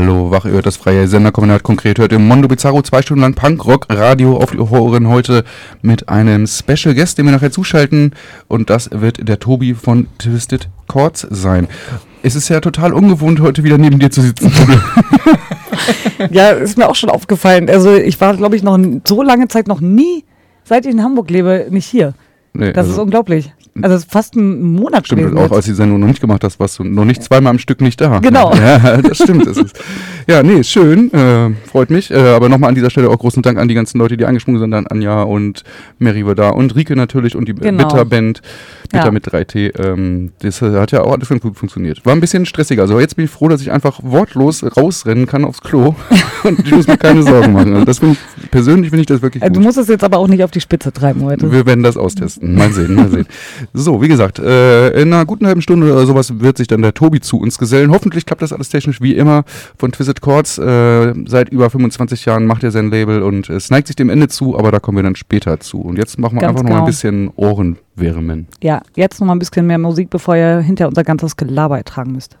Hallo, 0.00 0.30
wach, 0.30 0.44
ihr 0.44 0.52
hört 0.52 0.64
das 0.64 0.76
freie 0.76 1.08
Senderkombinat 1.08 1.64
konkret, 1.64 1.98
hört 1.98 2.12
im 2.12 2.28
Mondo 2.28 2.46
Bizarro 2.46 2.82
zwei 2.82 3.02
Stunden 3.02 3.22
lang 3.22 3.34
Punkrock 3.34 3.86
Radio 3.90 4.36
auf 4.36 4.52
die 4.52 4.58
Ohren 4.58 5.08
heute 5.08 5.42
mit 5.82 6.08
einem 6.08 6.46
Special 6.46 6.94
Guest, 6.94 7.18
den 7.18 7.24
wir 7.24 7.32
nachher 7.32 7.50
zuschalten 7.50 8.12
und 8.46 8.70
das 8.70 8.90
wird 8.92 9.28
der 9.28 9.40
Tobi 9.40 9.74
von 9.74 10.06
Twisted 10.18 10.68
Chords 10.86 11.26
sein. 11.30 11.66
Es 12.22 12.36
ist 12.36 12.48
ja 12.48 12.60
total 12.60 12.92
ungewohnt, 12.92 13.40
heute 13.40 13.64
wieder 13.64 13.76
neben 13.76 13.98
dir 13.98 14.12
zu 14.12 14.20
sitzen. 14.20 14.52
ja, 16.30 16.50
ist 16.50 16.78
mir 16.78 16.88
auch 16.88 16.94
schon 16.94 17.10
aufgefallen. 17.10 17.68
Also 17.68 17.92
ich 17.92 18.20
war, 18.20 18.36
glaube 18.36 18.54
ich, 18.54 18.62
noch 18.62 18.78
so 19.04 19.24
lange 19.24 19.48
Zeit 19.48 19.66
noch 19.66 19.80
nie, 19.80 20.22
seit 20.62 20.86
ich 20.86 20.92
in 20.92 21.02
Hamburg 21.02 21.28
lebe, 21.28 21.66
nicht 21.70 21.86
hier. 21.86 22.14
Nee, 22.52 22.72
das 22.72 22.84
also 22.84 22.92
ist 22.92 22.98
unglaublich. 23.00 23.52
Also 23.82 24.04
fast 24.08 24.36
ein 24.36 24.62
Monat 24.72 25.06
Stimmt, 25.06 25.22
gewesen 25.22 25.38
auch 25.38 25.52
als 25.52 25.66
die 25.66 25.72
Sendung 25.72 26.00
noch 26.00 26.06
nicht 26.06 26.20
gemacht 26.20 26.44
hast, 26.44 26.58
warst 26.60 26.78
du 26.78 26.84
noch 26.84 27.04
nicht 27.04 27.22
zweimal 27.22 27.50
am 27.50 27.58
Stück 27.58 27.80
nicht 27.80 28.00
da. 28.00 28.18
Genau. 28.18 28.52
Ja, 28.58 29.00
das 29.00 29.18
stimmt. 29.18 29.46
Das 29.46 29.56
ist, 29.56 29.78
ja, 30.28 30.42
nee, 30.42 30.62
schön, 30.62 31.12
äh, 31.12 31.50
freut 31.70 31.90
mich. 31.90 32.10
Äh, 32.10 32.16
aber 32.16 32.48
nochmal 32.48 32.68
an 32.68 32.74
dieser 32.74 32.90
Stelle 32.90 33.08
auch 33.08 33.18
großen 33.18 33.42
Dank 33.42 33.58
an 33.58 33.68
die 33.68 33.74
ganzen 33.74 33.98
Leute, 33.98 34.16
die 34.16 34.26
angesprungen 34.26 34.60
sind, 34.60 34.74
an 34.74 34.86
Anja 34.88 35.22
und 35.22 35.64
Mary 35.98 36.26
war 36.26 36.34
da 36.34 36.50
und 36.50 36.74
Rike 36.74 36.96
natürlich 36.96 37.36
und 37.36 37.48
die 37.48 37.54
genau. 37.54 37.84
Bitter-Band, 37.84 38.42
Bitter 38.90 39.04
ja. 39.04 39.10
mit 39.10 39.26
3T. 39.26 39.78
Ähm, 39.80 40.32
das 40.40 40.60
hat 40.60 40.92
ja 40.92 41.02
auch 41.02 41.12
alles 41.12 41.28
ganz 41.28 41.40
gut 41.40 41.56
funktioniert. 41.56 42.04
War 42.04 42.14
ein 42.14 42.20
bisschen 42.20 42.46
stressiger. 42.46 42.82
Also 42.82 43.00
jetzt 43.00 43.16
bin 43.16 43.26
ich 43.26 43.30
froh, 43.30 43.48
dass 43.48 43.60
ich 43.60 43.70
einfach 43.70 44.00
wortlos 44.02 44.64
rausrennen 44.76 45.26
kann 45.26 45.44
aufs 45.44 45.60
Klo 45.60 45.94
und 46.44 46.60
ich 46.60 46.72
muss 46.72 46.86
mir 46.86 46.98
keine 46.98 47.22
Sorgen 47.22 47.52
machen. 47.52 47.74
Also 47.74 47.84
das 47.84 47.98
find 48.00 48.16
ich, 48.16 48.50
persönlich 48.50 48.90
finde 48.90 49.00
ich 49.02 49.06
das 49.06 49.22
wirklich 49.22 49.42
äh, 49.42 49.46
gut. 49.46 49.56
Du 49.56 49.60
musst 49.60 49.78
es 49.78 49.88
jetzt 49.88 50.04
aber 50.04 50.18
auch 50.18 50.28
nicht 50.28 50.42
auf 50.42 50.50
die 50.50 50.60
Spitze 50.60 50.92
treiben 50.92 51.22
heute. 51.22 51.50
Wir 51.50 51.64
werden 51.66 51.82
das 51.82 51.96
austesten. 51.96 52.54
Mal 52.54 52.72
sehen, 52.72 52.94
mal 52.94 53.10
sehen. 53.10 53.26
So, 53.72 54.02
wie 54.02 54.08
gesagt, 54.08 54.38
äh, 54.38 54.90
in 55.00 55.12
einer 55.12 55.24
guten 55.26 55.46
halben 55.46 55.62
Stunde 55.62 55.92
oder 55.92 56.06
sowas 56.06 56.40
wird 56.40 56.56
sich 56.56 56.66
dann 56.66 56.82
der 56.82 56.94
Tobi 56.94 57.20
zu 57.20 57.38
uns 57.38 57.58
gesellen. 57.58 57.90
Hoffentlich 57.90 58.26
klappt 58.26 58.42
das 58.42 58.52
alles 58.52 58.68
technisch 58.68 59.00
wie 59.00 59.14
immer 59.14 59.44
von 59.78 59.92
Twisted 59.92 60.20
Chords. 60.20 60.58
Äh, 60.58 61.14
seit 61.26 61.50
über 61.50 61.70
25 61.70 62.24
Jahren 62.24 62.46
macht 62.46 62.64
er 62.64 62.70
sein 62.70 62.90
Label 62.90 63.22
und 63.22 63.48
es 63.50 63.70
neigt 63.70 63.86
sich 63.86 63.96
dem 63.96 64.10
Ende 64.10 64.28
zu, 64.28 64.58
aber 64.58 64.72
da 64.72 64.78
kommen 64.80 64.98
wir 64.98 65.02
dann 65.02 65.16
später 65.16 65.60
zu. 65.60 65.80
Und 65.80 65.98
jetzt 65.98 66.18
machen 66.18 66.36
wir 66.36 66.40
Ganz 66.40 66.50
einfach 66.50 66.62
genau. 66.62 66.74
noch 66.74 66.80
mal 66.80 66.86
ein 66.86 66.90
bisschen 66.90 67.30
Ohrenwärmen. 67.36 68.48
Ja, 68.62 68.82
jetzt 68.96 69.20
noch 69.20 69.26
mal 69.26 69.34
ein 69.34 69.38
bisschen 69.38 69.66
mehr 69.66 69.78
Musik, 69.78 70.10
bevor 70.10 70.36
ihr 70.36 70.58
hinter 70.60 70.88
unser 70.88 71.04
ganzes 71.04 71.36
Gelaber 71.36 71.76
ertragen 71.78 72.12
müsst. 72.12 72.36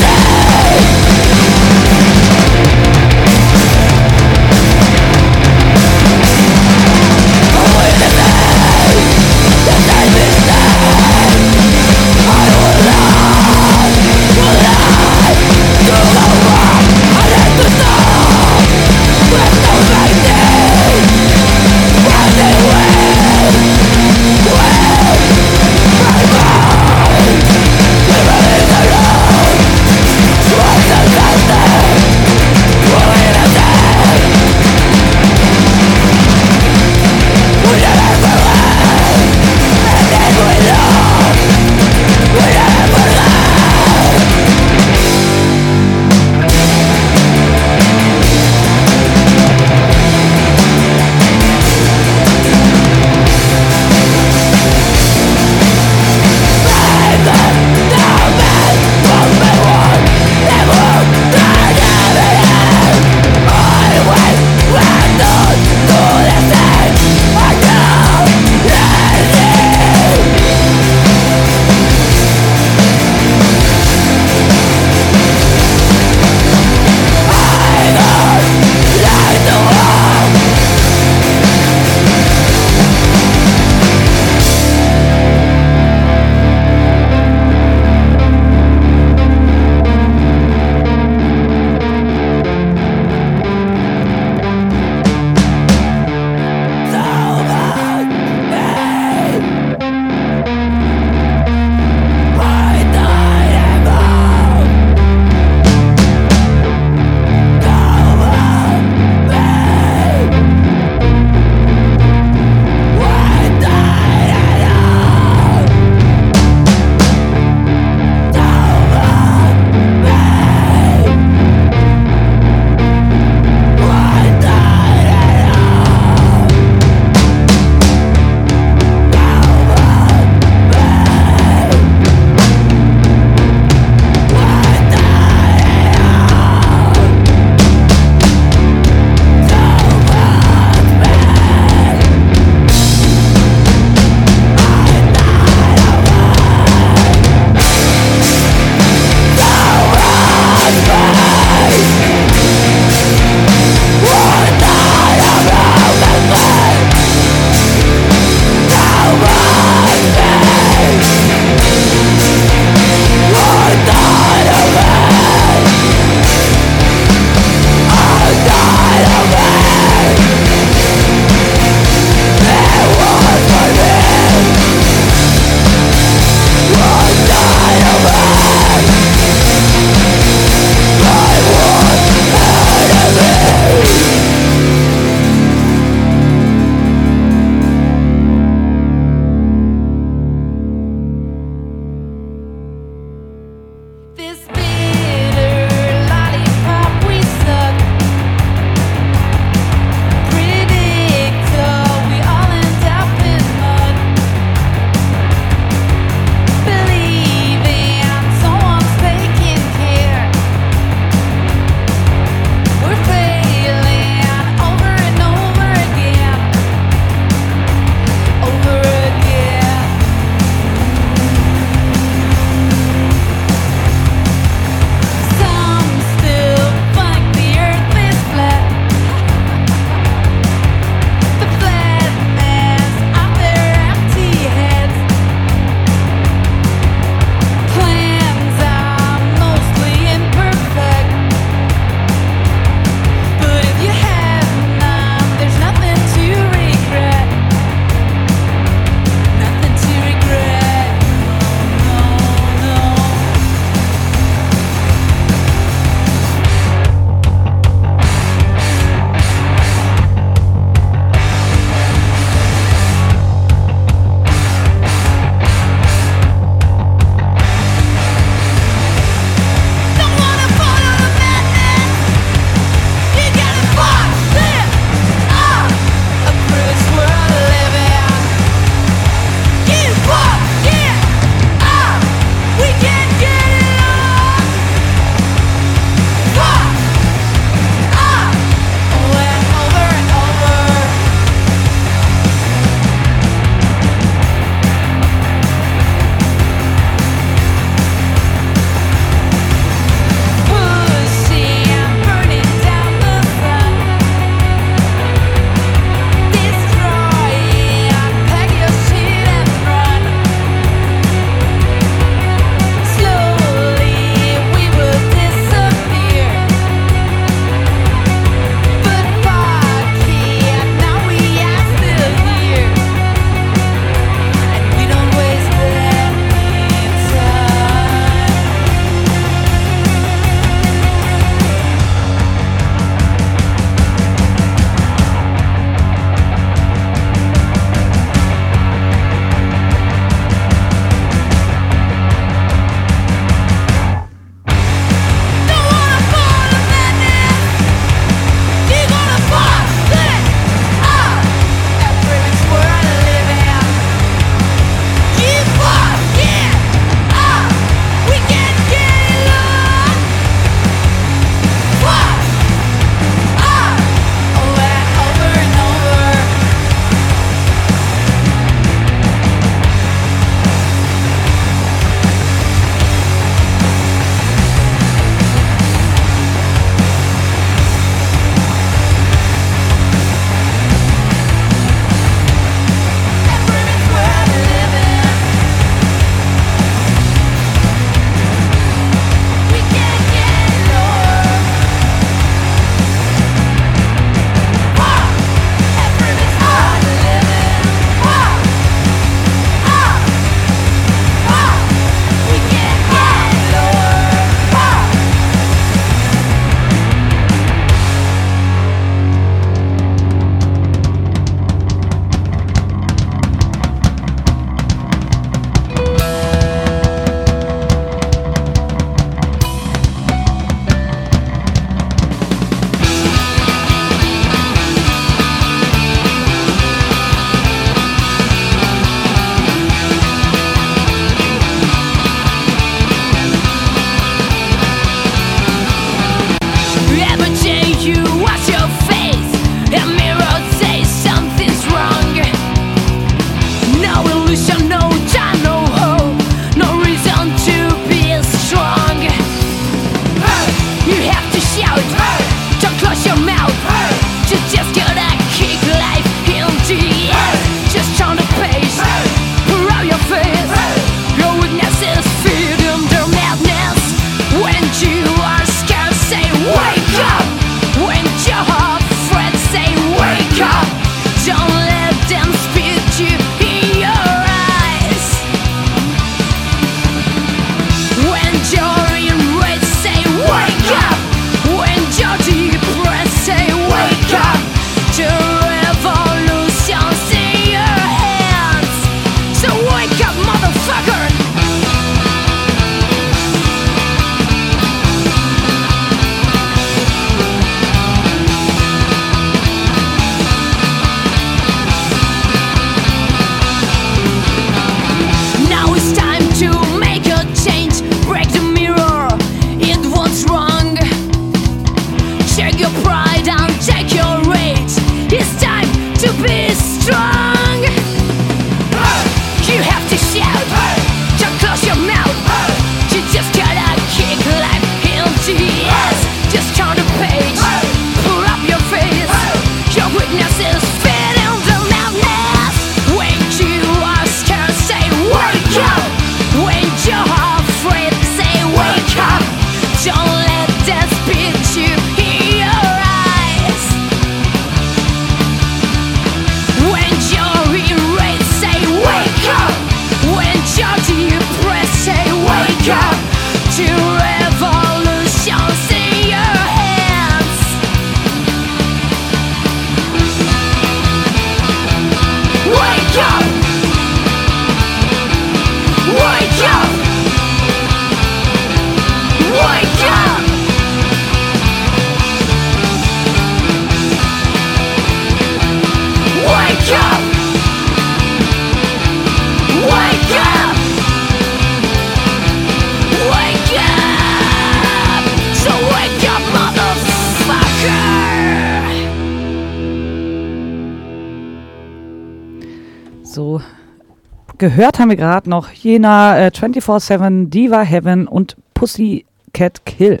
Gehört 594.42 594.80
haben 594.80 594.88
wir 594.88 594.96
gerade 594.96 595.30
noch 595.30 595.52
Jena 595.52 596.18
äh, 596.18 596.32
24-7, 596.34 597.28
Diva 597.28 597.62
Heaven 597.62 598.08
und 598.08 598.36
Pussycat 598.54 599.64
Kill. 599.64 600.00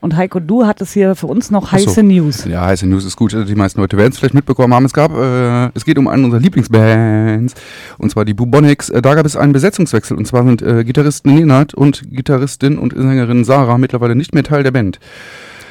Und 0.00 0.16
Heiko, 0.16 0.40
du 0.40 0.66
hattest 0.66 0.94
hier 0.94 1.14
für 1.14 1.28
uns 1.28 1.52
noch 1.52 1.70
heiße 1.70 1.90
so. 1.90 2.02
News. 2.02 2.46
Ja, 2.46 2.66
heiße 2.66 2.88
News 2.88 3.04
ist 3.04 3.14
gut. 3.14 3.32
Die 3.32 3.54
meisten 3.54 3.80
Leute 3.80 3.96
werden 3.96 4.10
es 4.10 4.18
vielleicht 4.18 4.34
mitbekommen 4.34 4.74
haben. 4.74 4.86
Es 4.86 4.92
gab, 4.92 5.12
äh, 5.12 5.66
es 5.72 5.84
geht 5.84 5.98
um 5.98 6.08
eine 6.08 6.24
unserer 6.24 6.40
Lieblingsbands. 6.40 7.54
Und 7.98 8.10
zwar 8.10 8.24
die 8.24 8.34
Bubonics. 8.34 8.88
Äh, 8.88 9.00
da 9.02 9.14
gab 9.14 9.24
es 9.24 9.36
einen 9.36 9.52
Besetzungswechsel. 9.52 10.16
Und 10.16 10.26
zwar 10.26 10.42
sind 10.42 10.60
äh, 10.60 10.82
Gitarristin 10.82 11.36
Nenad 11.36 11.74
und 11.74 12.02
Gitarristin 12.10 12.76
und 12.76 12.92
Sängerin 12.92 13.44
Sarah 13.44 13.78
mittlerweile 13.78 14.16
nicht 14.16 14.34
mehr 14.34 14.42
Teil 14.42 14.64
der 14.64 14.72
Band. 14.72 14.98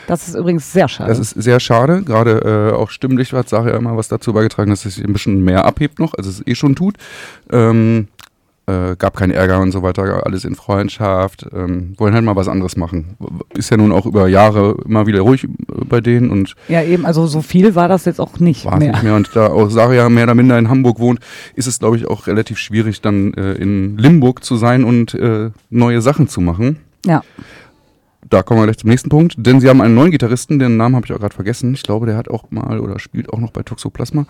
Das 0.09 0.27
ist 0.27 0.33
übrigens 0.33 0.73
sehr 0.73 0.87
schade. 0.87 1.07
Das 1.09 1.19
ist 1.19 1.31
sehr 1.31 1.59
schade. 1.59 2.01
Gerade 2.01 2.71
äh, 2.71 2.75
auch 2.75 2.89
stimmlich 2.89 3.31
hat 3.31 3.47
Sarah 3.47 3.69
ja 3.69 3.77
immer 3.77 3.95
was 3.95 4.07
dazu 4.07 4.33
beigetragen, 4.33 4.71
dass 4.71 4.83
es 4.83 4.95
sich 4.95 5.05
ein 5.05 5.13
bisschen 5.13 5.43
mehr 5.43 5.65
abhebt 5.65 5.99
noch, 5.99 6.15
als 6.15 6.25
es 6.25 6.41
eh 6.47 6.55
schon 6.55 6.75
tut. 6.75 6.95
Ähm, 7.51 8.07
äh, 8.65 8.95
gab 8.97 9.17
keinen 9.17 9.31
Ärger 9.31 9.59
und 9.59 9.71
so 9.71 9.83
weiter, 9.83 10.25
alles 10.25 10.45
in 10.45 10.55
Freundschaft, 10.55 11.45
ähm, 11.53 11.93
wollen 11.97 12.13
halt 12.15 12.23
mal 12.23 12.35
was 12.35 12.47
anderes 12.47 12.75
machen. 12.75 13.17
Ist 13.55 13.69
ja 13.69 13.77
nun 13.77 13.91
auch 13.91 14.07
über 14.07 14.27
Jahre 14.27 14.77
immer 14.85 15.05
wieder 15.05 15.21
ruhig 15.21 15.43
äh, 15.43 15.47
bei 15.85 16.01
denen 16.01 16.31
und 16.31 16.55
Ja, 16.67 16.81
eben, 16.81 17.05
also 17.05 17.27
so 17.27 17.41
viel 17.41 17.75
war 17.75 17.87
das 17.87 18.05
jetzt 18.05 18.19
auch 18.19 18.39
nicht 18.39 18.65
war 18.65 18.77
mehr. 18.77 18.93
nicht 18.93 19.03
mehr. 19.03 19.15
Und 19.15 19.29
da 19.35 19.47
auch 19.47 19.69
Saria 19.69 20.09
mehr 20.09 20.23
oder 20.23 20.35
minder 20.35 20.57
in 20.57 20.69
Hamburg 20.69 20.99
wohnt, 20.99 21.19
ist 21.55 21.67
es, 21.67 21.77
glaube 21.79 21.97
ich, 21.97 22.07
auch 22.07 22.25
relativ 22.25 22.57
schwierig, 22.57 23.01
dann 23.01 23.33
äh, 23.35 23.53
in 23.53 23.97
Limburg 23.97 24.43
zu 24.43 24.55
sein 24.57 24.83
und 24.83 25.13
äh, 25.13 25.51
neue 25.69 26.01
Sachen 26.01 26.27
zu 26.27 26.41
machen. 26.41 26.79
Ja. 27.05 27.21
Da 28.27 28.43
kommen 28.43 28.59
wir 28.59 28.65
gleich 28.65 28.77
zum 28.77 28.89
nächsten 28.89 29.09
Punkt, 29.09 29.35
denn 29.37 29.59
sie 29.59 29.69
haben 29.69 29.81
einen 29.81 29.95
neuen 29.95 30.11
Gitarristen, 30.11 30.59
den 30.59 30.77
Namen 30.77 30.95
habe 30.95 31.05
ich 31.05 31.13
auch 31.13 31.19
gerade 31.19 31.33
vergessen. 31.33 31.73
Ich 31.73 31.83
glaube, 31.83 32.05
der 32.05 32.17
hat 32.17 32.29
auch 32.29 32.51
mal 32.51 32.79
oder 32.79 32.99
spielt 32.99 33.31
auch 33.31 33.39
noch 33.39 33.51
bei 33.51 33.63
Toxoplasma. 33.63 34.25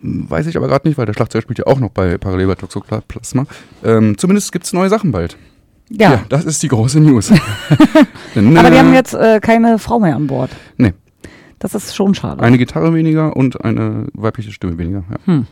Weiß 0.00 0.46
ich 0.46 0.56
aber 0.56 0.68
gerade 0.68 0.88
nicht, 0.88 0.96
weil 0.96 1.06
der 1.06 1.12
Schlagzeug 1.12 1.42
spielt 1.42 1.58
ja 1.58 1.66
auch 1.66 1.78
noch 1.78 1.90
bei 1.90 2.16
Parallel 2.16 2.46
bei 2.46 2.54
Toxoplasma. 2.54 3.46
Ähm, 3.84 4.16
zumindest 4.16 4.50
gibt 4.50 4.64
es 4.64 4.72
neue 4.72 4.88
Sachen 4.88 5.12
bald. 5.12 5.36
Ja. 5.90 6.12
ja. 6.12 6.24
das 6.28 6.44
ist 6.44 6.62
die 6.62 6.68
große 6.68 7.00
News. 7.00 7.28
Denn, 8.34 8.56
aber 8.56 8.70
die 8.70 8.78
haben 8.78 8.94
jetzt 8.94 9.14
äh, 9.14 9.40
keine 9.40 9.78
Frau 9.78 10.00
mehr 10.00 10.16
an 10.16 10.26
Bord. 10.26 10.50
Nee. 10.76 10.94
Das 11.58 11.74
ist 11.74 11.94
schon 11.94 12.14
schade. 12.14 12.42
Eine 12.42 12.58
Gitarre 12.58 12.92
weniger 12.94 13.36
und 13.36 13.64
eine 13.64 14.06
weibliche 14.12 14.52
Stimme 14.52 14.78
weniger. 14.78 15.04
Ja. 15.10 15.16
Hm. 15.26 15.46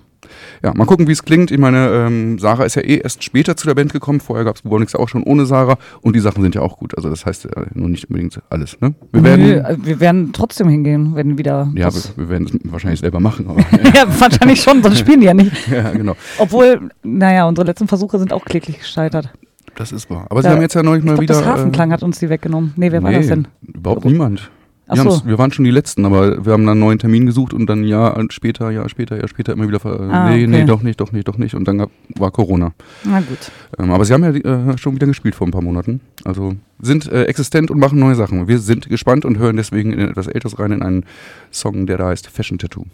Ja, 0.63 0.73
mal 0.75 0.87
gucken, 0.87 1.07
wie 1.09 1.13
es 1.13 1.25
klingt. 1.25 1.51
Ich 1.51 1.59
meine, 1.59 1.89
ähm, 1.89 2.39
Sarah 2.39 2.65
ist 2.65 2.75
ja 2.77 2.83
eh 2.83 2.99
erst 2.99 3.23
später 3.25 3.57
zu 3.57 3.67
der 3.67 3.75
Band 3.75 3.93
gekommen. 3.93 4.21
Vorher 4.21 4.45
gab 4.45 4.57
es 4.57 4.63
Bubonix 4.63 4.95
auch 4.95 5.09
schon 5.09 5.23
ohne 5.23 5.47
Sarah. 5.47 5.79
Und 6.01 6.17
die 6.17 6.21
Sachen 6.21 6.43
sind 6.43 6.55
ja 6.55 6.63
auch 6.63 6.79
gut. 6.79 6.97
Also 6.97 7.11
das 7.11 7.27
heißt 7.27 7.45
ja 7.45 7.51
nur 7.75 7.89
nicht 7.89 8.09
unbedingt 8.09 8.41
alles. 8.51 8.81
Ne? 8.81 8.95
Wir, 9.13 9.21
Nö, 9.21 9.29
werden, 9.29 9.65
äh, 9.65 9.77
wir 9.87 10.01
werden 10.01 10.33
trotzdem 10.33 10.69
hingehen, 10.69 11.15
wenn 11.15 11.39
wieder. 11.39 11.71
Ja, 11.75 11.93
wir, 11.95 12.03
wir, 12.17 12.29
werden 12.29 12.47
es 12.47 12.73
wahrscheinlich 12.73 13.01
selber 13.01 13.21
machen. 13.21 13.49
Aber, 13.49 13.61
ja. 13.73 13.93
ja, 13.95 14.21
wahrscheinlich 14.21 14.63
schon, 14.63 14.83
sonst 14.83 14.99
spielen 14.99 15.21
die 15.21 15.27
ja 15.27 15.35
nicht. 15.35 15.69
ja, 15.71 15.91
genau. 15.91 16.17
Obwohl, 16.39 16.91
naja, 17.03 17.47
unsere 17.47 17.67
letzten 17.67 17.89
Versuche 17.89 18.19
sind 18.19 18.33
auch 18.33 18.45
kläglich 18.45 18.79
gescheitert. 18.79 19.31
Das 19.77 19.93
ist 19.93 20.09
wahr. 20.09 20.27
Aber 20.31 20.41
ja, 20.41 20.43
sie 20.43 20.55
haben 20.55 20.63
jetzt 20.63 20.75
ja 20.75 20.83
neulich 20.83 21.05
mal 21.05 21.13
glaub, 21.13 21.23
wieder. 21.23 21.35
Das 21.35 21.45
Hafenklang 21.45 21.91
äh, 21.91 21.95
hat 21.95 22.03
uns 22.03 22.19
die 22.19 22.29
weggenommen. 22.29 22.73
Nee, 22.77 22.93
wer 22.93 23.01
nee, 23.01 23.07
war 23.07 23.13
das 23.13 23.27
denn? 23.27 23.49
Überhaupt 23.63 24.05
niemand. 24.05 24.51
Wir, 24.87 25.03
so. 25.03 25.23
wir, 25.25 25.39
waren 25.39 25.51
schon 25.51 25.65
die 25.65 25.71
Letzten, 25.71 26.05
aber 26.05 26.45
wir 26.45 26.53
haben 26.53 26.65
dann 26.65 26.73
einen 26.73 26.81
neuen 26.81 26.99
Termin 26.99 27.25
gesucht 27.25 27.55
und 27.55 27.67
dann 27.67 27.81
ein 27.81 27.85
Jahr 27.85 28.23
später, 28.29 28.71
Jahr 28.71 28.89
später, 28.89 29.17
Jahr 29.17 29.29
später 29.29 29.55
immer 29.55 29.67
wieder, 29.67 29.81
ah, 29.85 30.29
nee, 30.29 30.43
okay. 30.43 30.47
nee, 30.47 30.65
doch 30.65 30.83
nicht, 30.83 31.01
doch 31.01 31.11
nicht, 31.11 31.27
doch 31.27 31.39
nicht. 31.39 31.55
Und 31.55 31.67
dann 31.67 31.79
gab, 31.79 31.91
war 32.17 32.31
Corona. 32.31 32.73
Na 33.05 33.21
gut. 33.21 33.51
Ähm, 33.79 33.91
aber 33.91 34.05
sie 34.05 34.13
haben 34.13 34.25
ja 34.25 34.31
äh, 34.31 34.77
schon 34.77 34.95
wieder 34.95 35.07
gespielt 35.07 35.35
vor 35.35 35.47
ein 35.47 35.53
paar 35.53 35.63
Monaten. 35.63 36.01
Also 36.25 36.55
sind 36.81 37.11
äh, 37.11 37.25
existent 37.25 37.71
und 37.71 37.79
machen 37.79 37.99
neue 37.99 38.15
Sachen. 38.15 38.47
Wir 38.47 38.59
sind 38.59 38.89
gespannt 38.89 39.25
und 39.25 39.39
hören 39.39 39.57
deswegen 39.57 39.93
in 39.93 40.01
etwas 40.01 40.27
Älteres 40.27 40.59
rein 40.59 40.73
in 40.73 40.83
einen 40.83 41.05
Song, 41.51 41.87
der 41.87 41.97
da 41.97 42.09
heißt 42.09 42.29
Fashion 42.29 42.59
Tattoo. 42.59 42.85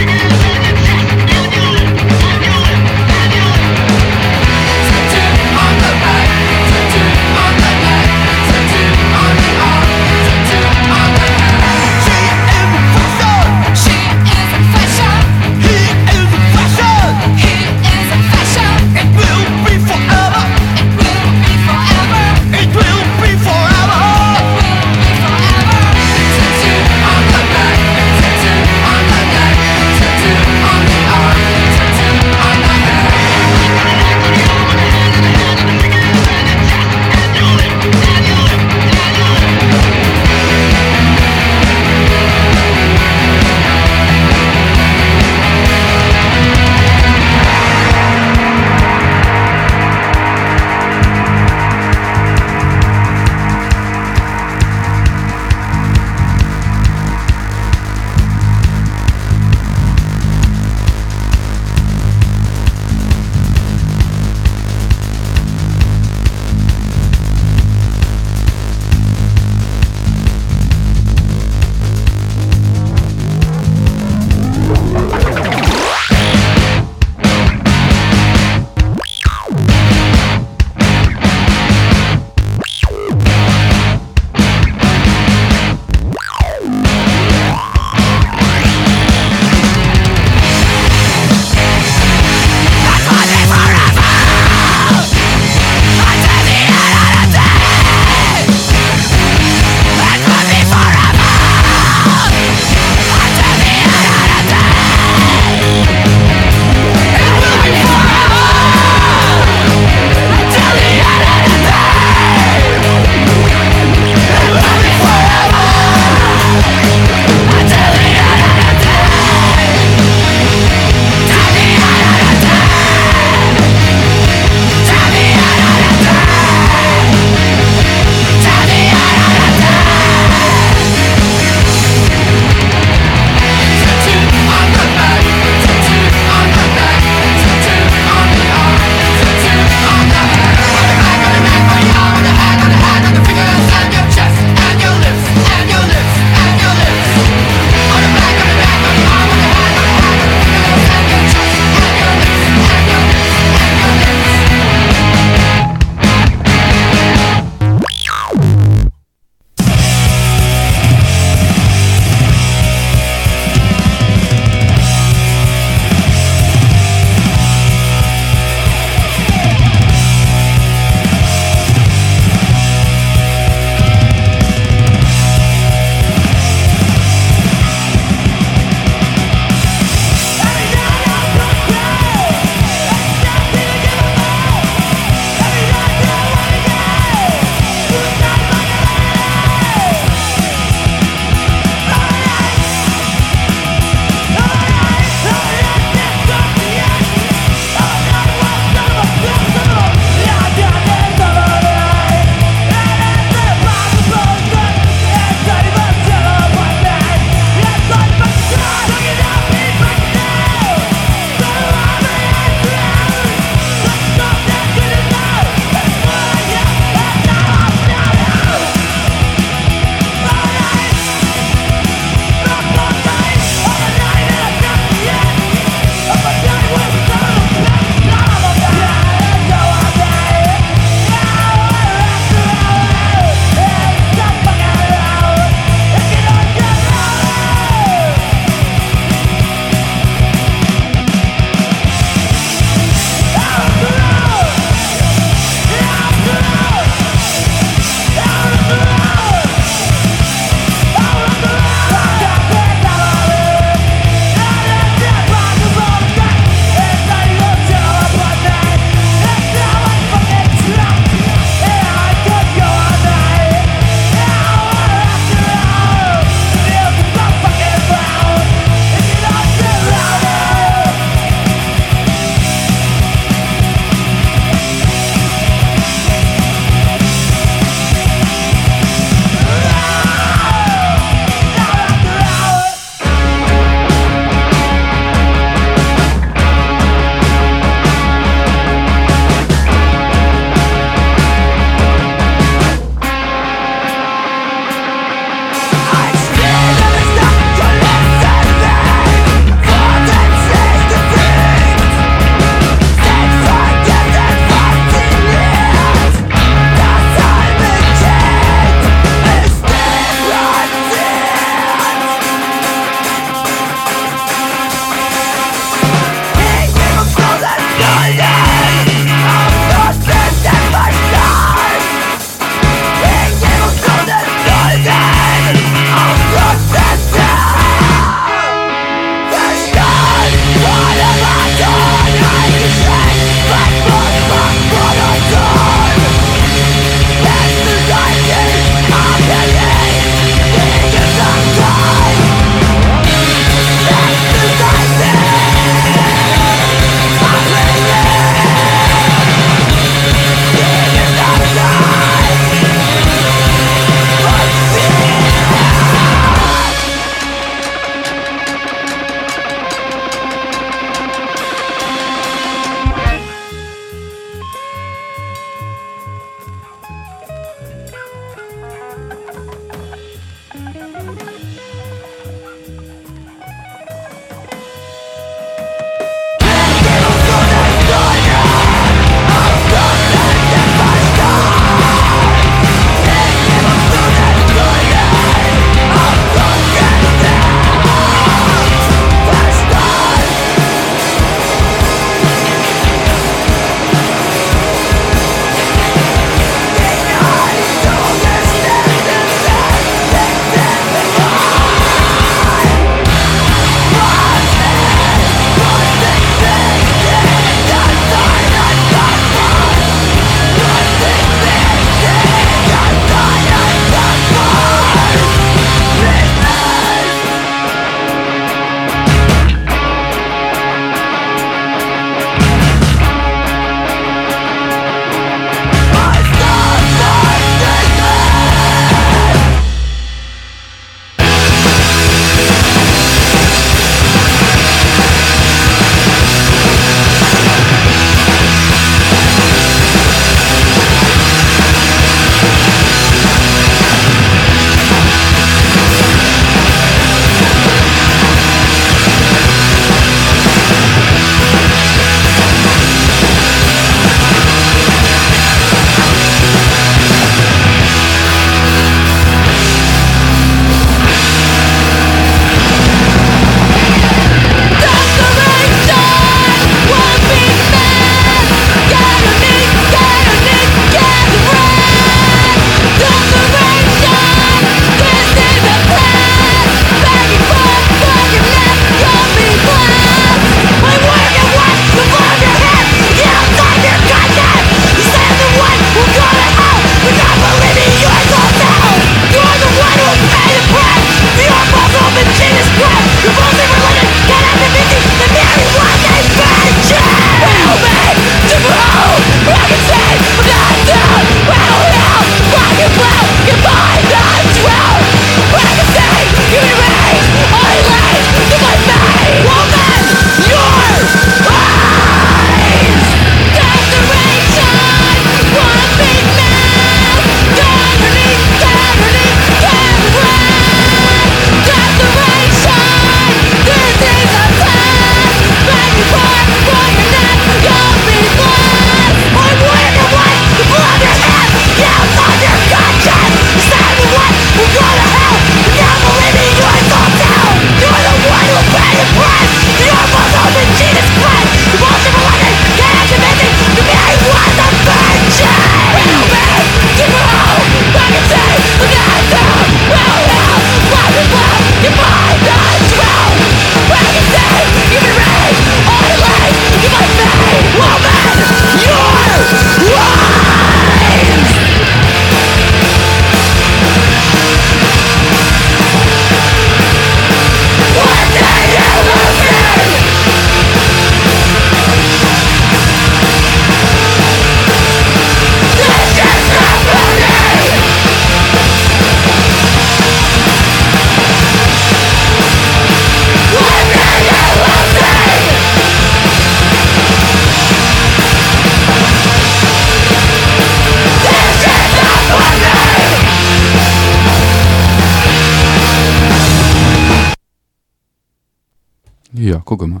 Ja, 599.50 599.58
gucke 599.64 599.86
mal. 599.86 600.00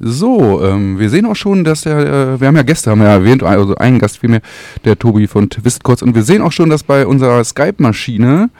So, 0.00 0.62
ähm, 0.64 0.98
wir 0.98 1.08
sehen 1.08 1.26
auch 1.26 1.36
schon, 1.36 1.62
dass 1.62 1.82
der, 1.82 1.98
äh, 1.98 2.40
wir 2.40 2.48
haben 2.48 2.56
ja 2.56 2.62
Gäste, 2.62 2.90
haben 2.90 3.00
wir 3.00 3.06
ja 3.06 3.14
erwähnt, 3.14 3.42
also 3.42 3.76
einen 3.76 3.98
Gast 3.98 4.18
vielmehr, 4.18 4.42
der 4.84 4.98
Tobi 4.98 5.28
von 5.28 5.48
Twist 5.50 5.84
kurz. 5.84 6.02
Und 6.02 6.14
wir 6.14 6.24
sehen 6.24 6.42
auch 6.42 6.52
schon, 6.52 6.68
dass 6.68 6.82
bei 6.82 7.06
unserer 7.06 7.44
Skype-Maschine 7.44 8.50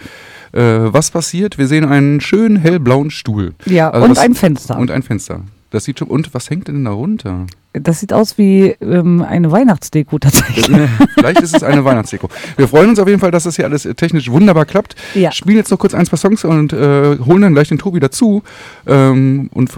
äh, 0.52 0.61
was 0.61 1.11
passiert. 1.11 1.58
Wir 1.58 1.66
sehen 1.66 1.85
einen 1.85 2.20
schönen 2.20 2.56
hellblauen 2.56 3.11
Stuhl. 3.11 3.54
Ja, 3.66 3.90
also 3.90 4.04
und 4.04 4.12
was, 4.12 4.18
ein 4.18 4.35
Fenster. 4.35 4.78
Und 4.78 4.90
ein 4.90 5.02
Fenster. 5.02 5.40
Das 5.70 5.85
sieht 5.85 5.98
schon, 5.98 6.08
und 6.08 6.35
was 6.35 6.50
hängt 6.50 6.68
denn 6.68 6.85
da 6.85 6.90
runter? 6.90 7.46
Das 7.72 8.00
sieht 8.00 8.12
aus 8.12 8.37
wie 8.37 8.76
ähm, 8.82 9.22
eine 9.22 9.50
Weihnachtsdeko 9.50 10.18
tatsächlich. 10.18 10.66
Vielleicht 11.14 11.40
ist 11.40 11.56
es 11.56 11.62
eine 11.62 11.82
Weihnachtsdeko. 11.82 12.28
Wir 12.58 12.68
freuen 12.68 12.90
uns 12.90 12.98
auf 12.98 13.08
jeden 13.08 13.20
Fall, 13.20 13.30
dass 13.30 13.44
das 13.44 13.56
hier 13.56 13.64
alles 13.64 13.88
technisch 13.96 14.30
wunderbar 14.30 14.66
klappt. 14.66 14.94
Ja. 15.14 15.32
Spielen 15.32 15.56
jetzt 15.56 15.70
noch 15.70 15.78
kurz 15.78 15.94
ein, 15.94 16.04
zwei 16.04 16.18
Songs 16.18 16.44
und 16.44 16.74
äh, 16.74 17.18
holen 17.18 17.40
dann 17.40 17.54
gleich 17.54 17.68
den 17.68 17.78
Tobi 17.78 18.00
dazu 18.00 18.42
ähm, 18.87 19.48
und 19.54 19.70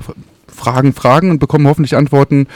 Fragen, 0.54 0.92
Fragen 0.92 1.30
und 1.30 1.38
bekommen 1.38 1.66
hoffentlich 1.66 1.96
Antworten 1.96 2.46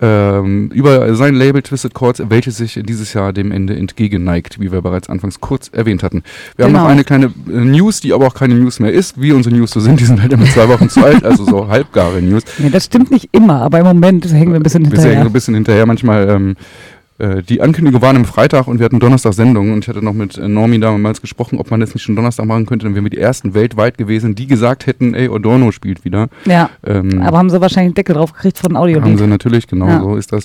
ähm, 0.00 0.70
über 0.72 1.14
sein 1.14 1.34
Label 1.34 1.62
Twisted 1.62 1.94
Chords, 1.94 2.22
welches 2.28 2.56
sich 2.56 2.80
dieses 2.84 3.12
Jahr 3.14 3.32
dem 3.32 3.52
Ende 3.52 3.76
entgegenneigt, 3.76 4.60
wie 4.60 4.70
wir 4.70 4.80
bereits 4.80 5.08
anfangs 5.08 5.40
kurz 5.40 5.68
erwähnt 5.68 6.02
hatten. 6.02 6.22
Wir 6.56 6.66
genau. 6.66 6.78
haben 6.78 6.84
noch 6.84 6.90
eine 6.90 7.04
kleine 7.04 7.26
äh, 7.26 7.50
News, 7.50 8.00
die 8.00 8.12
aber 8.12 8.26
auch 8.26 8.34
keine 8.34 8.54
News 8.54 8.80
mehr 8.80 8.92
ist, 8.92 9.20
wie 9.20 9.32
unsere 9.32 9.54
News 9.54 9.72
so 9.72 9.80
sind. 9.80 10.00
Die 10.00 10.04
sind 10.04 10.22
halt 10.22 10.32
immer 10.32 10.46
zwei 10.46 10.68
Wochen 10.68 10.88
zu 10.88 11.04
alt, 11.04 11.24
also 11.24 11.44
so 11.44 11.68
halbgare 11.68 12.22
News. 12.22 12.44
Nee, 12.58 12.70
das 12.70 12.84
stimmt 12.84 13.10
nicht 13.10 13.28
immer, 13.32 13.62
aber 13.62 13.80
im 13.80 13.86
Moment 13.86 14.32
hängen 14.32 14.52
wir 14.52 14.60
ein 14.60 14.62
bisschen 14.62 14.84
hinterher. 14.84 15.04
Wir 15.04 15.16
hängen 15.16 15.26
ein 15.26 15.32
bisschen 15.32 15.54
hinterher. 15.54 15.86
Manchmal 15.86 16.28
ähm, 16.28 16.56
äh, 17.18 17.42
die 17.42 17.60
Ankündigung 17.60 18.00
war 18.00 18.14
am 18.14 18.24
Freitag 18.24 18.68
und 18.68 18.78
wir 18.78 18.84
hatten 18.84 19.00
Donnerstag 19.00 19.34
Sendung 19.34 19.72
und 19.72 19.84
ich 19.84 19.88
hatte 19.88 20.04
noch 20.04 20.12
mit 20.12 20.38
äh, 20.38 20.46
Normi 20.46 20.78
damals 20.78 21.20
gesprochen, 21.20 21.58
ob 21.58 21.70
man 21.70 21.80
das 21.80 21.92
nicht 21.92 22.04
schon 22.04 22.14
Donnerstag 22.14 22.46
machen 22.46 22.66
könnte. 22.66 22.86
Dann 22.86 22.94
wären 22.94 23.04
wir 23.04 23.10
die 23.10 23.18
ersten 23.18 23.54
weltweit 23.54 23.98
gewesen, 23.98 24.34
die 24.34 24.46
gesagt 24.46 24.86
hätten, 24.86 25.14
ey, 25.14 25.28
Adorno 25.28 25.72
spielt 25.72 26.04
wieder. 26.04 26.28
Ja. 26.44 26.70
Ähm, 26.86 27.20
aber 27.22 27.38
haben 27.38 27.50
sie 27.50 27.60
wahrscheinlich 27.60 27.88
einen 27.88 27.94
Deckel 27.94 28.14
drauf 28.14 28.32
gekriegt 28.32 28.58
von 28.58 28.76
Audio. 28.76 29.02
Haben 29.02 29.18
sie 29.18 29.26
natürlich, 29.26 29.66
genau 29.66 29.88
ja. 29.88 30.00
so 30.00 30.16
ist 30.16 30.32
das. 30.32 30.44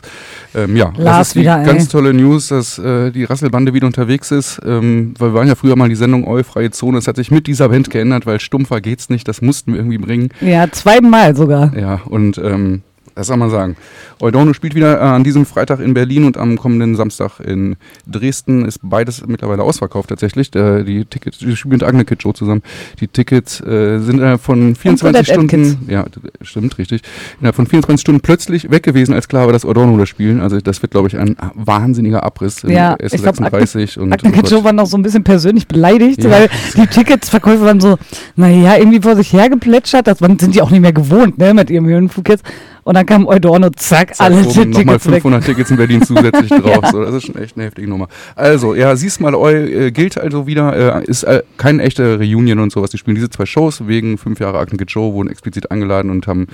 Ähm, 0.55 0.75
ja, 0.75 0.91
Lars 0.97 1.17
das 1.17 1.27
ist 1.29 1.35
wieder, 1.35 1.59
die 1.59 1.65
ganz 1.65 1.87
tolle 1.89 2.13
News, 2.13 2.47
dass 2.47 2.79
äh, 2.79 3.11
die 3.11 3.23
Rasselbande 3.23 3.73
wieder 3.73 3.85
unterwegs 3.85 4.31
ist. 4.31 4.59
Ähm, 4.65 5.13
weil 5.19 5.29
wir 5.29 5.33
waren 5.35 5.47
ja 5.47 5.55
früher 5.55 5.75
mal 5.75 5.89
die 5.89 5.95
Sendung 5.95 6.27
Eu, 6.27 6.41
freie 6.43 6.71
Zone. 6.71 6.97
Das 6.97 7.07
hat 7.07 7.17
sich 7.17 7.29
mit 7.29 7.45
dieser 7.45 7.69
Band 7.69 7.91
geändert, 7.91 8.25
weil 8.25 8.39
stumpfer 8.39 8.81
geht's 8.81 9.09
nicht. 9.09 9.27
Das 9.27 9.41
mussten 9.41 9.73
wir 9.73 9.79
irgendwie 9.79 9.99
bringen. 9.99 10.29
Ja, 10.41 10.71
zweimal 10.71 11.35
sogar. 11.35 11.77
Ja, 11.77 12.01
und 12.05 12.39
ähm, 12.39 12.81
das 13.15 13.27
soll 13.27 13.37
man 13.37 13.49
sagen. 13.49 13.75
Eudono 14.19 14.53
spielt 14.53 14.75
wieder 14.75 14.99
äh, 14.99 15.03
an 15.03 15.23
diesem 15.23 15.45
Freitag 15.45 15.79
in 15.79 15.93
Berlin 15.93 16.25
und 16.25 16.37
am 16.37 16.57
kommenden 16.57 16.95
Samstag 16.95 17.39
in 17.39 17.75
Dresden. 18.07 18.65
Ist 18.65 18.79
beides 18.81 19.25
mittlerweile 19.27 19.63
ausverkauft 19.63 20.09
tatsächlich. 20.09 20.51
Die 20.51 21.05
Tickets, 21.05 21.39
die 21.39 21.55
spielen 21.55 21.73
mit 21.73 21.83
Agne 21.83 22.05
Kid 22.05 22.21
Show 22.21 22.33
zusammen. 22.33 22.61
Die 22.99 23.07
Tickets 23.07 23.61
äh, 23.61 23.99
sind 23.99 24.19
innerhalb 24.19 24.41
von 24.41 24.75
24 24.75 25.27
Stunden. 25.27 25.85
Ja, 25.87 26.05
stimmt, 26.41 26.77
richtig. 26.77 27.01
Innerhalb 27.39 27.55
von 27.55 27.67
24 27.67 28.01
Stunden 28.01 28.21
plötzlich 28.21 28.71
weg 28.71 28.83
gewesen, 28.83 29.13
als 29.13 29.27
klar 29.27 29.45
war, 29.45 29.53
dass 29.53 29.65
Eudono 29.65 29.97
das 29.97 30.09
spielen. 30.09 30.39
Also 30.41 30.59
das 30.59 30.81
wird, 30.81 30.91
glaube 30.91 31.07
ich, 31.07 31.17
ein 31.17 31.35
wahnsinniger 31.55 32.23
Abriss 32.23 32.61
ja, 32.63 32.93
im 32.93 33.07
S36. 33.07 33.99
Agne, 33.99 34.13
Agne 34.13 34.31
Kid 34.31 34.49
Show 34.49 34.63
war 34.63 34.73
noch 34.73 34.85
so 34.85 34.97
ein 34.97 35.03
bisschen 35.03 35.23
persönlich 35.23 35.67
beleidigt, 35.67 36.23
ja. 36.23 36.29
weil 36.29 36.49
die 36.75 36.87
Ticketsverkäufer 36.87 37.65
waren 37.65 37.79
so, 37.79 37.97
naja, 38.35 38.77
irgendwie 38.77 39.01
vor 39.01 39.15
sich 39.15 39.33
hergeplätschert. 39.33 40.07
Das 40.07 40.19
sind 40.19 40.55
die 40.55 40.61
auch 40.61 40.71
nicht 40.71 40.81
mehr 40.81 40.93
gewohnt, 40.93 41.37
ne, 41.37 41.53
mit 41.53 41.69
ihrem 41.69 41.85
Höhenflug 41.85 42.29
jetzt. 42.29 42.43
Und 42.83 42.95
dann 42.95 43.05
kam 43.05 43.27
Eudorno, 43.27 43.69
zack, 43.69 44.15
zack 44.15 44.25
alle 44.25 44.41
Tickets 44.41 44.77
Nochmal 44.77 44.99
500 44.99 45.41
weg. 45.41 45.47
Tickets 45.47 45.71
in 45.71 45.77
Berlin 45.77 46.01
zusätzlich 46.01 46.49
drauf. 46.49 46.79
ja. 46.83 46.91
so, 46.91 47.03
das 47.03 47.15
ist 47.15 47.25
schon 47.27 47.35
echt 47.35 47.55
eine 47.55 47.65
heftige 47.65 47.87
Nummer. 47.87 48.07
Also, 48.35 48.75
ja, 48.75 48.95
siehst 48.95 49.21
mal, 49.21 49.33
Eu 49.33 49.49
äh, 49.49 49.91
gilt 49.91 50.17
also 50.17 50.47
wieder, 50.47 51.01
äh, 51.01 51.05
ist 51.05 51.23
äh, 51.23 51.43
keine 51.57 51.83
echte 51.83 52.19
Reunion 52.19 52.59
und 52.59 52.71
sowas. 52.71 52.91
Die 52.91 52.97
spielen 52.97 53.15
diese 53.15 53.29
zwei 53.29 53.45
Shows 53.45 53.87
wegen 53.87 54.17
fünf 54.17 54.39
Jahre 54.39 54.59
Akten 54.59 54.77
Joe, 54.85 55.13
wurden 55.13 55.29
explizit 55.29 55.71
eingeladen 55.71 56.11
und 56.11 56.27
haben, 56.27 56.47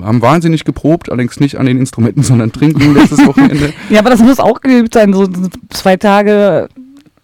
haben 0.00 0.22
wahnsinnig 0.22 0.64
geprobt, 0.64 1.10
allerdings 1.10 1.38
nicht 1.40 1.58
an 1.58 1.66
den 1.66 1.78
Instrumenten, 1.78 2.22
sondern 2.22 2.52
trinken 2.52 2.94
letztes 2.94 3.18
Wochenende. 3.26 3.72
ja, 3.90 4.00
aber 4.00 4.10
das 4.10 4.20
muss 4.20 4.40
auch 4.40 4.60
geübt 4.60 4.94
sein, 4.94 5.12
so 5.12 5.28
zwei 5.70 5.96
Tage 5.96 6.68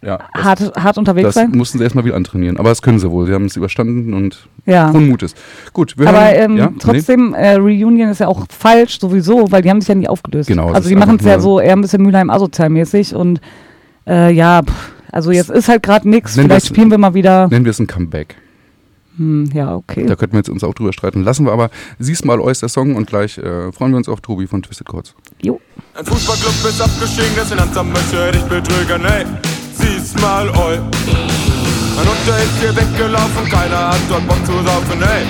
ja, 0.00 0.20
hart, 0.32 0.72
hart 0.76 0.96
unterwegs 0.96 1.26
das 1.26 1.34
sein? 1.34 1.50
Das 1.50 1.56
mussten 1.56 1.78
sie 1.78 1.84
erstmal 1.84 2.04
wieder 2.04 2.14
antrainieren. 2.14 2.56
Aber 2.56 2.68
das 2.68 2.82
können 2.82 3.00
sie 3.00 3.10
wohl. 3.10 3.26
Sie 3.26 3.32
haben 3.32 3.46
es 3.46 3.56
überstanden 3.56 4.14
und 4.14 4.48
ja. 4.64 4.92
Mutes. 4.92 5.34
Gut, 5.72 5.98
wir 5.98 6.08
Aber 6.08 6.20
hören, 6.20 6.52
ähm, 6.52 6.56
ja? 6.56 6.72
trotzdem, 6.78 7.30
nee. 7.30 7.36
äh, 7.36 7.54
Reunion 7.54 8.08
ist 8.08 8.20
ja 8.20 8.28
auch 8.28 8.46
falsch 8.48 9.00
sowieso, 9.00 9.50
weil 9.50 9.62
die 9.62 9.70
haben 9.70 9.80
sich 9.80 9.88
ja 9.88 9.96
nie 9.96 10.08
aufgelöst. 10.08 10.48
Genau. 10.48 10.70
Also 10.70 10.88
die 10.88 10.94
machen 10.94 11.16
es 11.18 11.24
ja 11.24 11.40
so 11.40 11.58
eher 11.58 11.72
ein 11.72 11.80
bisschen 11.80 12.02
Mülheim 12.02 12.30
asozialmäßig 12.30 13.14
und 13.14 13.40
äh, 14.06 14.32
ja, 14.32 14.62
pff, 14.62 14.92
also 15.10 15.32
jetzt 15.32 15.50
ist 15.50 15.68
halt 15.68 15.82
gerade 15.82 16.08
nichts. 16.08 16.34
Vielleicht 16.34 16.66
spielen 16.66 16.90
wir 16.90 16.98
mal 16.98 17.14
wieder. 17.14 17.48
Nennen 17.48 17.64
wir 17.64 17.70
es 17.70 17.80
ein 17.80 17.88
Comeback. 17.88 18.36
Hm, 19.16 19.50
ja, 19.52 19.74
okay. 19.74 20.06
Da 20.06 20.14
könnten 20.14 20.34
wir 20.34 20.38
jetzt 20.38 20.48
uns 20.48 20.62
auch 20.62 20.74
drüber 20.74 20.92
streiten. 20.92 21.24
Lassen 21.24 21.44
wir 21.44 21.52
aber, 21.52 21.70
siehst 21.98 22.24
mal 22.24 22.38
euch 22.38 22.60
der 22.60 22.68
Song 22.68 22.94
und 22.94 23.08
gleich 23.08 23.36
äh, 23.38 23.72
freuen 23.72 23.90
wir 23.90 23.96
uns 23.96 24.08
auf 24.08 24.20
Tobi 24.20 24.46
von 24.46 24.62
Twisted 24.62 24.86
Chords. 24.86 25.16
Jo. 25.42 25.60
Ein 25.94 26.04
Fußballclub 26.04 26.70
ist 26.70 26.80
abgestiegen, 26.80 27.32
das 27.34 27.48
Finanzamt 27.48 27.92
möchte 27.92 28.30
dich 28.30 28.42
betrügen, 28.42 29.04
ey 29.04 29.57
sieh's 29.78 30.14
mal 30.20 30.48
oi. 30.48 30.78
Mein 31.96 32.06
Unter 32.06 32.36
ist 32.38 32.56
hier 32.60 32.74
weggelaufen, 32.76 33.44
keiner 33.50 33.88
hat 33.88 34.04
dort 34.08 34.26
Bock 34.28 34.42
zu 34.46 34.52
saufen, 34.52 35.00
hey, 35.02 35.24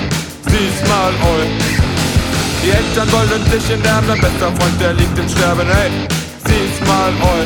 sieh's 0.50 0.80
mal 0.88 1.12
oi. 1.32 1.44
Die 2.62 2.70
Eltern 2.70 3.11
wollen 3.12 3.44
dich 3.50 3.66
der 3.68 3.78
dein 3.78 4.20
bester 4.20 4.50
Freund, 4.56 4.76
der 4.80 4.92
liegt 4.94 5.18
im 5.18 5.28
Sterben, 5.28 5.68
hey, 5.68 5.90
sieh's 6.44 6.76
mal 6.87 7.12
oi. 7.34 7.44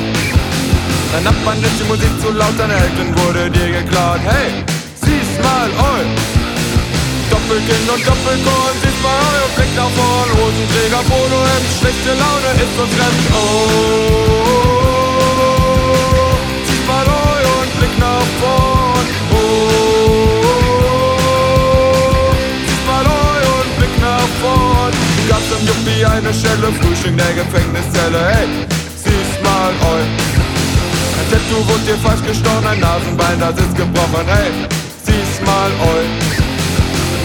Dein 1.13 1.25
Nachbarn 1.25 1.63
ist 1.63 1.79
die 1.79 1.85
Musik 1.85 2.13
zu 2.23 2.33
laut, 2.33 2.57
deine 2.59 2.75
Eltern 2.75 3.11
wurde 3.19 3.51
dir 3.51 3.71
geklaut, 3.79 4.23
hey, 4.25 4.65
sieh's 5.05 5.33
mal 5.45 5.71
oi. 5.71 6.03
Doppelkinn 7.31 7.87
und 7.95 8.03
Doppelkorn, 8.07 8.77
sieh's 8.83 9.01
mal 9.05 9.17
oi 9.31 9.39
und 9.47 9.55
Blick 9.57 9.73
nach 9.77 9.93
vorn, 9.97 10.31
Hosenträger, 10.39 11.03
Polo, 11.07 11.41
Hemd, 11.51 11.69
schlechte 11.79 12.13
Laune 12.19 12.51
ist 12.59 12.77
uns 12.81 12.93
fremd, 12.97 13.23
oh. 13.37 14.12
Schelle, 26.33 26.73
Frühstück 26.81 27.17
der 27.17 27.33
Gefängniszelle. 27.35 28.21
Hey, 28.33 28.49
sieh's 28.97 29.33
mal 29.45 29.73
eu. 29.85 30.01
Ein 31.19 31.27
Tattoo 31.31 31.61
wurde 31.69 31.85
dir 31.87 31.99
falsch 31.99 32.25
gestochen, 32.27 32.67
ein 32.67 32.81
Nasenbein, 32.81 33.39
das 33.39 33.57
ist 33.59 33.77
gebrochen. 33.77 34.27
Hey, 34.27 34.51
sieh's 35.05 35.45
mal 35.45 35.71
eu. 35.71 36.03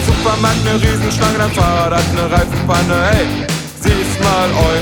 Supermarkt 0.06 0.64
ne 0.64 0.74
Riesenschlange, 0.74 1.38
dein 1.38 1.52
Fahrrad 1.52 1.94
hat 1.94 2.14
ne 2.14 2.24
Reifenpanne. 2.30 2.96
Hey, 3.10 3.26
sieh's 3.80 4.12
mal 4.22 4.50
eu. 4.68 4.78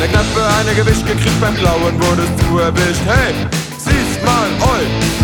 Der 0.00 0.08
Knappe 0.08 0.42
eine 0.58 0.74
Gewicht 0.74 1.06
gekriegt 1.06 1.40
beim 1.40 1.56
Klauen, 1.56 1.94
wurdest 2.00 2.32
du 2.40 2.58
erwischt. 2.58 3.04
Hey, 3.06 3.34
sieh's 3.78 4.18
mal, 4.24 4.48
oi. 4.72 5.21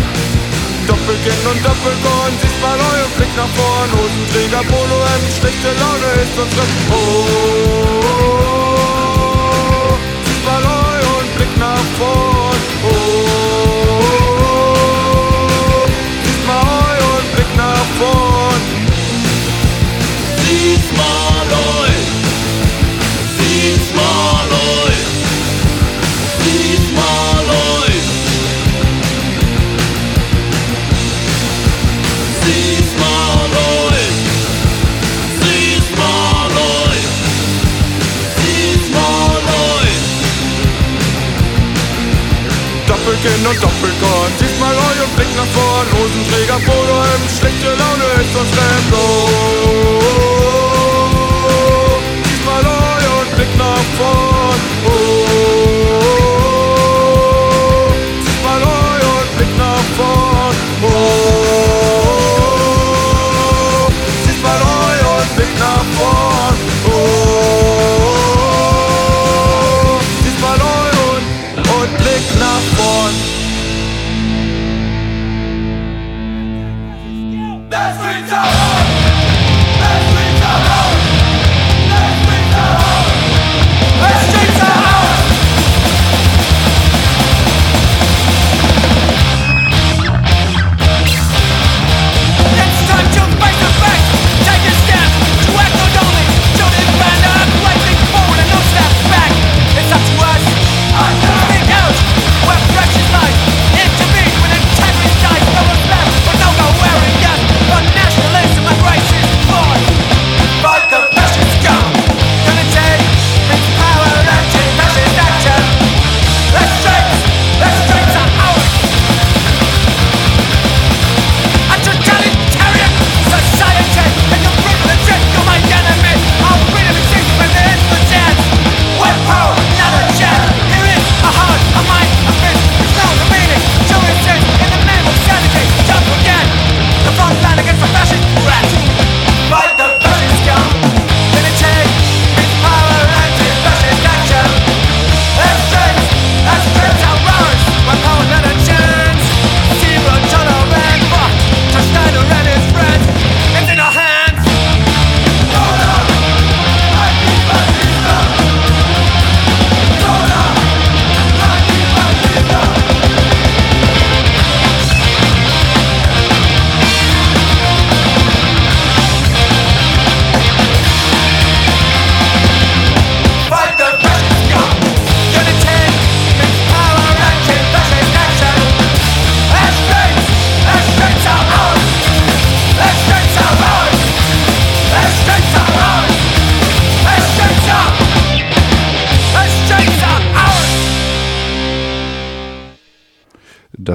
Doppelkinn 0.89 1.45
und 1.51 1.63
Doppelkorn, 1.63 2.33
siehst 2.41 2.59
mal, 2.63 2.79
oi 2.79 2.99
und 3.05 3.15
Blick 3.17 3.29
nach 3.37 3.51
vorn. 3.53 3.89
Hosenträger, 3.93 4.63
Polohemd, 4.63 5.29
schlechte 5.37 5.71
Laune 5.79 6.11
ist 6.23 6.35
unsere. 6.41 6.65
Oh, 6.89 6.95
oh, 6.95 8.09
oh, 9.85 9.97
siehst 10.25 10.43
mal, 10.45 10.63
oi 10.65 10.99
und 11.13 11.29
Blick 11.37 11.53
nach 11.59 11.85
vorn. 11.99 12.59
Oh, 12.81 12.89
oh, 12.89 14.01
oh, 14.39 15.85
siehst 16.23 16.43
mal, 16.47 16.57
oi 16.57 16.97
und 17.13 17.27
Blick 17.35 17.51
nach 17.55 17.87
vorn. 17.99 18.61
Siehst 20.41 20.91
mal, 20.97 21.49
oi. 21.77 21.93
Siehst 23.37 23.93
mal, 23.95 24.49
oi. 24.49 24.98
Doppelkinn 43.19 43.47
und 43.47 43.61
Doppelkorn. 43.61 44.31
Diesmal 44.39 44.75
eu 44.75 45.03
und 45.03 45.15
Blick 45.15 45.27
nach 45.35 45.45
vorn. 45.47 45.87
Hosenträger, 45.91 46.59
Polohemd, 46.65 47.29
schlechte 47.29 47.67
Laune 47.67 48.05
ist 48.21 48.35
uns 48.35 48.49
fremd. 48.49 48.93
Oh, 48.93 48.97
oh, 48.97 49.99
oh, 50.01 50.39
oh. 51.49 51.99
diesmal 52.23 52.63
eu 52.63 53.21
und 53.21 53.35
Blick 53.35 53.57
nach 53.57 53.83
vorn. 53.97 54.28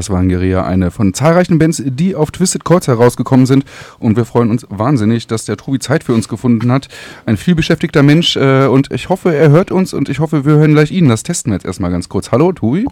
Das 0.04 0.10
war 0.10 0.18
Angeria, 0.18 0.62
eine 0.66 0.90
von 0.90 1.14
zahlreichen 1.14 1.58
Bands, 1.58 1.82
die 1.82 2.14
auf 2.14 2.30
Twisted 2.30 2.62
Chords 2.62 2.88
herausgekommen 2.88 3.46
sind. 3.46 3.64
Und 3.98 4.18
wir 4.18 4.26
freuen 4.26 4.50
uns 4.50 4.66
wahnsinnig, 4.68 5.26
dass 5.28 5.46
der 5.46 5.56
Tobi 5.56 5.78
Zeit 5.78 6.04
für 6.04 6.12
uns 6.12 6.28
gefunden 6.28 6.70
hat. 6.70 6.88
Ein 7.24 7.38
vielbeschäftigter 7.38 8.02
Mensch. 8.02 8.36
Äh, 8.36 8.66
und 8.66 8.92
ich 8.92 9.08
hoffe, 9.08 9.34
er 9.34 9.48
hört 9.48 9.70
uns 9.70 9.94
und 9.94 10.10
ich 10.10 10.18
hoffe, 10.18 10.44
wir 10.44 10.56
hören 10.56 10.74
gleich 10.74 10.90
ihn. 10.90 11.08
Das 11.08 11.22
testen 11.22 11.52
wir 11.52 11.54
jetzt 11.54 11.64
erstmal 11.64 11.90
ganz 11.90 12.10
kurz. 12.10 12.32
Hallo, 12.32 12.52
Tobi. 12.52 12.86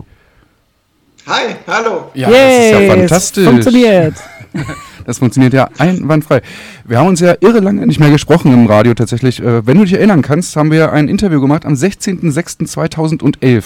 Hi, 1.26 1.54
hallo. 1.66 2.10
Ja, 2.14 2.30
yes, 2.30 2.38
das 2.38 2.80
ist 2.80 2.88
ja 2.88 2.94
fantastisch. 2.94 3.44
Funktioniert. 3.44 4.14
Das 5.04 5.18
funktioniert 5.18 5.52
ja 5.52 5.68
einwandfrei. 5.78 6.42
Wir 6.84 6.98
haben 6.98 7.08
uns 7.08 7.18
ja 7.18 7.34
irre 7.40 7.58
lange 7.58 7.84
nicht 7.88 7.98
mehr 7.98 8.10
gesprochen 8.10 8.52
im 8.52 8.66
Radio 8.66 8.94
tatsächlich. 8.94 9.42
Äh, 9.42 9.66
wenn 9.66 9.76
du 9.78 9.82
dich 9.82 9.94
erinnern 9.94 10.22
kannst, 10.22 10.54
haben 10.54 10.70
wir 10.70 10.92
ein 10.92 11.08
Interview 11.08 11.40
gemacht 11.40 11.66
am 11.66 11.72
16.06.2011. 11.72 13.64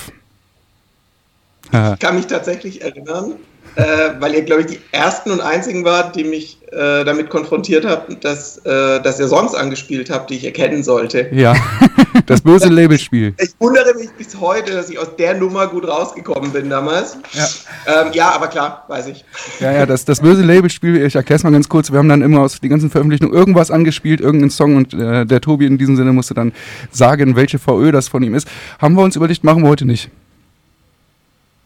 Ich 1.72 1.98
kann 1.98 2.16
mich 2.16 2.26
tatsächlich 2.26 2.82
erinnern, 2.82 3.34
äh, 3.76 3.82
weil 4.20 4.34
ihr, 4.34 4.42
glaube 4.42 4.62
ich, 4.62 4.66
die 4.68 4.78
ersten 4.92 5.30
und 5.30 5.40
einzigen 5.40 5.84
wart, 5.84 6.16
die 6.16 6.24
mich 6.24 6.58
äh, 6.72 7.04
damit 7.04 7.30
konfrontiert 7.30 7.84
habt, 7.84 8.24
dass, 8.24 8.58
äh, 8.58 9.00
dass 9.02 9.20
ihr 9.20 9.28
Songs 9.28 9.54
angespielt 9.54 10.10
habt, 10.10 10.30
die 10.30 10.36
ich 10.36 10.44
erkennen 10.44 10.82
sollte. 10.82 11.28
Ja, 11.30 11.54
das 12.26 12.40
böse 12.40 12.68
Labelspiel. 12.68 13.34
Ich 13.38 13.50
wundere 13.58 13.94
mich 13.94 14.10
bis 14.12 14.40
heute, 14.40 14.72
dass 14.72 14.88
ich 14.90 14.98
aus 14.98 15.14
der 15.18 15.34
Nummer 15.34 15.66
gut 15.66 15.86
rausgekommen 15.86 16.52
bin 16.52 16.70
damals. 16.70 17.18
Ja, 17.32 18.02
ähm, 18.02 18.12
ja 18.14 18.30
aber 18.30 18.48
klar, 18.48 18.84
weiß 18.88 19.08
ich. 19.08 19.24
Ja, 19.60 19.72
ja, 19.72 19.86
das, 19.86 20.04
das 20.04 20.20
böse 20.20 20.42
Labelspiel, 20.42 21.04
ich 21.04 21.14
erkläre 21.14 21.36
es 21.36 21.44
mal 21.44 21.52
ganz 21.52 21.68
kurz, 21.68 21.92
wir 21.92 21.98
haben 21.98 22.08
dann 22.08 22.22
immer 22.22 22.40
aus 22.40 22.60
den 22.60 22.70
ganzen 22.70 22.90
Veröffentlichungen 22.90 23.34
irgendwas 23.34 23.70
angespielt, 23.70 24.20
irgendeinen 24.20 24.50
Song 24.50 24.76
und 24.76 24.94
äh, 24.94 25.26
der 25.26 25.40
Tobi 25.40 25.66
in 25.66 25.78
diesem 25.78 25.96
Sinne 25.96 26.12
musste 26.12 26.34
dann 26.34 26.52
sagen, 26.90 27.36
welche 27.36 27.58
VÖ 27.58 27.92
das 27.92 28.08
von 28.08 28.22
ihm 28.22 28.34
ist. 28.34 28.48
Haben 28.78 28.94
wir 28.94 29.02
uns 29.02 29.16
überlegt, 29.16 29.44
machen 29.44 29.62
wir 29.62 29.68
heute 29.68 29.84
nicht. 29.84 30.10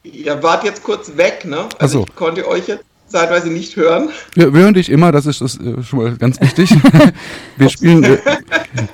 Ihr 0.03 0.43
wart 0.43 0.65
jetzt 0.65 0.83
kurz 0.83 1.17
weg, 1.17 1.45
ne? 1.45 1.69
Also 1.79 2.01
so. 2.01 2.07
ich 2.09 2.15
konnte 2.15 2.49
euch 2.49 2.69
jetzt 2.69 2.85
zeitweise 3.07 3.49
nicht 3.49 3.77
hören. 3.77 4.09
Wir, 4.35 4.55
wir 4.55 4.63
hören 4.63 4.75
dich 4.75 4.89
immer, 4.89 5.13
das 5.13 5.27
ist, 5.27 5.41
das 5.41 5.57
ist 5.57 5.63
äh, 5.63 5.83
schon 5.83 5.99
mal 5.99 6.17
ganz 6.17 6.41
wichtig. 6.41 6.71
wir, 7.57 7.69
spielen, 7.69 8.03
wir, 8.03 8.19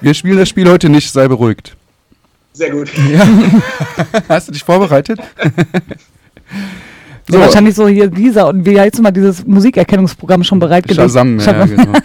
wir 0.01 0.15
spielen 0.15 0.39
das 0.39 0.49
Spiel 0.49 0.69
heute 0.69 0.89
nicht, 0.89 1.11
sei 1.13 1.29
beruhigt. 1.29 1.77
Sehr 2.53 2.71
gut. 2.71 2.91
Ja. 3.11 3.27
Hast 4.29 4.49
du 4.49 4.53
dich 4.53 4.65
vorbereitet? 4.65 5.21
So. 7.29 7.37
Ja, 7.37 7.45
wahrscheinlich 7.45 7.75
so 7.75 7.89
hier 7.89 8.09
dieser 8.09 8.49
und 8.49 8.65
wie 8.65 8.81
heißt 8.81 9.03
mal 9.03 9.11
dieses 9.11 9.45
Musikerkennungsprogramm 9.45 10.45
schon 10.45 10.61
bereitgelegt. 10.61 11.01
Shazam, 11.01 11.41
ja, 11.41 11.67
genau. 11.67 11.99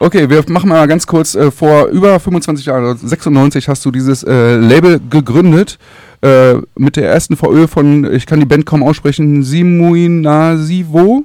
Okay, 0.00 0.28
wir 0.28 0.44
machen 0.48 0.68
mal 0.68 0.86
ganz 0.88 1.06
kurz. 1.06 1.36
Äh, 1.36 1.50
vor 1.52 1.86
über 1.86 2.18
25 2.18 2.66
Jahren, 2.66 2.96
96, 2.96 3.68
hast 3.68 3.84
du 3.84 3.92
dieses 3.92 4.24
äh, 4.24 4.56
Label 4.56 5.00
gegründet 5.08 5.78
äh, 6.22 6.54
mit 6.76 6.96
der 6.96 7.08
ersten 7.08 7.36
VÖ 7.36 7.66
von, 7.66 8.12
ich 8.12 8.26
kann 8.26 8.40
die 8.40 8.46
Band 8.46 8.66
kaum 8.66 8.82
aussprechen, 8.82 9.42
Simuinasivo. 9.42 11.24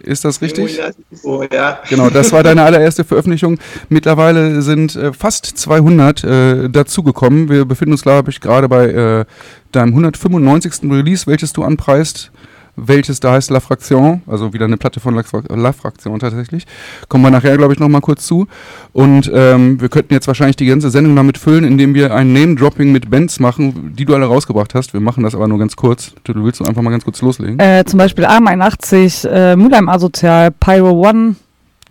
Ist 0.00 0.24
das 0.24 0.42
richtig? 0.42 0.74
Simuinasivo, 0.74 1.44
ja. 1.52 1.78
Genau, 1.88 2.10
das 2.10 2.32
war 2.32 2.42
deine 2.42 2.62
allererste 2.62 3.04
Veröffentlichung. 3.04 3.58
Mittlerweile 3.88 4.62
sind 4.62 4.96
äh, 4.96 5.12
fast 5.12 5.46
200 5.46 6.24
äh, 6.24 6.68
dazugekommen. 6.70 7.48
Wir 7.48 7.64
befinden 7.64 7.92
uns, 7.92 8.02
glaube 8.02 8.30
ich, 8.30 8.40
gerade 8.40 8.68
bei 8.68 8.86
äh, 8.86 9.24
deinem 9.72 9.90
195. 9.90 10.90
Release, 10.90 11.26
welches 11.26 11.52
du 11.52 11.62
anpreist 11.62 12.30
welches 12.76 13.20
da 13.20 13.32
heißt 13.32 13.50
La 13.50 13.60
Fraction, 13.60 14.22
also 14.26 14.52
wieder 14.52 14.64
eine 14.64 14.76
Platte 14.76 15.00
von 15.00 15.14
La, 15.14 15.72
Fraction 15.72 16.18
tatsächlich. 16.18 16.66
Kommen 17.08 17.24
wir 17.24 17.30
nachher, 17.30 17.56
glaube 17.56 17.72
ich, 17.72 17.78
nochmal 17.78 18.00
kurz 18.00 18.26
zu. 18.26 18.46
Und 18.92 19.30
ähm, 19.32 19.80
wir 19.80 19.88
könnten 19.88 20.14
jetzt 20.14 20.26
wahrscheinlich 20.26 20.56
die 20.56 20.66
ganze 20.66 20.90
Sendung 20.90 21.16
damit 21.16 21.38
füllen, 21.38 21.64
indem 21.64 21.94
wir 21.94 22.14
ein 22.14 22.32
Name-Dropping 22.32 22.92
mit 22.92 23.10
Bands 23.10 23.40
machen, 23.40 23.94
die 23.96 24.04
du 24.04 24.14
alle 24.14 24.26
rausgebracht 24.26 24.74
hast. 24.74 24.92
Wir 24.92 25.00
machen 25.00 25.22
das 25.22 25.34
aber 25.34 25.48
nur 25.48 25.58
ganz 25.58 25.76
kurz. 25.76 26.14
Du 26.24 26.34
willst 26.44 26.60
du 26.60 26.64
einfach 26.64 26.82
mal 26.82 26.90
ganz 26.90 27.04
kurz 27.04 27.22
loslegen? 27.22 27.58
Äh, 27.58 27.84
zum 27.84 27.98
Beispiel 27.98 28.24
AM81, 28.24 29.28
äh, 29.28 29.56
Mülheim 29.56 29.88
Asozial, 29.88 30.50
Pyro 30.50 31.08
One. 31.08 31.36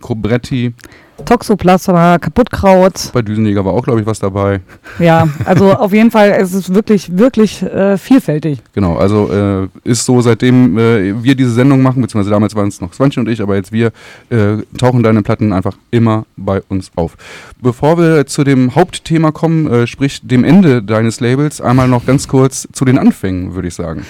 Cobretti. 0.00 0.74
Toxoplasma, 1.24 2.18
Kaputtkraut. 2.18 3.10
Bei 3.12 3.22
Düsenjäger 3.22 3.64
war 3.64 3.72
auch, 3.72 3.84
glaube 3.84 4.00
ich, 4.00 4.06
was 4.06 4.18
dabei. 4.18 4.60
Ja, 4.98 5.28
also 5.44 5.72
auf 5.72 5.92
jeden 5.92 6.10
Fall, 6.10 6.30
es 6.38 6.52
ist 6.52 6.74
wirklich, 6.74 7.16
wirklich 7.16 7.62
äh, 7.62 7.96
vielfältig. 7.96 8.60
Genau, 8.72 8.96
also 8.96 9.30
äh, 9.32 9.68
ist 9.88 10.04
so, 10.04 10.20
seitdem 10.20 10.78
äh, 10.78 11.22
wir 11.22 11.34
diese 11.34 11.50
Sendung 11.50 11.82
machen, 11.82 12.02
beziehungsweise 12.02 12.30
damals 12.30 12.54
waren 12.54 12.68
es 12.68 12.80
noch 12.80 12.92
Swanchi 12.92 13.20
und 13.20 13.28
ich, 13.28 13.40
aber 13.40 13.56
jetzt 13.56 13.72
wir, 13.72 13.92
äh, 14.30 14.58
tauchen 14.78 15.02
deine 15.02 15.22
Platten 15.22 15.52
einfach 15.52 15.76
immer 15.90 16.26
bei 16.36 16.62
uns 16.68 16.90
auf. 16.96 17.16
Bevor 17.60 17.98
wir 17.98 18.26
zu 18.26 18.44
dem 18.44 18.74
Hauptthema 18.74 19.30
kommen, 19.32 19.66
äh, 19.66 19.86
sprich 19.86 20.20
dem 20.22 20.44
Ende 20.44 20.82
deines 20.82 21.20
Labels, 21.20 21.60
einmal 21.60 21.88
noch 21.88 22.06
ganz 22.06 22.28
kurz 22.28 22.68
zu 22.72 22.84
den 22.84 22.98
Anfängen, 22.98 23.54
würde 23.54 23.68
ich 23.68 23.74
sagen. 23.74 24.04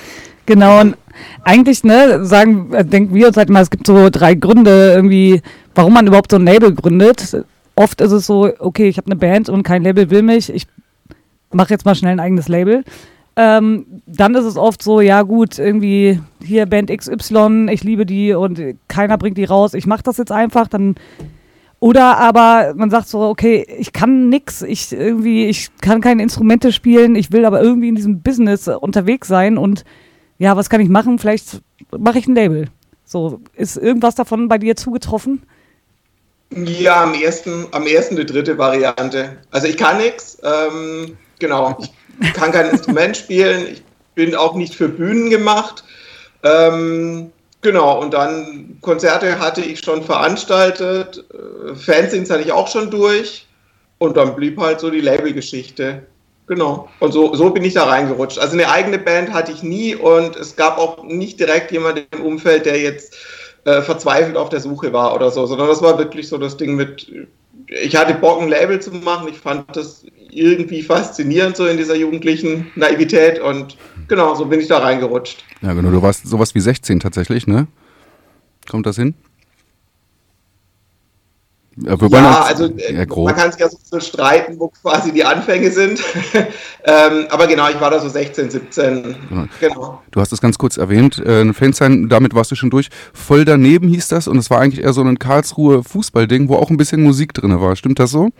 Genau, 0.46 0.80
und 0.80 0.96
eigentlich, 1.44 1.84
ne, 1.84 2.24
sagen, 2.24 2.72
äh, 2.72 2.84
denken 2.84 3.14
wir 3.14 3.28
uns 3.28 3.36
halt 3.36 3.50
mal, 3.50 3.62
es 3.62 3.70
gibt 3.70 3.86
so 3.86 4.10
drei 4.10 4.34
Gründe 4.34 4.92
irgendwie, 4.94 5.42
warum 5.74 5.94
man 5.94 6.06
überhaupt 6.06 6.30
so 6.30 6.36
ein 6.36 6.46
Label 6.46 6.74
gründet. 6.74 7.44
Oft 7.76 8.00
ist 8.00 8.12
es 8.12 8.26
so, 8.26 8.50
okay, 8.58 8.88
ich 8.88 8.96
habe 8.98 9.06
eine 9.06 9.16
Band 9.16 9.48
und 9.48 9.62
kein 9.62 9.82
Label 9.82 10.10
will 10.10 10.22
mich, 10.22 10.52
ich 10.52 10.66
mache 11.52 11.70
jetzt 11.70 11.84
mal 11.84 11.94
schnell 11.94 12.12
ein 12.12 12.20
eigenes 12.20 12.48
Label. 12.48 12.84
Ähm, 13.36 13.86
dann 14.06 14.34
ist 14.36 14.44
es 14.44 14.56
oft 14.56 14.80
so, 14.80 15.00
ja 15.00 15.22
gut, 15.22 15.58
irgendwie 15.58 16.20
hier 16.42 16.66
Band 16.66 16.90
XY, 16.96 17.68
ich 17.70 17.82
liebe 17.82 18.06
die 18.06 18.32
und 18.32 18.60
keiner 18.86 19.18
bringt 19.18 19.38
die 19.38 19.44
raus, 19.44 19.74
ich 19.74 19.86
mache 19.86 20.04
das 20.04 20.18
jetzt 20.18 20.30
einfach, 20.30 20.68
dann 20.68 20.94
oder 21.80 22.16
aber 22.16 22.72
man 22.76 22.90
sagt 22.90 23.08
so, 23.08 23.20
okay, 23.20 23.66
ich 23.78 23.92
kann 23.92 24.28
nix, 24.28 24.62
ich 24.62 24.92
irgendwie, 24.92 25.46
ich 25.46 25.68
kann 25.82 26.00
keine 26.00 26.22
Instrumente 26.22 26.72
spielen, 26.72 27.14
ich 27.14 27.32
will 27.32 27.44
aber 27.44 27.60
irgendwie 27.60 27.88
in 27.88 27.94
diesem 27.94 28.22
Business 28.22 28.68
unterwegs 28.68 29.28
sein 29.28 29.58
und 29.58 29.84
ja, 30.38 30.56
was 30.56 30.68
kann 30.68 30.80
ich 30.80 30.88
machen? 30.88 31.18
Vielleicht 31.18 31.60
mache 31.96 32.18
ich 32.18 32.26
ein 32.26 32.34
Label. 32.34 32.68
So, 33.04 33.40
ist 33.54 33.76
irgendwas 33.76 34.14
davon 34.14 34.48
bei 34.48 34.58
dir 34.58 34.76
zugetroffen? 34.76 35.42
Ja, 36.50 37.02
am 37.02 37.14
ersten, 37.14 37.66
am 37.72 37.86
ersten 37.86 38.16
die 38.16 38.26
dritte 38.26 38.56
Variante. 38.58 39.38
Also 39.50 39.66
ich 39.66 39.76
kann 39.76 39.98
nichts, 39.98 40.38
ähm, 40.42 41.16
genau. 41.38 41.76
Ich 42.20 42.32
kann 42.32 42.52
kein 42.52 42.70
Instrument 42.70 43.16
spielen, 43.16 43.66
ich 43.72 43.82
bin 44.14 44.34
auch 44.34 44.54
nicht 44.54 44.74
für 44.74 44.88
Bühnen 44.88 45.30
gemacht. 45.30 45.82
Ähm, 46.44 47.32
genau, 47.60 48.00
und 48.00 48.14
dann 48.14 48.78
Konzerte 48.80 49.38
hatte 49.40 49.62
ich 49.62 49.80
schon 49.80 50.04
veranstaltet, 50.04 51.24
äh, 51.32 51.74
Fanzines 51.74 52.30
hatte 52.30 52.42
ich 52.42 52.52
auch 52.52 52.68
schon 52.68 52.90
durch 52.90 53.46
und 53.98 54.16
dann 54.16 54.36
blieb 54.36 54.60
halt 54.60 54.80
so 54.80 54.90
die 54.90 55.00
Labelgeschichte. 55.00 56.06
Genau. 56.46 56.88
Und 57.00 57.12
so, 57.12 57.34
so 57.34 57.50
bin 57.50 57.64
ich 57.64 57.74
da 57.74 57.84
reingerutscht. 57.84 58.38
Also 58.38 58.52
eine 58.54 58.70
eigene 58.70 58.98
Band 58.98 59.32
hatte 59.32 59.52
ich 59.52 59.62
nie 59.62 59.94
und 59.94 60.36
es 60.36 60.56
gab 60.56 60.78
auch 60.78 61.02
nicht 61.04 61.40
direkt 61.40 61.72
jemand 61.72 62.06
im 62.10 62.22
Umfeld, 62.22 62.66
der 62.66 62.80
jetzt 62.80 63.16
äh, 63.64 63.80
verzweifelt 63.80 64.36
auf 64.36 64.50
der 64.50 64.60
Suche 64.60 64.92
war 64.92 65.14
oder 65.14 65.30
so, 65.30 65.46
sondern 65.46 65.68
das 65.68 65.80
war 65.80 65.98
wirklich 65.98 66.28
so 66.28 66.36
das 66.36 66.56
Ding 66.58 66.76
mit, 66.76 67.10
ich 67.68 67.96
hatte 67.96 68.14
Bock, 68.14 68.42
ein 68.42 68.48
Label 68.48 68.80
zu 68.80 68.90
machen. 68.90 69.28
Ich 69.28 69.38
fand 69.38 69.74
das 69.74 70.04
irgendwie 70.30 70.82
faszinierend 70.82 71.56
so 71.56 71.66
in 71.66 71.78
dieser 71.78 71.94
jugendlichen 71.94 72.70
Naivität 72.74 73.40
und 73.40 73.78
genau, 74.08 74.34
so 74.34 74.44
bin 74.44 74.60
ich 74.60 74.68
da 74.68 74.78
reingerutscht. 74.78 75.44
Ja, 75.62 75.72
genau. 75.72 75.90
Du 75.90 76.02
warst 76.02 76.26
sowas 76.26 76.54
wie 76.54 76.60
16 76.60 77.00
tatsächlich, 77.00 77.46
ne? 77.46 77.68
Kommt 78.68 78.84
das 78.84 78.96
hin? 78.96 79.14
Ja, 81.76 82.42
also 82.42 82.66
äh, 82.66 83.06
man 83.06 83.34
kann 83.34 83.50
sich 83.50 83.60
ja 83.60 83.68
so 83.68 83.98
streiten, 83.98 84.60
wo 84.60 84.68
quasi 84.68 85.12
die 85.12 85.24
Anfänge 85.24 85.72
sind. 85.72 86.00
ähm, 86.84 87.26
aber 87.30 87.48
genau, 87.48 87.68
ich 87.68 87.80
war 87.80 87.90
da 87.90 87.98
so 87.98 88.08
16, 88.08 88.50
17. 88.50 89.16
Genau. 89.28 89.44
genau. 89.58 90.02
Du 90.12 90.20
hast 90.20 90.32
es 90.32 90.40
ganz 90.40 90.56
kurz 90.56 90.76
erwähnt, 90.76 91.18
äh, 91.18 91.52
Fansign, 91.52 92.08
damit 92.08 92.34
warst 92.34 92.52
du 92.52 92.54
schon 92.54 92.70
durch. 92.70 92.90
Voll 93.12 93.44
daneben 93.44 93.88
hieß 93.88 94.08
das 94.08 94.28
und 94.28 94.38
es 94.38 94.50
war 94.50 94.60
eigentlich 94.60 94.84
eher 94.84 94.92
so 94.92 95.02
ein 95.02 95.18
Karlsruhe 95.18 95.82
Fußballding, 95.82 96.48
wo 96.48 96.56
auch 96.56 96.70
ein 96.70 96.76
bisschen 96.76 97.02
Musik 97.02 97.34
drin 97.34 97.60
war. 97.60 97.74
Stimmt 97.74 97.98
das 97.98 98.12
so? 98.12 98.30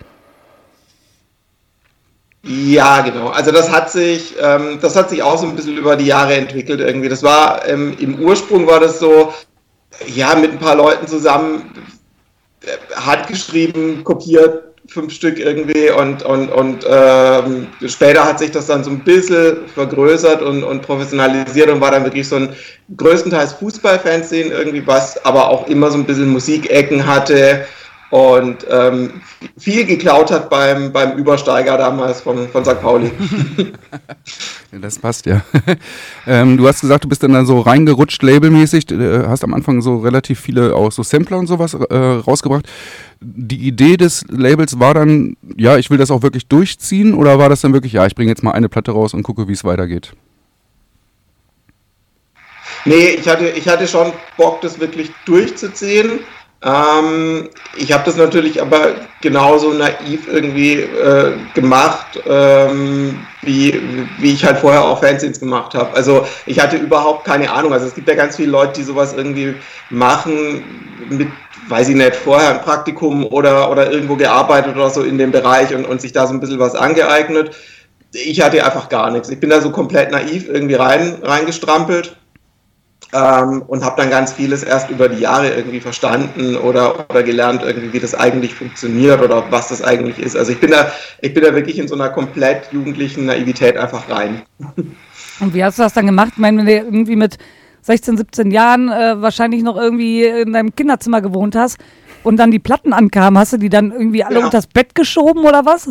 Ja, 2.45 3.01
genau. 3.01 3.28
Also 3.28 3.51
das 3.51 3.72
hat 3.72 3.91
sich, 3.91 4.37
ähm, 4.41 4.78
das 4.80 4.95
hat 4.95 5.11
sich 5.11 5.22
auch 5.22 5.39
so 5.39 5.47
ein 5.47 5.57
bisschen 5.57 5.76
über 5.76 5.97
die 5.97 6.07
Jahre 6.07 6.35
entwickelt 6.35 6.78
irgendwie. 6.78 7.09
Das 7.09 7.22
war 7.22 7.66
ähm, 7.66 7.97
im 7.99 8.20
Ursprung 8.20 8.66
war 8.66 8.80
das 8.80 9.01
so, 9.01 9.32
ja, 10.14 10.35
mit 10.35 10.53
ein 10.53 10.59
paar 10.59 10.76
Leuten 10.76 11.07
zusammen 11.07 11.62
handgeschrieben, 12.97 14.05
kopiert, 14.05 14.75
fünf 14.89 15.12
Stück 15.12 15.39
irgendwie 15.39 15.91
und, 15.91 16.23
und, 16.25 16.51
und 16.51 16.87
ähm, 16.89 17.69
später 17.87 18.25
hat 18.25 18.39
sich 18.39 18.51
das 18.51 18.67
dann 18.67 18.85
so 18.85 18.91
ein 18.91 19.01
bisschen 19.01 19.67
vergrößert 19.75 20.43
und, 20.43 20.62
und 20.62 20.83
professionalisiert 20.83 21.71
und 21.71 21.81
war 21.81 21.91
dann 21.91 22.05
wirklich 22.05 22.29
so 22.29 22.37
ein 22.37 22.55
größtenteils 22.97 23.55
Fußballfanszene 23.55 24.51
irgendwie, 24.51 24.87
was 24.87 25.25
aber 25.25 25.49
auch 25.49 25.67
immer 25.69 25.91
so 25.91 25.99
ein 25.99 26.05
bisschen 26.05 26.29
Musikecken 26.29 27.07
hatte 27.07 27.67
und 28.15 28.65
ähm, 28.71 29.23
viel 29.59 29.85
geklaut 29.85 30.31
hat 30.31 30.49
beim, 30.49 30.93
beim 30.93 31.19
Übersteiger 31.19 31.77
damals 31.77 32.21
von, 32.21 32.49
von 32.49 32.65
St. 32.65 32.81
Pauli. 32.81 33.11
das 34.71 35.01
passt 35.01 35.27
ja. 35.27 35.45
ähm, 36.29 36.57
du 36.57 36.69
hast 36.69 36.83
gesagt, 36.83 37.03
du 37.03 37.09
bist 37.09 37.25
dann, 37.25 37.33
dann 37.33 37.45
so 37.45 37.59
reingerutscht 37.59 38.23
labelmäßig, 38.23 38.93
äh, 38.93 39.25
hast 39.27 39.43
am 39.43 39.53
Anfang 39.53 39.83
so 39.83 39.97
relativ 39.97 40.39
viele 40.39 40.77
auch 40.77 40.93
so 40.93 41.03
Sampler 41.03 41.39
und 41.39 41.49
sowas 41.49 41.75
äh, 41.75 41.97
rausgebracht. 41.97 42.69
Die 43.21 43.67
Idee 43.67 43.97
des 43.97 44.25
Labels 44.29 44.79
war 44.79 44.95
dann, 44.95 45.37
ja, 45.57 45.77
ich 45.77 45.91
will 45.91 45.99
das 45.99 46.12
auch 46.12 46.23
wirklich 46.23 46.47
durchziehen 46.47 47.15
oder 47.15 47.41
war 47.41 47.49
das 47.49 47.62
dann 47.62 47.73
wirklich, 47.73 47.95
ja, 47.95 48.07
ich 48.07 48.15
bringe 48.15 48.31
jetzt 48.31 48.45
mal 48.45 48.53
eine 48.53 48.69
Platte 48.69 48.93
raus 48.93 49.12
und 49.12 49.25
gucke, 49.25 49.49
wie 49.49 49.55
es 49.55 49.65
weitergeht? 49.65 50.12
Nee, 52.85 53.17
ich 53.19 53.27
hatte, 53.27 53.49
ich 53.49 53.67
hatte 53.67 53.89
schon 53.89 54.12
Bock, 54.37 54.61
das 54.61 54.79
wirklich 54.79 55.11
durchzuziehen. 55.25 56.21
Ähm, 56.65 57.51
ich 57.77 57.93
habe 57.93 58.05
das 58.07 58.17
natürlich 58.17 58.62
aber 58.62 58.95
genauso 59.21 59.71
naiv 59.73 60.27
irgendwie 60.33 60.81
äh, 60.81 61.33
gemacht, 61.53 62.23
ähm, 62.27 63.19
wie, 63.43 63.83
wie 64.19 64.33
ich 64.33 64.45
halt 64.45 64.59
vorher 64.59 64.83
auch 64.83 65.01
Fanzines 65.01 65.41
gemacht 65.41 65.75
habe. 65.75 65.95
Also 65.95 66.27
ich 66.47 66.59
hatte 66.61 66.77
überhaupt 66.77 67.27
keine 67.27 67.53
Ahnung. 67.53 67.75
Also 67.75 67.87
es 67.87 67.95
gibt 67.95 68.09
ja 68.09 68.15
ganz 68.15 68.37
viele 68.37 68.51
Leute, 68.51 68.73
die 68.75 68.83
sowas 68.83 69.12
irgendwie 69.12 69.55
machen 69.91 70.65
mit, 71.11 71.29
weiß 71.69 71.91
ich 71.91 71.97
nicht, 71.97 72.17
vorher 72.17 72.55
ein 72.55 72.62
Praktikum 72.62 73.27
oder, 73.27 73.71
oder 73.71 73.91
irgendwo 73.93 74.17
gearbeitet 74.17 74.75
oder 74.75 74.89
so 74.89 75.03
in 75.03 75.19
dem 75.19 75.33
Bereich 75.33 75.75
und, 75.75 75.85
und 75.85 76.01
sich 76.01 76.12
da 76.12 76.27
so 76.27 76.33
ein 76.33 76.41
bisschen 76.41 76.59
was 76.59 76.75
angeeignet. 76.75 77.55
Ich 78.12 78.41
hatte 78.41 78.65
einfach 78.65 78.89
gar 78.89 79.11
nichts. 79.11 79.29
Ich 79.29 79.41
bin 79.41 79.51
da 79.51 79.61
so 79.61 79.71
komplett 79.71 80.12
naiv 80.12 80.49
irgendwie 80.49 80.77
rein, 80.77 81.19
reingestrampelt 81.23 82.17
ähm, 83.15 83.62
und 83.69 83.85
habe 83.85 84.03
dann 84.03 84.11
ganz 84.11 84.33
vieles 84.33 84.65
erst 84.65 84.91
über 84.91 85.09
die 85.09 85.21
Jahre 85.21 85.55
irgendwie 85.55 85.81
verstanden 85.81 86.57
oder, 86.57 87.09
oder 87.09 87.23
gelernt, 87.23 87.62
irgendwie, 87.62 87.93
wie 87.93 88.01
das 88.01 88.15
eigentlich 88.15 88.55
funktioniert 88.55 89.23
oder 89.23 89.45
was 89.51 89.69
das 89.69 89.83
eigentlich 89.83 90.19
ist. 90.19 90.37
Also 90.37 90.51
ich 90.51 90.59
bin 90.59 90.73
da, 90.73 90.91
ich 91.21 91.33
bin 91.33 91.45
da 91.45 91.55
wirklich 91.55 91.79
in 91.79 91.87
so 91.87 91.95
einer 91.95 92.09
komplett 92.09 92.73
jugendlichen 92.73 93.27
Naivität 93.27 93.77
einfach 93.77 94.11
rein. 94.11 94.43
Und 95.41 95.55
wie 95.55 95.65
hast 95.65 95.79
du 95.79 95.83
das 95.83 95.93
dann 95.93 96.07
gemacht? 96.07 96.33
Ich 96.33 96.39
meine, 96.39 96.59
wenn 96.59 96.67
du 96.67 96.73
irgendwie 96.73 97.17
mit 97.17 97.39
16, 97.83 98.17
17 98.17 98.51
Jahren 98.51 98.91
äh, 98.91 99.21
wahrscheinlich 99.23 99.62
noch 99.62 99.77
irgendwie 99.77 100.25
in 100.25 100.53
deinem 100.53 100.75
Kinderzimmer 100.75 101.21
gewohnt 101.21 101.55
hast 101.55 101.79
und 102.25 102.37
dann 102.39 102.51
die 102.51 102.59
Platten 102.59 102.93
ankamen, 102.93 103.39
hast 103.39 103.53
du 103.53 103.59
die 103.59 103.69
dann 103.69 103.93
irgendwie 103.93 104.25
alle 104.25 104.41
ja. 104.41 104.45
unter 104.45 104.59
das 104.59 104.67
Bett 104.67 104.95
geschoben 104.95 105.45
oder 105.45 105.65
was? 105.65 105.89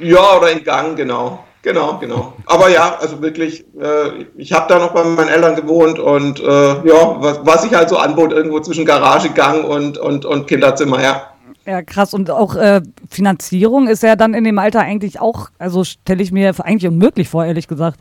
Ja, 0.00 0.36
oder 0.36 0.52
in 0.52 0.62
Gang, 0.62 0.96
genau. 0.96 1.44
Genau, 1.68 1.98
genau. 1.98 2.32
Aber 2.46 2.70
ja, 2.70 2.96
also 2.98 3.20
wirklich, 3.20 3.62
äh, 3.78 4.24
ich 4.38 4.54
habe 4.54 4.64
da 4.70 4.78
noch 4.78 4.94
bei 4.94 5.04
meinen 5.04 5.28
Eltern 5.28 5.54
gewohnt 5.54 5.98
und 5.98 6.40
äh, 6.40 6.44
ja, 6.46 7.16
was, 7.20 7.40
was 7.42 7.62
sich 7.62 7.74
halt 7.74 7.90
so 7.90 7.98
anbot, 7.98 8.32
irgendwo 8.32 8.58
zwischen 8.60 8.86
Garagegang 8.86 9.64
und, 9.64 9.98
und, 9.98 10.24
und 10.24 10.46
Kinderzimmer, 10.46 11.02
ja. 11.02 11.30
Ja, 11.66 11.82
krass. 11.82 12.14
Und 12.14 12.30
auch 12.30 12.56
äh, 12.56 12.80
Finanzierung 13.10 13.86
ist 13.86 14.02
ja 14.02 14.16
dann 14.16 14.32
in 14.32 14.44
dem 14.44 14.58
Alter 14.58 14.80
eigentlich 14.80 15.20
auch, 15.20 15.50
also 15.58 15.84
stelle 15.84 16.22
ich 16.22 16.32
mir 16.32 16.54
eigentlich 16.64 16.90
unmöglich 16.90 17.28
vor, 17.28 17.44
ehrlich 17.44 17.68
gesagt. 17.68 18.00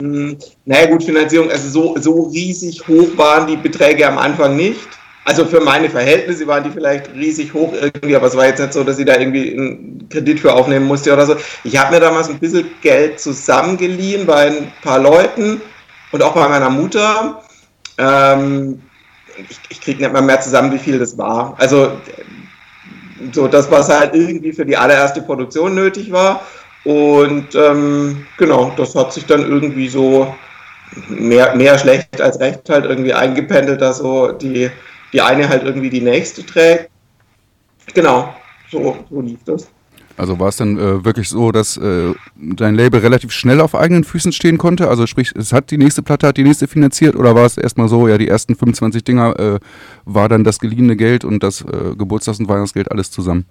Hm, 0.00 0.38
naja, 0.64 0.86
gut, 0.86 1.04
Finanzierung, 1.04 1.50
also 1.50 1.68
so, 1.68 1.94
so 1.98 2.22
riesig 2.30 2.88
hoch 2.88 3.18
waren 3.18 3.46
die 3.46 3.58
Beträge 3.58 4.08
am 4.08 4.16
Anfang 4.16 4.56
nicht. 4.56 4.88
Also 5.24 5.46
für 5.46 5.60
meine 5.60 5.88
Verhältnisse 5.88 6.46
waren 6.46 6.64
die 6.64 6.70
vielleicht 6.70 7.12
riesig 7.14 7.54
hoch 7.54 7.72
irgendwie, 7.72 8.14
aber 8.14 8.26
es 8.26 8.36
war 8.36 8.46
jetzt 8.46 8.60
nicht 8.60 8.74
so, 8.74 8.84
dass 8.84 8.98
ich 8.98 9.06
da 9.06 9.18
irgendwie 9.18 9.52
einen 9.52 10.06
Kredit 10.10 10.40
für 10.40 10.52
aufnehmen 10.52 10.86
musste 10.86 11.12
oder 11.14 11.24
so. 11.24 11.36
Ich 11.64 11.78
habe 11.78 11.94
mir 11.94 12.00
damals 12.00 12.28
ein 12.28 12.38
bisschen 12.38 12.66
Geld 12.82 13.18
zusammengeliehen 13.18 14.26
bei 14.26 14.48
ein 14.48 14.72
paar 14.82 14.98
Leuten 14.98 15.62
und 16.12 16.22
auch 16.22 16.34
bei 16.34 16.46
meiner 16.46 16.68
Mutter. 16.68 17.42
Ähm, 17.96 18.82
ich, 19.48 19.58
ich 19.70 19.80
kriege 19.80 20.02
nicht 20.02 20.12
mal 20.12 20.20
mehr 20.20 20.40
zusammen, 20.40 20.72
wie 20.72 20.78
viel 20.78 20.98
das 20.98 21.16
war. 21.16 21.54
Also 21.58 21.92
so 23.32 23.48
das, 23.48 23.70
was 23.70 23.88
halt 23.88 24.14
irgendwie 24.14 24.52
für 24.52 24.66
die 24.66 24.76
allererste 24.76 25.22
Produktion 25.22 25.74
nötig 25.74 26.12
war. 26.12 26.42
Und 26.84 27.54
ähm, 27.54 28.26
genau, 28.36 28.72
das 28.76 28.94
hat 28.94 29.12
sich 29.12 29.24
dann 29.24 29.40
irgendwie 29.40 29.88
so 29.88 30.34
mehr, 31.08 31.54
mehr 31.54 31.78
schlecht 31.78 32.20
als 32.20 32.38
recht 32.40 32.68
halt 32.68 32.84
irgendwie 32.84 33.14
eingependelt, 33.14 33.80
dass 33.80 33.98
so 33.98 34.32
die 34.32 34.70
die 35.14 35.22
eine 35.22 35.48
halt 35.48 35.62
irgendwie 35.62 35.88
die 35.88 36.00
nächste 36.00 36.44
trägt. 36.44 36.90
Genau, 37.94 38.34
so, 38.70 38.96
so 39.08 39.20
lief 39.20 39.38
das. 39.44 39.68
Also 40.16 40.38
war 40.38 40.48
es 40.48 40.56
dann 40.56 40.78
äh, 40.78 41.04
wirklich 41.04 41.28
so, 41.28 41.50
dass 41.50 41.76
äh, 41.76 42.12
dein 42.36 42.74
Label 42.74 43.00
relativ 43.00 43.32
schnell 43.32 43.60
auf 43.60 43.74
eigenen 43.74 44.04
Füßen 44.04 44.32
stehen 44.32 44.58
konnte? 44.58 44.88
Also 44.88 45.06
sprich, 45.06 45.32
es 45.36 45.52
hat 45.52 45.70
die 45.70 45.78
nächste 45.78 46.02
Platte, 46.02 46.28
hat 46.28 46.36
die 46.36 46.44
nächste 46.44 46.68
finanziert 46.68 47.16
oder 47.16 47.34
war 47.34 47.46
es 47.46 47.56
erstmal 47.56 47.88
so, 47.88 48.06
ja, 48.06 48.16
die 48.16 48.28
ersten 48.28 48.54
25 48.54 49.02
Dinger 49.02 49.38
äh, 49.38 49.58
war 50.04 50.28
dann 50.28 50.44
das 50.44 50.60
geliehene 50.60 50.96
Geld 50.96 51.24
und 51.24 51.42
das 51.42 51.62
äh, 51.62 51.94
Geburtstags- 51.96 52.38
und 52.38 52.48
Weihnachtsgeld 52.48 52.90
alles 52.92 53.10
zusammen? 53.10 53.46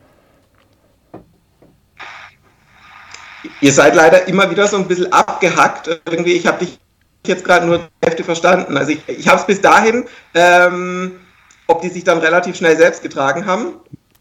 Ihr 3.59 3.73
seid 3.73 3.95
leider 3.95 4.27
immer 4.27 4.49
wieder 4.49 4.67
so 4.67 4.77
ein 4.77 4.87
bisschen 4.87 5.11
abgehackt. 5.11 6.01
Irgendwie, 6.05 6.33
ich 6.33 6.47
habe 6.47 6.65
dich 6.65 6.79
jetzt 7.25 7.43
gerade 7.43 7.65
nur 7.65 7.77
die 7.77 8.05
Hälfte 8.05 8.23
verstanden. 8.23 8.77
Also 8.77 8.91
ich, 8.91 9.01
ich 9.07 9.27
habe 9.27 9.39
es 9.39 9.45
bis 9.45 9.59
dahin 9.59 10.05
ähm, 10.33 11.13
ob 11.67 11.81
die 11.81 11.89
sich 11.89 12.03
dann 12.03 12.19
relativ 12.19 12.55
schnell 12.55 12.77
selbst 12.77 13.01
getragen 13.01 13.45
haben? 13.45 13.73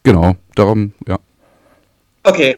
Genau, 0.02 0.34
darum, 0.54 0.92
ja. 1.06 1.18
Okay, 2.24 2.56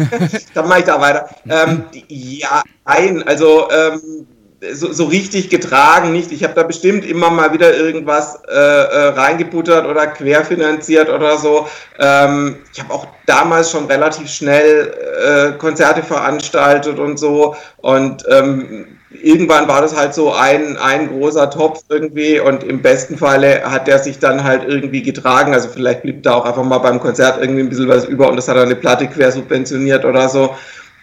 dann 0.54 0.68
mache 0.68 0.80
ich 0.80 0.84
da 0.84 1.00
weiter. 1.00 1.28
Ähm, 1.48 1.84
ja, 2.08 2.62
ein, 2.84 3.22
also 3.26 3.68
ähm, 3.70 4.26
so, 4.72 4.92
so, 4.92 5.04
richtig 5.04 5.50
getragen 5.50 6.12
nicht. 6.12 6.32
Ich 6.32 6.42
habe 6.44 6.54
da 6.54 6.62
bestimmt 6.62 7.04
immer 7.04 7.30
mal 7.30 7.52
wieder 7.52 7.74
irgendwas 7.74 8.42
äh, 8.48 8.52
äh, 8.52 9.08
reingebuttert 9.10 9.86
oder 9.86 10.08
querfinanziert 10.08 11.08
oder 11.08 11.38
so. 11.38 11.68
Ähm, 11.98 12.58
ich 12.72 12.80
habe 12.80 12.92
auch 12.92 13.06
damals 13.26 13.70
schon 13.70 13.86
relativ 13.86 14.28
schnell 14.28 14.92
äh, 15.24 15.58
Konzerte 15.58 16.02
veranstaltet 16.02 16.98
und 16.98 17.18
so. 17.18 17.56
Und 17.78 18.24
ähm, 18.28 18.97
irgendwann 19.10 19.68
war 19.68 19.80
das 19.80 19.96
halt 19.96 20.14
so 20.14 20.32
ein, 20.32 20.76
ein 20.76 21.08
großer 21.08 21.50
Topf 21.50 21.82
irgendwie 21.88 22.40
und 22.40 22.62
im 22.62 22.82
besten 22.82 23.16
Falle 23.16 23.62
hat 23.64 23.86
der 23.86 23.98
sich 23.98 24.18
dann 24.18 24.44
halt 24.44 24.64
irgendwie 24.66 25.02
getragen. 25.02 25.54
Also 25.54 25.68
vielleicht 25.68 26.02
blieb 26.02 26.22
da 26.22 26.34
auch 26.34 26.44
einfach 26.44 26.64
mal 26.64 26.78
beim 26.78 27.00
Konzert 27.00 27.40
irgendwie 27.40 27.62
ein 27.62 27.68
bisschen 27.68 27.88
was 27.88 28.04
über 28.04 28.28
und 28.28 28.36
das 28.36 28.48
hat 28.48 28.56
dann 28.56 28.66
eine 28.66 28.76
Platte 28.76 29.06
quer 29.06 29.32
subventioniert 29.32 30.04
oder 30.04 30.28
so. 30.28 30.54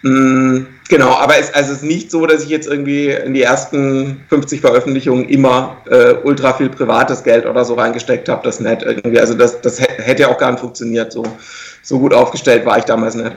Mm, 0.03 0.67
genau, 0.87 1.13
aber 1.13 1.39
es, 1.39 1.51
also 1.55 1.71
es 1.71 1.77
ist 1.77 1.83
nicht 1.83 2.11
so, 2.11 2.27
dass 2.27 2.43
ich 2.43 2.49
jetzt 2.49 2.67
irgendwie 2.67 3.09
in 3.09 3.33
die 3.33 3.41
ersten 3.41 4.23
50 4.29 4.61
Veröffentlichungen 4.61 5.27
immer 5.27 5.77
äh, 5.89 6.13
ultra 6.23 6.53
viel 6.53 6.69
privates 6.69 7.23
Geld 7.23 7.47
oder 7.47 7.65
so 7.65 7.73
reingesteckt 7.73 8.29
habe. 8.29 8.41
Das 8.43 8.59
nicht 8.59 8.83
irgendwie. 8.83 9.19
Also 9.19 9.33
das, 9.33 9.59
das 9.61 9.81
hätte 9.81 10.21
ja 10.21 10.27
auch 10.27 10.37
gar 10.37 10.51
nicht 10.51 10.59
funktioniert. 10.59 11.11
So, 11.11 11.23
so 11.85 11.99
gut 11.99 12.13
aufgestellt 12.13 12.65
war 12.65 12.79
ich 12.79 12.85
damals 12.85 13.15
nicht. 13.15 13.31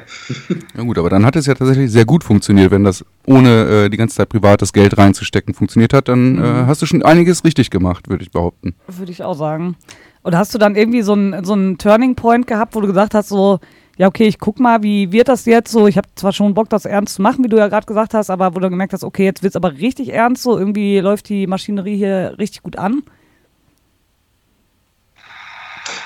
Ja 0.75 0.83
gut, 0.83 0.97
aber 0.97 1.11
dann 1.11 1.27
hat 1.27 1.37
es 1.37 1.47
ja 1.47 1.55
tatsächlich 1.55 1.91
sehr 1.91 2.07
gut 2.07 2.25
funktioniert. 2.25 2.71
Wenn 2.71 2.83
das 2.83 3.05
ohne 3.27 3.85
äh, 3.85 3.89
die 3.91 3.97
ganze 3.97 4.17
Zeit 4.17 4.31
privates 4.31 4.73
Geld 4.73 4.97
reinzustecken 4.97 5.53
funktioniert 5.53 5.93
hat, 5.93 6.09
dann 6.09 6.39
äh, 6.39 6.41
mhm. 6.41 6.67
hast 6.67 6.81
du 6.81 6.87
schon 6.87 7.03
einiges 7.03 7.45
richtig 7.45 7.71
gemacht, 7.71 8.09
würde 8.09 8.25
ich 8.25 8.31
behaupten. 8.31 8.75
Würde 8.87 9.13
ich 9.13 9.23
auch 9.23 9.35
sagen. 9.35 9.77
Und 10.23 10.37
hast 10.37 10.55
du 10.55 10.59
dann 10.59 10.77
irgendwie 10.77 11.03
so 11.03 11.13
einen 11.13 11.45
so 11.45 11.55
Turning 11.75 12.15
Point 12.15 12.47
gehabt, 12.47 12.75
wo 12.75 12.81
du 12.81 12.87
gesagt 12.87 13.15
hast, 13.15 13.29
so 13.29 13.61
ja, 13.99 14.07
okay, 14.07 14.29
ich 14.29 14.39
guck 14.39 14.61
mal, 14.61 14.83
wie 14.83 15.11
wird 15.11 15.29
das 15.29 15.45
jetzt 15.45 15.73
so? 15.73 15.89
Ich 15.89 15.99
habe 15.99 16.09
zwar 16.15 16.33
schon 16.33 16.55
Bock, 16.55 16.71
das 16.71 16.85
ernst 16.85 17.17
zu 17.17 17.23
machen, 17.23 17.45
wie 17.45 17.49
du 17.49 17.57
ja 17.57 17.67
gerade 17.67 17.85
gesagt 17.85 18.15
hast, 18.15 18.31
aber 18.31 18.55
wo 18.55 18.61
du 18.61 18.71
gemerkt 18.71 18.93
hast, 18.93 19.03
okay, 19.03 19.25
jetzt 19.25 19.43
wird 19.43 19.53
es 19.53 19.57
aber 19.57 19.73
richtig 19.73 20.13
ernst, 20.13 20.45
so 20.45 20.57
irgendwie 20.57 21.01
läuft 21.01 21.29
die 21.29 21.49
Maschinerie 21.49 21.97
hier 21.97 22.37
richtig 22.39 22.63
gut 22.63 22.79
an? 22.79 23.03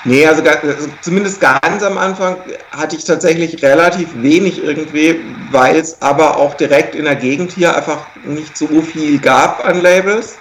Nee, 0.05 0.27
also, 0.27 0.43
also 0.43 0.89
zumindest 1.01 1.41
ganz 1.41 1.83
am 1.83 1.97
Anfang 1.97 2.37
hatte 2.73 2.97
ich 2.97 3.05
tatsächlich 3.05 3.63
relativ 3.63 4.09
wenig 4.21 4.63
irgendwie, 4.63 5.21
weil 5.53 5.77
es 5.77 6.03
aber 6.03 6.37
auch 6.39 6.55
direkt 6.55 6.97
in 6.97 7.05
der 7.05 7.15
Gegend 7.15 7.53
hier 7.53 7.77
einfach 7.77 8.07
nicht 8.25 8.57
so 8.57 8.67
viel 8.83 9.21
gab 9.21 9.65
an 9.65 9.81
Labels. 9.81 10.39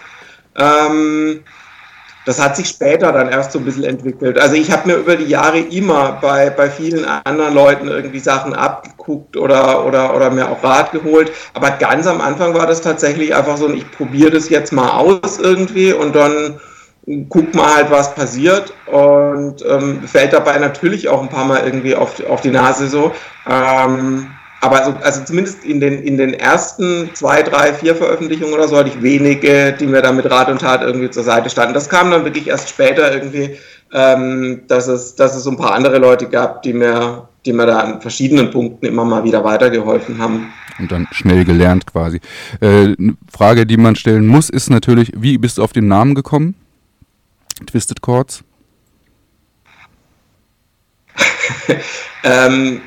Ähm, 0.58 1.44
das 2.26 2.40
hat 2.40 2.56
sich 2.56 2.68
später 2.68 3.12
dann 3.12 3.30
erst 3.30 3.52
so 3.52 3.60
ein 3.60 3.66
bisschen 3.66 3.84
entwickelt. 3.84 4.38
Also 4.38 4.56
ich 4.56 4.72
habe 4.72 4.88
mir 4.88 4.96
über 4.96 5.16
die 5.16 5.26
Jahre 5.26 5.60
immer 5.60 6.20
bei, 6.22 6.50
bei 6.50 6.70
vielen 6.70 7.06
anderen 7.06 7.54
Leuten 7.54 7.88
irgendwie 7.88 8.20
Sachen 8.20 8.54
abgeguckt 8.54 9.38
oder, 9.38 9.86
oder, 9.86 10.16
oder 10.16 10.30
mir 10.30 10.50
auch 10.50 10.64
Rat 10.64 10.92
geholt. 10.92 11.32
Aber 11.54 11.72
ganz 11.72 12.06
am 12.06 12.22
Anfang 12.22 12.54
war 12.54 12.68
das 12.68 12.82
tatsächlich 12.82 13.34
einfach 13.34 13.58
so, 13.58 13.72
ich 13.72 13.90
probiere 13.92 14.32
das 14.32 14.50
jetzt 14.50 14.72
mal 14.72 14.90
aus 14.92 15.40
irgendwie 15.40 15.94
und 15.94 16.16
dann 16.16 16.60
guck 17.30 17.54
mal 17.56 17.76
halt, 17.76 17.92
was 17.92 18.14
passiert 18.16 18.74
und 18.88 19.64
ähm, 19.68 20.04
fällt 20.04 20.34
dabei 20.34 20.58
natürlich 20.58 21.10
auch 21.10 21.22
ein 21.22 21.30
paar 21.30 21.46
Mal 21.46 21.64
irgendwie 21.66 21.96
auf, 21.96 22.24
auf 22.26 22.42
die 22.42 22.52
Nase 22.52 22.88
so. 22.88 23.12
Ähm, 23.50 24.28
aber 24.62 24.78
also, 24.78 24.94
also 25.02 25.24
zumindest 25.24 25.66
in 25.66 25.80
den, 25.80 26.04
in 26.04 26.18
den 26.18 26.36
ersten 26.36 27.10
zwei, 27.16 27.42
drei, 27.42 27.74
vier 27.74 27.96
Veröffentlichungen 27.96 28.54
oder 28.54 28.68
so 28.68 28.78
hatte 28.78 28.90
ich 28.90 29.02
wenige, 29.02 29.74
die 29.74 29.88
mir 29.88 30.04
da 30.04 30.12
mit 30.12 30.30
Rat 30.30 30.50
und 30.50 30.62
Tat 30.62 30.84
irgendwie 30.84 31.10
zur 31.10 31.24
Seite 31.24 31.50
standen. 31.50 31.74
Das 31.74 31.90
kam 31.90 32.12
dann 32.12 32.26
wirklich 32.26 32.48
erst 32.48 32.70
später 32.70 33.12
irgendwie, 33.12 33.58
ähm, 33.92 34.62
dass, 34.68 34.88
es, 34.88 35.16
dass 35.16 35.36
es 35.36 35.44
so 35.44 35.50
ein 35.50 35.58
paar 35.58 35.74
andere 35.74 35.98
Leute 35.98 36.30
gab, 36.30 36.62
die 36.62 36.74
mir, 36.74 37.28
die 37.44 37.54
mir 37.54 37.66
da 37.66 37.80
an 37.80 38.02
verschiedenen 38.02 38.52
Punkten 38.52 38.86
immer 38.86 39.04
mal 39.04 39.24
wieder 39.24 39.44
weitergeholfen 39.44 40.20
haben. 40.20 40.54
Und 40.78 40.92
dann 40.92 41.08
schnell 41.12 41.44
gelernt 41.44 41.88
quasi. 41.88 42.22
Äh, 42.60 42.96
Frage, 43.36 43.66
die 43.66 43.78
man 43.78 43.96
stellen 43.96 44.28
muss, 44.28 44.52
ist 44.52 44.70
natürlich, 44.70 45.12
wie 45.16 45.40
bist 45.40 45.58
du 45.58 45.64
auf 45.64 45.74
den 45.74 45.88
Namen 45.88 46.14
gekommen? 46.14 46.54
Twisted 47.66 48.02
Chords? 48.02 48.44
ähm, 52.24 52.82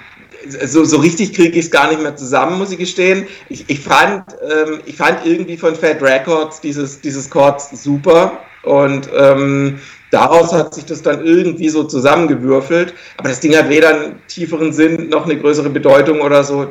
so, 0.47 0.85
so 0.85 0.99
richtig 0.99 1.35
kriege 1.35 1.59
ich 1.59 1.66
es 1.66 1.70
gar 1.70 1.89
nicht 1.89 2.03
mehr 2.03 2.16
zusammen, 2.16 2.59
muss 2.59 2.72
ich 2.72 2.79
gestehen. 2.79 3.27
Ich, 3.49 3.68
ich, 3.68 3.81
fand, 3.81 4.25
ähm, 4.43 4.81
ich 4.85 4.97
fand 4.97 5.25
irgendwie 5.25 5.57
von 5.57 5.75
Fat 5.75 6.03
Records 6.03 6.61
dieses, 6.61 7.01
dieses 7.01 7.31
Chords 7.31 7.83
super 7.83 8.41
und 8.62 9.09
ähm, 9.16 9.79
daraus 10.11 10.53
hat 10.53 10.75
sich 10.75 10.85
das 10.85 11.03
dann 11.03 11.25
irgendwie 11.25 11.68
so 11.68 11.85
zusammengewürfelt. 11.85 12.95
Aber 13.16 13.29
das 13.29 13.41
Ding 13.41 13.57
hat 13.57 13.68
weder 13.68 13.95
einen 13.95 14.27
tieferen 14.29 14.72
Sinn 14.72 15.09
noch 15.09 15.25
eine 15.25 15.39
größere 15.39 15.70
Bedeutung 15.70 16.20
oder 16.20 16.45
so. 16.45 16.68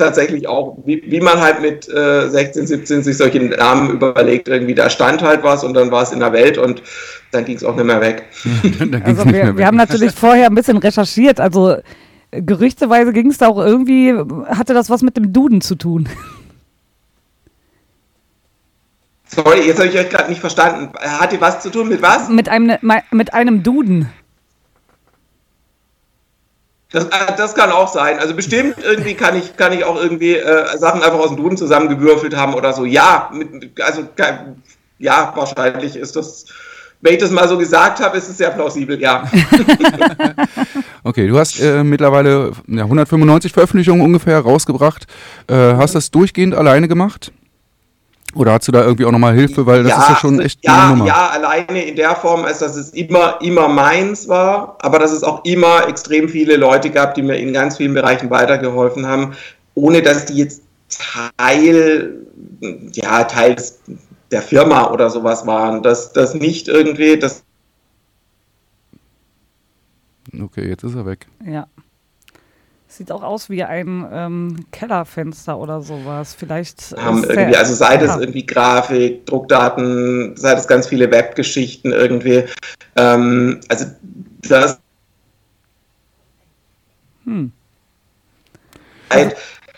Tatsächlich 0.00 0.48
auch, 0.48 0.76
wie, 0.84 1.02
wie 1.06 1.20
man 1.20 1.40
halt 1.40 1.60
mit 1.60 1.88
äh, 1.88 2.28
16, 2.28 2.66
17 2.66 3.02
sich 3.02 3.16
solche 3.16 3.40
Namen 3.40 3.90
überlegt, 3.90 4.48
irgendwie 4.48 4.74
da 4.74 4.90
stand 4.90 5.22
halt 5.22 5.42
was 5.42 5.62
und 5.62 5.74
dann 5.74 5.90
war 5.90 6.02
es 6.02 6.12
in 6.12 6.20
der 6.20 6.32
Welt 6.32 6.58
und 6.58 6.82
dann 7.30 7.44
ging 7.44 7.56
es 7.56 7.64
auch 7.64 7.76
nicht 7.76 7.84
mehr 7.84 8.00
weg. 8.00 8.24
also 9.04 9.24
wir, 9.26 9.56
wir 9.56 9.66
haben 9.66 9.76
natürlich 9.76 10.12
vorher 10.12 10.46
ein 10.46 10.54
bisschen 10.54 10.78
recherchiert, 10.78 11.40
also 11.40 11.76
gerüchteweise 12.32 13.12
ging 13.12 13.30
es 13.30 13.38
da 13.38 13.48
auch 13.48 13.58
irgendwie, 13.58 14.14
hatte 14.48 14.74
das 14.74 14.90
was 14.90 15.02
mit 15.02 15.16
dem 15.16 15.32
Duden 15.32 15.60
zu 15.60 15.74
tun. 15.74 16.08
Sorry, 19.26 19.66
jetzt 19.66 19.78
habe 19.78 19.88
ich 19.88 19.96
euch 19.96 20.08
gerade 20.08 20.28
nicht 20.28 20.40
verstanden. 20.40 20.90
Hat 20.98 21.30
die 21.30 21.40
was 21.40 21.60
zu 21.60 21.70
tun 21.70 21.88
mit 21.88 22.02
was? 22.02 22.28
Mit 22.28 22.48
einem, 22.48 22.76
mit 23.12 23.32
einem 23.32 23.62
Duden. 23.62 24.08
Das, 26.92 27.04
äh, 27.04 27.36
das 27.36 27.54
kann 27.54 27.70
auch 27.70 27.88
sein. 27.88 28.18
Also 28.18 28.34
bestimmt 28.34 28.76
irgendwie 28.82 29.14
kann 29.14 29.36
ich, 29.36 29.56
kann 29.56 29.72
ich 29.72 29.84
auch 29.84 30.00
irgendwie 30.00 30.34
äh, 30.34 30.76
Sachen 30.76 31.02
einfach 31.02 31.18
aus 31.18 31.28
dem 31.28 31.36
Duden 31.36 31.56
zusammengewürfelt 31.56 32.36
haben 32.36 32.54
oder 32.54 32.72
so. 32.72 32.84
Ja, 32.84 33.30
mit, 33.32 33.80
also 33.80 34.08
ja, 34.98 35.32
wahrscheinlich 35.34 35.96
ist 35.96 36.16
das, 36.16 36.46
wenn 37.00 37.14
ich 37.14 37.20
das 37.20 37.30
mal 37.30 37.48
so 37.48 37.56
gesagt 37.56 38.00
habe, 38.00 38.18
ist 38.18 38.28
es 38.28 38.38
sehr 38.38 38.50
plausibel, 38.50 39.00
ja. 39.00 39.30
okay, 41.04 41.28
du 41.28 41.38
hast 41.38 41.60
äh, 41.60 41.84
mittlerweile 41.84 42.52
ja, 42.66 42.82
195 42.82 43.52
Veröffentlichungen 43.52 44.02
ungefähr 44.02 44.40
rausgebracht. 44.40 45.06
Äh, 45.46 45.54
hast 45.54 45.94
das 45.94 46.10
durchgehend 46.10 46.54
alleine 46.54 46.88
gemacht? 46.88 47.32
Oder 48.34 48.52
hast 48.52 48.68
du 48.68 48.72
da 48.72 48.82
irgendwie 48.82 49.04
auch 49.04 49.10
nochmal 49.10 49.34
Hilfe, 49.34 49.66
weil 49.66 49.82
das 49.82 49.90
ja, 49.90 50.02
ist 50.02 50.08
ja 50.08 50.16
schon 50.16 50.40
echt 50.40 50.60
ja, 50.62 50.82
eine 50.82 50.90
Nummer. 50.90 51.06
Ja, 51.06 51.28
alleine 51.30 51.84
in 51.84 51.96
der 51.96 52.14
Form, 52.14 52.44
als 52.44 52.60
dass 52.60 52.76
es 52.76 52.90
immer, 52.90 53.38
immer 53.40 53.68
meins 53.68 54.28
war, 54.28 54.76
aber 54.80 55.00
dass 55.00 55.10
es 55.10 55.24
auch 55.24 55.44
immer 55.44 55.88
extrem 55.88 56.28
viele 56.28 56.56
Leute 56.56 56.90
gab, 56.90 57.14
die 57.14 57.22
mir 57.22 57.36
in 57.36 57.52
ganz 57.52 57.76
vielen 57.76 57.94
Bereichen 57.94 58.30
weitergeholfen 58.30 59.06
haben, 59.06 59.34
ohne 59.74 60.02
dass 60.02 60.26
die 60.26 60.34
jetzt 60.34 60.62
Teil, 61.36 62.26
ja, 62.92 63.24
Teil 63.24 63.56
der 64.30 64.42
Firma 64.42 64.90
oder 64.90 65.10
sowas 65.10 65.46
waren. 65.46 65.82
Dass 65.82 66.12
das 66.12 66.34
nicht 66.34 66.68
irgendwie, 66.68 67.18
das. 67.18 67.42
Okay, 70.40 70.68
jetzt 70.68 70.84
ist 70.84 70.94
er 70.94 71.06
weg. 71.06 71.26
Ja. 71.44 71.66
Sieht 73.00 73.12
auch 73.12 73.22
aus 73.22 73.48
wie 73.48 73.64
ein 73.64 74.06
ähm, 74.12 74.66
Kellerfenster 74.72 75.56
oder 75.56 75.80
sowas. 75.80 76.34
Vielleicht. 76.34 76.94
Haben 76.98 77.24
irgendwie, 77.24 77.56
also 77.56 77.72
sei 77.72 77.96
das 77.96 78.18
irgendwie 78.18 78.44
Grafik, 78.44 79.24
Druckdaten, 79.24 80.36
sei 80.36 80.54
das 80.54 80.68
ganz 80.68 80.86
viele 80.86 81.10
Webgeschichten 81.10 81.92
irgendwie. 81.92 82.44
Ähm, 82.96 83.60
also 83.68 83.86
das. 84.46 84.78
Hm. 87.24 87.52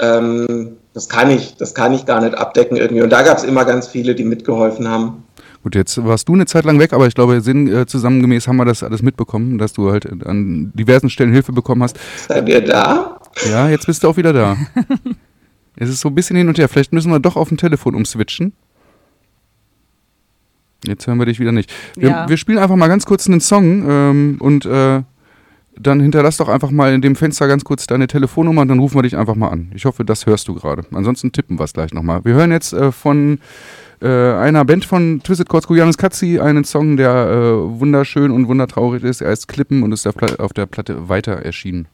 Ähm, 0.00 0.76
das 0.92 1.08
kann 1.08 1.30
ich, 1.30 1.56
das 1.56 1.74
kann 1.74 1.94
ich 1.94 2.04
gar 2.04 2.20
nicht 2.20 2.34
abdecken 2.34 2.76
irgendwie. 2.76 3.02
Und 3.02 3.10
da 3.10 3.22
gab 3.22 3.38
es 3.38 3.44
immer 3.44 3.64
ganz 3.64 3.86
viele, 3.86 4.16
die 4.16 4.24
mitgeholfen 4.24 4.88
haben. 4.88 5.21
Gut, 5.62 5.76
jetzt 5.76 6.04
warst 6.04 6.28
du 6.28 6.34
eine 6.34 6.46
Zeit 6.46 6.64
lang 6.64 6.80
weg, 6.80 6.92
aber 6.92 7.06
ich 7.06 7.14
glaube, 7.14 7.40
Sinn 7.40 7.68
äh, 7.68 7.86
zusammengemäß 7.86 8.48
haben 8.48 8.56
wir 8.56 8.64
das 8.64 8.82
alles 8.82 9.00
mitbekommen, 9.02 9.58
dass 9.58 9.72
du 9.72 9.92
halt 9.92 10.26
an 10.26 10.72
diversen 10.74 11.08
Stellen 11.08 11.32
Hilfe 11.32 11.52
bekommen 11.52 11.82
hast. 11.82 11.98
Seid 12.28 12.48
ihr 12.48 12.60
da? 12.62 13.20
Ja, 13.48 13.68
jetzt 13.68 13.86
bist 13.86 14.02
du 14.02 14.08
auch 14.08 14.16
wieder 14.16 14.32
da. 14.32 14.56
es 15.76 15.88
ist 15.88 16.00
so 16.00 16.08
ein 16.08 16.14
bisschen 16.16 16.36
hin 16.36 16.48
und 16.48 16.58
her. 16.58 16.68
Vielleicht 16.68 16.92
müssen 16.92 17.12
wir 17.12 17.20
doch 17.20 17.36
auf 17.36 17.48
dem 17.48 17.58
Telefon 17.58 17.94
umswitchen. 17.94 18.52
Jetzt 20.84 21.06
hören 21.06 21.18
wir 21.18 21.26
dich 21.26 21.38
wieder 21.38 21.52
nicht. 21.52 21.72
Wir, 21.96 22.08
ja. 22.08 22.28
wir 22.28 22.36
spielen 22.36 22.58
einfach 22.58 22.74
mal 22.74 22.88
ganz 22.88 23.06
kurz 23.06 23.28
einen 23.28 23.40
Song 23.40 23.88
ähm, 23.88 24.36
und 24.40 24.66
äh, 24.66 25.02
dann 25.78 26.00
hinterlass 26.00 26.36
doch 26.36 26.48
einfach 26.48 26.70
mal 26.70 26.92
in 26.92 27.02
dem 27.02 27.16
Fenster 27.16 27.46
ganz 27.46 27.64
kurz 27.64 27.86
deine 27.86 28.08
Telefonnummer 28.08 28.62
und 28.62 28.68
dann 28.68 28.80
rufen 28.80 28.96
wir 28.96 29.02
dich 29.02 29.16
einfach 29.16 29.36
mal 29.36 29.48
an. 29.48 29.70
Ich 29.74 29.84
hoffe, 29.84 30.04
das 30.04 30.26
hörst 30.26 30.48
du 30.48 30.54
gerade. 30.54 30.84
Ansonsten 30.92 31.32
tippen 31.32 31.58
wir 31.58 31.64
es 31.64 31.72
gleich 31.72 31.94
nochmal. 31.94 32.24
Wir 32.24 32.34
hören 32.34 32.50
jetzt 32.50 32.72
äh, 32.72 32.90
von 32.90 33.38
äh, 34.02 34.34
einer 34.34 34.64
Band 34.64 34.84
von 34.84 35.20
Twisted 35.22 35.48
Kotzko, 35.48 35.74
Janis 35.74 35.96
Katzi, 35.96 36.40
einen 36.40 36.64
Song, 36.64 36.96
der 36.96 37.10
äh, 37.10 37.80
wunderschön 37.80 38.30
und 38.30 38.48
wundertraurig 38.48 39.04
ist. 39.04 39.20
Er 39.20 39.32
ist 39.32 39.48
Klippen 39.48 39.82
und 39.82 39.92
ist 39.92 40.06
auf 40.06 40.52
der 40.52 40.66
Platte 40.66 41.08
weiter 41.08 41.32
erschienen. 41.32 41.88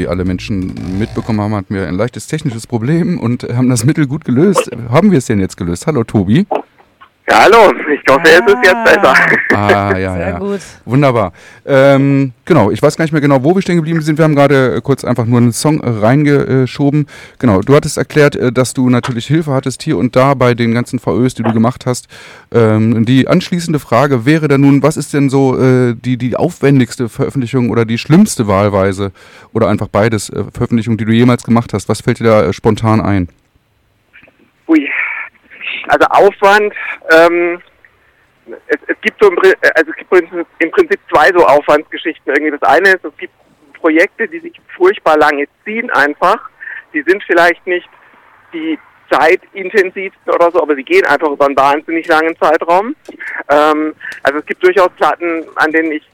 Wie 0.00 0.08
alle 0.08 0.24
Menschen 0.24 0.74
mitbekommen 0.98 1.40
haben, 1.40 1.54
hatten 1.54 1.74
wir 1.74 1.86
ein 1.86 1.94
leichtes 1.94 2.26
technisches 2.26 2.66
Problem 2.66 3.20
und 3.20 3.42
haben 3.42 3.68
das 3.68 3.84
Mittel 3.84 4.06
gut 4.06 4.24
gelöst. 4.24 4.70
Haben 4.90 5.10
wir 5.10 5.18
es 5.18 5.26
denn 5.26 5.40
jetzt 5.40 5.56
gelöst? 5.56 5.86
Hallo 5.86 6.04
Tobi. 6.04 6.46
Ja, 7.28 7.44
hallo, 7.44 7.72
ich 7.92 8.00
hoffe, 8.10 8.22
ah. 8.24 8.40
es 8.46 8.54
ist 8.54 8.64
jetzt 8.64 8.84
besser. 8.84 9.14
Ah, 9.52 9.96
ja, 9.98 10.14
Sehr 10.14 10.28
ja. 10.28 10.38
gut. 10.38 10.60
Wunderbar. 10.84 11.32
Ähm, 11.66 12.32
genau, 12.44 12.70
ich 12.70 12.82
weiß 12.82 12.96
gar 12.96 13.04
nicht 13.04 13.12
mehr 13.12 13.20
genau, 13.20 13.42
wo 13.42 13.54
wir 13.54 13.62
stehen 13.62 13.76
geblieben 13.76 14.00
sind. 14.00 14.18
Wir 14.18 14.24
haben 14.24 14.34
gerade 14.34 14.76
äh, 14.76 14.80
kurz 14.80 15.04
einfach 15.04 15.26
nur 15.26 15.38
einen 15.38 15.52
Song 15.52 15.80
reingeschoben. 15.80 17.06
Genau, 17.38 17.60
du 17.60 17.74
hattest 17.74 17.98
erklärt, 17.98 18.36
äh, 18.36 18.52
dass 18.52 18.74
du 18.74 18.88
natürlich 18.88 19.26
Hilfe 19.26 19.52
hattest 19.52 19.82
hier 19.82 19.98
und 19.98 20.16
da 20.16 20.34
bei 20.34 20.54
den 20.54 20.74
ganzen 20.74 20.98
VÖs, 20.98 21.34
die 21.34 21.42
du 21.42 21.52
gemacht 21.52 21.86
hast. 21.86 22.08
Ähm, 22.52 23.04
die 23.04 23.28
anschließende 23.28 23.78
Frage 23.78 24.26
wäre 24.26 24.48
dann 24.48 24.60
nun, 24.60 24.82
was 24.82 24.96
ist 24.96 25.14
denn 25.14 25.30
so 25.30 25.58
äh, 25.58 25.94
die, 25.94 26.16
die 26.16 26.36
aufwendigste 26.36 27.08
Veröffentlichung 27.08 27.70
oder 27.70 27.84
die 27.84 27.98
schlimmste 27.98 28.46
wahlweise 28.46 29.12
oder 29.52 29.68
einfach 29.68 29.88
beides 29.88 30.30
äh, 30.30 30.44
Veröffentlichung, 30.52 30.96
die 30.96 31.04
du 31.04 31.12
jemals 31.12 31.44
gemacht 31.44 31.72
hast? 31.72 31.88
Was 31.88 32.00
fällt 32.00 32.20
dir 32.20 32.24
da 32.24 32.42
äh, 32.44 32.52
spontan 32.52 33.00
ein? 33.00 33.28
Ui, 34.68 34.88
also 35.88 36.06
Aufwand, 36.06 36.72
ähm, 37.10 37.58
es, 38.66 38.78
es, 38.86 39.00
gibt 39.00 39.22
so 39.22 39.30
im, 39.30 39.38
also 39.38 39.90
es 39.90 39.96
gibt 39.96 40.12
im 40.58 40.70
Prinzip 40.70 41.00
zwei 41.10 41.28
so 41.28 41.44
Aufwandsgeschichten 41.44 42.32
irgendwie. 42.32 42.58
Das 42.58 42.68
eine 42.68 42.90
ist, 42.90 43.04
es 43.04 43.16
gibt 43.16 43.34
Projekte, 43.74 44.28
die 44.28 44.40
sich 44.40 44.60
furchtbar 44.76 45.16
lange 45.16 45.46
ziehen 45.64 45.90
einfach. 45.90 46.50
Die 46.92 47.02
sind 47.02 47.22
vielleicht 47.24 47.66
nicht 47.66 47.88
die 48.52 48.78
zeitintensivsten 49.10 50.32
oder 50.32 50.50
so, 50.50 50.62
aber 50.62 50.74
sie 50.74 50.84
gehen 50.84 51.04
einfach 51.06 51.30
über 51.30 51.46
einen 51.46 51.56
wahnsinnig 51.56 52.06
langen 52.06 52.36
Zeitraum. 52.36 52.94
Ähm, 53.48 53.94
also 54.22 54.38
es 54.38 54.46
gibt 54.46 54.62
durchaus 54.62 54.90
Platten, 54.96 55.44
an 55.56 55.72
denen 55.72 55.92
ich 55.92 56.08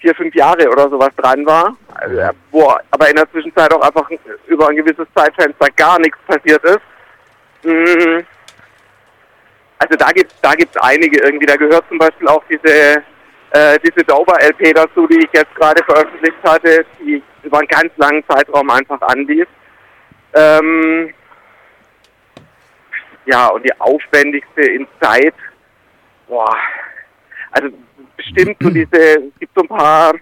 vier, 0.00 0.14
fünf 0.14 0.34
Jahre 0.34 0.68
oder 0.68 0.88
sowas 0.88 1.10
dran 1.16 1.46
war, 1.46 1.76
äh, 2.00 2.30
wo 2.50 2.74
aber 2.90 3.08
in 3.08 3.16
der 3.16 3.30
Zwischenzeit 3.30 3.72
auch 3.72 3.82
einfach 3.82 4.08
über 4.46 4.68
ein 4.68 4.76
gewisses 4.76 5.06
Zeitfenster 5.14 5.68
gar 5.76 5.98
nichts 6.00 6.18
passiert 6.26 6.62
ist. 6.64 6.80
Mhm. 7.64 8.24
Also 9.82 9.96
da 9.96 10.12
gibt 10.12 10.32
da 10.42 10.54
gibt's 10.54 10.76
einige 10.76 11.24
irgendwie. 11.24 11.46
Da 11.46 11.56
gehört 11.56 11.88
zum 11.88 11.98
Beispiel 11.98 12.28
auch 12.28 12.44
diese 12.48 13.02
äh, 13.50 13.76
diese 13.84 14.04
Dover 14.04 14.40
LP 14.40 14.72
dazu, 14.74 15.08
die 15.08 15.18
ich 15.18 15.28
jetzt 15.32 15.52
gerade 15.56 15.82
veröffentlicht 15.82 16.36
hatte, 16.44 16.86
die 17.00 17.20
über 17.42 17.58
einen 17.58 17.66
ganz 17.66 17.90
langen 17.96 18.22
Zeitraum 18.28 18.70
einfach 18.70 19.02
anlief. 19.02 19.48
Ähm, 20.34 21.12
ja, 23.26 23.48
und 23.48 23.64
die 23.64 23.80
aufwendigste 23.80 24.62
in 24.62 24.86
Zeit, 25.00 25.34
boah, 26.28 26.56
also 27.50 27.70
bestimmt 28.16 28.56
so 28.60 28.70
diese, 28.70 29.16
es 29.16 29.32
gibt 29.40 29.52
so 29.56 29.62
ein 29.62 29.68
paar 29.68 30.14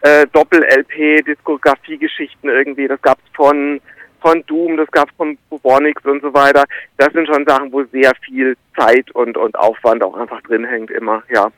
äh, 0.00 0.26
Doppel-LP-Diskografie-Geschichten 0.32 2.48
irgendwie. 2.48 2.88
Das 2.88 3.00
gab's 3.00 3.22
von 3.34 3.80
von 4.28 4.44
Doom, 4.46 4.76
das 4.76 4.90
gab 4.90 5.08
es 5.08 5.16
von 5.16 5.38
Bubonics 5.48 6.04
und 6.04 6.20
so 6.20 6.34
weiter. 6.34 6.64
Das 6.98 7.12
sind 7.12 7.26
schon 7.26 7.46
Sachen, 7.46 7.72
wo 7.72 7.82
sehr 7.84 8.12
viel 8.20 8.56
Zeit 8.76 9.10
und, 9.12 9.36
und 9.38 9.58
Aufwand 9.58 10.02
auch 10.02 10.14
einfach 10.16 10.42
drin 10.42 10.64
hängt 10.64 10.90
immer, 10.90 11.22
ja. 11.32 11.48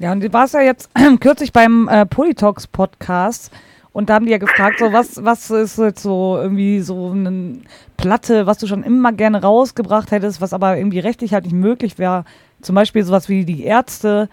Ja, 0.00 0.12
und 0.12 0.22
du 0.22 0.32
warst 0.32 0.54
ja 0.54 0.60
jetzt 0.60 0.90
kürzlich 1.20 1.52
beim 1.52 1.88
äh, 1.88 2.04
Politox 2.04 2.66
Podcast 2.66 3.52
und 3.92 4.10
da 4.10 4.14
haben 4.14 4.26
die 4.26 4.32
ja 4.32 4.38
gefragt, 4.38 4.78
so 4.78 4.92
was, 4.92 5.24
was 5.24 5.50
ist 5.50 5.78
jetzt 5.78 6.02
so 6.02 6.36
irgendwie 6.40 6.80
so 6.80 7.10
eine 7.10 7.60
Platte, 7.96 8.46
was 8.46 8.58
du 8.58 8.66
schon 8.66 8.82
immer 8.82 9.12
gerne 9.12 9.42
rausgebracht 9.42 10.10
hättest, 10.10 10.40
was 10.40 10.52
aber 10.52 10.76
irgendwie 10.76 11.00
rechtlich 11.00 11.32
halt 11.32 11.44
nicht 11.44 11.54
möglich 11.54 11.98
wäre. 11.98 12.24
Zum 12.60 12.74
Beispiel 12.74 13.04
sowas 13.04 13.28
wie 13.28 13.44
die 13.44 13.64
Ärzte 13.64 14.28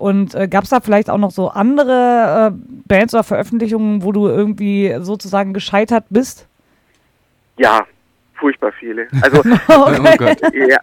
und 0.00 0.34
äh, 0.34 0.48
gab 0.48 0.64
es 0.64 0.70
da 0.70 0.80
vielleicht 0.80 1.10
auch 1.10 1.18
noch 1.18 1.30
so 1.30 1.48
andere 1.48 2.52
äh, 2.52 2.88
Bands 2.88 3.12
oder 3.14 3.22
Veröffentlichungen, 3.22 4.02
wo 4.02 4.12
du 4.12 4.28
irgendwie 4.28 4.96
sozusagen 5.00 5.52
gescheitert 5.52 6.04
bist? 6.08 6.48
Ja, 7.58 7.84
furchtbar 8.34 8.72
viele. 8.72 9.08
Also, 9.20 9.40
okay. 9.68 10.36
oh 10.42 10.56
ja, 10.56 10.78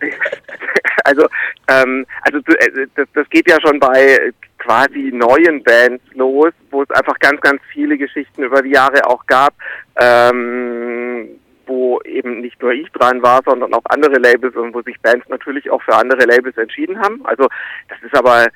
also, 1.04 1.28
ähm, 1.68 2.06
also 2.22 2.38
äh, 2.38 2.88
das, 2.96 3.08
das 3.14 3.30
geht 3.30 3.50
ja 3.50 3.58
schon 3.60 3.80
bei 3.80 4.32
quasi 4.60 5.12
neuen 5.12 5.64
Bands 5.64 6.04
los, 6.14 6.52
wo 6.70 6.84
es 6.84 6.92
einfach 6.92 7.18
ganz, 7.20 7.42
ganz 7.42 7.62
viele 7.72 7.98
Geschichten 7.98 8.44
über 8.44 8.62
die 8.62 8.72
Jahre 8.72 9.04
auch 9.06 9.26
gab, 9.26 9.54
ähm, 9.96 11.30
wo 11.66 12.00
eben 12.02 12.42
nicht 12.42 12.62
nur 12.62 12.72
ich 12.72 12.90
dran 12.92 13.24
war, 13.24 13.42
sondern 13.46 13.74
auch 13.74 13.84
andere 13.86 14.20
Labels 14.20 14.56
und 14.56 14.76
wo 14.76 14.82
sich 14.84 15.00
Bands 15.02 15.28
natürlich 15.30 15.70
auch 15.72 15.82
für 15.82 15.96
andere 15.96 16.26
Labels 16.26 16.58
entschieden 16.58 17.00
haben. 17.00 17.26
Also 17.26 17.48
das 17.90 17.98
ist 18.04 18.16
aber 18.16 18.48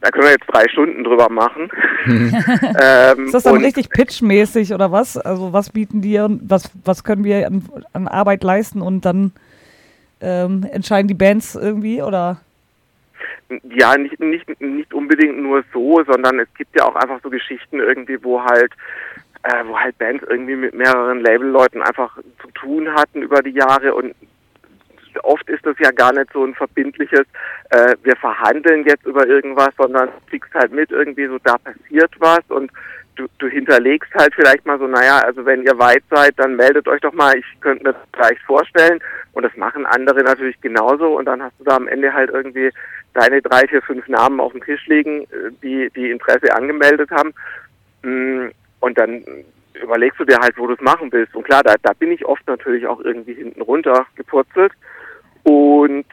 da 0.00 0.10
können 0.10 0.24
wir 0.24 0.32
jetzt 0.32 0.46
drei 0.46 0.68
Stunden 0.68 1.04
drüber 1.04 1.28
machen. 1.30 1.70
ähm, 2.06 3.26
ist 3.26 3.34
das 3.34 3.42
dann 3.44 3.56
richtig 3.56 3.90
pitchmäßig 3.90 4.74
oder 4.74 4.92
was? 4.92 5.16
Also 5.16 5.52
was 5.52 5.70
bieten 5.70 6.00
die 6.00 6.18
und 6.18 6.40
was, 6.48 6.70
was 6.84 7.04
können 7.04 7.24
wir 7.24 7.46
an, 7.46 7.62
an 7.92 8.08
Arbeit 8.08 8.42
leisten 8.42 8.80
und 8.80 9.04
dann 9.04 9.32
ähm, 10.20 10.66
entscheiden 10.70 11.08
die 11.08 11.14
Bands 11.14 11.54
irgendwie 11.54 12.02
oder? 12.02 12.40
Ja, 13.74 13.96
nicht, 13.96 14.18
nicht, 14.20 14.60
nicht 14.60 14.94
unbedingt 14.94 15.38
nur 15.38 15.62
so, 15.72 16.02
sondern 16.04 16.40
es 16.40 16.48
gibt 16.56 16.74
ja 16.76 16.86
auch 16.86 16.96
einfach 16.96 17.20
so 17.22 17.30
Geschichten 17.30 17.78
irgendwie, 17.78 18.22
wo 18.22 18.42
halt 18.42 18.72
äh, 19.44 19.64
wo 19.66 19.78
halt 19.78 19.96
Bands 19.98 20.24
irgendwie 20.28 20.56
mit 20.56 20.74
mehreren 20.74 21.20
Labelleuten 21.20 21.82
einfach 21.82 22.16
zu 22.40 22.50
tun 22.52 22.92
hatten 22.94 23.22
über 23.22 23.42
die 23.42 23.50
Jahre 23.50 23.94
und 23.94 24.14
oft 25.22 25.48
ist 25.48 25.64
das 25.64 25.76
ja 25.78 25.90
gar 25.90 26.12
nicht 26.12 26.32
so 26.32 26.44
ein 26.44 26.54
verbindliches, 26.54 27.26
äh, 27.70 27.94
wir 28.02 28.16
verhandeln 28.16 28.84
jetzt 28.86 29.06
über 29.06 29.26
irgendwas, 29.26 29.70
sondern 29.76 30.08
du 30.08 30.30
kriegst 30.30 30.54
halt 30.54 30.72
mit 30.72 30.90
irgendwie 30.90 31.26
so, 31.26 31.38
da 31.38 31.56
passiert 31.58 32.12
was 32.18 32.42
und 32.48 32.70
du, 33.16 33.26
du 33.38 33.48
hinterlegst 33.48 34.12
halt 34.14 34.34
vielleicht 34.34 34.66
mal 34.66 34.78
so, 34.78 34.86
naja, 34.86 35.18
also 35.18 35.44
wenn 35.44 35.62
ihr 35.62 35.78
weit 35.78 36.02
seid, 36.10 36.34
dann 36.38 36.56
meldet 36.56 36.88
euch 36.88 37.00
doch 37.00 37.12
mal, 37.12 37.36
ich 37.36 37.44
könnte 37.60 37.84
mir 37.84 37.92
das 37.92 38.02
gleich 38.12 38.38
vorstellen. 38.42 39.00
Und 39.32 39.42
das 39.42 39.56
machen 39.56 39.84
andere 39.86 40.22
natürlich 40.22 40.60
genauso 40.60 41.18
und 41.18 41.24
dann 41.24 41.42
hast 41.42 41.58
du 41.58 41.64
da 41.64 41.76
am 41.76 41.88
Ende 41.88 42.12
halt 42.12 42.30
irgendwie 42.30 42.70
deine 43.14 43.42
drei, 43.42 43.66
vier, 43.66 43.82
fünf 43.82 44.06
Namen 44.08 44.40
auf 44.40 44.52
dem 44.52 44.62
Tisch 44.62 44.86
liegen, 44.86 45.22
äh, 45.22 45.50
die, 45.62 45.90
die 45.94 46.10
Interesse 46.10 46.54
angemeldet 46.54 47.10
haben. 47.10 47.34
Mm, 48.02 48.48
und 48.80 48.98
dann 48.98 49.24
überlegst 49.82 50.20
du 50.20 50.24
dir 50.24 50.38
halt, 50.38 50.56
wo 50.56 50.66
du 50.66 50.74
es 50.74 50.80
machen 50.80 51.10
willst. 51.12 51.34
Und 51.34 51.44
klar, 51.44 51.62
da, 51.62 51.74
da 51.82 51.92
bin 51.94 52.12
ich 52.12 52.24
oft 52.24 52.46
natürlich 52.46 52.86
auch 52.86 53.00
irgendwie 53.00 53.34
hinten 53.34 53.62
runter 53.62 54.06
gepurzelt. 54.14 54.72
Und 55.44 56.04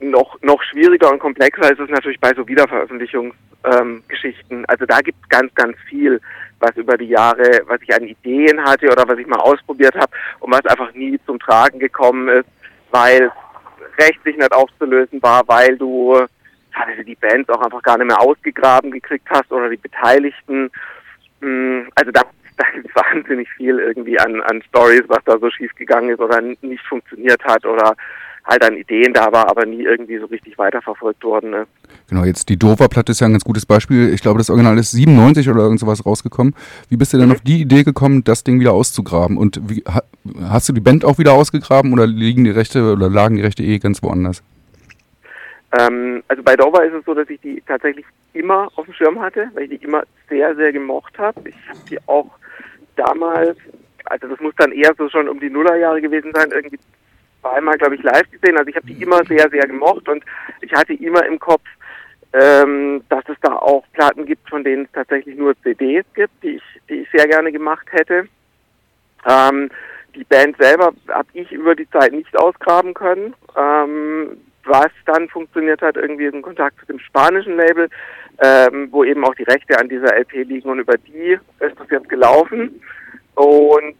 noch, 0.00 0.40
noch 0.42 0.62
schwieriger 0.62 1.10
und 1.10 1.18
komplexer 1.18 1.72
ist 1.72 1.80
es 1.80 1.90
natürlich 1.90 2.20
bei 2.20 2.32
so 2.34 2.46
Wiederveröffentlichungsgeschichten. 2.46 4.58
Ähm, 4.58 4.64
also 4.68 4.86
da 4.86 5.00
gibt 5.00 5.18
es 5.22 5.28
ganz, 5.28 5.52
ganz 5.54 5.76
viel, 5.88 6.20
was 6.60 6.76
über 6.76 6.96
die 6.96 7.08
Jahre, 7.08 7.62
was 7.66 7.82
ich 7.82 7.94
an 7.94 8.04
Ideen 8.04 8.62
hatte 8.64 8.90
oder 8.90 9.06
was 9.06 9.18
ich 9.18 9.26
mal 9.26 9.40
ausprobiert 9.40 9.94
habe 9.94 10.12
und 10.40 10.52
was 10.52 10.64
einfach 10.66 10.92
nie 10.94 11.18
zum 11.26 11.38
Tragen 11.38 11.78
gekommen 11.78 12.28
ist, 12.28 12.48
weil 12.90 13.30
rechtlich 13.98 14.36
nicht 14.36 14.52
aufzulösen 14.52 15.22
war, 15.22 15.46
weil 15.48 15.76
du 15.76 16.18
teilweise 16.74 17.04
die 17.04 17.14
Bands 17.14 17.48
auch 17.48 17.60
einfach 17.60 17.82
gar 17.82 17.98
nicht 17.98 18.08
mehr 18.08 18.20
ausgegraben 18.20 18.90
gekriegt 18.90 19.26
hast 19.30 19.50
oder 19.50 19.68
die 19.68 19.76
Beteiligten. 19.76 20.70
Hm, 21.40 21.88
also 21.94 22.10
da, 22.10 22.22
da 22.56 22.64
gibt 22.74 22.88
es 22.88 22.94
wahnsinnig 23.14 23.48
viel 23.56 23.78
irgendwie 23.78 24.18
an, 24.18 24.40
an 24.42 24.62
Stories, 24.68 25.04
was 25.08 25.24
da 25.24 25.38
so 25.38 25.50
schief 25.50 25.74
gegangen 25.74 26.10
ist 26.10 26.20
oder 26.20 26.40
nicht 26.40 26.84
funktioniert 26.86 27.42
hat 27.44 27.64
oder 27.64 27.94
halt 28.46 28.64
an 28.64 28.76
Ideen 28.76 29.12
da 29.12 29.32
war, 29.32 29.48
aber 29.48 29.66
nie 29.66 29.82
irgendwie 29.82 30.18
so 30.18 30.26
richtig 30.26 30.56
weiterverfolgt 30.56 31.22
worden. 31.24 31.50
Ne? 31.50 31.66
Genau, 32.08 32.24
jetzt 32.24 32.48
die 32.48 32.56
Dover-Platte 32.56 33.12
ist 33.12 33.20
ja 33.20 33.26
ein 33.26 33.32
ganz 33.32 33.44
gutes 33.44 33.66
Beispiel. 33.66 34.12
Ich 34.14 34.22
glaube, 34.22 34.38
das 34.38 34.50
Original 34.50 34.78
ist 34.78 34.92
97 34.92 35.48
oder 35.50 35.62
irgend 35.62 35.80
sowas 35.80 36.06
rausgekommen. 36.06 36.54
Wie 36.88 36.96
bist 36.96 37.12
du 37.12 37.18
denn 37.18 37.28
mhm. 37.28 37.34
auf 37.34 37.40
die 37.40 37.60
Idee 37.60 37.82
gekommen, 37.82 38.22
das 38.22 38.44
Ding 38.44 38.60
wieder 38.60 38.72
auszugraben? 38.72 39.36
Und 39.36 39.60
wie, 39.68 39.82
hast 40.48 40.68
du 40.68 40.72
die 40.72 40.80
Band 40.80 41.04
auch 41.04 41.18
wieder 41.18 41.32
ausgegraben 41.32 41.92
oder 41.92 42.06
liegen 42.06 42.44
die 42.44 42.50
Rechte 42.50 42.92
oder 42.92 43.10
lagen 43.10 43.36
die 43.36 43.42
Rechte 43.42 43.64
eh 43.64 43.78
ganz 43.78 44.02
woanders? 44.02 44.42
Ähm, 45.78 46.22
also 46.28 46.42
bei 46.42 46.54
Dover 46.54 46.84
ist 46.84 46.94
es 46.94 47.04
so, 47.04 47.14
dass 47.14 47.28
ich 47.28 47.40
die 47.40 47.62
tatsächlich 47.66 48.06
immer 48.32 48.70
auf 48.76 48.84
dem 48.84 48.94
Schirm 48.94 49.20
hatte, 49.20 49.50
weil 49.54 49.64
ich 49.64 49.80
die 49.80 49.84
immer 49.84 50.04
sehr, 50.28 50.54
sehr 50.54 50.72
gemocht 50.72 51.18
habe. 51.18 51.48
Ich 51.48 51.56
habe 51.68 51.80
die 51.90 51.98
auch 52.06 52.30
damals, 52.94 53.56
also 54.04 54.28
das 54.28 54.40
muss 54.40 54.54
dann 54.56 54.70
eher 54.70 54.94
so 54.96 55.08
schon 55.08 55.28
um 55.28 55.40
die 55.40 55.50
Nullerjahre 55.50 56.00
gewesen 56.00 56.30
sein, 56.32 56.50
irgendwie 56.52 56.78
zweimal, 57.40 57.78
glaube 57.78 57.96
ich, 57.96 58.02
live 58.02 58.30
gesehen. 58.30 58.56
Also 58.56 58.68
ich 58.68 58.76
habe 58.76 58.86
die 58.86 59.02
immer 59.02 59.24
sehr, 59.24 59.48
sehr 59.50 59.66
gemocht 59.66 60.08
und 60.08 60.24
ich 60.60 60.72
hatte 60.72 60.94
immer 60.94 61.24
im 61.26 61.38
Kopf, 61.38 61.64
ähm, 62.32 63.02
dass 63.08 63.24
es 63.28 63.36
da 63.40 63.54
auch 63.54 63.84
Platten 63.92 64.26
gibt, 64.26 64.48
von 64.48 64.64
denen 64.64 64.84
es 64.84 64.92
tatsächlich 64.92 65.36
nur 65.36 65.54
CDs 65.62 66.04
gibt, 66.14 66.42
die 66.42 66.56
ich, 66.56 66.62
die 66.88 67.00
ich 67.00 67.08
sehr 67.10 67.26
gerne 67.28 67.52
gemacht 67.52 67.86
hätte. 67.90 68.28
Ähm, 69.28 69.70
die 70.14 70.24
Band 70.24 70.56
selber 70.58 70.92
habe 71.08 71.28
ich 71.34 71.52
über 71.52 71.74
die 71.74 71.88
Zeit 71.90 72.12
nicht 72.12 72.36
ausgraben 72.38 72.94
können. 72.94 73.34
Ähm, 73.56 74.38
was 74.64 74.90
dann 75.04 75.28
funktioniert 75.28 75.80
hat, 75.80 75.96
irgendwie 75.96 76.26
in 76.26 76.42
Kontakt 76.42 76.80
zu 76.80 76.86
dem 76.86 76.98
spanischen 76.98 77.56
Label, 77.56 77.88
ähm, 78.42 78.88
wo 78.90 79.04
eben 79.04 79.24
auch 79.24 79.34
die 79.34 79.44
Rechte 79.44 79.78
an 79.78 79.88
dieser 79.88 80.16
LP 80.16 80.42
liegen 80.42 80.68
und 80.68 80.80
über 80.80 80.98
die 80.98 81.38
ist 81.60 81.78
das 81.78 81.90
jetzt 81.90 82.08
gelaufen. 82.08 82.80
Und 83.34 83.96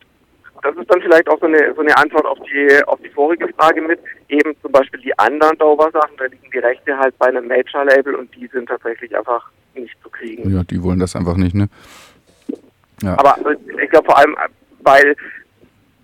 das 0.62 0.76
ist 0.76 0.90
dann 0.90 1.00
vielleicht 1.00 1.28
auch 1.28 1.38
so 1.40 1.46
eine, 1.46 1.74
so 1.74 1.80
eine 1.80 1.96
Antwort 1.96 2.26
auf 2.26 2.38
die, 2.40 2.82
auf 2.86 3.00
die 3.02 3.10
vorige 3.10 3.48
Frage 3.54 3.80
mit. 3.80 4.00
Eben 4.28 4.54
zum 4.60 4.72
Beispiel 4.72 5.00
die 5.00 5.16
anderen 5.18 5.56
Dover-Sachen, 5.58 6.16
da 6.18 6.24
liegen 6.24 6.50
die 6.52 6.58
Rechte 6.58 6.96
halt 6.96 7.16
bei 7.18 7.26
einem 7.26 7.46
Major-Label 7.46 8.14
und 8.14 8.34
die 8.34 8.46
sind 8.48 8.68
tatsächlich 8.68 9.16
einfach 9.16 9.50
nicht 9.74 9.94
zu 10.02 10.10
kriegen. 10.10 10.50
Ja, 10.50 10.62
die 10.64 10.82
wollen 10.82 10.98
das 10.98 11.16
einfach 11.16 11.36
nicht, 11.36 11.54
ne? 11.54 11.68
Ja. 13.02 13.18
Aber 13.18 13.36
ich 13.82 13.90
glaube 13.90 14.06
vor 14.06 14.18
allem, 14.18 14.36
weil 14.82 15.14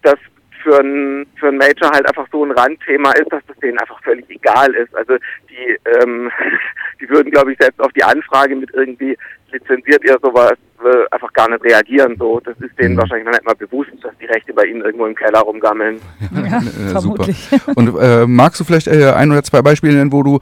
das 0.02 0.18
für 0.62 0.78
ein, 0.78 1.26
für 1.38 1.48
ein 1.48 1.56
Major 1.56 1.90
halt 1.90 2.06
einfach 2.06 2.26
so 2.30 2.44
ein 2.44 2.52
Randthema 2.52 3.12
ist, 3.12 3.32
dass 3.32 3.42
das 3.46 3.56
denen 3.58 3.78
einfach 3.78 4.00
völlig 4.02 4.28
egal 4.28 4.72
ist. 4.74 4.94
Also 4.94 5.16
die, 5.50 5.78
ähm, 6.00 6.30
die 7.00 7.08
würden, 7.08 7.30
glaube 7.30 7.52
ich, 7.52 7.58
selbst 7.60 7.80
auf 7.80 7.92
die 7.92 8.04
Anfrage 8.04 8.54
mit 8.54 8.70
irgendwie 8.74 9.16
lizenziert 9.52 10.04
ihr 10.04 10.18
sowas 10.22 10.54
äh, 10.84 11.14
einfach 11.14 11.32
gar 11.32 11.48
nicht 11.48 11.64
reagieren. 11.64 12.16
So, 12.18 12.40
das 12.40 12.58
ist 12.60 12.78
denen 12.78 12.94
mhm. 12.94 12.98
wahrscheinlich 12.98 13.26
noch 13.26 13.32
nicht 13.32 13.44
mal 13.44 13.54
bewusst, 13.54 13.90
dass 14.02 14.12
die 14.18 14.26
Rechte 14.26 14.52
bei 14.52 14.64
ihnen 14.64 14.82
irgendwo 14.82 15.06
im 15.06 15.14
Keller 15.14 15.40
rumgammeln. 15.40 16.00
Ja, 16.34 16.60
ja 16.60 16.60
vermutlich. 16.90 17.36
Super. 17.38 17.72
Und 17.76 17.96
äh, 18.00 18.26
magst 18.26 18.58
du 18.60 18.64
vielleicht 18.64 18.88
äh, 18.88 19.12
ein 19.12 19.30
oder 19.30 19.42
zwei 19.42 19.62
Beispiele 19.62 19.94
nennen, 19.94 20.12
wo 20.12 20.22
du 20.22 20.40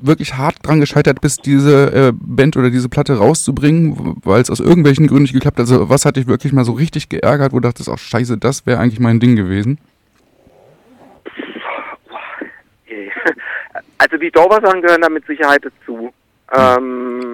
wirklich 0.00 0.34
hart 0.34 0.56
dran 0.62 0.80
gescheitert 0.80 1.20
bist, 1.20 1.44
diese 1.44 1.92
äh, 1.92 2.12
Band 2.14 2.56
oder 2.56 2.70
diese 2.70 2.88
Platte 2.88 3.18
rauszubringen, 3.18 4.16
weil 4.24 4.40
es 4.40 4.50
aus 4.50 4.60
irgendwelchen 4.60 5.06
Gründen 5.06 5.24
nicht 5.24 5.34
geklappt 5.34 5.58
hat? 5.58 5.68
Also 5.68 5.88
was 5.88 6.04
hat 6.04 6.16
dich 6.16 6.26
wirklich 6.26 6.52
mal 6.52 6.64
so 6.64 6.72
richtig 6.72 7.08
geärgert, 7.08 7.52
wo 7.52 7.60
du 7.60 7.68
dachtest, 7.68 7.88
ach 7.88 7.98
scheiße, 7.98 8.38
das 8.38 8.66
wäre 8.66 8.80
eigentlich 8.80 9.00
mein 9.00 9.20
Ding 9.20 9.36
gewesen? 9.36 9.78
Also 13.96 14.18
die 14.18 14.30
Dover-Sachen 14.30 14.82
gehören 14.82 15.00
da 15.00 15.08
mit 15.08 15.24
Sicherheit 15.26 15.64
dazu. 15.64 16.12
Ähm, 16.52 17.33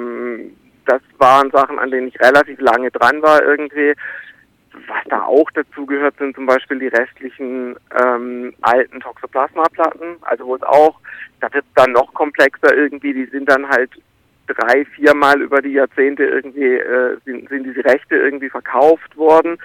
das 0.90 1.02
waren 1.18 1.50
Sachen, 1.50 1.78
an 1.78 1.90
denen 1.90 2.08
ich 2.08 2.20
relativ 2.20 2.60
lange 2.60 2.90
dran 2.90 3.22
war 3.22 3.42
irgendwie. 3.42 3.94
Was 4.72 5.04
da 5.08 5.22
auch 5.22 5.50
dazu 5.52 5.86
gehört, 5.86 6.16
sind 6.18 6.34
zum 6.34 6.46
Beispiel 6.46 6.78
die 6.78 6.88
restlichen 6.88 7.76
ähm, 8.00 8.54
alten 8.62 9.00
Toxoplasma-Platten, 9.00 10.16
also 10.22 10.46
wo 10.46 10.54
es 10.56 10.62
auch, 10.62 10.98
da 11.40 11.52
wird 11.52 11.64
dann 11.74 11.92
noch 11.92 12.12
komplexer 12.14 12.74
irgendwie, 12.74 13.12
die 13.12 13.26
sind 13.26 13.48
dann 13.48 13.68
halt 13.68 13.90
drei, 14.46 14.84
viermal 14.84 15.40
über 15.42 15.60
die 15.60 15.72
Jahrzehnte 15.72 16.24
irgendwie, 16.24 16.74
äh, 16.74 17.16
sind, 17.24 17.48
sind 17.48 17.64
diese 17.64 17.84
Rechte 17.84 18.16
irgendwie 18.16 18.50
verkauft 18.50 19.16
worden. 19.16 19.58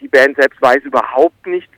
Die 0.00 0.08
Band 0.08 0.36
selbst 0.36 0.60
weiß 0.60 0.82
überhaupt 0.84 1.46
nicht, 1.46 1.70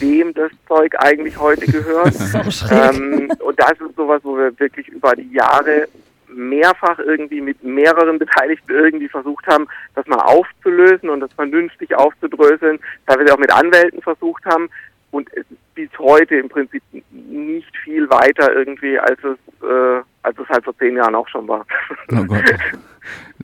wem 0.00 0.34
das 0.34 0.50
Zeug 0.66 0.94
eigentlich 0.98 1.38
heute 1.38 1.66
gehört. 1.66 2.14
ähm, 2.70 3.30
und 3.40 3.60
das 3.60 3.72
ist 3.72 3.96
sowas, 3.96 4.20
wo 4.24 4.36
wir 4.36 4.58
wirklich 4.58 4.88
über 4.88 5.14
die 5.14 5.32
Jahre 5.32 5.88
mehrfach 6.34 6.98
irgendwie 6.98 7.40
mit 7.40 7.62
mehreren 7.62 8.18
Beteiligten 8.18 8.70
irgendwie 8.72 9.08
versucht 9.08 9.46
haben, 9.46 9.68
das 9.94 10.06
mal 10.06 10.20
aufzulösen 10.20 11.10
und 11.10 11.20
das 11.20 11.32
vernünftig 11.32 11.94
aufzudröseln, 11.94 12.78
teilweise 13.06 13.34
auch 13.34 13.38
mit 13.38 13.52
Anwälten 13.52 14.02
versucht 14.02 14.44
haben 14.46 14.68
und 15.10 15.28
bis 15.74 15.90
heute 15.98 16.36
im 16.36 16.48
Prinzip 16.48 16.82
nicht 17.10 17.76
viel 17.84 18.08
weiter 18.10 18.52
irgendwie, 18.52 18.98
als 18.98 19.18
es, 19.22 19.38
äh, 19.62 20.02
als 20.22 20.38
es 20.38 20.48
halt 20.48 20.64
vor 20.64 20.76
zehn 20.78 20.96
Jahren 20.96 21.14
auch 21.14 21.28
schon 21.28 21.46
war. 21.48 21.64
Oh 22.12 22.24
Gott. 22.24 22.44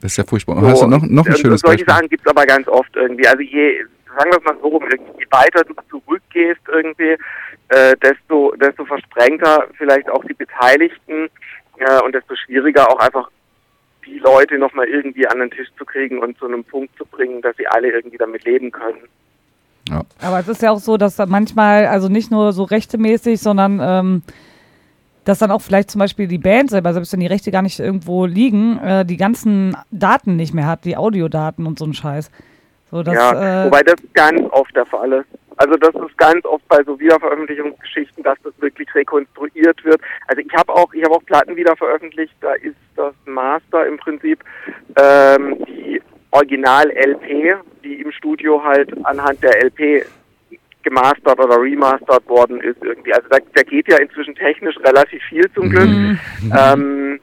Das 0.00 0.12
ist 0.12 0.18
ja 0.18 0.24
furchtbar. 0.24 0.60
So, 0.60 0.68
Hast 0.68 0.82
du 0.82 0.86
noch, 0.86 1.02
noch 1.02 1.26
ein 1.26 1.36
schönes 1.36 1.60
Solche 1.62 1.84
Beispiel? 1.84 1.94
Sachen 1.94 2.08
gibt 2.08 2.24
es 2.24 2.30
aber 2.30 2.46
ganz 2.46 2.68
oft 2.68 2.94
irgendwie. 2.94 3.26
Also 3.26 3.40
je, 3.40 3.84
sagen 4.16 4.30
wir 4.30 4.38
es 4.38 4.44
mal 4.44 4.56
so, 4.62 4.80
je 5.18 5.26
weiter 5.30 5.64
du 5.64 5.74
zurückgehst 5.90 6.60
irgendwie, 6.68 7.16
äh, 7.68 7.96
desto, 8.02 8.54
desto 8.56 8.84
versprengter 8.84 9.66
vielleicht 9.76 10.08
auch 10.08 10.24
die 10.24 10.34
Beteiligten 10.34 11.28
äh, 11.80 12.02
und 12.04 12.14
desto 12.14 12.34
schwieriger 12.36 12.90
auch 12.90 12.98
einfach 12.98 13.30
die 14.06 14.18
Leute 14.18 14.58
nochmal 14.58 14.88
irgendwie 14.88 15.26
an 15.26 15.38
den 15.38 15.50
Tisch 15.50 15.68
zu 15.76 15.84
kriegen 15.84 16.18
und 16.18 16.38
zu 16.38 16.46
einem 16.46 16.64
Punkt 16.64 16.96
zu 16.96 17.04
bringen, 17.04 17.42
dass 17.42 17.56
sie 17.56 17.66
alle 17.66 17.90
irgendwie 17.90 18.16
damit 18.16 18.44
leben 18.44 18.70
können. 18.70 19.00
Ja. 19.88 20.02
Aber 20.20 20.40
es 20.40 20.48
ist 20.48 20.62
ja 20.62 20.70
auch 20.70 20.78
so, 20.78 20.96
dass 20.96 21.16
da 21.16 21.26
manchmal, 21.26 21.86
also 21.86 22.08
nicht 22.08 22.30
nur 22.30 22.52
so 22.52 22.64
rechtemäßig, 22.64 23.40
sondern 23.40 23.80
ähm, 23.82 24.22
dass 25.24 25.38
dann 25.38 25.50
auch 25.50 25.60
vielleicht 25.60 25.90
zum 25.90 25.98
Beispiel 25.98 26.26
die 26.26 26.38
Band 26.38 26.70
selber, 26.70 26.92
selbst 26.94 27.12
wenn 27.12 27.20
die 27.20 27.26
Rechte 27.26 27.50
gar 27.50 27.62
nicht 27.62 27.78
irgendwo 27.78 28.24
liegen, 28.24 28.78
äh, 28.78 29.04
die 29.04 29.18
ganzen 29.18 29.76
Daten 29.90 30.36
nicht 30.36 30.54
mehr 30.54 30.66
hat, 30.66 30.84
die 30.84 30.96
Audiodaten 30.96 31.66
und 31.66 31.78
so 31.78 31.84
ein 31.84 31.92
Scheiß. 31.92 32.30
So, 32.90 33.02
dass, 33.02 33.14
ja, 33.14 33.64
äh, 33.64 33.66
wobei 33.66 33.82
das 33.82 33.96
ganz 34.14 34.40
oft 34.52 34.74
der 34.74 34.86
Fall 34.86 35.12
ist. 35.12 35.28
Also 35.58 35.76
das 35.76 35.94
ist 35.94 36.16
ganz 36.16 36.44
oft 36.44 36.66
bei 36.68 36.82
so 36.84 36.98
Wiederveröffentlichungsgeschichten, 36.98 38.22
dass 38.22 38.38
das 38.44 38.52
wirklich 38.60 38.92
rekonstruiert 38.94 39.84
wird. 39.84 40.00
Also 40.28 40.40
ich 40.40 40.54
habe 40.54 40.72
auch, 40.72 40.92
ich 40.94 41.04
habe 41.04 41.14
auch 41.14 41.24
Platten 41.24 41.56
wieder 41.56 41.76
veröffentlicht, 41.76 42.34
da 42.40 42.54
ist 42.54 42.76
das 42.96 43.12
Master 43.26 43.86
im 43.86 43.98
Prinzip 43.98 44.42
ähm, 44.96 45.56
die 45.66 46.00
Original-LP, 46.30 47.56
die 47.82 48.00
im 48.00 48.12
Studio 48.12 48.62
halt 48.62 48.92
anhand 49.04 49.42
der 49.42 49.64
LP 49.64 50.06
gemastert 50.82 51.38
oder 51.38 51.60
remastert 51.60 52.26
worden 52.28 52.60
ist 52.60 52.82
irgendwie. 52.82 53.12
Also 53.12 53.28
da, 53.28 53.38
da 53.54 53.62
geht 53.62 53.88
ja 53.88 53.98
inzwischen 53.98 54.34
technisch 54.36 54.76
relativ 54.78 55.22
viel 55.24 55.50
zum 55.52 55.70
Glück. 55.70 55.88
Mhm. 55.88 56.18
Ähm, 56.56 57.20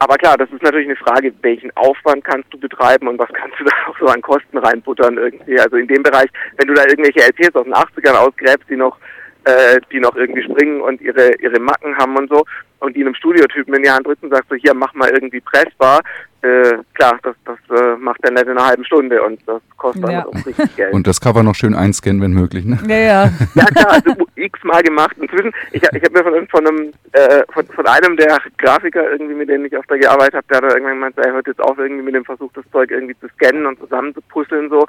aber 0.00 0.16
klar, 0.16 0.36
das 0.36 0.50
ist 0.50 0.62
natürlich 0.62 0.88
eine 0.88 0.96
Frage, 0.96 1.32
welchen 1.42 1.70
Aufwand 1.76 2.24
kannst 2.24 2.52
du 2.52 2.58
betreiben 2.58 3.08
und 3.08 3.18
was 3.18 3.32
kannst 3.32 3.58
du 3.58 3.64
da 3.64 3.72
auch 3.88 3.98
so 3.98 4.06
an 4.06 4.22
Kosten 4.22 4.58
reinbuttern 4.58 5.16
irgendwie. 5.16 5.58
Also 5.58 5.76
in 5.76 5.88
dem 5.88 6.02
Bereich, 6.02 6.28
wenn 6.56 6.68
du 6.68 6.74
da 6.74 6.82
irgendwelche 6.82 7.20
LPs 7.28 7.54
aus 7.54 7.64
den 7.64 7.74
80ern 7.74 8.16
ausgräbst, 8.16 8.68
die 8.68 8.76
noch 8.76 8.96
äh, 9.44 9.80
die 9.92 10.00
noch 10.00 10.16
irgendwie 10.16 10.42
springen 10.42 10.80
und 10.80 11.00
ihre 11.00 11.34
ihre 11.40 11.60
Macken 11.60 11.96
haben 11.96 12.16
und 12.16 12.28
so 12.30 12.44
und 12.80 12.96
die 12.96 13.00
einem 13.00 13.14
Studiotypen 13.14 13.74
in 13.74 13.82
die 13.82 13.90
Hand 13.90 14.06
drückt 14.06 14.22
und 14.22 14.30
sagst 14.30 14.48
so, 14.48 14.54
hier, 14.54 14.74
mach 14.74 14.94
mal 14.94 15.10
irgendwie 15.10 15.40
pressbar, 15.40 16.00
äh, 16.40 16.78
klar, 16.94 17.18
das, 17.24 17.34
das 17.44 17.58
äh, 17.76 17.96
macht 17.96 18.22
er 18.22 18.30
nicht 18.30 18.44
in 18.44 18.50
einer 18.50 18.64
halben 18.64 18.84
Stunde 18.84 19.20
und 19.22 19.40
das 19.46 19.60
kostet 19.76 20.04
ja. 20.04 20.20
dann 20.20 20.24
auch 20.24 20.46
richtig 20.46 20.56
Geld. 20.76 20.92
Und 20.92 21.06
das 21.08 21.20
Cover 21.20 21.42
noch 21.42 21.56
schön 21.56 21.74
einscannen, 21.74 22.22
wenn 22.22 22.30
möglich, 22.30 22.64
ne? 22.64 22.78
Ja, 22.88 22.96
ja. 22.96 23.30
ja 23.54 23.64
klar, 23.64 23.90
also 23.94 24.14
x-mal 24.36 24.82
gemacht. 24.82 25.16
Inzwischen, 25.20 25.52
ich, 25.72 25.82
ich 25.82 26.02
habe 26.04 26.12
mir 26.12 26.22
von, 26.22 26.48
von 26.48 26.66
einem 26.66 26.92
äh, 27.12 27.42
von, 27.52 27.66
von 27.66 27.86
einem 27.86 28.16
der 28.16 28.38
Grafiker 28.58 29.10
irgendwie, 29.10 29.34
mit 29.34 29.48
denen 29.48 29.64
ich 29.64 29.74
öfter 29.74 29.98
gearbeitet 29.98 30.34
habe, 30.34 30.46
der 30.48 30.56
hat 30.58 30.74
irgendwann 30.74 30.94
gemeint, 30.94 31.18
er 31.18 31.32
hört 31.32 31.48
jetzt 31.48 31.60
auf 31.60 31.76
irgendwie 31.76 32.04
mit 32.04 32.14
dem 32.14 32.24
Versuch, 32.24 32.52
das 32.54 32.64
Zeug 32.70 32.92
irgendwie 32.92 33.18
zu 33.18 33.26
scannen 33.34 33.66
und 33.66 33.80
zusammen 33.80 34.14
zu 34.14 34.20
puzzeln 34.22 34.70
so. 34.70 34.86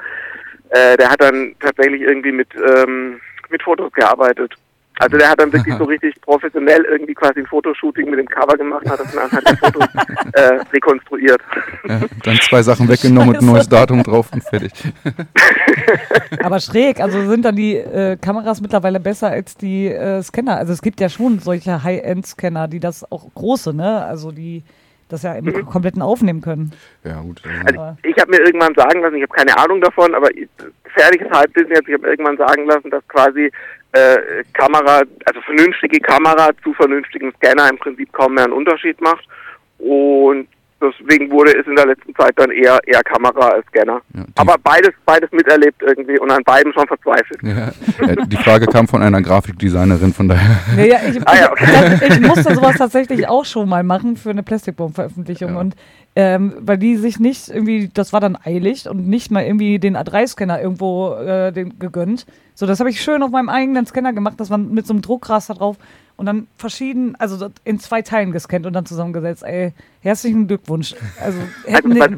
Äh, 0.69 0.97
der 0.97 1.09
hat 1.09 1.19
dann 1.19 1.55
tatsächlich 1.59 2.01
irgendwie 2.01 2.31
mit, 2.31 2.49
ähm, 2.55 3.19
mit 3.49 3.63
Fotos 3.63 3.91
gearbeitet. 3.93 4.55
Also 4.99 5.17
der 5.17 5.29
hat 5.29 5.39
dann 5.39 5.51
wirklich 5.53 5.73
so 5.77 5.83
richtig 5.85 6.19
professionell 6.21 6.83
irgendwie 6.83 7.13
quasi 7.13 7.39
ein 7.39 7.45
Fotoshooting 7.45 8.09
mit 8.09 8.19
dem 8.19 8.27
Cover 8.27 8.57
gemacht, 8.57 8.87
hat 8.89 8.99
das 8.99 9.11
dann 9.13 9.23
anhand 9.23 9.47
der 9.47 9.57
Fotos 9.57 9.87
äh, 10.33 10.59
rekonstruiert. 10.73 11.41
Ja, 11.87 12.01
dann 12.23 12.35
zwei 12.41 12.61
Sachen 12.61 12.89
weggenommen 12.89 13.29
und 13.29 13.41
ein 13.41 13.45
neues 13.45 13.69
Datum 13.69 14.03
drauf 14.03 14.27
und 14.33 14.43
fertig. 14.43 14.71
Aber 16.43 16.59
schräg, 16.59 16.99
also 16.99 17.25
sind 17.29 17.45
dann 17.45 17.55
die 17.55 17.77
äh, 17.77 18.17
Kameras 18.17 18.59
mittlerweile 18.59 18.99
besser 18.99 19.29
als 19.29 19.55
die 19.55 19.87
äh, 19.87 20.21
Scanner. 20.21 20.57
Also 20.57 20.73
es 20.73 20.81
gibt 20.81 20.99
ja 20.99 21.07
schon 21.07 21.39
solche 21.39 21.81
High-End-Scanner, 21.81 22.67
die 22.67 22.81
das 22.81 23.09
auch 23.09 23.33
große, 23.33 23.73
ne? 23.73 24.03
Also 24.03 24.33
die 24.33 24.63
das 25.09 25.23
ja 25.23 25.33
im 25.33 25.45
mhm. 25.45 25.65
kompletten 25.65 26.01
aufnehmen 26.01 26.41
können. 26.41 26.71
Ja, 27.03 27.19
gut. 27.21 27.41
Also 27.65 27.97
ich 28.03 28.17
habe 28.17 28.31
mir 28.31 28.41
irgendwann 28.41 28.73
sagen 28.75 29.01
lassen, 29.01 29.15
ich 29.15 29.23
habe 29.23 29.33
keine 29.33 29.57
Ahnung 29.57 29.81
davon, 29.81 30.13
aber 30.15 30.29
fertiges 30.93 31.29
Halbwissen 31.31 31.71
jetzt, 31.71 31.87
ich 31.87 31.95
habe 31.95 32.07
irgendwann 32.07 32.37
sagen 32.37 32.65
lassen, 32.65 32.89
dass 32.89 33.05
quasi 33.07 33.51
äh, 33.91 34.43
Kamera, 34.53 35.01
also 35.25 35.41
vernünftige 35.41 35.99
Kamera 35.99 36.51
zu 36.63 36.73
vernünftigen 36.73 37.33
Scanner 37.33 37.69
im 37.69 37.77
Prinzip 37.77 38.11
kaum 38.13 38.35
mehr 38.35 38.45
einen 38.45 38.53
Unterschied 38.53 39.01
macht. 39.01 39.25
Und 39.79 40.47
deswegen 40.81 41.31
wurde 41.31 41.57
es 41.57 41.65
in 41.67 41.75
der 41.75 41.87
letzten 41.87 42.13
Zeit 42.15 42.33
dann 42.35 42.51
eher 42.51 42.79
eher 42.85 43.03
Kamera 43.03 43.49
als 43.49 43.65
Scanner. 43.67 44.01
Ja, 44.13 44.23
Aber 44.35 44.55
beides 44.63 44.91
beides 45.05 45.31
miterlebt 45.31 45.81
irgendwie 45.81 46.19
und 46.19 46.31
an 46.31 46.43
beiden 46.43 46.73
schon 46.73 46.87
verzweifelt. 46.87 47.39
Ja, 47.43 47.71
die 48.25 48.37
Frage 48.37 48.65
kam 48.65 48.87
von 48.87 49.01
einer 49.01 49.21
Grafikdesignerin, 49.21 50.13
von 50.13 50.27
daher. 50.27 50.85
Ja, 50.85 50.97
ich, 51.07 51.21
ah, 51.27 51.35
ja, 51.35 51.51
okay. 51.51 51.99
ich, 52.01 52.17
ich, 52.17 52.21
musste 52.21 52.53
sowas 52.55 52.77
tatsächlich 52.77 53.27
auch 53.27 53.45
schon 53.45 53.67
mal 53.67 53.83
machen 53.83 54.17
für 54.17 54.29
eine 54.29 54.43
Plastikbaum-Veröffentlichung 54.43 55.55
und 55.55 55.75
ähm, 56.15 56.53
weil 56.59 56.77
die 56.77 56.97
sich 56.97 57.19
nicht 57.19 57.49
irgendwie, 57.49 57.89
das 57.93 58.13
war 58.13 58.19
dann 58.19 58.37
eilig 58.43 58.89
und 58.89 59.07
nicht 59.07 59.31
mal 59.31 59.43
irgendwie 59.43 59.79
den 59.79 59.95
A3-Scanner 59.95 60.61
irgendwo 60.61 61.13
äh, 61.13 61.51
den, 61.51 61.77
gegönnt. 61.79 62.25
So, 62.55 62.65
das 62.65 62.79
habe 62.79 62.89
ich 62.89 63.01
schön 63.01 63.23
auf 63.23 63.31
meinem 63.31 63.49
eigenen 63.49 63.85
Scanner 63.85 64.11
gemacht, 64.11 64.35
das 64.37 64.49
war 64.49 64.57
mit 64.57 64.87
so 64.87 64.93
einem 64.93 65.01
Druckraster 65.01 65.53
drauf 65.53 65.77
und 66.19 66.25
dann 66.25 66.47
verschieden, 66.57 67.15
also 67.17 67.49
in 67.63 67.79
zwei 67.79 68.01
Teilen 68.01 68.31
gescannt 68.31 68.65
und 68.65 68.73
dann 68.73 68.85
zusammengesetzt. 68.85 69.43
Ey, 69.43 69.73
herzlichen 70.01 70.47
Glückwunsch. 70.47 70.93
Also, 71.19 71.39
hätten 71.65 71.99
also, 72.01 72.15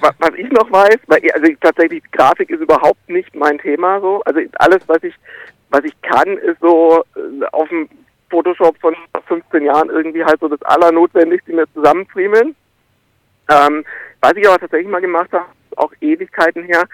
was, 0.00 0.14
was 0.18 0.30
ich 0.36 0.50
noch 0.50 0.70
weiß, 0.70 0.98
weil, 1.08 1.20
also 1.32 1.46
ich, 1.46 1.58
tatsächlich 1.60 2.02
Grafik 2.12 2.50
ist 2.50 2.60
überhaupt 2.60 3.08
nicht 3.08 3.34
mein 3.34 3.58
Thema 3.58 4.00
so. 4.00 4.22
Also 4.24 4.40
alles, 4.58 4.80
was 4.86 5.02
ich 5.02 5.14
was 5.70 5.84
ich 5.84 6.00
kann, 6.02 6.38
ist 6.38 6.60
so 6.60 7.04
äh, 7.16 7.44
auf 7.50 7.68
dem 7.68 7.88
Photoshop 8.30 8.78
von 8.78 8.94
15 9.26 9.64
Jahren 9.64 9.90
irgendwie 9.90 10.24
halt 10.24 10.38
so 10.40 10.48
das 10.48 10.62
Allernotwendigste 10.62 11.52
mir 11.52 11.66
zusammenfriemeln. 11.74 12.54
Ähm, 13.50 13.84
was 14.20 14.36
ich 14.36 14.46
aber 14.46 14.58
tatsächlich 14.58 14.90
mal 14.90 15.00
gemacht 15.00 15.32
habe, 15.32 15.46
auch 15.76 15.92
Ewigkeiten 16.00 16.62
her, 16.64 16.84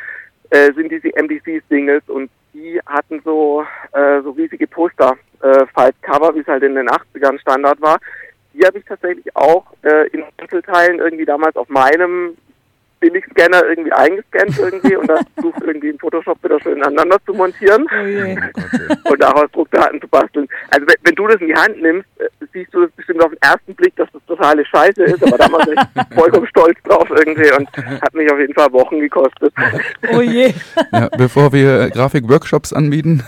äh, 0.49 0.73
sind 0.73 0.91
diese 0.91 1.09
MDC-Singles 1.15 2.09
und 2.09 2.31
die 2.55 2.81
hatten 2.87 3.21
so, 3.23 3.65
äh, 3.93 4.23
so 4.23 4.31
riesige 4.31 4.67
Poster, 4.67 5.17
äh, 5.43 5.66
Faltcover, 5.74 6.34
wie 6.34 6.41
es 6.41 6.47
halt 6.47 6.62
in 6.62 6.74
den 6.74 6.88
80ern 6.88 7.41
Standard 7.41 7.80
war. 7.80 7.99
Die 8.53 8.64
habe 8.66 8.78
ich 8.78 8.84
tatsächlich 8.84 9.34
auch 9.36 9.64
äh, 9.82 10.09
in 10.09 10.24
Einzelteilen 10.38 10.99
irgendwie 10.99 11.24
damals 11.24 11.57
auf 11.57 11.68
meinem 11.68 12.36
Billigscanner 13.01 13.65
irgendwie 13.67 13.93
eingescannt 13.93 14.59
irgendwie 14.59 14.97
und 14.97 15.09
dann 15.09 15.25
versucht 15.35 15.63
irgendwie 15.63 15.89
in 15.89 15.99
Photoshop 15.99 16.43
wieder 16.45 16.61
schön 16.61 16.77
ineinander 16.77 17.17
zu 17.27 17.33
montieren 17.33 17.87
oh 17.91 19.11
und 19.11 19.23
daraus 19.23 19.51
Druckdaten 19.53 20.01
zu 20.01 20.09
basteln. 20.09 20.47
Also 20.71 20.87
wenn, 20.87 20.97
wenn, 21.03 21.15
du 21.15 21.27
das 21.27 21.41
in 21.41 21.49
die 21.49 21.55
Hand 21.55 21.81
nimmst, 21.81 22.07
äh, 22.19 22.29
siehst 22.53 22.75
du 22.75 22.83
das 22.83 22.91
bestimmt 22.93 23.23
auf 23.23 23.31
den 23.31 23.41
ersten 23.41 23.75
Blick, 23.75 23.97
dass 23.97 24.09
das 24.13 24.23
totale 24.27 24.65
Scheiße 24.67 25.03
ist, 25.05 25.23
aber 25.27 25.39
da 25.39 25.51
war 25.51 25.61
ich 25.67 26.15
vollkommen 26.15 26.47
stolz 26.47 26.79
drauf 26.85 27.09
irgendwie 27.11 27.51
und 27.53 27.69
hat 28.03 28.15
mich 28.15 28.31
auf 28.31 28.39
jeden 28.39 28.55
Fall 28.55 28.73
Wochen 28.73 29.01
gekostet. 29.01 29.53
Oh 30.13 30.21
je. 30.21 30.53
Ja, 30.93 31.09
bevor 31.17 31.53
wir 31.53 31.83
äh, 31.83 31.91
Grafik-Workshops 31.91 32.73
anbieten, 32.73 33.23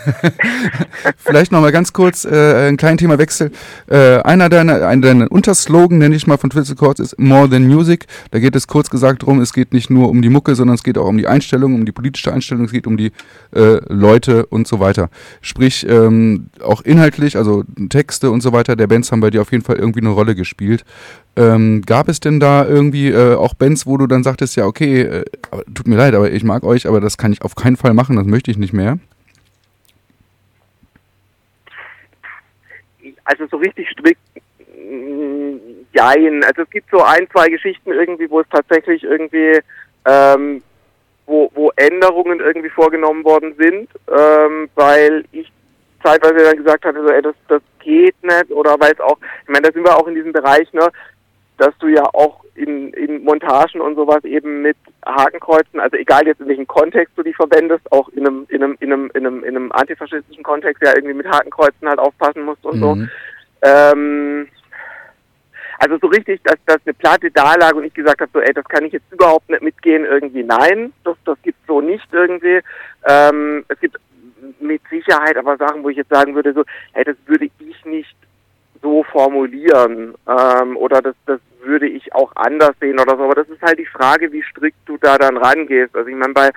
vielleicht 1.17 1.53
nochmal 1.53 1.71
ganz 1.71 1.93
kurz 1.93 2.25
äh, 2.25 2.69
ein 2.69 2.77
kleinen 2.77 2.99
Themawechsel. 2.99 3.53
Äh, 3.89 4.19
einer 4.23 4.49
deiner, 4.49 4.87
einer 4.87 5.03
deiner 5.03 5.31
Unterslogan, 5.31 5.99
nenne 5.99 6.17
ich 6.17 6.27
mal 6.27 6.39
von 6.39 6.51
Twisted 6.51 6.77
Chords, 6.77 6.99
ist 6.99 7.19
More 7.19 7.49
Than 7.49 7.69
Music. 7.69 8.07
Da 8.33 8.41
geht 8.41 8.57
es 8.57 8.67
kurz 8.67 8.91
gesagt 8.91 9.23
darum, 9.23 9.41
es 9.41 9.53
geht 9.53 9.62
nicht 9.71 9.91
nur 9.91 10.09
um 10.09 10.23
die 10.23 10.29
Mucke, 10.29 10.55
sondern 10.55 10.75
es 10.75 10.83
geht 10.83 10.99
auch 10.99 11.07
um 11.07 11.17
die 11.17 11.27
Einstellung, 11.27 11.75
um 11.75 11.85
die 11.85 11.93
politische 11.93 12.33
Einstellung, 12.33 12.65
es 12.65 12.73
geht 12.73 12.87
um 12.87 12.97
die 12.97 13.13
äh, 13.55 13.81
Leute 13.89 14.47
und 14.47 14.67
so 14.67 14.81
weiter. 14.81 15.11
Sprich, 15.41 15.87
ähm, 15.89 16.49
auch 16.63 16.83
inhaltlich, 16.83 17.37
also 17.37 17.65
Texte 17.89 18.31
und 18.31 18.41
so 18.41 18.53
weiter 18.53 18.77
der 18.77 18.87
Bands 18.87 19.13
haben 19.13 19.21
bei 19.21 19.31
dir 19.31 19.43
auf 19.43 19.53
jeden 19.53 19.65
Fall 19.65 19.77
irgendwie 19.77 20.01
eine 20.01 20.11
Rolle 20.11 20.35
gespielt. 20.35 20.85
Ähm, 21.37 21.83
gab 21.87 22.09
es 22.09 22.21
denn 22.21 22.41
da 22.41 22.67
irgendwie 22.67 23.09
äh, 23.09 23.35
auch 23.35 23.55
Bands, 23.55 23.87
wo 23.87 23.97
du 23.97 24.07
dann 24.07 24.23
sagtest, 24.23 24.57
ja, 24.57 24.67
okay, 24.67 25.03
äh, 25.03 25.25
tut 25.73 25.87
mir 25.87 25.97
leid, 25.97 26.15
aber 26.15 26.31
ich 26.31 26.45
mag 26.45 26.65
euch, 26.65 26.87
aber 26.87 27.01
das 27.01 27.17
kann 27.17 27.33
ich 27.33 27.43
auf 27.43 27.55
keinen 27.55 27.77
Fall 27.77 27.95
machen, 27.95 28.17
das 28.17 28.27
möchte 28.27 28.51
ich 28.51 28.59
nicht 28.59 28.73
mehr? 28.73 28.99
Also 33.25 33.47
so 33.51 33.57
richtig 33.57 33.89
strikt, 33.91 34.21
jein. 35.93 36.45
Also 36.45 36.63
es 36.63 36.71
gibt 36.71 36.91
so 36.91 37.03
ein, 37.03 37.29
zwei 37.31 37.49
Geschichten 37.49 37.93
irgendwie, 37.93 38.31
wo 38.31 38.41
es 38.41 38.49
tatsächlich 38.51 39.03
irgendwie, 39.05 39.61
ähm, 40.07 40.63
wo, 41.27 41.51
wo 41.55 41.71
Änderungen 41.77 42.41
irgendwie 42.41 42.71
vorgenommen 42.71 43.25
worden 43.25 43.55
sind, 43.59 43.89
ähm, 44.09 44.69
weil 44.75 45.25
ich 45.33 45.51
zeitweise 46.03 46.45
dann 46.45 46.57
gesagt 46.57 46.85
hatte, 46.85 47.01
so, 47.03 47.09
ey, 47.09 47.23
das, 47.23 47.35
das 47.49 47.63
geht 47.81 48.21
nicht 48.23 48.51
oder 48.51 48.77
weil 48.81 48.93
es 48.93 49.01
auch, 49.01 49.19
ich 49.43 49.49
meine, 49.49 49.63
da 49.63 49.73
sind 49.73 49.85
wir 49.85 49.97
auch 49.97 50.07
in 50.07 50.15
diesem 50.15 50.33
Bereich, 50.33 50.73
ne, 50.73 50.89
dass 51.59 51.77
du 51.79 51.87
ja 51.89 52.03
auch 52.13 52.43
in, 52.55 52.93
in 52.95 53.23
Montagen 53.25 53.81
und 53.81 53.95
sowas 53.95 54.25
eben 54.25 54.63
mit 54.63 54.77
Hakenkreuzen, 55.07 55.81
also 55.81 55.97
egal 55.97 56.27
jetzt 56.27 56.41
in 56.41 56.49
welchem 56.49 56.67
Kontext 56.67 57.17
du 57.17 57.23
die 57.23 57.33
verwendest, 57.33 57.91
auch 57.93 58.09
in 58.11 58.27
einem, 58.27 58.47
in 58.49 58.63
einem, 58.63 58.77
in 58.81 58.93
einem, 58.93 59.11
in 59.15 59.27
einem, 59.27 59.45
in 59.45 59.57
einem 59.57 59.73
antifaschistischen 59.73 60.43
Kontext 60.43 60.83
ja 60.83 60.93
irgendwie 60.95 61.15
mit 61.15 61.29
Hakenkreuzen 61.29 61.89
halt 61.89 61.99
aufpassen 61.99 62.43
musst 62.43 62.65
und 62.65 62.77
mhm. 62.77 62.81
so. 62.81 62.99
Ähm, 63.63 64.49
also 65.83 65.99
so 66.01 66.07
richtig, 66.07 66.41
dass, 66.45 66.59
dass 66.65 66.79
eine 66.85 66.95
Platte 66.95 67.29
da 67.33 67.57
lag 67.57 67.75
und 67.75 67.83
ich 67.83 67.93
gesagt 67.93 68.21
habe, 68.21 68.31
so, 68.33 68.41
ey, 68.41 68.53
das 68.55 68.65
kann 68.67 68.85
ich 68.85 68.93
jetzt 68.93 69.11
überhaupt 69.11 69.51
nicht 69.51 69.63
mitgehen, 69.63 70.05
irgendwie 70.05 70.45
nein, 70.45 70.93
das, 71.03 71.17
das 71.25 71.37
gibt 71.43 71.59
so 71.67 71.81
nicht 71.81 72.07
irgendwie. 72.13 72.61
Ähm, 73.05 73.65
es 73.67 73.81
gibt 73.81 73.97
mit 74.61 74.81
Sicherheit 74.89 75.37
aber 75.37 75.57
Sachen, 75.57 75.83
wo 75.83 75.89
ich 75.89 75.97
jetzt 75.97 76.11
sagen 76.11 76.37
würde, 76.37 76.53
so, 76.53 76.63
hey, 76.93 77.03
das 77.03 77.17
würde 77.27 77.47
ich 77.47 77.85
nicht 77.85 78.15
so 78.81 79.03
formulieren 79.03 80.15
ähm, 80.29 80.77
oder 80.77 81.03
das, 81.03 81.17
das 81.27 81.41
würde 81.65 81.89
ich 81.89 82.15
auch 82.15 82.31
anders 82.37 82.77
sehen 82.81 83.01
oder 83.01 83.17
so. 83.17 83.25
Aber 83.25 83.35
das 83.35 83.49
ist 83.49 83.63
halt 83.63 83.81
die 83.81 83.87
Frage, 83.87 84.31
wie 84.31 84.43
strikt 84.43 84.79
du 84.87 84.97
da 84.99 85.19
dann 85.19 85.37
rangehst. 85.37 85.97
Also 85.97 86.09
ich 86.09 86.17
meine, 86.17 86.33
bei 86.33 86.51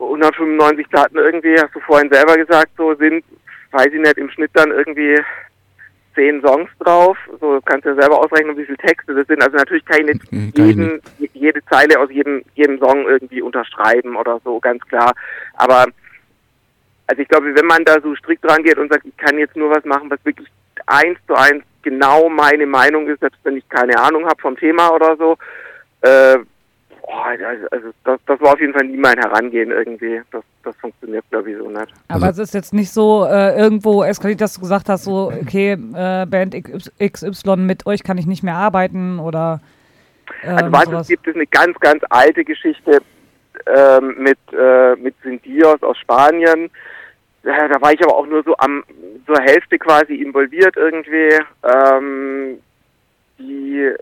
195 0.00 0.88
Platten 0.88 1.18
irgendwie, 1.18 1.54
hast 1.60 1.76
du 1.76 1.80
vorhin 1.80 2.10
selber 2.12 2.36
gesagt, 2.36 2.72
so 2.76 2.92
sind, 2.96 3.24
weiß 3.70 3.92
ich 3.92 4.00
nicht, 4.00 4.18
im 4.18 4.30
Schnitt 4.30 4.50
dann 4.54 4.72
irgendwie 4.72 5.16
zehn 6.16 6.40
Songs 6.40 6.68
drauf. 6.80 7.16
So 7.40 7.60
kannst 7.64 7.84
du 7.84 7.90
ja 7.90 8.00
selber 8.00 8.18
ausrechnen, 8.18 8.56
wie 8.56 8.64
viele 8.64 8.78
Texte 8.78 9.14
das 9.14 9.26
sind. 9.28 9.40
Also 9.40 9.56
natürlich 9.56 9.84
kann 9.84 10.00
ich 10.00 10.06
nicht, 10.06 10.30
kann 10.30 10.66
jeden, 10.66 11.00
ich 11.18 11.20
nicht. 11.20 11.36
jede 11.36 11.64
Zeile 11.66 12.00
aus 12.00 12.10
jedem, 12.10 12.42
jedem 12.54 12.80
Song 12.80 13.06
irgendwie 13.06 13.42
unterschreiben 13.42 14.16
oder 14.16 14.40
so, 14.42 14.58
ganz 14.58 14.82
klar. 14.86 15.12
Aber 15.54 15.86
also 17.06 17.22
ich 17.22 17.28
glaube, 17.28 17.54
wenn 17.54 17.66
man 17.66 17.84
da 17.84 18.00
so 18.00 18.16
strikt 18.16 18.44
dran 18.44 18.64
geht 18.64 18.78
und 18.78 18.92
sagt, 18.92 19.06
ich 19.06 19.16
kann 19.16 19.38
jetzt 19.38 19.54
nur 19.54 19.70
was 19.70 19.84
machen, 19.84 20.10
was 20.10 20.18
wirklich 20.24 20.48
eins 20.86 21.18
zu 21.28 21.34
eins 21.34 21.62
genau 21.82 22.28
meine 22.28 22.66
Meinung 22.66 23.06
ist, 23.06 23.20
selbst 23.20 23.38
wenn 23.44 23.56
ich 23.56 23.68
keine 23.68 23.96
Ahnung 23.98 24.26
habe 24.26 24.42
vom 24.42 24.56
Thema 24.56 24.92
oder 24.92 25.16
so, 25.16 25.36
äh, 26.00 26.38
boah, 27.06 27.26
also 27.70 27.92
das, 28.04 28.20
das 28.26 28.40
war 28.40 28.52
auf 28.52 28.60
jeden 28.60 28.72
Fall 28.72 28.84
nie 28.84 28.96
mein 28.96 29.18
Herangehen 29.18 29.70
irgendwie. 29.70 30.20
Das, 30.30 30.42
das 30.62 30.76
funktioniert, 30.76 31.24
glaube 31.30 31.50
ich, 31.50 31.56
so 31.56 31.68
nicht. 31.68 31.92
Aber 32.08 32.26
also, 32.26 32.42
es 32.42 32.48
ist 32.48 32.54
jetzt 32.54 32.74
nicht 32.74 32.92
so 32.92 33.24
äh, 33.24 33.56
irgendwo 33.56 34.02
eskaliert, 34.02 34.40
dass 34.40 34.54
du 34.54 34.60
gesagt 34.60 34.88
hast, 34.88 35.04
so, 35.04 35.32
okay, 35.42 35.72
äh, 35.72 36.26
Band 36.26 36.54
XY, 37.00 37.56
mit 37.56 37.86
euch 37.86 38.02
kann 38.02 38.18
ich 38.18 38.26
nicht 38.26 38.42
mehr 38.42 38.56
arbeiten 38.56 39.18
oder. 39.18 39.60
Ähm, 40.42 40.74
also, 40.74 40.90
du, 40.90 40.96
es 40.98 41.08
gibt 41.08 41.28
eine 41.28 41.46
ganz, 41.46 41.78
ganz 41.80 42.02
alte 42.10 42.44
Geschichte 42.44 43.00
ähm, 43.66 44.16
mit, 44.18 44.38
äh, 44.52 44.96
mit 44.96 45.14
Sindios 45.22 45.82
aus 45.82 45.96
Spanien 45.98 46.70
äh, 47.46 47.68
da 47.68 47.80
war 47.80 47.92
ich 47.92 48.02
aber 48.02 48.16
auch 48.16 48.26
nur 48.26 48.42
so 48.42 48.56
am 48.56 48.82
zur 49.24 49.40
Hälfte 49.40 49.78
quasi 49.78 50.14
involviert 50.16 50.76
irgendwie. 50.76 51.38
Ähm, 51.62 52.58
die, 53.38 53.92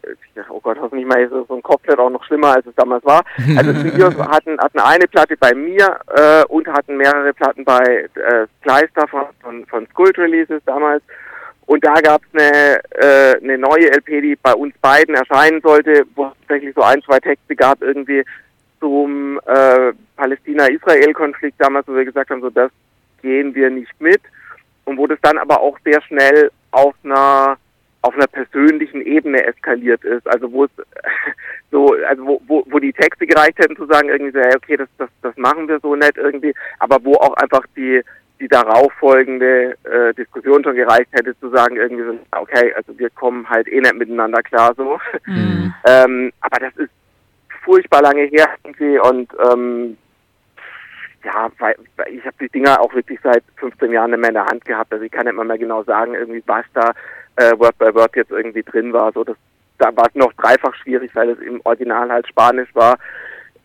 oh 0.49 0.61
Gott, 0.61 0.79
hoffentlich 0.81 1.07
mal 1.07 1.23
ist 1.23 1.31
so 1.31 1.55
ein 1.55 1.63
Kopfhörer 1.63 2.01
auch 2.01 2.11
noch 2.11 2.25
schlimmer, 2.25 2.55
als 2.55 2.67
es 2.67 2.75
damals 2.75 3.05
war. 3.05 3.25
Also 3.57 3.75
Studios 3.75 4.17
hatten, 4.19 4.59
hatten 4.59 4.79
eine 4.79 5.07
Platte 5.07 5.37
bei 5.37 5.55
mir 5.55 5.99
äh, 6.15 6.45
und 6.45 6.69
hatten 6.69 6.97
mehrere 6.97 7.33
Platten 7.33 7.65
bei 7.65 8.09
äh, 8.15 8.47
Kleister 8.63 9.09
von, 9.09 9.27
von, 9.41 9.67
von 9.67 9.87
Skult 9.89 10.19
Releases 10.19 10.63
damals. 10.67 11.03
Und 11.67 11.85
da 11.85 11.95
gab 11.95 12.23
es 12.23 12.41
eine, 12.41 12.81
äh, 12.91 13.43
eine 13.43 13.59
neue 13.59 13.91
LP, 13.91 14.21
die 14.23 14.37
bei 14.43 14.53
uns 14.53 14.75
beiden 14.79 15.15
erscheinen 15.15 15.61
sollte, 15.63 16.05
wo 16.15 16.27
es 16.27 16.33
tatsächlich 16.41 16.75
so 16.75 16.83
ein, 16.83 17.03
zwei 17.03 17.19
Texte 17.21 17.57
gab, 17.57 17.81
irgendwie 17.83 18.23
zum 18.81 19.41
äh, 19.47 19.93
Palästina-Israel-Konflikt 20.17 21.59
damals, 21.59 21.89
wo 21.89 21.95
wir 21.95 22.05
gesagt 22.05 22.31
haben, 22.31 22.43
so 22.43 22.51
das 22.51 22.71
gehen 23.23 23.55
wir 23.55 23.71
nicht 23.71 23.99
mit 23.99 24.21
und 24.85 24.99
wo 24.99 25.07
das 25.07 25.19
dann 25.23 25.39
aber 25.39 25.61
auch 25.61 25.79
sehr 25.85 26.03
schnell 26.03 26.51
auf 26.71 26.95
einer 27.03 27.57
auf 28.05 28.15
einer 28.15 28.27
persönlichen 28.27 29.01
Ebene 29.01 29.43
eskaliert 29.47 30.05
ist, 30.05 30.27
also 30.29 30.53
wo 30.53 30.65
es 30.65 30.71
so, 31.71 31.97
also 32.07 32.27
wo, 32.27 32.43
wo, 32.47 32.63
wo 32.69 32.79
die 32.79 32.93
Texte 32.93 33.27
gereicht 33.27 33.59
hätten 33.59 33.77
zu 33.77 33.87
sagen, 33.87 34.11
irgendwie 34.11 34.33
so, 34.33 34.41
hey, 34.41 34.55
okay, 34.55 34.77
das, 34.77 34.89
das, 34.99 35.09
das 35.23 35.35
machen 35.39 35.69
wir 35.69 35.81
so 35.81 35.97
nett 35.97 36.19
irgendwie, 36.19 36.55
aber 36.81 37.03
wo 37.03 37.15
auch 37.15 37.35
einfach 37.39 37.65
die, 37.75 38.03
die 38.41 38.49
darauf 38.49 38.93
folgende 39.01 39.75
äh, 39.85 40.13
Diskussion 40.13 40.63
schon 40.63 40.77
gereicht 40.77 41.09
hätte 41.13 41.39
zu 41.41 41.49
sagen, 41.49 41.77
irgendwie 41.77 42.05
so, 42.05 42.19
okay, 42.33 42.75
also 42.75 42.97
wir 42.99 43.09
kommen 43.09 43.49
halt 43.49 43.69
eh 43.69 43.81
nicht 43.81 43.95
miteinander 43.95 44.43
klar 44.43 44.75
so. 44.77 44.99
Mhm. 45.25 45.73
ähm, 45.87 46.33
aber 46.41 46.61
das 46.61 46.77
ist 46.77 46.93
furchtbar 47.65 48.03
lange 48.03 48.25
her 48.25 48.51
irgendwie 48.65 48.99
und 48.99 49.33
ähm, 49.51 49.97
ja, 51.25 51.51
weil, 51.59 51.75
weil 51.97 52.13
ich 52.13 52.23
habe 52.27 52.37
die 52.39 52.51
Dinger 52.51 52.79
auch 52.83 52.93
wirklich 52.93 53.19
seit 53.23 53.43
15 53.57 53.93
Jahren 53.93 54.11
nicht 54.11 54.21
mehr 54.21 54.29
in 54.29 54.35
der 54.35 54.45
Hand 54.45 54.63
gehabt. 54.67 54.93
Also 54.93 55.07
ich 55.07 55.11
kann 55.11 55.25
nicht 55.25 55.35
mal 55.35 55.47
mehr 55.47 55.57
genau 55.57 55.83
sagen, 55.85 56.13
irgendwie 56.13 56.43
was 56.45 56.67
da 56.75 56.93
äh, 57.37 57.53
Word 57.59 57.79
by 57.79 57.95
Word 57.95 58.17
jetzt 58.17 58.31
irgendwie 58.31 58.63
drin 58.63 58.93
war. 58.93 59.13
So, 59.13 59.25
das, 59.25 59.37
da 59.79 59.95
war 59.97 60.07
es 60.09 60.15
noch 60.15 60.33
dreifach 60.35 60.75
schwierig, 60.77 61.11
weil 61.15 61.31
es 61.31 61.39
im 61.41 61.61
Original 61.65 62.11
halt 62.11 62.29
Spanisch 62.29 62.69
war. 62.75 62.97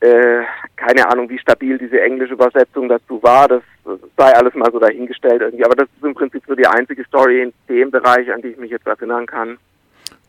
Äh, 0.01 0.43
keine 0.77 1.09
Ahnung, 1.09 1.29
wie 1.29 1.39
stabil 1.39 1.77
diese 1.77 1.99
englische 2.01 2.33
Übersetzung 2.33 2.87
dazu 2.87 3.21
war. 3.21 3.47
Das, 3.47 3.63
das 3.83 3.99
sei 4.17 4.33
alles 4.33 4.53
mal 4.55 4.71
so 4.71 4.79
dahingestellt 4.79 5.41
irgendwie. 5.41 5.65
Aber 5.65 5.75
das 5.75 5.87
ist 5.95 6.03
im 6.03 6.13
Prinzip 6.13 6.43
so 6.47 6.55
die 6.55 6.67
einzige 6.67 7.03
Story 7.05 7.41
in 7.41 7.53
dem 7.67 7.91
Bereich, 7.91 8.31
an 8.31 8.41
die 8.41 8.49
ich 8.49 8.57
mich 8.57 8.71
jetzt 8.71 8.87
erinnern 8.87 9.25
kann. 9.25 9.57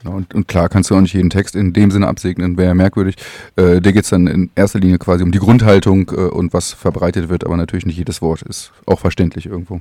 Genau, 0.02 0.16
und, 0.16 0.34
und, 0.34 0.48
klar 0.48 0.68
kannst 0.68 0.90
du 0.90 0.94
auch 0.94 1.00
nicht 1.00 1.12
jeden 1.12 1.28
Text 1.28 1.54
in 1.54 1.74
dem 1.74 1.90
Sinne 1.90 2.08
absegnen, 2.08 2.56
wäre 2.56 2.68
ja 2.68 2.74
merkwürdig. 2.74 3.16
Äh, 3.56 3.80
dir 3.80 3.92
geht 3.92 4.04
es 4.04 4.10
dann 4.10 4.26
in 4.26 4.50
erster 4.54 4.78
Linie 4.78 4.98
quasi 4.98 5.22
um 5.22 5.30
die 5.30 5.38
Grundhaltung 5.38 6.10
äh, 6.10 6.22
und 6.22 6.54
was 6.54 6.72
verbreitet 6.72 7.28
wird, 7.28 7.44
aber 7.44 7.56
natürlich 7.56 7.84
nicht 7.84 7.98
jedes 7.98 8.22
Wort 8.22 8.40
ist 8.42 8.72
auch 8.86 8.98
verständlich 8.98 9.46
irgendwo. 9.46 9.80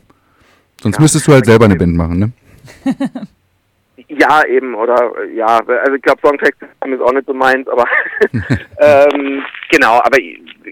Sonst 0.82 0.98
ja, 0.98 1.02
müsstest 1.02 1.28
du 1.28 1.32
halt 1.32 1.46
selber 1.46 1.66
eine 1.66 1.78
Band 1.78 1.96
machen, 1.96 2.20
ne? 2.20 2.32
Ja, 4.10 4.44
eben, 4.46 4.74
oder 4.74 5.24
ja, 5.34 5.60
also 5.68 5.94
ich 5.94 6.02
glaube 6.02 6.20
Songtext 6.26 6.62
ist 6.64 7.02
auch 7.02 7.14
nicht 7.14 7.28
so 7.28 7.34
meins, 7.34 7.68
aber 7.68 7.86
ähm, 8.80 9.44
genau, 9.70 10.00
aber 10.04 10.18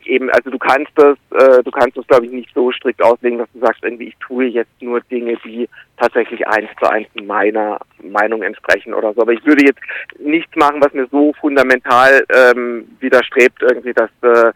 eben, 0.05 0.29
also 0.31 0.49
du 0.49 0.57
kannst 0.57 0.91
das, 0.95 1.17
äh, 1.31 1.61
du 1.63 1.69
kannst 1.69 1.95
das 1.97 2.07
glaube 2.07 2.25
ich 2.25 2.31
nicht 2.31 2.49
so 2.55 2.71
strikt 2.71 3.01
auslegen, 3.03 3.37
dass 3.37 3.47
du 3.53 3.59
sagst, 3.59 3.83
irgendwie 3.83 4.07
ich 4.07 4.17
tue 4.17 4.45
jetzt 4.45 4.81
nur 4.81 5.01
Dinge, 5.01 5.37
die 5.45 5.69
tatsächlich 5.97 6.47
eins 6.47 6.69
zu 6.79 6.89
eins 6.89 7.07
meiner 7.23 7.79
Meinung 8.01 8.41
entsprechen 8.41 8.93
oder 8.95 9.13
so. 9.13 9.21
Aber 9.21 9.33
ich 9.33 9.45
würde 9.45 9.65
jetzt 9.65 9.81
nichts 10.19 10.55
machen, 10.55 10.81
was 10.81 10.93
mir 10.93 11.07
so 11.11 11.33
fundamental 11.39 12.23
ähm, 12.33 12.87
widerstrebt, 12.99 13.61
irgendwie, 13.61 13.93
dass 13.93 14.09
äh, 14.21 14.51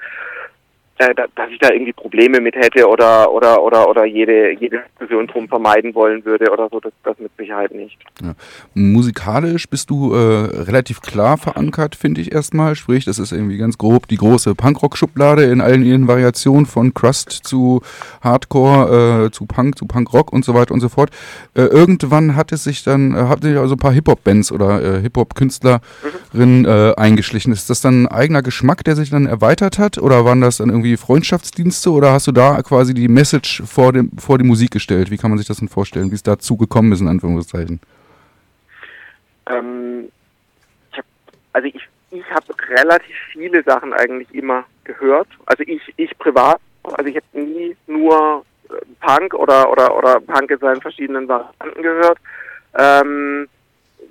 äh, 1.01 1.15
dass 1.15 1.49
ich 1.49 1.57
da 1.57 1.71
irgendwie 1.71 1.93
Probleme 1.93 2.39
mit 2.39 2.55
hätte 2.55 2.87
oder 2.87 3.31
oder 3.31 3.63
oder 3.63 3.89
oder 3.89 4.05
jede 4.05 4.51
jede 4.51 4.83
Diskussion 4.99 5.25
drum 5.25 5.47
vermeiden 5.47 5.95
wollen 5.95 6.23
würde 6.25 6.51
oder 6.51 6.69
so, 6.69 6.79
das, 6.79 6.93
das 7.03 7.17
mit 7.17 7.31
Sicherheit 7.37 7.73
nicht. 7.73 7.97
Ja. 8.21 8.33
Musikalisch 8.75 9.67
bist 9.67 9.89
du 9.89 10.13
äh, 10.13 10.17
relativ 10.61 11.01
klar 11.01 11.37
verankert, 11.37 11.95
finde 11.95 12.21
ich 12.21 12.31
erstmal. 12.31 12.75
Sprich, 12.75 13.05
das 13.05 13.17
ist 13.17 13.31
irgendwie 13.31 13.57
ganz 13.57 13.79
grob 13.79 14.07
die 14.07 14.17
große 14.17 14.53
Punkrock-Schublade 14.53 15.45
in 15.45 15.59
allen 15.59 15.83
ihren 15.83 16.07
Variationen 16.07 16.67
von 16.67 16.93
Crust 16.93 17.31
zu 17.31 17.81
Hardcore, 18.21 19.25
äh, 19.25 19.31
zu 19.31 19.47
Punk, 19.47 19.79
zu 19.79 19.85
Punkrock 19.87 20.31
und 20.31 20.45
so 20.45 20.53
weiter 20.53 20.73
und 20.73 20.81
so 20.81 20.89
fort. 20.89 21.09
Äh, 21.55 21.63
irgendwann 21.63 22.35
hat 22.35 22.51
es 22.51 22.63
sich 22.63 22.83
dann, 22.83 23.15
äh, 23.15 23.23
hat 23.27 23.41
sich 23.41 23.57
also 23.57 23.73
ein 23.73 23.79
paar 23.79 23.93
Hip-Hop-Bands 23.93 24.51
oder 24.51 24.83
äh, 24.83 25.01
Hip-Hop-Künstlerinnen 25.01 26.61
mhm. 26.61 26.93
eingeschlichen. 26.95 27.51
Ist 27.51 27.71
das 27.71 27.81
dann 27.81 28.03
ein 28.03 28.07
eigener 28.07 28.43
Geschmack, 28.43 28.83
der 28.83 28.95
sich 28.95 29.09
dann 29.09 29.25
erweitert 29.25 29.79
hat 29.79 29.97
oder 29.97 30.25
waren 30.25 30.41
das 30.41 30.57
dann 30.57 30.69
irgendwie 30.69 30.90
irgendwie 30.91 31.05
Freundschaftsdienste 31.05 31.91
oder 31.91 32.11
hast 32.11 32.27
du 32.27 32.31
da 32.31 32.61
quasi 32.61 32.93
die 32.93 33.07
Message 33.07 33.63
vor, 33.65 33.93
dem, 33.93 34.11
vor 34.17 34.37
die 34.37 34.43
Musik 34.43 34.71
gestellt? 34.71 35.11
Wie 35.11 35.17
kann 35.17 35.31
man 35.31 35.37
sich 35.37 35.47
das 35.47 35.57
denn 35.57 35.69
vorstellen, 35.69 36.11
wie 36.11 36.15
es 36.15 36.23
dazu 36.23 36.57
gekommen 36.57 36.91
ist, 36.91 37.01
in 37.01 37.07
Anführungszeichen? 37.07 37.79
ähm, 39.51 40.11
ich 40.91 40.97
hab, 40.97 41.05
also 41.53 41.67
ich, 41.67 41.87
ich 42.11 42.31
habe 42.31 42.45
relativ 42.69 43.15
viele 43.31 43.63
Sachen 43.63 43.93
eigentlich 43.93 44.33
immer 44.33 44.63
gehört. 44.83 45.27
Also 45.45 45.63
ich, 45.65 45.81
ich 45.97 46.17
privat, 46.17 46.59
also 46.83 47.09
ich 47.09 47.15
habe 47.15 47.39
nie 47.39 47.75
nur 47.87 48.45
äh, 48.69 48.73
Punk 48.99 49.33
oder, 49.33 49.71
oder, 49.71 49.95
oder 49.95 50.19
Punk 50.19 50.51
in 50.51 50.59
seinen 50.59 50.81
verschiedenen 50.81 51.27
Varianten 51.27 51.81
gehört. 51.81 52.17
Ähm, 52.77 53.47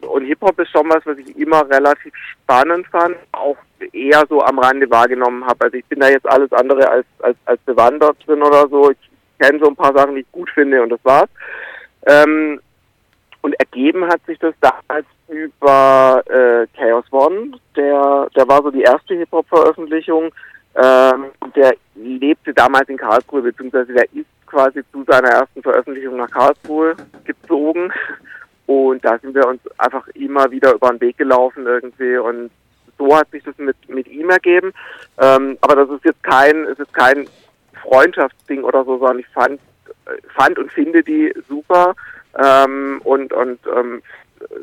und 0.03 0.25
Hip-Hop 0.25 0.59
ist 0.59 0.71
schon 0.71 0.89
was, 0.89 1.05
was 1.05 1.19
ich 1.19 1.37
immer 1.37 1.69
relativ 1.69 2.13
spannend 2.15 2.87
fand, 2.89 3.17
auch 3.33 3.57
eher 3.93 4.25
so 4.29 4.43
am 4.43 4.59
Rande 4.59 4.91
wahrgenommen 4.91 5.45
habe. 5.45 5.65
Also 5.65 5.77
ich 5.77 5.85
bin 5.87 6.01
da 6.01 6.09
jetzt 6.09 6.29
alles 6.29 6.53
andere 6.53 6.89
als, 6.89 7.07
als, 7.21 7.37
als 7.45 7.61
bewandert 7.63 8.17
drin 8.27 8.43
oder 8.43 8.69
so. 8.69 8.91
Ich 8.91 8.99
kenne 9.39 9.59
so 9.59 9.69
ein 9.69 9.77
paar 9.77 9.95
Sachen, 9.95 10.15
die 10.15 10.23
ich 10.23 10.33
gut 10.33 10.51
finde 10.51 10.83
und 10.83 10.91
das 10.91 11.01
war's. 11.05 11.29
Ähm, 12.07 12.61
und 13.43 13.55
ergeben 13.59 14.07
hat 14.07 14.21
sich 14.27 14.39
das 14.39 14.55
damals 14.61 15.07
über 15.29 16.23
äh, 16.27 16.67
Chaos 16.77 17.05
One, 17.11 17.53
der, 17.77 18.29
der 18.37 18.49
war 18.49 18.63
so 18.63 18.71
die 18.71 18.83
erste 18.83 19.15
Hip-Hop-Veröffentlichung. 19.15 20.31
Ähm, 20.75 21.27
der 21.57 21.75
lebte 21.95 22.53
damals 22.55 22.89
in 22.89 22.97
Karlsruhe, 22.97 23.43
beziehungsweise 23.43 23.93
der 23.93 24.05
ist 24.13 24.27
quasi 24.47 24.83
zu 24.93 25.05
seiner 25.05 25.29
ersten 25.29 25.63
Veröffentlichung 25.63 26.17
nach 26.17 26.31
Karlsruhe 26.31 26.97
gezogen. 27.25 27.93
Und 28.67 29.05
da 29.05 29.19
sind 29.19 29.35
wir 29.35 29.47
uns 29.47 29.61
einfach 29.79 30.07
immer 30.09 30.51
wieder 30.51 30.75
über 30.75 30.91
den 30.91 31.01
Weg 31.01 31.19
gelaufen 31.19 31.67
irgendwie 31.67 32.17
und 32.17 32.51
so 32.99 33.17
hat 33.17 33.31
sich 33.31 33.43
das 33.43 33.57
mit, 33.59 33.77
mit 33.89 34.07
ihm 34.09 34.31
ergeben. 34.31 34.73
Ähm, 35.19 35.57
aber 35.63 35.75
das 35.75 35.91
ist 35.91 36.05
jetzt 36.05 36.23
kein, 36.23 36.65
es 36.67 36.79
ist 36.79 36.93
kein 36.93 37.27
Freundschaftsding 37.83 38.63
oder 38.63 38.85
so, 38.85 38.99
sondern 38.99 39.21
ich 39.21 39.29
fand, 39.29 39.59
fand 40.35 40.59
und 40.59 40.71
finde 40.71 41.03
die 41.03 41.33
super 41.49 41.95
ähm, 42.39 43.01
und, 43.03 43.33
und 43.33 43.59
ähm, 43.75 44.03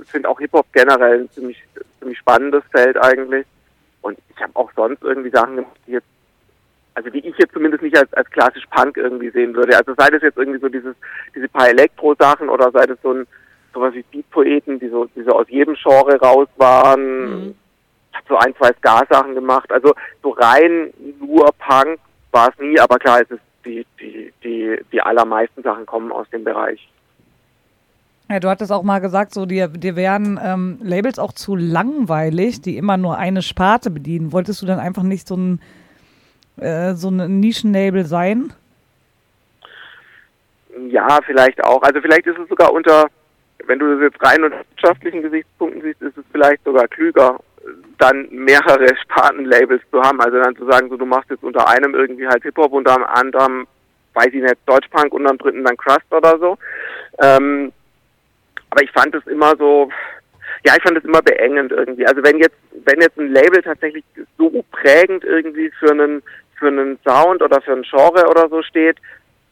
finde 0.06 0.30
auch 0.30 0.40
Hip-Hop 0.40 0.68
generell 0.72 1.22
ein 1.22 1.32
ziemlich, 1.32 1.62
ziemlich 2.00 2.20
spannendes 2.20 2.64
Feld 2.72 2.98
eigentlich. 2.98 3.46
Und 4.02 4.18
ich 4.30 4.42
habe 4.42 4.56
auch 4.56 4.72
sonst 4.76 5.04
irgendwie 5.04 5.32
Sachen 5.32 5.56
gemacht, 5.58 5.76
die 5.88 5.94
jetzt 5.94 6.08
also 6.94 7.12
die 7.12 7.20
ich 7.20 7.38
jetzt 7.38 7.54
zumindest 7.54 7.84
nicht 7.84 7.96
als, 7.96 8.12
als 8.14 8.28
klassisch 8.32 8.66
Punk 8.72 8.98
irgendwie 8.98 9.30
sehen 9.30 9.54
würde. 9.54 9.78
Also 9.78 9.94
sei 9.96 10.10
das 10.10 10.24
jetzt 10.24 10.38
irgendwie 10.38 10.60
so 10.60 10.68
dieses, 10.68 10.96
diese 11.36 11.48
paar 11.48 11.70
Elektro-Sachen 11.70 12.50
oder 12.50 12.72
sei 12.72 12.88
das 12.88 12.98
so 13.04 13.14
ein 13.14 13.28
sowas 13.74 13.94
wie 13.94 14.04
Beat-Poeten, 14.04 14.80
die 14.80 14.90
so, 14.90 15.06
die 15.16 15.24
so 15.24 15.32
aus 15.32 15.48
jedem 15.50 15.76
Genre 15.76 16.20
raus 16.20 16.48
waren. 16.58 17.48
Mhm. 17.48 17.56
Habe 18.14 18.26
so 18.30 18.38
ein, 18.38 18.56
zwei 18.56 18.72
Ska-Sachen 18.74 19.36
gemacht. 19.36 19.72
Also 19.72 19.94
so 20.24 20.30
rein 20.32 20.94
nur 21.20 21.50
Punk 21.60 22.00
war 22.32 22.50
es 22.50 22.60
nie, 22.60 22.80
aber 22.80 22.98
klar, 22.98 23.22
es 23.22 23.32
ist 23.32 23.42
die, 23.66 23.86
die, 24.00 24.34
die, 24.44 24.80
die 24.92 25.02
allermeisten 25.02 25.62
Sachen 25.64 25.86
kommen 25.86 26.12
aus 26.12 26.30
dem 26.30 26.44
Bereich. 26.44 26.88
Ja, 28.30 28.40
du 28.40 28.50
hattest 28.50 28.72
auch 28.72 28.84
mal 28.84 29.00
gesagt, 29.00 29.34
so 29.34 29.46
dir, 29.46 29.70
dir 29.70 29.96
wären 29.96 30.40
ähm, 30.44 30.80
Labels 30.82 31.18
auch 31.18 31.32
zu 31.32 31.56
langweilig, 31.56 32.62
die 32.62 32.78
immer 32.78 32.98
nur 32.98 33.18
eine 33.18 33.42
Sparte 33.42 33.90
bedienen. 33.90 34.34
Wolltest 34.34 34.62
du 34.62 34.66
dann 34.66 34.80
einfach 34.80 35.04
nicht 35.04 35.28
so 35.28 35.36
ein 35.38 35.62
äh, 36.58 36.94
so 36.96 37.10
ein 37.10 37.40
Nischenlabel 37.40 38.06
sein? 38.06 38.54
Ja, 40.90 41.20
vielleicht 41.26 41.64
auch. 41.64 41.82
Also 41.82 42.02
vielleicht 42.02 42.28
ist 42.28 42.38
es 42.38 42.50
sogar 42.50 42.72
unter 42.74 43.08
wenn 43.68 43.80
du 43.80 43.94
das 43.94 44.12
jetzt 44.12 44.26
rein 44.26 44.44
unter 44.44 44.58
wirtschaftlichen 44.58 45.22
Gesichtspunkten 45.22 45.82
siehst, 45.82 46.02
ist 46.02 46.18
es 46.18 46.26
vielleicht 46.32 46.64
sogar 46.64 46.88
klüger, 46.88 47.38
dann 48.00 48.28
mehrere 48.32 48.96
Spartenlabels 48.98 49.82
zu 49.92 50.02
haben. 50.02 50.22
Also 50.22 50.42
dann 50.42 50.56
zu 50.56 50.66
sagen, 50.66 50.90
so 50.90 50.98
du 50.98 51.06
machst 51.06 51.30
jetzt 51.30 51.44
unter 51.44 51.68
einem 51.68 51.94
irgendwie 51.96 52.28
halt 52.28 52.44
Hip-Hop, 52.44 52.72
unter 52.72 53.16
anderem, 53.16 53.68
weiß 54.14 54.28
ich 54.28 54.42
nicht, 54.42 54.56
Deutschpunk 54.66 55.14
und 55.14 55.28
am 55.28 55.38
dritten 55.38 55.64
dann 55.64 55.78
Crust 55.78 56.12
oder 56.12 56.38
so. 56.40 56.58
Ähm, 57.22 57.72
aber 58.70 58.84
ich 58.84 58.92
fand 58.92 59.16
es 59.16 59.26
immer 59.28 59.56
so, 59.58 59.90
ja, 60.66 60.74
ich 60.76 60.84
fand 60.84 60.98
es 60.98 61.04
immer 61.04 61.22
beengend 61.22 61.72
irgendwie. 61.72 62.06
Also 62.06 62.24
wenn 62.24 62.38
jetzt, 62.38 62.58
wenn 62.86 63.02
jetzt 63.02 63.18
ein 63.18 63.32
Label 63.32 63.62
tatsächlich 63.62 64.04
so 64.38 64.64
prägend 64.72 65.24
irgendwie 65.24 65.72
für 65.80 65.92
einen, 65.92 66.22
für 66.58 66.68
einen 66.68 67.00
Sound 67.08 67.42
oder 67.42 67.62
für 67.62 67.74
ein 67.74 67.84
Genre 67.84 68.28
oder 68.30 68.50
so 68.50 68.62
steht, 68.64 68.98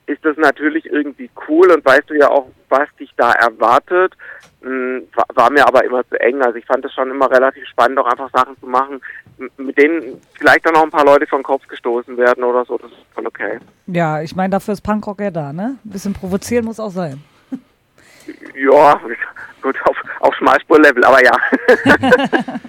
ist 0.08 0.24
das 0.24 0.38
natürlich 0.38 0.86
irgendwie 0.86 1.30
cool 1.48 1.72
und 1.72 1.84
weißt 1.84 2.10
du 2.10 2.14
ja 2.16 2.30
auch, 2.30 2.48
was 2.70 2.88
dich 3.00 3.12
da 3.18 3.32
erwartet. 3.34 4.14
Hm, 4.62 5.04
war 5.34 5.52
mir 5.52 5.68
aber 5.68 5.84
immer 5.84 6.08
zu 6.08 6.20
eng. 6.20 6.42
Also 6.42 6.58
ich 6.58 6.66
fand 6.66 6.84
es 6.86 6.94
schon 6.94 7.12
immer 7.12 7.30
relativ 7.30 7.66
spannend, 7.68 8.00
auch 8.00 8.08
einfach 8.08 8.30
Sachen 8.32 8.58
zu 8.60 8.68
machen, 8.68 9.02
mit 9.58 9.78
denen 9.78 10.22
vielleicht 10.38 10.66
dann 10.66 10.76
auch 10.76 10.84
ein 10.84 10.92
paar 10.92 11.06
Leute 11.06 11.28
vom 11.28 11.44
Kopf 11.44 11.68
gestoßen 11.68 12.18
werden 12.18 12.44
oder 12.44 12.66
so. 12.66 12.78
Das 12.78 12.92
ist 12.92 13.06
voll 13.14 13.28
okay. 13.28 13.60
Ja, 13.88 14.22
ich 14.22 14.36
meine, 14.36 14.52
dafür 14.52 14.74
ist 14.74 14.82
Punkrock 14.82 15.20
ja 15.20 15.32
da, 15.32 15.54
ne? 15.54 15.78
Ein 15.84 15.90
bisschen 15.90 16.14
provozieren 16.14 16.66
muss 16.66 16.80
auch 16.80 16.92
sein. 16.92 17.24
Ja, 18.56 19.00
gut, 19.62 19.76
auf, 19.86 19.98
auf 20.20 20.34
Schmalspurlevel, 20.36 21.04
aber 21.04 21.24
ja. 21.24 21.38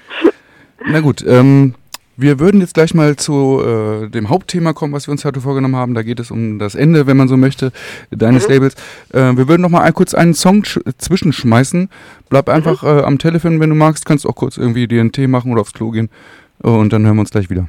Na 0.85 1.01
gut, 1.01 1.25
ähm, 1.27 1.75
wir 2.17 2.39
würden 2.39 2.61
jetzt 2.61 2.75
gleich 2.75 2.95
mal 2.95 3.17
zu 3.17 3.63
äh, 3.63 4.09
dem 4.09 4.29
Hauptthema 4.29 4.73
kommen, 4.73 4.93
was 4.93 5.07
wir 5.07 5.13
uns 5.13 5.25
heute 5.25 5.41
vorgenommen 5.41 5.77
haben. 5.77 5.95
Da 5.95 6.03
geht 6.03 6.21
es 6.21 6.31
um 6.31 6.59
das 6.59 6.75
Ende, 6.75 7.07
wenn 7.07 7.17
man 7.17 7.29
so 7.29 7.37
möchte, 7.37 7.73
deines 8.11 8.49
mhm. 8.49 8.55
Labels. 8.55 8.75
Äh, 9.13 9.37
wir 9.37 9.49
würden 9.49 9.63
noch 9.63 9.71
mal 9.71 9.91
kurz 9.93 10.15
einen 10.15 10.35
Song 10.35 10.65
zwischenschmeißen. 10.65 11.91
Bleib 12.29 12.49
einfach 12.49 12.83
mhm. 12.83 12.89
äh, 12.89 13.03
am 13.03 13.19
Telefon, 13.19 13.61
wenn 13.61 13.71
du 13.71 13.77
magst. 13.77 14.07
Kannst 14.07 14.27
auch 14.27 14.35
kurz 14.35 14.57
irgendwie 14.57 14.89
dir 14.89 15.01
einen 15.01 15.13
Tee 15.13 15.27
machen 15.27 15.53
oder 15.53 15.61
aufs 15.61 15.73
Klo 15.73 15.91
gehen. 15.91 16.11
Und 16.59 16.93
dann 16.93 17.05
hören 17.05 17.17
wir 17.17 17.21
uns 17.21 17.31
gleich 17.31 17.51
wieder. 17.51 17.69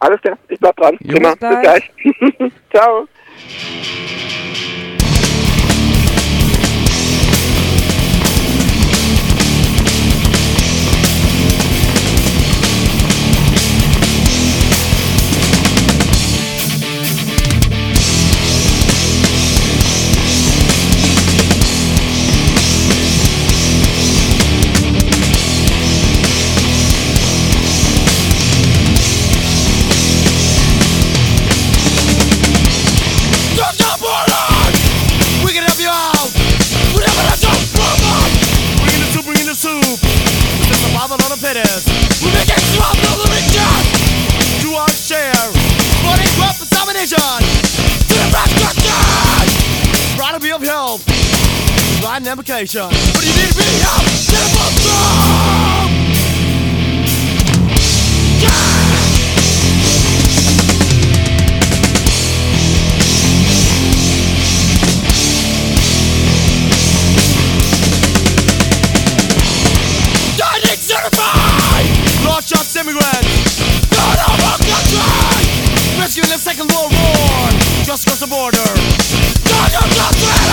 Alles 0.00 0.20
klar, 0.20 0.38
ich 0.48 0.60
bleib 0.60 0.76
dran. 0.76 0.96
Jo. 1.00 1.18
Bis 1.18 1.38
gleich. 1.38 1.90
Ciao. 2.70 3.06
of 50.56 50.62
help. 50.62 51.00
Write 52.02 52.22
an 52.22 52.28
application. 52.28 52.88
But 52.88 53.24
you 53.24 53.32
need 53.36 53.54
really 53.56 53.80
help. 53.80 54.04
Never 54.32 54.70
from. 54.80 55.90
Yeah! 58.40 58.96
Just 72.46 72.76
not. 74.94 75.42
Rescuing 75.98 76.28
the 76.28 76.38
Second 76.38 76.70
World 76.72 76.92
War, 76.92 77.50
just 77.84 78.06
across 78.06 78.20
the 78.20 78.26
border. 78.26 78.58
Not 79.50 79.74
our 79.74 79.88
country. 79.94 80.45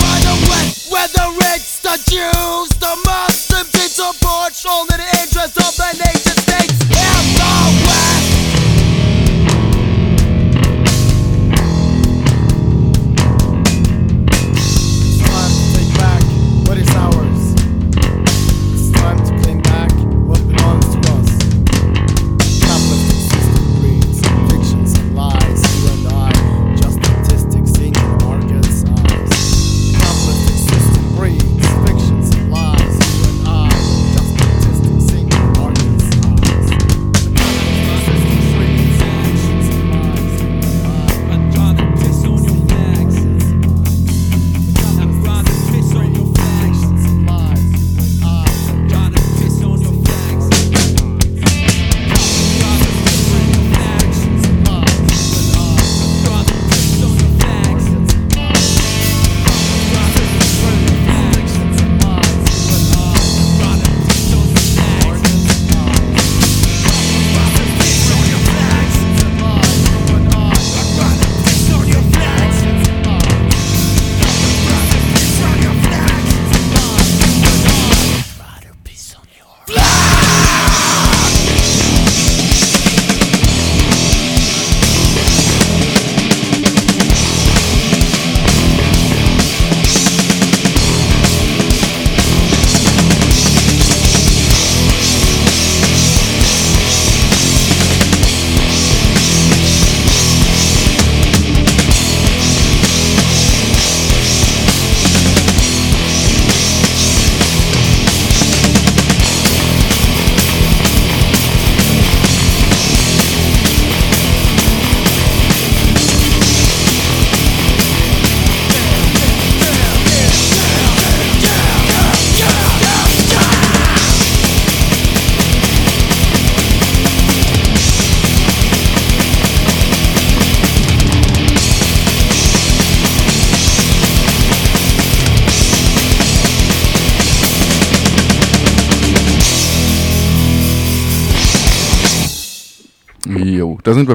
By 0.00 0.18
the 0.20 0.36
wet 0.48 0.68
Whether 0.90 1.26
it's 1.54 1.78
the 1.80 1.96
Jews, 2.06 2.68
the 2.78 2.94
Muslims 3.04 3.74
in 3.74 3.88
support 3.88 4.52
Only 4.66 4.96
the 4.96 5.08
interest 5.22 5.56
of 5.58 5.74
the 5.76 5.90
nation 5.98 6.36
states. 6.38 6.78
In 6.82 7.24
West 7.86 8.23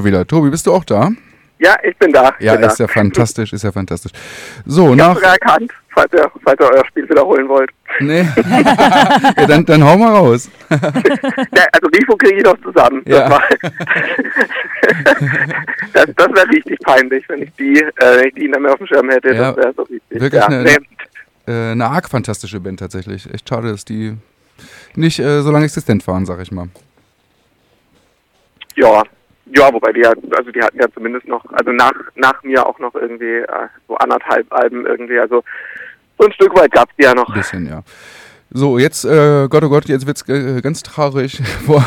wir 0.00 0.04
wieder. 0.12 0.26
Tobi, 0.26 0.50
bist 0.50 0.66
du 0.66 0.72
auch 0.74 0.84
da? 0.84 1.10
Ja, 1.58 1.76
ich 1.82 1.96
bin 1.98 2.10
da. 2.12 2.34
Ja, 2.40 2.54
bin 2.56 2.64
ist 2.64 2.80
da. 2.80 2.84
ja 2.84 2.88
fantastisch, 2.88 3.52
ist 3.52 3.64
ja 3.64 3.72
fantastisch. 3.72 4.12
So, 4.64 4.90
Ich 4.90 4.96
nach. 4.96 5.08
habe 5.08 5.14
sogar 5.16 5.32
erkannt, 5.34 5.70
falls 5.90 6.10
ihr, 6.14 6.30
falls 6.42 6.58
ihr 6.58 6.70
euer 6.74 6.86
Spiel 6.86 7.06
wiederholen 7.08 7.46
wollt. 7.48 7.70
Nee. 8.00 8.26
ja, 9.36 9.46
dann, 9.46 9.66
dann 9.66 9.84
hau 9.84 9.96
mal 9.98 10.14
raus. 10.14 10.48
Ja, 10.70 11.66
also 11.72 11.88
Rifo 11.88 12.16
kriege 12.16 12.38
ich 12.38 12.44
noch 12.44 12.56
zusammen. 12.62 13.02
Ja. 13.06 13.28
Das, 13.28 13.42
das, 15.92 16.06
das 16.16 16.28
wäre 16.28 16.48
richtig 16.48 16.78
peinlich, 16.80 17.28
wenn 17.28 17.42
ich 17.42 17.50
die, 17.58 17.80
äh, 17.82 17.90
wenn 17.98 18.28
ich 18.28 18.34
die 18.34 18.48
nicht 18.48 18.60
mehr 18.60 18.72
auf 18.72 18.78
dem 18.78 18.86
Schirm 18.86 19.10
hätte. 19.10 19.34
Ja, 19.34 19.52
das 19.52 19.56
wäre 19.56 19.74
so 19.76 19.82
richtig. 19.82 20.20
wirklich 20.20 20.40
ja, 20.40 20.46
eine- 20.48 20.62
nee. 20.62 20.76
Äh, 21.46 21.72
eine 21.72 21.86
arg 21.86 22.08
fantastische 22.08 22.60
Band 22.60 22.80
tatsächlich. 22.80 23.28
Echt 23.32 23.48
schade, 23.48 23.70
dass 23.70 23.84
die 23.84 24.16
nicht 24.94 25.18
äh, 25.18 25.42
so 25.42 25.50
lange 25.50 25.64
existent 25.66 26.06
waren, 26.06 26.24
sag 26.26 26.40
ich 26.40 26.52
mal. 26.52 26.68
ja, 28.76 29.02
ja, 29.54 29.72
wobei 29.72 29.92
die 29.92 30.00
ja, 30.00 30.12
also 30.36 30.50
die 30.50 30.62
hatten 30.62 30.78
ja 30.78 30.86
zumindest 30.92 31.26
noch, 31.26 31.44
also 31.52 31.72
nach, 31.72 31.92
nach 32.14 32.42
mir 32.42 32.66
auch 32.66 32.78
noch 32.78 32.94
irgendwie 32.94 33.38
äh, 33.38 33.68
so 33.88 33.96
anderthalb 33.96 34.46
Alben 34.52 34.86
irgendwie, 34.86 35.18
also 35.18 35.42
so 36.18 36.26
ein 36.26 36.32
Stück 36.32 36.54
weit 36.56 36.72
gab's 36.72 36.92
die 36.98 37.04
ja 37.04 37.14
noch. 37.14 37.28
Ein 37.28 37.34
bisschen, 37.34 37.66
ja. 37.66 37.82
So, 38.52 38.78
jetzt, 38.78 39.04
äh, 39.04 39.46
Gott, 39.48 39.62
oh 39.62 39.68
Gott, 39.68 39.86
jetzt 39.86 40.08
wird's 40.08 40.28
äh, 40.28 40.60
ganz 40.60 40.82
traurig. 40.82 41.40
Vor, 41.66 41.84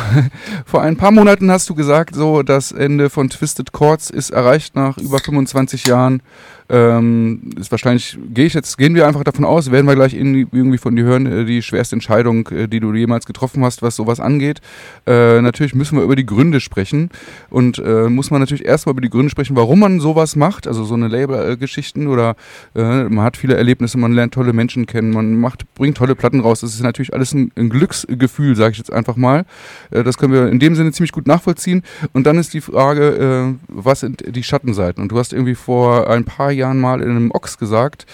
vor 0.66 0.82
ein 0.82 0.96
paar 0.96 1.12
Monaten 1.12 1.52
hast 1.52 1.70
du 1.70 1.76
gesagt, 1.76 2.16
so, 2.16 2.42
das 2.42 2.72
Ende 2.72 3.10
von 3.10 3.30
Twisted 3.30 3.74
Chords 3.74 4.10
ist 4.10 4.30
erreicht 4.30 4.76
nach 4.76 4.98
über 4.98 5.20
25 5.20 5.88
Jahren. 5.88 6.22
Ähm, 6.70 7.52
ist 7.60 7.72
wahrscheinlich, 7.72 8.18
gehe 8.34 8.46
ich 8.46 8.54
jetzt, 8.54 8.78
gehen 8.78 8.96
wir 8.96 9.06
einfach 9.06 9.24
davon 9.24 9.44
aus, 9.44 9.70
werden 9.72 9.86
wir 9.86 9.96
gleich 9.96 10.14
in, 10.14 10.36
irgendwie 10.36 10.78
von 10.78 10.96
dir 10.96 11.04
hören, 11.04 11.26
äh, 11.26 11.46
die 11.46 11.62
schwerste 11.62 11.96
Entscheidung, 11.96 12.48
äh, 12.50 12.68
die 12.68 12.80
du 12.80 12.94
jemals 12.94 13.26
getroffen 13.26 13.64
hast, 13.64 13.82
was 13.82 13.96
sowas 13.96 14.20
angeht. 14.20 14.62
Äh, 15.06 15.42
natürlich 15.42 15.76
müssen 15.76 15.98
wir 15.98 16.04
über 16.04 16.16
die 16.16 16.26
Gründe 16.26 16.62
sprechen 16.62 17.10
und 17.50 17.80
äh, 17.80 18.08
muss 18.10 18.32
man 18.32 18.40
natürlich 18.40 18.66
erstmal 18.66 18.94
über 18.94 19.02
die 19.02 19.10
Gründe 19.10 19.30
sprechen, 19.30 19.56
warum 19.56 19.80
man 19.80 20.00
sowas 20.00 20.36
macht, 20.36 20.68
also 20.68 20.86
so 20.86 20.94
eine 20.94 21.10
Label-Geschichten 21.10 22.08
oder 22.08 22.36
äh, 22.76 23.04
man 23.04 23.26
hat 23.26 23.36
viele 23.36 23.56
Erlebnisse, 23.56 23.98
man 23.98 24.14
lernt 24.14 24.34
tolle 24.34 24.54
Menschen 24.54 24.86
kennen, 24.86 25.12
man 25.12 25.36
macht, 25.36 25.66
bringt 25.76 25.98
tolle 25.98 26.16
Platten 26.16 26.40
raus. 26.40 26.62
Das 26.62 26.74
ist 26.74 26.82
natürlich 26.82 27.14
alles 27.14 27.34
ein, 27.34 27.52
ein 27.58 27.70
Glücksgefühl, 27.70 28.56
sage 28.56 28.72
ich 28.72 28.78
jetzt 28.78 28.94
einfach 28.94 29.18
mal. 29.18 29.46
Äh, 29.92 30.04
das 30.04 30.18
können 30.18 30.32
wir 30.32 30.48
in 30.48 30.60
dem 30.60 30.76
Sinne 30.76 30.92
ziemlich 30.94 31.12
gut 31.12 31.28
nachvollziehen. 31.28 31.84
Und 32.14 32.26
dann 32.26 32.38
ist 32.38 32.54
die 32.54 32.62
Frage, 32.62 33.56
was 33.68 34.00
sind 34.00 34.24
die 34.36 34.44
Schattenseiten? 34.44 35.02
Und 35.02 35.12
du 35.12 35.18
hast 35.18 35.34
irgendwie 35.34 35.56
vor 35.56 36.10
ein 36.10 36.26
paar 36.26 36.53
Jahren 36.54 36.80
mal 36.80 37.02
in 37.02 37.10
einem 37.10 37.32
Ochs 37.32 37.58
gesagt, 37.58 38.06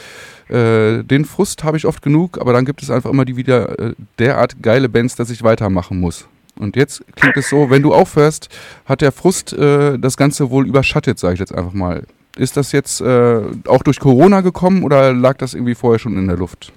äh, 0.49 1.03
den 1.03 1.25
Frust 1.25 1.63
habe 1.63 1.77
ich 1.77 1.85
oft 1.85 2.01
genug, 2.01 2.39
aber 2.41 2.53
dann 2.53 2.65
gibt 2.65 2.81
es 2.81 2.89
einfach 2.89 3.11
immer 3.11 3.25
die 3.25 3.35
wieder 3.35 3.77
äh, 3.79 3.93
derart 4.17 4.61
geile 4.63 4.89
Bands, 4.89 5.15
dass 5.15 5.29
ich 5.29 5.43
weitermachen 5.43 5.99
muss. 5.99 6.27
Und 6.57 6.75
jetzt 6.75 7.03
klingt 7.15 7.37
es 7.37 7.49
so, 7.49 7.69
wenn 7.69 7.81
du 7.81 7.93
aufhörst, 7.93 8.49
hat 8.85 9.01
der 9.01 9.11
Frust 9.11 9.53
äh, 9.53 9.97
das 9.97 10.17
Ganze 10.17 10.49
wohl 10.49 10.67
überschattet, 10.67 11.19
sage 11.19 11.35
ich 11.35 11.39
jetzt 11.39 11.55
einfach 11.55 11.73
mal. 11.73 12.03
Ist 12.37 12.57
das 12.57 12.71
jetzt 12.71 13.01
äh, 13.01 13.41
auch 13.67 13.83
durch 13.83 13.99
Corona 13.99 14.41
gekommen 14.41 14.83
oder 14.83 15.13
lag 15.13 15.37
das 15.37 15.53
irgendwie 15.53 15.75
vorher 15.75 15.99
schon 15.99 16.17
in 16.17 16.27
der 16.27 16.37
Luft? 16.37 16.73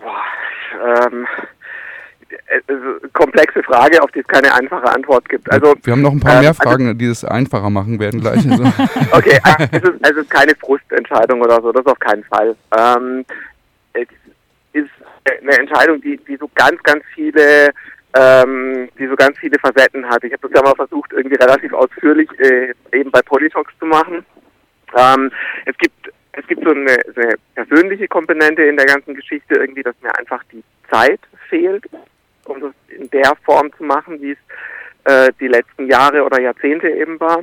Boah, 0.00 1.06
ähm, 1.12 1.26
komplexe 3.12 3.62
Frage, 3.62 4.02
auf 4.02 4.10
die 4.12 4.20
es 4.20 4.26
keine 4.26 4.52
einfache 4.54 4.88
Antwort 4.90 5.28
gibt. 5.28 5.50
Also 5.50 5.74
Wir 5.82 5.92
haben 5.92 6.02
noch 6.02 6.12
ein 6.12 6.20
paar 6.20 6.34
ähm, 6.36 6.40
mehr 6.40 6.50
also- 6.50 6.62
Fragen, 6.62 6.98
die 6.98 7.06
es 7.06 7.24
einfacher 7.24 7.70
machen 7.70 7.98
werden 7.98 8.20
gleich. 8.20 8.48
Also, 8.48 8.64
Okay, 9.12 9.38
also 9.42 9.64
es 9.72 9.82
ist, 9.82 9.94
es 10.02 10.16
ist 10.16 10.30
keine 10.30 10.54
Frustentscheidung 10.54 11.40
oder 11.40 11.60
so, 11.60 11.72
das 11.72 11.86
auf 11.86 11.98
keinen 11.98 12.24
Fall. 12.24 12.56
Ähm, 12.76 13.24
es 13.92 14.08
ist 14.72 14.90
eine 15.42 15.58
Entscheidung, 15.58 16.00
die, 16.00 16.18
die 16.28 16.36
so 16.36 16.50
ganz, 16.54 16.82
ganz 16.82 17.04
viele, 17.14 17.70
ähm, 18.14 18.88
die 18.98 19.06
so 19.06 19.16
ganz 19.16 19.38
viele 19.38 19.58
Facetten 19.58 20.08
hat. 20.08 20.24
Ich 20.24 20.32
habe 20.32 20.48
das 20.48 20.52
ja 20.58 20.62
mal 20.62 20.74
versucht, 20.74 21.12
irgendwie 21.12 21.36
relativ 21.36 21.72
ausführlich 21.72 22.28
äh, 22.38 22.72
eben 22.92 23.10
bei 23.10 23.20
Polytalks 23.22 23.72
zu 23.78 23.86
machen. 23.86 24.24
Ähm, 24.96 25.30
es 25.66 25.76
gibt 25.76 26.10
es 26.32 26.46
gibt 26.46 26.62
so 26.62 26.70
eine, 26.70 26.96
so 27.14 27.20
eine 27.20 27.34
persönliche 27.56 28.06
Komponente 28.06 28.62
in 28.62 28.76
der 28.76 28.86
ganzen 28.86 29.14
Geschichte 29.14 29.56
irgendwie, 29.56 29.82
dass 29.82 29.96
mir 30.00 30.16
einfach 30.16 30.42
die 30.52 30.62
Zeit 30.88 31.20
fehlt, 31.48 31.84
um 32.48 32.60
das 32.60 32.72
in 32.88 33.08
der 33.10 33.32
Form 33.44 33.70
zu 33.76 33.84
machen, 33.84 34.20
wie 34.20 34.32
es 34.32 34.38
äh, 35.04 35.32
die 35.40 35.48
letzten 35.48 35.86
Jahre 35.86 36.24
oder 36.24 36.40
Jahrzehnte 36.40 36.88
eben 36.88 37.18
war. 37.20 37.40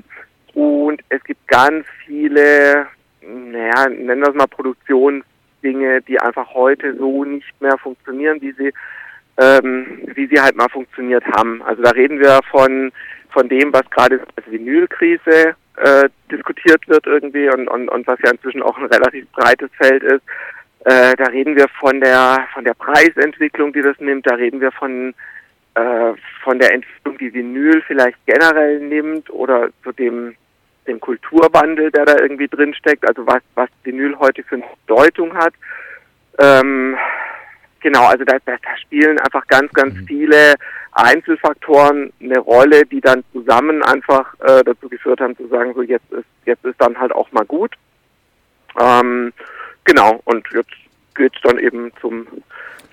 Und 0.54 1.02
es 1.10 1.24
gibt 1.24 1.48
ganz 1.48 1.86
viele, 2.06 2.88
naja, 3.22 3.90
nennen 3.90 4.22
wir 4.22 4.30
es 4.30 4.36
mal 4.36 4.48
Produktionsdinge, 4.48 6.02
die 6.04 6.20
einfach 6.20 6.54
heute 6.54 6.96
so 6.96 7.26
nicht 7.26 7.62
mehr 7.62 7.78
funktionieren, 7.78 8.42
wie 8.42 8.54
sie, 8.54 8.74
ähm, 9.38 10.02
wie 10.14 10.28
sie 10.28 10.40
halt 10.40 10.56
mal 10.56 10.70
funktioniert 10.70 11.26
haben. 11.36 11.62
Also 11.64 11.82
da 11.82 11.92
reden 11.92 12.20
wir 12.20 12.40
von, 12.50 12.92
von 13.32 13.50
dem, 13.50 13.74
was 13.74 13.90
gerade 13.90 14.22
als 14.36 14.50
Vinylkrise 14.50 15.56
äh, 15.78 16.10
diskutiert 16.32 16.88
wird 16.88 17.06
irgendwie 17.06 17.50
und, 17.50 17.68
und, 17.68 17.90
und 17.90 18.08
was 18.08 18.20
ja 18.24 18.32
inzwischen 18.32 18.62
auch 18.62 18.78
ein 18.78 18.86
relativ 18.86 19.30
breites 19.32 19.70
Feld 19.78 20.04
ist. 20.04 20.24
Äh, 20.86 21.16
da 21.16 21.26
reden 21.26 21.56
wir 21.56 21.68
von 21.80 22.00
der 22.00 22.48
von 22.54 22.64
der 22.64 22.76
Preisentwicklung, 22.76 23.74
die 23.74 23.82
das 23.82 24.00
nimmt. 24.00 24.28
Da 24.28 24.36
reden 24.36 24.62
wir 24.62 24.72
von 24.72 25.16
äh, 25.74 26.14
von 26.44 26.60
der 26.60 26.74
Entwicklung, 26.74 27.18
die 27.18 27.34
Vinyl 27.34 27.82
vielleicht 27.88 28.24
generell 28.28 28.80
nimmt 28.80 29.32
oder 29.32 29.70
zu 29.84 29.92
dem 29.92 30.36
dem 30.86 31.00
Kulturwandel, 31.00 31.90
der 31.90 32.06
da 32.06 32.18
irgendwie 32.20 32.48
drin 32.48 32.76
steckt. 32.76 33.08
Also 33.08 33.26
was 33.26 33.42
was 33.56 33.70
Vinyl 33.84 34.16
heute 34.20 34.44
für 34.44 34.56
eine 34.56 34.66
Bedeutung 34.86 35.36
hat. 35.36 35.56
Ähm, 36.38 36.96
genau, 37.80 38.06
also 38.06 38.24
da, 38.24 38.38
da, 38.46 38.54
da 38.62 38.78
spielen 38.78 39.18
einfach 39.18 39.48
ganz 39.48 39.74
ganz 39.74 39.96
viele 40.06 40.54
Einzelfaktoren 40.92 42.14
eine 42.22 42.38
Rolle, 42.38 42.86
die 42.86 43.02
dann 43.02 43.24
zusammen 43.34 43.82
einfach 43.82 44.36
äh, 44.42 44.64
dazu 44.64 44.88
geführt 44.88 45.20
haben 45.20 45.36
zu 45.36 45.48
sagen, 45.48 45.74
so 45.74 45.82
jetzt 45.82 46.12
ist 46.12 46.28
jetzt 46.46 46.64
ist 46.64 46.80
dann 46.80 47.00
halt 47.00 47.12
auch 47.12 47.32
mal 47.32 47.46
gut. 47.46 47.74
Ähm, 48.80 49.32
genau, 49.84 50.22
und 50.26 50.46
jetzt 50.54 50.70
geht's 51.16 51.38
dann 51.44 51.58
eben 51.60 51.92
zum 52.02 52.28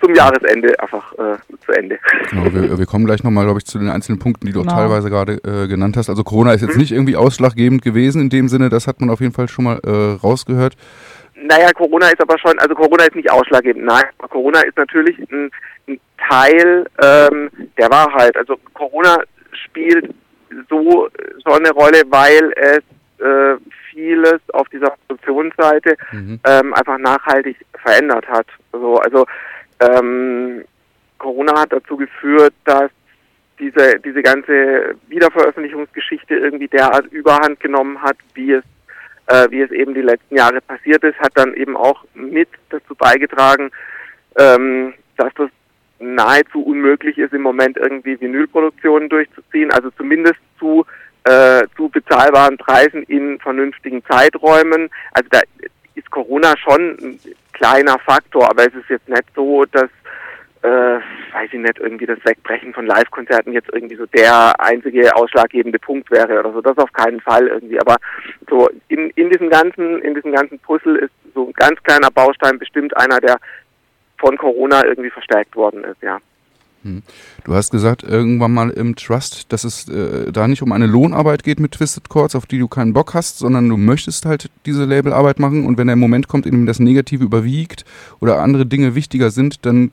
zum 0.01 0.13
Jahresende 0.15 0.77
einfach 0.81 1.13
äh, 1.13 1.37
zu 1.65 1.71
Ende. 1.71 1.97
genau, 2.29 2.53
wir, 2.53 2.77
wir 2.77 2.85
kommen 2.85 3.05
gleich 3.05 3.23
nochmal, 3.23 3.45
glaube 3.45 3.59
ich, 3.59 3.65
zu 3.65 3.79
den 3.79 3.87
einzelnen 3.87 4.19
Punkten, 4.19 4.45
die 4.45 4.51
du 4.51 4.59
auch 4.59 4.63
Genau. 4.63 4.75
teilweise 4.75 5.09
gerade 5.09 5.35
äh, 5.45 5.67
genannt 5.69 5.95
hast. 5.95 6.09
Also 6.09 6.25
Corona 6.25 6.51
ist 6.51 6.61
Mhm. 6.61 6.67
jetzt 6.67 6.77
nicht 6.77 6.91
irgendwie 6.91 7.15
ausschlaggebend 7.15 7.81
gewesen 7.81 8.21
in 8.23 8.29
dem 8.29 8.49
Sinne, 8.49 8.67
das 8.67 8.85
hat 8.85 8.99
man 8.99 9.09
auf 9.09 9.21
jeden 9.21 9.31
Fall 9.31 9.47
schon 9.47 9.63
mal 9.63 9.79
äh, 9.85 10.17
rausgehört. 10.21 10.75
Naja, 11.35 11.71
Corona 11.71 12.07
ist 12.09 12.21
aber 12.21 12.37
schon, 12.37 12.59
also 12.59 12.75
Corona 12.75 13.05
ist 13.05 13.15
nicht 13.15 13.31
ausschlaggebend. 13.31 13.85
Nein, 13.85 14.03
aber 14.17 14.27
Corona 14.27 14.59
ist 14.63 14.75
natürlich 14.77 15.17
ein, 15.31 15.49
ein 15.87 15.99
Teil 16.29 16.85
ähm, 17.01 17.49
der 17.77 17.89
Wahrheit. 17.89 18.35
Also 18.35 18.57
Corona 18.73 19.19
spielt 19.53 20.13
so, 20.69 21.07
so 21.45 21.51
eine 21.53 21.71
Rolle, 21.71 22.01
weil 22.09 22.51
es 22.57 22.83
äh, 23.23 23.57
vieles 23.89 24.41
auf 24.53 24.67
dieser 24.69 24.93
Produktionsseite 25.07 25.95
Mhm. 26.11 26.39
ähm, 26.45 26.73
einfach 26.73 26.97
nachhaltig 26.97 27.57
verändert 27.81 28.27
hat. 28.27 28.47
So, 28.71 28.97
also 28.97 29.25
ähm, 29.79 30.63
Corona 31.17 31.61
hat 31.61 31.73
dazu 31.73 31.97
geführt, 31.97 32.53
dass 32.65 32.91
diese, 33.59 33.99
diese 33.99 34.21
ganze 34.21 34.95
Wiederveröffentlichungsgeschichte 35.07 36.35
irgendwie 36.35 36.67
derart 36.67 37.05
überhand 37.11 37.59
genommen 37.59 38.01
hat, 38.01 38.17
wie 38.33 38.53
es, 38.53 38.63
äh, 39.27 39.49
wie 39.51 39.61
es 39.61 39.71
eben 39.71 39.93
die 39.93 40.01
letzten 40.01 40.35
Jahre 40.35 40.59
passiert 40.61 41.03
ist, 41.03 41.19
hat 41.19 41.31
dann 41.35 41.53
eben 41.53 41.77
auch 41.77 42.03
mit 42.13 42.49
dazu 42.69 42.95
beigetragen, 42.95 43.71
ähm, 44.37 44.93
dass 45.17 45.33
das 45.35 45.49
nahezu 45.99 46.61
unmöglich 46.61 47.17
ist, 47.17 47.33
im 47.33 47.41
Moment 47.43 47.77
irgendwie 47.77 48.19
Vinylproduktionen 48.19 49.07
durchzuziehen, 49.07 49.71
also 49.71 49.89
zumindest 49.91 50.39
zu, 50.59 50.85
äh, 51.25 51.63
zu 51.75 51.89
bezahlbaren 51.89 52.57
Preisen 52.57 53.03
in 53.03 53.39
vernünftigen 53.39 54.03
Zeiträumen. 54.05 54.89
Also 55.13 55.29
da 55.31 55.41
ist 55.95 56.09
Corona 56.11 56.55
schon 56.57 56.97
ein 57.01 57.19
kleiner 57.53 57.99
Faktor, 57.99 58.49
aber 58.49 58.67
es 58.67 58.73
ist 58.73 58.89
jetzt 58.89 59.07
nicht 59.07 59.25
so, 59.35 59.65
dass 59.65 59.89
äh, 60.63 60.99
weiß 61.33 61.49
ich 61.51 61.59
nicht, 61.59 61.77
irgendwie 61.77 62.05
das 62.05 62.23
Wegbrechen 62.23 62.73
von 62.73 62.85
Live-Konzerten 62.85 63.51
jetzt 63.51 63.69
irgendwie 63.73 63.97
so 63.97 64.05
der 64.05 64.53
einzige 64.59 65.13
ausschlaggebende 65.15 65.77
Punkt 65.77 66.09
wäre 66.09 66.39
oder 66.39 66.53
so. 66.53 66.61
Das 66.61 66.77
auf 66.77 66.91
keinen 66.93 67.19
Fall 67.19 67.47
irgendwie. 67.47 67.79
Aber 67.79 67.97
so 68.49 68.69
in, 68.87 69.09
in 69.11 69.29
diesem 69.29 69.49
ganzen, 69.49 70.01
in 70.01 70.15
diesem 70.15 70.31
ganzen 70.31 70.59
Puzzle 70.59 70.95
ist 70.95 71.11
so 71.33 71.47
ein 71.47 71.53
ganz 71.53 71.83
kleiner 71.83 72.09
Baustein 72.11 72.59
bestimmt 72.59 72.95
einer, 72.95 73.19
der 73.19 73.37
von 74.17 74.37
Corona 74.37 74.85
irgendwie 74.85 75.09
verstärkt 75.09 75.55
worden 75.55 75.83
ist, 75.83 76.01
ja. 76.01 76.19
Du 76.83 77.53
hast 77.53 77.71
gesagt 77.71 78.03
irgendwann 78.03 78.53
mal 78.53 78.69
im 78.69 78.95
Trust, 78.95 79.51
dass 79.53 79.63
es 79.63 79.87
äh, 79.87 80.31
da 80.31 80.47
nicht 80.47 80.61
um 80.61 80.71
eine 80.73 80.85
Lohnarbeit 80.85 81.43
geht 81.43 81.59
mit 81.59 81.71
Twisted 81.71 82.09
Chords, 82.09 82.35
auf 82.35 82.45
die 82.45 82.59
du 82.59 82.67
keinen 82.67 82.93
Bock 82.93 83.13
hast, 83.13 83.39
sondern 83.39 83.69
du 83.69 83.77
möchtest 83.77 84.25
halt 84.25 84.49
diese 84.65 84.83
Labelarbeit 84.83 85.39
machen 85.39 85.65
und 85.65 85.77
wenn 85.77 85.87
der 85.87 85.95
Moment 85.95 86.27
kommt, 86.27 86.45
in 86.45 86.51
dem 86.51 86.65
das 86.65 86.79
Negative 86.79 87.23
überwiegt 87.23 87.85
oder 88.19 88.41
andere 88.41 88.65
Dinge 88.65 88.95
wichtiger 88.95 89.31
sind, 89.31 89.65
dann 89.65 89.91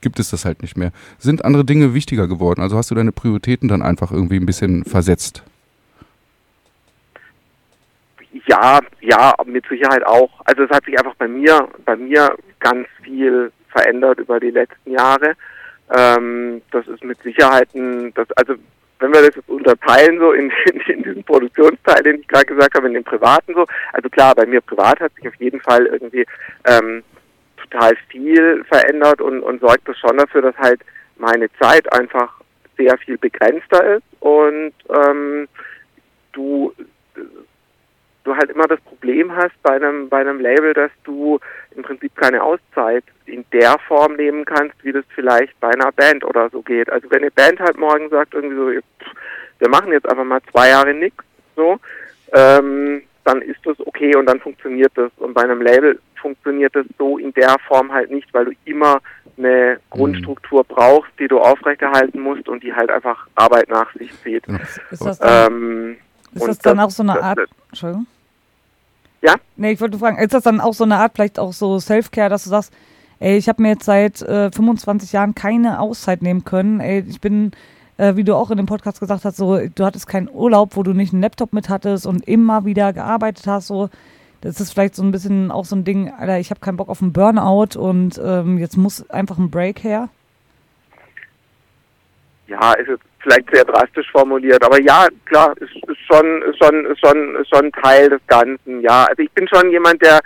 gibt 0.00 0.18
es 0.18 0.30
das 0.30 0.44
halt 0.44 0.62
nicht 0.62 0.76
mehr. 0.76 0.92
Sind 1.18 1.44
andere 1.44 1.64
Dinge 1.64 1.94
wichtiger 1.94 2.26
geworden? 2.26 2.60
Also 2.60 2.76
hast 2.76 2.90
du 2.90 2.94
deine 2.94 3.12
Prioritäten 3.12 3.68
dann 3.68 3.82
einfach 3.82 4.10
irgendwie 4.10 4.36
ein 4.36 4.46
bisschen 4.46 4.84
versetzt? 4.84 5.44
Ja, 8.46 8.80
ja, 9.00 9.34
mit 9.46 9.64
Sicherheit 9.68 10.04
auch. 10.04 10.30
Also 10.44 10.64
es 10.64 10.70
hat 10.70 10.84
sich 10.84 10.98
einfach 10.98 11.14
bei 11.14 11.28
mir, 11.28 11.68
bei 11.84 11.96
mir 11.96 12.36
ganz 12.58 12.86
viel 13.02 13.52
verändert 13.68 14.18
über 14.18 14.40
die 14.40 14.50
letzten 14.50 14.90
Jahre. 14.92 15.34
Ähm, 15.90 16.62
das 16.70 16.86
ist 16.88 17.04
mit 17.04 17.20
Sicherheit 17.22 17.74
ein, 17.74 18.12
das, 18.14 18.30
also 18.32 18.54
wenn 19.00 19.12
wir 19.12 19.22
das 19.22 19.36
jetzt 19.36 19.48
unterteilen, 19.48 20.18
so 20.18 20.32
in, 20.32 20.50
in, 20.72 20.80
in 20.80 21.02
diesen 21.02 21.24
Produktionsteil, 21.24 22.02
den 22.02 22.20
ich 22.20 22.28
gerade 22.28 22.46
gesagt 22.46 22.74
habe, 22.74 22.86
in 22.86 22.94
den 22.94 23.04
privaten 23.04 23.54
so, 23.54 23.66
also 23.92 24.08
klar, 24.08 24.34
bei 24.34 24.46
mir 24.46 24.60
privat 24.60 25.00
hat 25.00 25.14
sich 25.16 25.28
auf 25.28 25.34
jeden 25.36 25.60
Fall 25.60 25.86
irgendwie 25.86 26.24
ähm, 26.64 27.02
total 27.56 27.94
viel 28.08 28.64
verändert 28.64 29.20
und, 29.20 29.42
und 29.42 29.60
sorgt 29.60 29.88
das 29.88 29.98
schon 29.98 30.16
dafür, 30.16 30.42
dass 30.42 30.56
halt 30.56 30.80
meine 31.16 31.48
Zeit 31.60 31.92
einfach 31.92 32.40
sehr 32.76 32.96
viel 32.98 33.18
begrenzter 33.18 33.96
ist 33.96 34.04
und 34.20 34.72
ähm, 34.88 35.48
du 36.32 36.72
du 38.24 38.34
halt 38.34 38.50
immer 38.50 38.66
das 38.66 38.80
Problem 38.80 39.34
hast 39.34 39.54
bei 39.62 39.76
einem 39.76 40.08
bei 40.08 40.20
einem 40.20 40.40
Label, 40.40 40.74
dass 40.74 40.90
du 41.04 41.38
im 41.76 41.82
Prinzip 41.82 42.14
keine 42.16 42.42
Auszeit 42.42 43.04
in 43.26 43.44
der 43.52 43.78
Form 43.86 44.16
nehmen 44.16 44.44
kannst, 44.44 44.74
wie 44.82 44.92
das 44.92 45.04
vielleicht 45.14 45.58
bei 45.60 45.70
einer 45.70 45.92
Band 45.92 46.24
oder 46.24 46.50
so 46.50 46.62
geht. 46.62 46.90
Also 46.90 47.10
wenn 47.10 47.22
eine 47.22 47.30
Band 47.30 47.60
halt 47.60 47.78
morgen 47.78 48.08
sagt 48.08 48.34
irgendwie 48.34 48.56
so, 48.56 48.68
wir 49.58 49.68
machen 49.68 49.92
jetzt 49.92 50.08
einfach 50.08 50.24
mal 50.24 50.40
zwei 50.50 50.70
Jahre 50.70 50.94
nichts, 50.94 51.22
so, 51.56 51.78
ähm, 52.32 53.02
dann 53.24 53.40
ist 53.42 53.60
das 53.64 53.78
okay 53.86 54.14
und 54.16 54.26
dann 54.26 54.40
funktioniert 54.40 54.92
das. 54.96 55.10
Und 55.16 55.34
bei 55.34 55.42
einem 55.42 55.62
Label 55.62 55.98
funktioniert 56.20 56.74
das 56.74 56.86
so 56.98 57.18
in 57.18 57.32
der 57.34 57.56
Form 57.66 57.92
halt 57.92 58.10
nicht, 58.10 58.32
weil 58.32 58.46
du 58.46 58.52
immer 58.64 59.00
eine 59.36 59.80
Grundstruktur 59.90 60.64
brauchst, 60.64 61.10
die 61.18 61.28
du 61.28 61.40
aufrechterhalten 61.40 62.20
musst 62.20 62.48
und 62.48 62.62
die 62.62 62.72
halt 62.72 62.90
einfach 62.90 63.26
Arbeit 63.34 63.68
nach 63.68 63.92
sich 63.94 64.10
zieht. 64.22 64.44
Ist 64.90 65.04
das 65.04 65.18
dann, 65.18 65.52
ähm, 65.52 65.96
ist 66.34 66.46
das 66.46 66.58
dann 66.58 66.80
auch 66.80 66.90
so 66.90 67.02
eine 67.02 67.20
Art, 67.20 67.40
Entschuldigung? 67.68 68.06
Ja? 69.24 69.36
Nee, 69.56 69.72
ich 69.72 69.80
wollte 69.80 69.98
fragen, 69.98 70.18
ist 70.18 70.34
das 70.34 70.42
dann 70.42 70.60
auch 70.60 70.74
so 70.74 70.84
eine 70.84 70.96
Art, 70.96 71.12
vielleicht 71.14 71.38
auch 71.38 71.54
so 71.54 71.78
Self-Care, 71.80 72.28
dass 72.28 72.44
du 72.44 72.50
sagst, 72.50 72.74
ey, 73.20 73.38
ich 73.38 73.48
habe 73.48 73.62
mir 73.62 73.70
jetzt 73.70 73.86
seit 73.86 74.20
äh, 74.20 74.50
25 74.52 75.12
Jahren 75.12 75.34
keine 75.34 75.80
Auszeit 75.80 76.20
nehmen 76.20 76.44
können, 76.44 76.80
ey, 76.80 77.02
ich 77.08 77.22
bin, 77.22 77.52
äh, 77.96 78.16
wie 78.16 78.24
du 78.24 78.34
auch 78.34 78.50
in 78.50 78.58
dem 78.58 78.66
Podcast 78.66 79.00
gesagt 79.00 79.24
hast, 79.24 79.38
so, 79.38 79.58
du 79.66 79.84
hattest 79.84 80.08
keinen 80.08 80.28
Urlaub, 80.28 80.76
wo 80.76 80.82
du 80.82 80.92
nicht 80.92 81.14
einen 81.14 81.22
Laptop 81.22 81.54
mit 81.54 81.70
hattest 81.70 82.06
und 82.06 82.28
immer 82.28 82.66
wieder 82.66 82.92
gearbeitet 82.92 83.46
hast, 83.46 83.68
so, 83.68 83.88
das 84.42 84.60
ist 84.60 84.72
vielleicht 84.72 84.94
so 84.94 85.02
ein 85.02 85.10
bisschen 85.10 85.50
auch 85.50 85.64
so 85.64 85.74
ein 85.74 85.84
Ding, 85.84 86.12
Alter, 86.12 86.38
ich 86.38 86.50
habe 86.50 86.60
keinen 86.60 86.76
Bock 86.76 86.90
auf 86.90 87.00
einen 87.00 87.14
Burnout 87.14 87.78
und 87.78 88.20
ähm, 88.22 88.58
jetzt 88.58 88.76
muss 88.76 89.08
einfach 89.08 89.38
ein 89.38 89.50
Break 89.50 89.82
her? 89.82 90.10
Ja, 92.46 92.74
ist 92.74 92.88
jetzt 92.88 93.13
vielleicht 93.24 93.52
sehr 93.52 93.64
drastisch 93.64 94.10
formuliert, 94.12 94.62
aber 94.64 94.80
ja, 94.80 95.08
klar, 95.24 95.54
ist, 95.58 95.74
ist 95.88 96.00
schon, 96.06 96.42
ist 96.42 96.58
schon, 96.58 96.86
ist 96.86 97.00
schon, 97.00 97.36
ist 97.36 97.48
schon 97.48 97.72
Teil 97.72 98.08
des 98.08 98.20
Ganzen. 98.28 98.80
Ja, 98.80 99.04
also 99.04 99.22
ich 99.22 99.30
bin 99.32 99.48
schon 99.48 99.70
jemand, 99.70 100.00
der, 100.02 100.20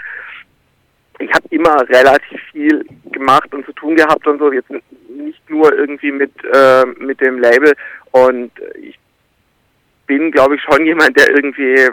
ich 1.19 1.33
habe 1.33 1.47
immer 1.51 1.89
relativ 1.89 2.41
viel 2.53 2.85
gemacht 3.13 3.53
und 3.55 3.65
zu 3.65 3.73
tun 3.73 3.97
gehabt 3.97 4.27
und 4.27 4.39
so. 4.39 4.53
Jetzt 4.53 4.71
nicht 5.09 5.49
nur 5.49 5.73
irgendwie 5.73 6.13
mit 6.13 6.33
äh, 6.53 6.85
mit 6.99 7.21
dem 7.21 7.39
Label 7.39 7.73
und 8.13 8.53
ich 8.81 8.99
bin, 10.07 10.31
glaube 10.31 10.57
ich, 10.57 10.63
schon 10.63 10.85
jemand, 10.85 11.17
der 11.19 11.31
irgendwie 11.31 11.89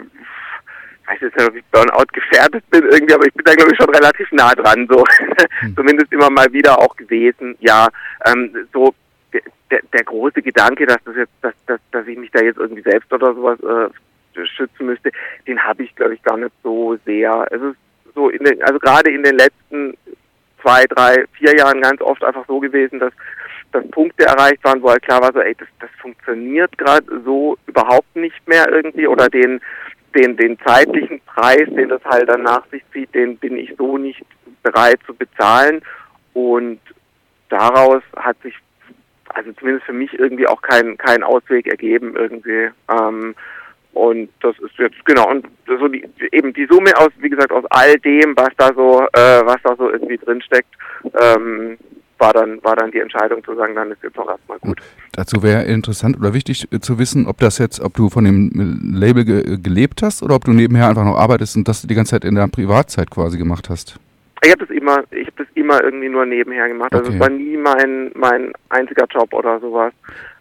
weiß 1.06 1.20
jetzt 1.20 1.36
nicht, 1.36 1.48
ob 1.48 1.56
ich 1.56 1.64
Burnout 1.70 2.06
gefährdet 2.12 2.64
bin 2.70 2.84
irgendwie, 2.84 3.14
aber 3.14 3.26
ich 3.26 3.34
bin 3.34 3.44
da 3.44 3.54
glaube 3.54 3.72
ich 3.72 3.78
schon 3.78 3.94
relativ 3.94 4.30
nah 4.32 4.52
dran, 4.54 4.86
so 4.90 5.04
hm. 5.60 5.74
zumindest 5.76 6.12
immer 6.12 6.30
mal 6.30 6.52
wieder 6.52 6.78
auch 6.78 6.96
gewesen. 6.96 7.56
Ja, 7.60 7.88
ähm, 8.26 8.66
so 8.72 8.94
der, 9.70 9.80
der 9.92 10.04
große 10.04 10.42
Gedanke, 10.42 10.86
dass 10.86 11.02
das 11.04 11.16
jetzt, 11.16 11.32
dass, 11.42 11.54
dass, 11.66 11.80
dass 11.90 12.06
ich 12.06 12.18
mich 12.18 12.30
da 12.30 12.42
jetzt 12.42 12.58
irgendwie 12.58 12.82
selbst 12.82 13.12
oder 13.12 13.34
sowas 13.34 13.58
äh, 13.60 14.46
schützen 14.46 14.86
müsste, 14.86 15.10
den 15.46 15.58
habe 15.62 15.82
ich 15.82 15.94
glaube 15.94 16.14
ich 16.14 16.22
gar 16.22 16.36
nicht 16.36 16.52
so 16.62 16.96
sehr. 17.04 17.46
Es 17.50 17.62
ist 17.62 17.76
so 18.14 18.28
in 18.28 18.44
den, 18.44 18.62
also 18.62 18.78
gerade 18.78 19.10
in 19.10 19.22
den 19.22 19.36
letzten 19.36 19.96
zwei, 20.60 20.84
drei, 20.86 21.24
vier 21.32 21.56
Jahren 21.56 21.80
ganz 21.80 22.00
oft 22.00 22.22
einfach 22.24 22.46
so 22.46 22.60
gewesen, 22.60 22.98
dass 22.98 23.12
dass 23.72 23.86
Punkte 23.90 24.24
erreicht 24.24 24.62
waren, 24.64 24.80
wo 24.80 24.90
halt 24.90 25.02
klar 25.02 25.20
war, 25.20 25.32
so, 25.32 25.40
ey, 25.40 25.54
das, 25.58 25.68
das 25.80 25.90
funktioniert 26.00 26.78
gerade 26.78 27.04
so 27.24 27.58
überhaupt 27.66 28.14
nicht 28.14 28.46
mehr 28.46 28.66
irgendwie 28.70 29.06
oder 29.06 29.28
den 29.28 29.60
den, 30.16 30.36
den 30.36 30.58
zeitlichen 30.60 31.20
Preis, 31.26 31.68
den 31.76 31.88
das 31.88 32.02
halt 32.04 32.28
dann 32.28 32.42
nach 32.42 32.66
sich 32.70 32.82
zieht, 32.92 33.14
den 33.14 33.36
bin 33.36 33.56
ich 33.56 33.74
so 33.76 33.98
nicht 33.98 34.24
bereit 34.62 34.98
zu 35.06 35.14
bezahlen. 35.14 35.82
Und 36.32 36.80
daraus 37.48 38.02
hat 38.16 38.40
sich 38.42 38.54
also 39.36 39.52
zumindest 39.52 39.86
für 39.86 39.92
mich 39.92 40.12
irgendwie 40.18 40.46
auch 40.46 40.62
kein, 40.62 40.96
kein 40.96 41.22
Ausweg 41.22 41.66
ergeben 41.66 42.14
irgendwie. 42.16 42.70
Ähm, 42.90 43.34
und 43.92 44.28
das 44.40 44.58
ist 44.58 44.76
jetzt 44.78 45.04
genau 45.06 45.30
und 45.30 45.46
so 45.66 45.88
die 45.88 46.06
eben 46.32 46.52
die 46.52 46.66
Summe 46.66 46.90
aus 46.98 47.08
wie 47.18 47.30
gesagt 47.30 47.50
aus 47.50 47.64
all 47.70 47.96
dem 48.00 48.34
was 48.36 48.50
da 48.58 48.68
so 48.74 49.00
äh, 49.00 49.40
was 49.46 49.56
da 49.62 49.74
so 49.74 49.90
irgendwie 49.90 50.18
drinsteckt 50.18 50.68
ähm, 51.18 51.78
war 52.18 52.32
dann, 52.32 52.62
war 52.62 52.76
dann 52.76 52.90
die 52.90 53.00
Entscheidung 53.00 53.44
zu 53.44 53.54
sagen, 53.54 53.74
dann 53.74 53.90
ist 53.90 54.02
jetzt 54.02 54.18
auch 54.18 54.28
erstmal 54.28 54.58
gut. 54.58 54.80
Dazu 55.12 55.42
wäre 55.42 55.64
interessant 55.64 56.16
oder 56.16 56.34
wichtig 56.34 56.66
äh, 56.72 56.80
zu 56.80 56.98
wissen, 56.98 57.26
ob 57.26 57.38
das 57.38 57.58
jetzt, 57.58 57.80
ob 57.80 57.94
du 57.94 58.08
von 58.08 58.24
dem 58.24 58.50
Label 58.94 59.24
ge 59.24 59.58
gelebt 59.60 60.02
hast 60.02 60.22
oder 60.22 60.34
ob 60.34 60.44
du 60.44 60.52
nebenher 60.52 60.88
einfach 60.88 61.04
noch 61.04 61.18
arbeitest 61.18 61.56
und 61.56 61.68
das 61.68 61.82
die 61.82 61.94
ganze 61.94 62.12
Zeit 62.12 62.24
in 62.24 62.34
der 62.34 62.48
Privatzeit 62.48 63.10
quasi 63.10 63.38
gemacht 63.38 63.68
hast. 63.68 63.98
Ich 64.44 64.50
habe 64.50 64.66
das 64.66 64.76
immer, 64.76 65.02
ich 65.10 65.26
habe 65.26 65.44
das 65.44 65.46
immer 65.54 65.82
irgendwie 65.82 66.08
nur 66.08 66.26
nebenher 66.26 66.68
gemacht. 66.68 66.94
Also 66.94 67.12
es 67.12 67.18
war 67.18 67.30
nie 67.30 67.56
mein 67.56 68.12
mein 68.14 68.52
einziger 68.68 69.06
Job 69.10 69.32
oder 69.32 69.58
sowas. 69.60 69.92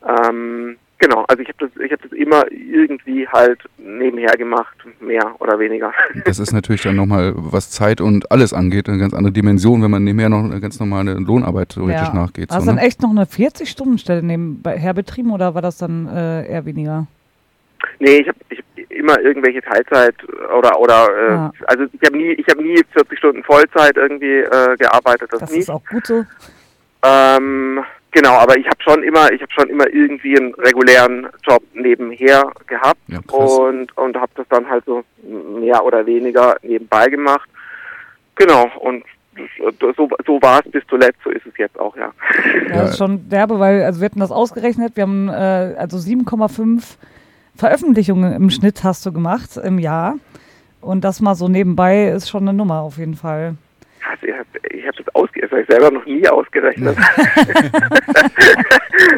Ähm, 0.05 0.77
Genau, 0.97 1.25
also 1.27 1.41
ich 1.41 1.49
habe 1.49 1.57
das, 1.59 1.83
ich 1.83 1.91
habe 1.91 2.01
das 2.03 2.11
immer 2.13 2.49
irgendwie 2.51 3.27
halt 3.27 3.59
nebenher 3.77 4.31
gemacht, 4.37 4.77
mehr 5.01 5.35
oder 5.39 5.59
weniger. 5.59 5.91
Das 6.25 6.39
ist 6.39 6.53
natürlich 6.53 6.83
dann 6.83 6.95
nochmal, 6.95 7.33
was 7.35 7.69
Zeit 7.69 7.99
und 7.99 8.31
alles 8.31 8.53
angeht, 8.53 8.87
eine 8.87 8.97
ganz 8.97 9.13
andere 9.13 9.33
Dimension, 9.33 9.83
wenn 9.83 9.91
man 9.91 10.03
nebenher 10.03 10.29
noch 10.29 10.43
eine 10.43 10.59
ganz 10.61 10.79
normale 10.79 11.13
Lohnarbeit 11.15 11.69
theoretisch 11.69 12.07
ja. 12.07 12.13
nachgeht. 12.13 12.49
Hast 12.49 12.59
so, 12.59 12.61
du 12.61 12.65
dann 12.67 12.75
ne? 12.75 12.81
echt 12.81 13.01
noch 13.01 13.09
eine 13.09 13.25
40-Stunden-Stelle 13.25 14.23
nebenher 14.23 14.93
betrieben 14.93 15.31
oder 15.31 15.53
war 15.53 15.61
das 15.61 15.77
dann 15.77 16.07
äh, 16.07 16.49
eher 16.49 16.65
weniger? 16.65 17.07
Nee, 17.99 18.17
ich 18.17 18.27
habe 18.27 18.37
ich 18.49 18.59
hab 18.59 18.91
immer 18.91 19.19
irgendwelche 19.19 19.61
Teilzeit 19.61 20.15
oder 20.57 20.79
oder 20.79 21.07
äh, 21.17 21.31
ja. 21.31 21.51
also 21.67 21.85
ich 21.91 22.01
habe 22.05 22.17
nie 22.17 22.31
ich 22.33 22.47
habe 22.49 22.63
nie 22.63 22.81
40 22.93 23.17
Stunden 23.17 23.43
Vollzeit 23.43 23.97
irgendwie 23.97 24.39
äh, 24.39 24.75
gearbeitet. 24.77 25.31
Das, 25.31 25.41
das 25.41 25.51
nie. 25.51 25.59
ist 25.59 25.69
auch 25.69 25.83
gut 25.85 26.05
so. 26.07 26.25
Ähm, 27.03 27.83
Genau, 28.15 28.35
aber 28.35 28.57
ich 28.57 28.65
habe 28.65 28.77
schon 28.79 29.03
immer, 29.03 29.29
ich 29.33 29.41
habe 29.41 29.51
schon 29.51 29.69
immer 29.69 29.89
irgendwie 29.89 30.37
einen 30.37 30.53
regulären 30.53 31.27
Job 31.43 31.61
nebenher 31.73 32.49
gehabt 32.65 33.01
ja, 33.07 33.19
und 33.29 33.91
und 33.97 34.15
habe 34.15 34.31
das 34.35 34.47
dann 34.47 34.69
halt 34.69 34.85
so 34.85 35.03
mehr 35.21 35.83
oder 35.83 36.05
weniger 36.05 36.55
nebenbei 36.61 37.09
gemacht. 37.09 37.49
Genau 38.35 38.71
und 38.79 39.03
so, 39.97 40.09
so 40.25 40.41
war 40.41 40.61
es 40.65 40.71
bis 40.71 40.83
zuletzt, 40.87 41.19
so 41.25 41.29
ist 41.29 41.45
es 41.45 41.57
jetzt 41.57 41.77
auch, 41.77 41.97
ja. 41.97 42.13
Ja, 42.69 42.83
das 42.83 42.91
ist 42.91 42.97
schon 42.99 43.27
derbe, 43.27 43.59
weil, 43.59 43.83
also 43.83 43.99
wir 43.99 44.05
hatten 44.05 44.21
das 44.21 44.31
ausgerechnet, 44.31 44.95
wir 44.95 45.03
haben 45.03 45.27
äh, 45.27 45.75
also 45.77 45.97
7,5 45.97 46.95
Veröffentlichungen 47.55 48.33
im 48.33 48.49
Schnitt 48.49 48.83
hast 48.83 49.05
du 49.05 49.11
gemacht 49.11 49.57
im 49.57 49.79
Jahr. 49.79 50.15
Und 50.81 51.03
das 51.03 51.19
mal 51.19 51.35
so 51.35 51.47
nebenbei 51.47 52.09
ist 52.09 52.29
schon 52.29 52.47
eine 52.47 52.55
Nummer 52.55 52.81
auf 52.81 52.97
jeden 52.97 53.15
Fall. 53.15 53.55
Also, 54.09 54.27
ich 54.27 54.85
habe 54.85 54.97
das 54.97 55.15
ausgerechnet, 55.15 55.34
das 55.45 55.51
habe 55.51 55.61
ich 55.61 55.67
selber 55.67 55.91
noch 55.91 56.05
nie 56.05 56.27
ausgerechnet. 56.27 56.97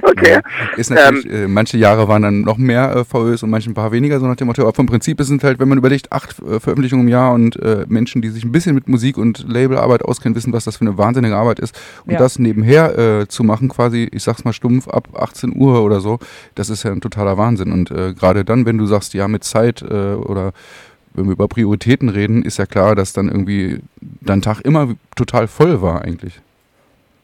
okay. 0.02 0.40
Ist 0.76 0.90
natürlich, 0.90 1.26
ähm, 1.26 1.32
äh, 1.32 1.48
manche 1.48 1.78
Jahre 1.78 2.08
waren 2.08 2.22
dann 2.22 2.42
noch 2.42 2.58
mehr 2.58 2.96
äh, 2.96 3.04
VÖs 3.06 3.44
und 3.44 3.50
manche 3.50 3.70
ein 3.70 3.74
paar 3.74 3.92
weniger, 3.92 4.20
so 4.20 4.28
nach 4.28 4.36
dem 4.36 4.48
Motto. 4.48 4.62
Aber 4.62 4.74
vom 4.74 4.86
Prinzip 4.86 5.20
ist 5.20 5.30
es 5.30 5.44
halt, 5.44 5.60
wenn 5.60 5.70
man 5.70 5.78
überlegt, 5.78 6.12
acht 6.12 6.40
äh, 6.40 6.60
Veröffentlichungen 6.60 7.08
im 7.08 7.12
Jahr 7.12 7.34
und 7.34 7.56
äh, 7.62 7.86
Menschen, 7.88 8.22
die 8.22 8.30
sich 8.30 8.44
ein 8.44 8.52
bisschen 8.52 8.76
mit 8.76 8.90
Musik 8.90 9.18
und 9.18 9.46
Labelarbeit 9.48 10.04
auskennen, 10.04 10.36
wissen, 10.36 10.54
was 10.54 10.66
das 10.66 10.78
für 10.78 10.86
eine 10.86 10.98
wahnsinnige 10.98 11.36
Arbeit 11.36 11.60
ist. 11.60 11.80
Und 12.06 12.14
ja. 12.14 12.20
das 12.20 12.40
nebenher 12.40 12.98
äh, 12.98 13.28
zu 13.28 13.44
machen, 13.44 13.70
quasi, 13.70 14.10
ich 14.12 14.24
sag's 14.24 14.44
mal 14.44 14.54
stumpf, 14.54 14.88
ab 14.88 15.08
18 15.16 15.56
Uhr 15.56 15.84
oder 15.84 16.02
so, 16.02 16.20
das 16.56 16.70
ist 16.70 16.84
ja 16.84 16.92
ein 16.92 17.02
totaler 17.02 17.38
Wahnsinn. 17.38 17.72
Und 17.72 17.92
äh, 17.92 18.14
gerade 18.14 18.44
dann, 18.44 18.66
wenn 18.66 18.78
du 18.78 18.86
sagst, 18.86 19.14
ja, 19.14 19.28
mit 19.28 19.44
Zeit 19.44 19.84
oder 19.88 20.54
wenn 21.18 21.26
wir 21.26 21.34
über 21.34 21.48
Prioritäten 21.48 22.10
reden, 22.10 22.44
ist 22.44 22.58
ja 22.58 22.66
klar, 22.66 22.96
dass 22.96 23.12
dann 23.12 23.28
irgendwie 23.28 23.80
dein 24.22 24.42
Tag 24.42 24.62
immer 24.62 24.90
total 25.16 25.48
voll 25.48 25.82
war 25.82 26.04
eigentlich. 26.04 26.40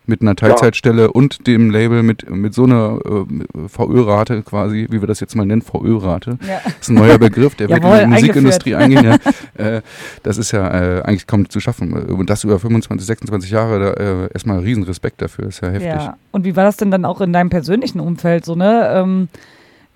Mit 0.06 0.22
einer 0.22 0.36
Teilzeitstelle 0.36 1.04
ja. 1.04 1.08
und 1.08 1.48
dem 1.48 1.70
Label 1.70 2.04
mit, 2.04 2.30
mit 2.30 2.54
so 2.54 2.66
einer 2.66 3.00
äh, 3.06 3.70
VÖ-Rate 3.70 4.42
quasi, 4.42 4.88
wie 4.90 5.00
wir 5.00 5.08
das 5.08 5.22
jetzt 5.22 5.34
mal 5.34 5.46
nennen, 5.46 5.62
VÖ-Rate. 5.62 6.40
Ja. 6.46 6.60
Das 6.66 6.74
ist 6.82 6.90
ein 6.90 6.96
neuer 6.96 7.18
Begriff, 7.18 7.56
der 7.56 7.70
wird 7.70 7.82
in 7.82 7.92
die 7.92 8.08
Musikindustrie 8.08 8.76
eingehen. 8.76 9.06
Ja. 9.06 9.18
Äh, 9.56 9.82
das 10.24 10.40
ist 10.40 10.52
ja 10.52 10.68
äh, 10.68 11.04
eigentlich 11.04 11.28
kaum 11.28 11.48
zu 11.48 11.60
schaffen. 11.60 11.94
Und 11.94 12.30
das 12.32 12.44
über 12.44 12.60
25, 12.60 13.06
26 13.06 13.52
Jahre, 13.52 13.80
da, 13.80 13.92
äh, 13.92 14.30
erstmal 14.34 14.60
Riesenrespekt 14.60 15.22
dafür, 15.22 15.50
ist 15.50 15.62
ja 15.62 15.70
heftig. 15.70 15.90
Ja. 15.90 16.18
Und 16.32 16.44
wie 16.44 16.56
war 16.56 16.64
das 16.64 16.76
denn 16.76 16.90
dann 16.90 17.06
auch 17.06 17.22
in 17.22 17.32
deinem 17.32 17.52
persönlichen 17.52 18.00
Umfeld 18.00 18.44
so, 18.46 18.56
ne? 18.56 18.90
Ähm, 18.96 19.30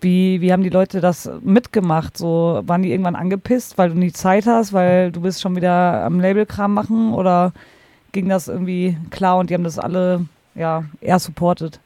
wie, 0.02 0.42
wie 0.42 0.52
haben 0.52 0.64
die 0.64 0.70
Leute 0.70 1.02
das 1.02 1.30
mitgemacht? 1.42 2.18
So, 2.18 2.62
waren 2.66 2.84
die 2.84 2.92
irgendwann 2.92 3.16
angepisst, 3.16 3.78
weil 3.78 3.90
du 3.90 3.96
nie 3.96 4.12
Zeit 4.12 4.46
hast, 4.46 4.74
weil 4.74 5.12
du 5.12 5.22
bist 5.22 5.42
schon 5.42 5.56
wieder 5.56 6.04
am 6.04 6.20
Labelkram 6.20 6.74
machen 6.74 7.14
oder 7.14 7.54
ging 8.12 8.30
das 8.30 8.48
irgendwie 8.48 8.98
klar 9.12 9.38
und 9.38 9.50
die 9.50 9.54
haben 9.54 9.64
das 9.64 9.80
alle 9.80 10.26
ja 10.56 10.84
eher 11.02 11.20
supportet? 11.20 11.80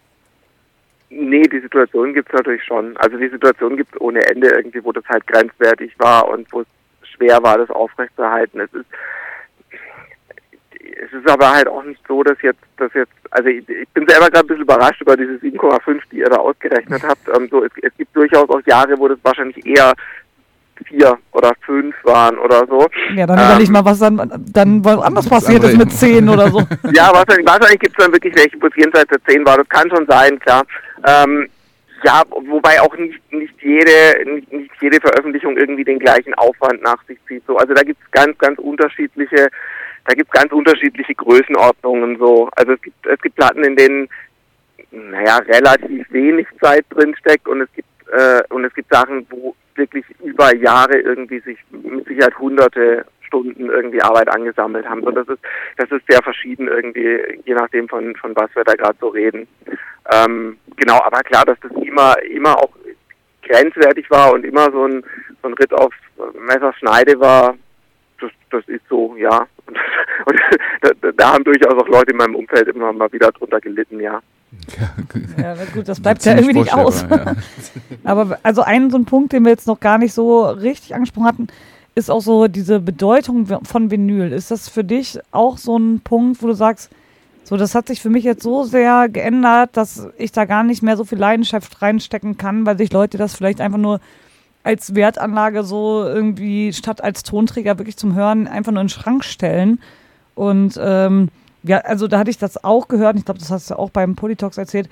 Nee, 1.09 1.43
die 1.43 1.59
Situation 1.59 2.13
gibt 2.13 2.29
es 2.29 2.33
natürlich 2.33 2.63
schon. 2.63 2.95
Also 2.97 3.17
die 3.17 3.27
Situation 3.27 3.75
gibt 3.75 3.93
es 3.93 4.01
ohne 4.01 4.21
Ende 4.27 4.47
irgendwie, 4.47 4.83
wo 4.83 4.93
das 4.93 5.03
halt 5.09 5.27
grenzwertig 5.27 5.93
war 5.99 6.27
und 6.29 6.51
wo 6.53 6.61
es 6.61 6.67
schwer 7.03 7.43
war, 7.43 7.57
das 7.57 7.69
aufrechtzuerhalten. 7.69 8.61
Es 8.61 8.73
ist 8.73 8.85
es 10.83 11.11
ist 11.13 11.29
aber 11.29 11.51
halt 11.51 11.67
auch 11.67 11.83
nicht 11.83 12.01
so, 12.07 12.23
dass 12.23 12.41
jetzt, 12.41 12.61
dass 12.77 12.93
jetzt, 12.93 13.11
also 13.31 13.49
ich, 13.49 13.67
ich 13.67 13.89
bin 13.89 14.07
selber 14.07 14.29
gerade 14.29 14.45
ein 14.45 14.47
bisschen 14.47 14.63
überrascht 14.63 15.01
über 15.01 15.15
diese 15.15 15.33
7,5, 15.33 15.99
die 16.11 16.19
ihr 16.19 16.29
da 16.29 16.37
ausgerechnet 16.37 17.03
habt. 17.03 17.27
Ähm, 17.35 17.47
so, 17.49 17.63
es, 17.63 17.71
es 17.81 17.91
gibt 17.97 18.15
durchaus 18.15 18.49
auch 18.49 18.61
Jahre, 18.65 18.97
wo 18.97 19.07
das 19.07 19.17
wahrscheinlich 19.23 19.65
eher 19.65 19.93
vier 20.85 21.17
oder 21.31 21.53
fünf 21.65 21.95
waren 22.03 22.37
oder 22.37 22.65
so. 22.67 22.87
Ja, 23.15 23.25
dann 23.25 23.37
überleg 23.37 23.67
Ähm, 23.67 23.73
mal, 23.73 23.85
was 23.85 23.99
dann, 23.99 24.45
dann 24.51 24.83
was 24.83 24.99
anders 24.99 25.29
passiert 25.29 25.63
ist 25.63 25.77
mit 25.77 25.91
zehn 25.91 26.27
oder 26.27 26.47
so. 26.49 26.59
ja, 26.93 27.11
wahrscheinlich, 27.13 27.45
wahrscheinlich 27.45 27.79
gibt 27.79 27.97
es 27.97 28.03
dann 28.03 28.13
wirklich 28.13 28.35
welche, 28.35 28.61
wo 28.61 28.67
es 28.67 28.75
jenseits 28.75 29.09
der 29.09 29.23
10 29.23 29.45
war. 29.45 29.57
Das 29.57 29.69
kann 29.69 29.89
schon 29.89 30.05
sein, 30.07 30.39
klar. 30.39 30.63
Ähm, 31.05 31.47
ja, 32.03 32.23
wobei 32.29 32.81
auch 32.81 32.95
nicht, 32.97 33.19
nicht 33.31 33.53
jede 33.61 34.25
nicht, 34.25 34.51
nicht 34.51 34.71
jede 34.81 34.99
Veröffentlichung 34.99 35.55
irgendwie 35.57 35.83
den 35.83 35.99
gleichen 35.99 36.33
Aufwand 36.35 36.81
nach 36.81 37.03
sich 37.05 37.17
zieht. 37.27 37.43
So, 37.45 37.57
also 37.57 37.73
da 37.73 37.83
gibt 37.83 38.01
es 38.03 38.11
ganz, 38.11 38.37
ganz 38.39 38.57
unterschiedliche, 38.57 39.49
da 40.05 40.13
gibt 40.13 40.29
es 40.33 40.41
ganz 40.41 40.51
unterschiedliche 40.51 41.15
Größenordnungen 41.15 42.17
so. 42.17 42.49
Also 42.55 42.73
es 42.73 42.81
gibt 42.81 43.05
es 43.05 43.21
gibt 43.21 43.35
Platten, 43.35 43.63
in 43.63 43.75
denen 43.75 44.09
naja, 44.91 45.37
relativ 45.37 46.11
wenig 46.11 46.47
Zeit 46.61 46.85
drin 46.89 47.15
steckt 47.19 47.47
und 47.47 47.61
es 47.61 47.71
gibt 47.73 47.87
äh, 48.11 48.41
und 48.49 48.65
es 48.65 48.73
gibt 48.73 48.93
Sachen, 48.93 49.25
wo 49.29 49.55
wirklich 49.75 50.05
über 50.23 50.53
Jahre 50.55 50.97
irgendwie 50.97 51.39
sich 51.39 51.57
mit 51.71 52.05
Sicherheit 52.07 52.37
hunderte 52.37 53.05
Stunden 53.21 53.69
irgendwie 53.69 54.01
Arbeit 54.01 54.27
angesammelt 54.33 54.87
haben. 54.87 55.01
So, 55.03 55.11
das 55.11 55.27
ist 55.29 55.39
das 55.77 55.89
ist 55.91 56.05
sehr 56.09 56.21
verschieden 56.21 56.67
irgendwie, 56.67 57.39
je 57.45 57.53
nachdem 57.53 57.87
von 57.87 58.15
von 58.17 58.35
was 58.35 58.53
wir 58.55 58.63
da 58.63 58.73
gerade 58.73 58.97
so 58.99 59.07
reden. 59.07 59.47
Ähm, 60.11 60.57
genau, 60.75 60.99
aber 61.03 61.19
klar, 61.21 61.45
dass 61.45 61.59
das 61.61 61.71
immer 61.83 62.15
immer 62.23 62.57
auch 62.57 62.71
grenzwertig 63.43 64.09
war 64.09 64.33
und 64.33 64.43
immer 64.43 64.71
so 64.71 64.85
ein 64.85 65.03
so 65.41 65.47
ein 65.47 65.53
Ritt 65.53 65.73
auf 65.73 65.93
Messerschneide 66.39 67.19
war, 67.19 67.55
das, 68.21 68.31
das 68.49 68.67
ist 68.67 68.81
so, 68.89 69.15
ja. 69.17 69.45
Und, 69.67 69.75
und 70.25 70.39
da, 71.01 71.11
da 71.11 71.33
haben 71.33 71.43
durchaus 71.43 71.73
auch 71.73 71.87
Leute 71.87 72.11
in 72.11 72.17
meinem 72.17 72.35
Umfeld 72.35 72.67
immer 72.67 72.93
mal 72.93 73.11
wieder 73.11 73.31
drunter 73.31 73.59
gelitten, 73.59 73.99
ja. 73.99 74.21
Ja, 75.37 75.55
gut, 75.73 75.87
das 75.87 75.99
bleibt 75.99 76.23
ja 76.25 76.35
irgendwie 76.35 76.59
nicht 76.59 76.73
aus. 76.73 77.03
ja. 77.09 77.35
Aber 78.03 78.37
also 78.43 78.61
ein 78.61 78.91
so 78.91 78.97
ein 78.97 79.05
Punkt, 79.05 79.33
den 79.33 79.43
wir 79.43 79.51
jetzt 79.51 79.67
noch 79.67 79.79
gar 79.79 79.97
nicht 79.97 80.13
so 80.13 80.43
richtig 80.43 80.93
angesprochen 80.93 81.25
hatten, 81.25 81.47
ist 81.95 82.11
auch 82.11 82.21
so 82.21 82.47
diese 82.47 82.79
Bedeutung 82.79 83.47
von 83.63 83.91
Vinyl. 83.91 84.31
Ist 84.31 84.51
das 84.51 84.69
für 84.69 84.83
dich 84.83 85.19
auch 85.31 85.57
so 85.57 85.77
ein 85.77 86.01
Punkt, 86.01 86.41
wo 86.43 86.47
du 86.47 86.53
sagst, 86.53 86.91
so 87.43 87.57
das 87.57 87.75
hat 87.75 87.87
sich 87.87 88.01
für 88.01 88.09
mich 88.09 88.23
jetzt 88.23 88.43
so 88.43 88.63
sehr 88.63 89.09
geändert, 89.09 89.71
dass 89.73 90.07
ich 90.17 90.31
da 90.31 90.45
gar 90.45 90.63
nicht 90.63 90.83
mehr 90.83 90.97
so 90.97 91.03
viel 91.05 91.17
Leidenschaft 91.17 91.81
reinstecken 91.81 92.37
kann, 92.37 92.65
weil 92.65 92.77
sich 92.77 92.93
Leute 92.93 93.17
das 93.17 93.35
vielleicht 93.35 93.61
einfach 93.61 93.79
nur 93.79 93.99
als 94.63 94.95
Wertanlage 94.95 95.63
so 95.63 96.03
irgendwie 96.05 96.73
statt 96.73 97.03
als 97.03 97.23
Tonträger 97.23 97.77
wirklich 97.77 97.97
zum 97.97 98.15
Hören 98.15 98.47
einfach 98.47 98.71
nur 98.71 98.81
in 98.81 98.87
den 98.87 98.93
Schrank 98.93 99.23
stellen. 99.23 99.79
Und 100.35 100.79
ähm, 100.81 101.29
ja, 101.63 101.79
also 101.79 102.07
da 102.07 102.19
hatte 102.19 102.29
ich 102.31 102.37
das 102.37 102.63
auch 102.63 102.87
gehört, 102.87 103.17
ich 103.17 103.25
glaube, 103.25 103.39
das 103.39 103.51
hast 103.51 103.71
du 103.71 103.77
auch 103.77 103.89
beim 103.89 104.15
Polytalks 104.15 104.57
erzählt, 104.57 104.89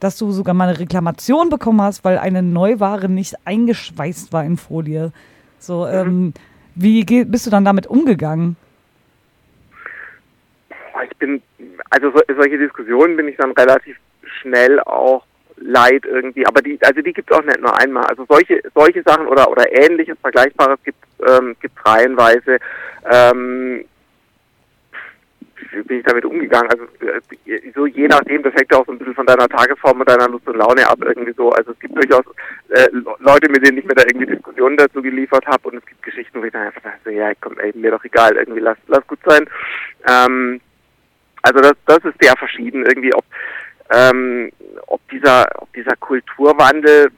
dass 0.00 0.18
du 0.18 0.32
sogar 0.32 0.54
mal 0.54 0.68
eine 0.68 0.78
Reklamation 0.78 1.48
bekommen 1.48 1.80
hast, 1.80 2.04
weil 2.04 2.18
eine 2.18 2.42
Neuware 2.42 3.08
nicht 3.08 3.36
eingeschweißt 3.44 4.32
war 4.32 4.44
in 4.44 4.56
Folie. 4.56 5.12
So, 5.58 5.86
ähm, 5.86 6.34
wie 6.74 7.04
bist 7.04 7.46
du 7.46 7.50
dann 7.50 7.64
damit 7.64 7.86
umgegangen? 7.86 8.56
Ich 11.10 11.16
bin, 11.18 11.40
also 11.90 12.10
so, 12.10 12.20
solche 12.36 12.58
Diskussionen 12.58 13.16
bin 13.16 13.28
ich 13.28 13.36
dann 13.36 13.52
relativ 13.52 13.96
schnell 14.40 14.80
auch 14.80 15.24
leid 15.64 16.04
irgendwie, 16.04 16.46
aber 16.46 16.60
die, 16.60 16.78
also 16.82 17.00
die 17.00 17.12
gibt 17.12 17.30
es 17.30 17.36
auch 17.36 17.44
nicht 17.44 17.60
nur 17.60 17.78
einmal. 17.78 18.04
Also 18.04 18.24
solche, 18.28 18.60
solche 18.74 19.02
Sachen 19.02 19.26
oder 19.26 19.50
oder 19.50 19.70
ähnliches, 19.72 20.18
Vergleichbares 20.20 20.78
gibt 20.84 20.98
ähm, 21.26 21.56
gibt's 21.60 21.84
reihenweise. 21.86 22.58
Ähm, 23.10 23.84
wie 25.70 25.82
bin 25.82 25.98
ich 26.00 26.04
damit 26.04 26.24
umgegangen? 26.24 26.70
Also 26.70 26.84
äh, 27.06 27.60
so 27.74 27.86
je 27.86 28.06
nachdem, 28.08 28.42
das 28.42 28.52
hängt 28.54 28.70
ja 28.70 28.78
auch 28.78 28.86
so 28.86 28.92
ein 28.92 28.98
bisschen 28.98 29.14
von 29.14 29.26
deiner 29.26 29.48
Tagesform 29.48 30.00
und 30.00 30.08
deiner 30.08 30.28
Lust 30.28 30.46
und 30.46 30.56
Laune 30.56 30.86
ab 30.86 30.98
irgendwie 31.00 31.32
so. 31.32 31.50
Also 31.52 31.70
es 31.72 31.78
gibt 31.78 31.96
durchaus 31.96 32.24
äh, 32.68 32.88
Le- 32.90 33.16
Leute, 33.20 33.48
mit 33.48 33.64
denen 33.66 33.78
ich 33.78 33.84
mir 33.84 33.94
da 33.94 34.02
irgendwie 34.06 34.26
Diskussionen 34.26 34.76
dazu 34.76 35.00
geliefert 35.00 35.46
habe 35.46 35.68
und 35.68 35.78
es 35.78 35.86
gibt 35.86 36.02
Geschichten, 36.02 36.40
wo 36.40 36.44
ich 36.44 36.52
dann 36.52 36.66
einfach 36.66 36.82
dachte, 36.82 37.12
ja 37.12 37.32
komm, 37.40 37.58
ey, 37.58 37.72
mir 37.74 37.92
doch 37.92 38.04
egal, 38.04 38.36
irgendwie 38.36 38.60
lass, 38.60 38.76
lass 38.88 39.06
gut 39.06 39.20
sein. 39.24 39.48
Ähm, 40.08 40.60
also 41.42 41.60
das, 41.60 41.74
das 41.86 42.04
ist 42.04 42.20
sehr 42.20 42.36
verschieden 42.36 42.84
irgendwie, 42.84 43.14
ob 43.14 43.24
ähm, 43.90 44.50
ob 44.86 45.00
dieser 45.10 45.46
ob 45.56 45.72
dieser 45.72 45.96
Kulturwandel, 45.96 47.10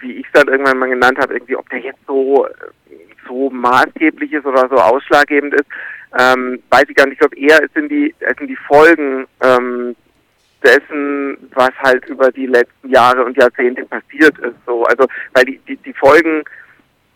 wie 0.00 0.12
ich 0.12 0.26
es 0.26 0.32
dann 0.32 0.48
irgendwann 0.48 0.78
mal 0.78 0.88
genannt 0.88 1.18
habe, 1.18 1.34
irgendwie, 1.34 1.56
ob 1.56 1.68
der 1.70 1.80
jetzt 1.80 2.00
so 2.06 2.46
so 3.26 3.50
maßgeblich 3.50 4.32
ist 4.32 4.46
oder 4.46 4.68
so 4.68 4.76
ausschlaggebend 4.76 5.54
ist, 5.54 5.66
ähm, 6.18 6.62
weiß 6.70 6.84
ich 6.88 6.96
gar 6.96 7.06
nicht. 7.06 7.14
Ich 7.14 7.20
glaube 7.20 7.36
eher 7.36 7.62
es 7.62 7.72
sind 7.72 7.90
die 7.90 8.14
es 8.20 8.36
sind 8.36 8.48
die 8.48 8.56
Folgen 8.56 9.26
ähm, 9.42 9.94
dessen, 10.64 11.38
was 11.54 11.70
halt 11.78 12.04
über 12.06 12.30
die 12.30 12.46
letzten 12.46 12.90
Jahre 12.90 13.24
und 13.24 13.36
Jahrzehnte 13.36 13.84
passiert 13.86 14.38
ist. 14.38 14.56
So, 14.66 14.84
also 14.84 15.06
weil 15.34 15.44
die 15.44 15.58
die, 15.68 15.76
die 15.76 15.94
Folgen 15.94 16.44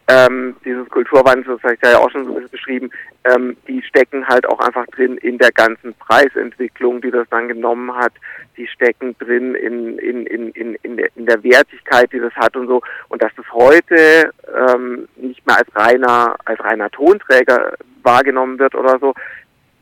ähm, 0.09 0.57
dieses 0.65 0.89
Kulturwandels, 0.91 1.47
das 1.47 1.63
habe 1.63 1.75
ich 1.75 1.81
ja 1.83 1.99
auch 1.99 2.11
schon 2.11 2.25
so 2.25 2.31
ein 2.31 2.35
bisschen 2.35 2.51
beschrieben, 2.51 2.91
ähm, 3.25 3.57
die 3.67 3.83
stecken 3.83 4.27
halt 4.27 4.47
auch 4.47 4.61
einfach 4.61 4.87
drin 4.89 5.17
in 5.19 5.39
der 5.39 5.51
ganzen 5.51 5.95
Preisentwicklung, 5.95 7.01
die 7.01 7.11
das 7.11 7.27
dann 7.31 7.49
genommen 7.49 7.95
hat. 7.95 8.13
Die 8.57 8.67
stecken 8.67 9.17
drin 9.19 9.55
in, 9.55 9.99
in, 9.99 10.27
in, 10.27 10.51
in, 10.51 10.75
in, 10.83 10.97
der, 10.97 11.09
in 11.17 11.27
der 11.27 11.43
Wertigkeit, 11.43 12.13
die 12.13 12.21
das 12.21 12.35
hat 12.35 12.55
und 12.55 12.67
so. 12.67 12.83
Und 13.09 13.23
dass 13.23 13.33
das 13.37 13.47
heute 13.53 14.31
ähm, 14.55 15.09
nicht 15.17 15.47
mehr 15.47 15.57
als 15.59 15.75
reiner, 15.75 16.37
als 16.45 16.61
reiner 16.61 16.91
Tonträger 16.91 17.73
wahrgenommen 18.03 18.59
wird 18.59 18.75
oder 18.75 18.99
so, 18.99 19.15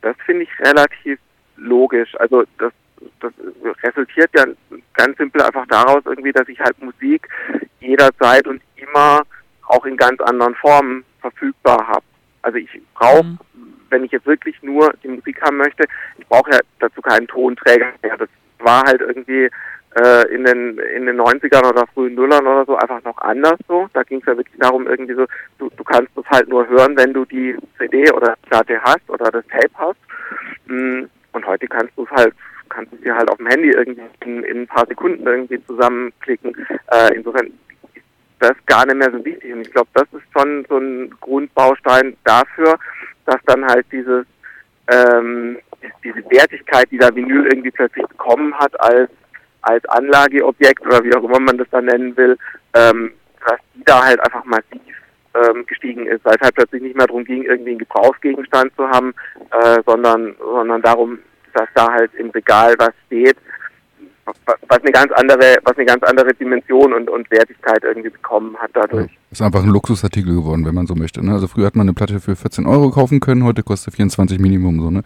das 0.02 0.16
finde 0.24 0.44
ich 0.44 0.50
relativ 0.60 1.18
logisch. 1.56 2.14
Also 2.20 2.44
das, 2.58 2.72
das 3.20 3.32
resultiert 3.82 4.30
ja 4.36 4.44
ganz 4.94 5.16
simpel 5.16 5.42
einfach 5.42 5.66
daraus 5.66 6.02
irgendwie, 6.04 6.32
dass 6.32 6.48
ich 6.48 6.60
halt 6.60 6.80
Musik 6.80 7.28
jederzeit 7.80 8.46
und 8.46 8.62
immer 8.76 9.22
auch 9.68 9.84
in 9.86 9.96
ganz 9.96 10.20
anderen 10.20 10.54
Formen 10.56 11.04
verfügbar 11.20 11.86
habe. 11.88 12.04
Also 12.42 12.58
ich 12.58 12.68
brauche, 12.94 13.24
Mhm. 13.24 13.38
wenn 13.90 14.04
ich 14.04 14.12
jetzt 14.12 14.26
wirklich 14.26 14.60
nur 14.62 14.92
die 15.02 15.08
Musik 15.08 15.40
haben 15.42 15.58
möchte, 15.58 15.84
ich 16.18 16.26
brauche 16.26 16.50
ja 16.50 16.58
dazu 16.80 17.00
keinen 17.02 17.26
Tonträger 17.28 17.92
mehr. 18.02 18.16
Das 18.16 18.28
war 18.58 18.82
halt 18.84 19.00
irgendwie 19.00 19.48
äh, 19.94 20.34
in 20.34 20.44
den 20.44 20.78
in 20.78 21.06
den 21.06 21.20
90ern 21.20 21.68
oder 21.68 21.86
frühen 21.88 22.14
Nullern 22.14 22.46
oder 22.46 22.64
so 22.64 22.76
einfach 22.76 23.02
noch 23.04 23.18
anders 23.18 23.58
so. 23.68 23.88
Da 23.92 24.02
ging 24.02 24.20
es 24.20 24.26
ja 24.26 24.36
wirklich 24.36 24.58
darum, 24.58 24.86
irgendwie 24.86 25.14
so, 25.14 25.26
du, 25.58 25.70
du 25.76 25.84
kannst 25.84 26.16
es 26.16 26.24
halt 26.30 26.48
nur 26.48 26.66
hören, 26.68 26.96
wenn 26.96 27.12
du 27.12 27.24
die 27.26 27.56
CD 27.78 28.10
oder 28.12 28.34
Platte 28.48 28.80
hast 28.82 29.08
oder 29.08 29.30
das 29.30 29.44
Tape 29.48 29.70
hast. 29.74 29.98
Mm, 30.66 31.02
Und 31.32 31.46
heute 31.46 31.66
kannst 31.68 31.92
du 31.96 32.04
es 32.04 32.10
halt 32.10 32.34
kannst 32.70 32.90
du 32.92 32.96
es 32.96 33.02
dir 33.02 33.14
halt 33.14 33.30
auf 33.30 33.36
dem 33.36 33.48
Handy 33.48 33.70
irgendwie 33.70 34.00
in, 34.24 34.42
in 34.44 34.60
ein 34.62 34.66
paar 34.66 34.86
Sekunden 34.86 35.26
irgendwie 35.26 35.62
zusammenklicken. 35.66 36.56
Äh, 36.90 37.14
insofern 37.14 37.48
das 38.42 38.56
gar 38.66 38.84
nicht 38.86 38.96
mehr 38.96 39.10
so 39.10 39.24
wichtig. 39.24 39.52
Und 39.52 39.62
ich 39.62 39.72
glaube, 39.72 39.88
das 39.94 40.06
ist 40.12 40.24
schon 40.32 40.66
so 40.68 40.78
ein 40.78 41.10
Grundbaustein 41.20 42.16
dafür, 42.24 42.78
dass 43.26 43.40
dann 43.46 43.64
halt 43.66 43.86
dieses 43.92 44.26
ähm, 44.88 45.58
diese 46.04 46.18
Wertigkeit, 46.30 46.90
die 46.90 46.98
da 46.98 47.14
Vinyl 47.14 47.46
irgendwie 47.46 47.70
plötzlich 47.70 48.06
bekommen 48.06 48.54
hat 48.58 48.78
als 48.80 49.10
als 49.62 49.84
Anlageobjekt 49.86 50.84
oder 50.84 51.04
wie 51.04 51.14
auch 51.14 51.22
immer 51.22 51.38
man 51.38 51.56
das 51.56 51.68
dann 51.70 51.84
nennen 51.84 52.16
will, 52.16 52.36
ähm, 52.74 53.12
dass 53.46 53.60
die 53.74 53.84
da 53.84 54.04
halt 54.04 54.18
einfach 54.20 54.44
massiv 54.44 54.80
ähm, 55.34 55.64
gestiegen 55.66 56.06
ist, 56.06 56.24
weil 56.24 56.34
es 56.34 56.40
halt 56.40 56.54
plötzlich 56.56 56.82
nicht 56.82 56.96
mehr 56.96 57.06
darum 57.06 57.24
ging, 57.24 57.44
irgendwie 57.44 57.70
einen 57.70 57.78
Gebrauchsgegenstand 57.78 58.74
zu 58.74 58.88
haben, 58.88 59.14
äh, 59.52 59.78
sondern 59.86 60.34
sondern 60.38 60.82
darum, 60.82 61.20
dass 61.54 61.68
da 61.74 61.92
halt 61.92 62.12
im 62.14 62.30
Regal 62.30 62.74
was 62.78 62.92
steht, 63.06 63.36
was 64.24 64.80
eine 64.82 64.92
ganz 64.92 65.12
andere, 65.12 65.56
was 65.64 65.76
eine 65.76 65.86
ganz 65.86 66.02
andere 66.04 66.32
Dimension 66.34 66.92
und, 66.92 67.10
und 67.10 67.30
Wertigkeit 67.30 67.82
irgendwie 67.82 68.10
bekommen 68.10 68.56
hat 68.58 68.70
dadurch. 68.74 69.10
Ist 69.30 69.42
einfach 69.42 69.62
ein 69.62 69.68
Luxusartikel 69.70 70.34
geworden, 70.34 70.64
wenn 70.64 70.74
man 70.74 70.86
so 70.86 70.94
möchte. 70.94 71.24
Ne? 71.24 71.32
Also 71.32 71.48
früher 71.48 71.66
hat 71.66 71.76
man 71.76 71.86
eine 71.86 71.94
Platte 71.94 72.20
für 72.20 72.36
14 72.36 72.66
Euro 72.66 72.90
kaufen 72.90 73.20
können, 73.20 73.44
heute 73.44 73.62
kostet 73.62 73.94
24 73.94 74.38
Minimum 74.38 74.80
so, 74.80 74.90
ne? 74.90 75.02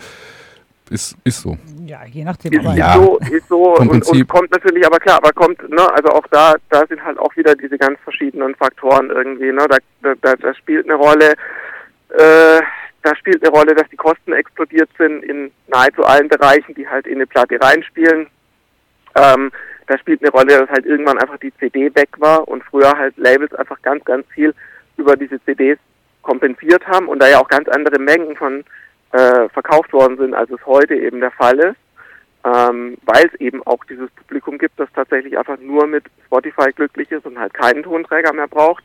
Ist, 0.89 1.17
ist 1.25 1.43
so. 1.43 1.59
Ja, 1.85 2.05
je 2.05 2.23
nachdem. 2.23 2.53
Ist 2.53 2.61
aber 2.65 2.77
Ja. 2.77 2.95
so, 2.95 3.19
ist 3.19 3.49
so 3.49 3.75
und, 3.77 3.91
und 3.91 4.29
kommt 4.29 4.53
natürlich, 4.53 4.87
aber 4.87 4.99
klar, 4.99 5.17
aber 5.17 5.33
kommt, 5.33 5.59
ne, 5.69 5.83
also 5.95 6.11
auch 6.11 6.25
da, 6.31 6.55
da 6.71 6.87
sind 6.87 7.03
halt 7.05 7.19
auch 7.19 7.35
wieder 7.37 7.57
diese 7.57 7.77
ganz 7.77 7.99
verschiedenen 8.05 8.55
Faktoren 8.55 9.11
irgendwie, 9.11 9.51
ne, 9.51 9.67
da, 9.69 9.79
da, 10.03 10.15
da, 10.23 10.37
da 10.37 10.55
spielt 10.55 10.85
eine 10.89 10.95
Rolle, 10.95 11.33
äh, 12.11 12.61
da 13.03 13.17
spielt 13.17 13.45
eine 13.45 13.53
Rolle, 13.53 13.75
dass 13.75 13.89
die 13.89 13.97
Kosten 13.97 14.33
explodiert 14.33 14.89
sind 14.97 15.25
in 15.25 15.51
nahezu 15.67 16.05
allen 16.05 16.29
Bereichen, 16.29 16.73
die 16.77 16.87
halt 16.87 17.07
in 17.09 17.17
eine 17.17 17.27
Platte 17.27 17.59
reinspielen. 17.61 18.29
Ähm, 19.17 19.51
da 19.87 19.99
spielt 19.99 20.23
eine 20.23 20.31
Rolle, 20.31 20.59
dass 20.59 20.71
halt 20.71 20.87
irgendwann 20.87 21.19
einfach 21.19 21.39
die 21.39 21.53
CD 21.59 21.95
weg 21.95 22.09
war 22.19 22.47
und 22.49 22.65
früher 22.65 22.93
halt 22.97 23.17
Labels 23.17 23.55
einfach 23.55 23.81
ganz, 23.83 24.05
ganz 24.05 24.27
viel 24.29 24.55
über 24.97 25.17
diese 25.17 25.43
CDs 25.45 25.79
kompensiert 26.23 26.87
haben 26.87 27.09
und 27.09 27.21
da 27.21 27.29
ja 27.29 27.39
auch 27.39 27.49
ganz 27.49 27.69
andere 27.69 28.01
Mengen 28.01 28.37
von 28.37 28.65
äh, 29.13 29.49
verkauft 29.51 29.93
worden 29.93 30.17
sind, 30.17 30.35
als 30.35 30.51
es 30.51 30.65
heute 30.67 30.95
eben 30.97 31.21
der 31.21 31.31
Fall 31.31 31.59
ist, 31.59 31.77
ähm, 32.45 32.99
weil 33.05 33.27
es 33.27 33.41
eben 33.41 33.65
auch 33.65 33.85
dieses 33.85 34.11
Publikum 34.11 34.59
gibt, 34.59 34.79
das 34.81 34.89
tatsächlich 34.95 35.39
einfach 35.39 35.59
nur 35.61 35.87
mit 35.87 36.05
Spotify 36.27 36.73
glücklich 36.75 37.11
ist 37.13 37.25
und 37.25 37.39
halt 37.39 37.55
keinen 37.55 37.85
Tonträger 37.85 38.33
mehr 38.33 38.49
braucht. 38.49 38.83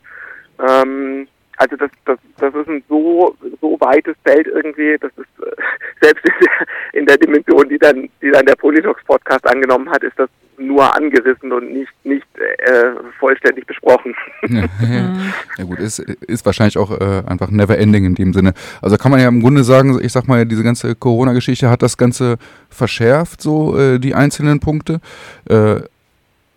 Ähm, 0.59 1.27
also 1.61 1.75
das, 1.75 1.91
das, 2.05 2.17
das 2.39 2.55
ist 2.55 2.67
ein 2.67 2.83
so, 2.89 3.35
so 3.61 3.77
weites 3.79 4.15
Feld 4.23 4.47
irgendwie, 4.47 4.97
das 4.99 5.11
ist 5.15 5.45
äh, 5.45 5.61
selbst 6.01 6.25
in 6.25 6.33
der, 6.41 6.67
in 6.93 7.05
der 7.05 7.17
Dimension, 7.17 7.69
die 7.69 7.77
dann, 7.77 8.09
die 8.21 8.31
dann 8.31 8.47
der 8.47 8.55
Politox 8.55 9.03
Podcast 9.05 9.45
angenommen 9.47 9.87
hat, 9.91 10.03
ist 10.03 10.17
das 10.17 10.29
nur 10.57 10.95
angerissen 10.95 11.51
und 11.51 11.71
nicht, 11.71 11.91
nicht 12.03 12.25
äh, 12.37 12.93
vollständig 13.19 13.67
besprochen. 13.67 14.15
Ja, 14.49 14.65
ja. 14.81 15.15
ja, 15.57 15.63
gut, 15.63 15.79
ist, 15.79 15.99
ist 15.99 16.45
wahrscheinlich 16.45 16.77
auch 16.77 16.91
äh, 16.91 17.23
einfach 17.27 17.51
never 17.51 17.77
ending 17.77 18.05
in 18.05 18.15
dem 18.15 18.33
Sinne. 18.33 18.53
Also 18.81 18.97
kann 18.97 19.11
man 19.11 19.19
ja 19.19 19.27
im 19.27 19.41
Grunde 19.41 19.63
sagen, 19.63 19.99
ich 20.01 20.11
sag 20.11 20.27
mal, 20.27 20.45
diese 20.45 20.63
ganze 20.63 20.95
Corona-Geschichte 20.95 21.69
hat 21.69 21.83
das 21.83 21.95
Ganze 21.95 22.37
verschärft, 22.69 23.41
so 23.41 23.77
äh, 23.77 23.99
die 23.99 24.15
einzelnen 24.15 24.59
Punkte. 24.59 24.99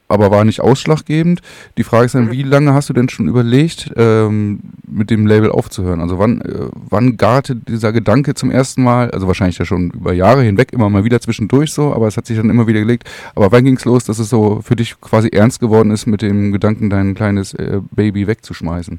Aber 0.07 0.31
war 0.31 0.45
nicht 0.45 0.61
ausschlaggebend. 0.61 1.41
Die 1.79 1.85
Frage 1.85 2.05
ist 2.07 2.15
dann, 2.15 2.31
wie 2.31 2.43
lange 2.43 2.75
hast 2.75 2.91
du 2.91 2.93
denn 2.93 3.09
schon 3.09 3.27
überlegt, 3.27 3.91
ähm, 3.97 4.61
mit 4.87 5.11
dem 5.11 5.27
Label 5.27 5.51
aufzuhören? 5.51 6.01
Also 6.01 6.19
wann, 6.19 6.43
äh, 6.43 6.69
wann 6.75 7.17
garte 7.17 7.57
dieser 7.57 7.93
Gedanke 7.93 8.35
zum 8.35 8.51
ersten 8.51 8.83
Mal, 8.83 9.11
also 9.11 9.27
wahrscheinlich 9.27 9.59
ja 9.59 9.65
schon 9.65 9.91
über 9.91 10.13
Jahre 10.13 10.43
hinweg, 10.43 10.73
immer 10.73 10.91
mal 10.91 11.05
wieder 11.05 11.21
zwischendurch 11.21 11.73
so, 11.73 11.95
aber 11.95 12.07
es 12.07 12.19
hat 12.19 12.27
sich 12.27 12.37
dann 12.37 12.51
immer 12.51 12.67
wieder 12.67 12.81
gelegt. 12.81 13.09
Aber 13.35 13.51
wann 13.51 13.65
ging 13.65 13.77
es 13.77 13.87
los, 13.87 14.05
dass 14.05 14.19
es 14.19 14.29
so 14.29 14.61
für 14.63 14.77
dich 14.77 15.01
quasi 15.01 15.31
ernst 15.31 15.61
geworden 15.61 15.91
ist, 15.91 16.07
mit 16.07 16.21
dem 16.21 16.53
Gedanken, 16.53 16.91
dein 16.91 17.15
kleines 17.15 17.55
äh, 17.55 17.81
Baby 17.91 18.27
wegzuschmeißen? 18.27 18.99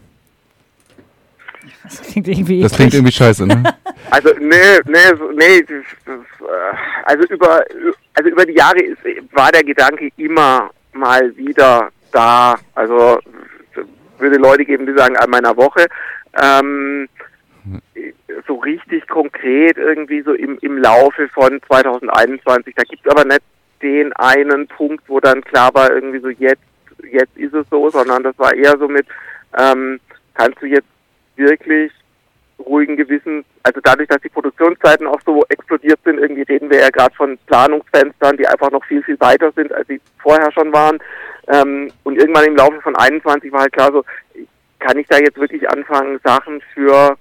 Das 1.84 2.02
klingt 2.02 2.28
irgendwie, 2.28 2.62
das 2.62 2.74
klingt 2.74 2.94
irgendwie 2.96 3.14
scheiße, 3.14 3.46
ne? 3.46 3.64
Also, 4.12 4.30
nee, 4.40 4.56
nee, 4.86 4.98
nee, 5.36 5.62
das, 5.62 6.16
äh, 6.16 6.78
also 7.06 7.24
über, 7.28 7.64
also 8.14 8.30
über 8.30 8.46
die 8.46 8.54
Jahre 8.54 8.80
ist, 8.80 9.00
war 9.32 9.52
der 9.52 9.64
Gedanke 9.64 10.10
immer 10.16 10.70
mal 10.96 11.36
wieder 11.38 11.90
da. 12.12 12.56
Also 12.74 13.20
würde 14.20 14.38
Leute 14.38 14.66
geben, 14.66 14.86
die 14.86 14.98
sagen, 14.98 15.18
an 15.18 15.30
meiner 15.30 15.56
Woche. 15.58 15.88
Ähm, 16.42 17.08
so 18.48 18.56
richtig 18.56 19.08
konkret 19.08 19.78
irgendwie 19.78 20.22
so 20.22 20.34
im, 20.34 20.58
im 20.62 20.78
Laufe 20.78 21.28
von 21.30 21.60
2021. 21.68 22.76
Da 22.76 22.84
gibt 22.84 23.06
es 23.06 23.12
aber 23.12 23.26
nicht 23.26 23.42
den 23.82 24.14
einen 24.14 24.68
Punkt, 24.68 25.04
wo 25.08 25.20
dann 25.20 25.44
klar 25.44 25.74
war, 25.74 25.92
irgendwie 25.92 26.20
so 26.20 26.30
jetzt, 26.30 26.62
jetzt 27.12 27.36
ist 27.38 27.54
es 27.54 27.66
so, 27.70 27.90
sondern 27.90 28.24
das 28.24 28.38
war 28.38 28.54
eher 28.54 28.78
so 28.78 28.88
mit, 28.88 29.06
ähm, 29.58 30.00
kannst 30.34 30.62
du 30.62 30.66
jetzt 30.66 30.88
wirklich 31.36 31.92
ruhigen 32.60 32.98
Gewissen, 32.98 33.44
also 33.64 33.80
dadurch, 33.84 34.08
dass 34.08 34.22
die 34.22 34.30
Produktionszeiten 34.30 35.08
auch 35.08 35.20
so 35.26 35.44
explodiert 35.50 36.00
sind, 36.04 36.20
irgendwie 36.20 36.44
reden 36.44 36.70
wir 36.70 36.80
ja 36.80 36.90
gerade 36.90 37.14
von 37.16 37.38
Planungsfenstern, 37.48 38.38
die 38.38 38.48
einfach 38.48 38.72
noch 38.72 38.84
viel, 38.86 39.04
viel 39.04 39.20
weiter 39.20 39.52
sind, 39.52 39.74
als 39.74 39.88
sie 39.88 40.00
vorher 40.20 40.52
schon 40.52 40.72
waren. 40.74 41.00
Ähm, 41.48 41.92
und 42.04 42.18
irgendwann 42.18 42.46
im 42.46 42.56
Laufe 42.56 42.82
von 42.82 42.96
21 42.96 43.52
war 43.52 43.62
halt 43.62 43.74
klar 43.74 43.92
so, 43.92 44.04
kann 44.80 44.98
ich 44.98 45.08
da 45.08 45.18
jetzt 45.18 45.38
wirklich 45.38 45.70
anfangen, 45.70 46.20
Sachen 46.24 46.62
für 46.74 47.18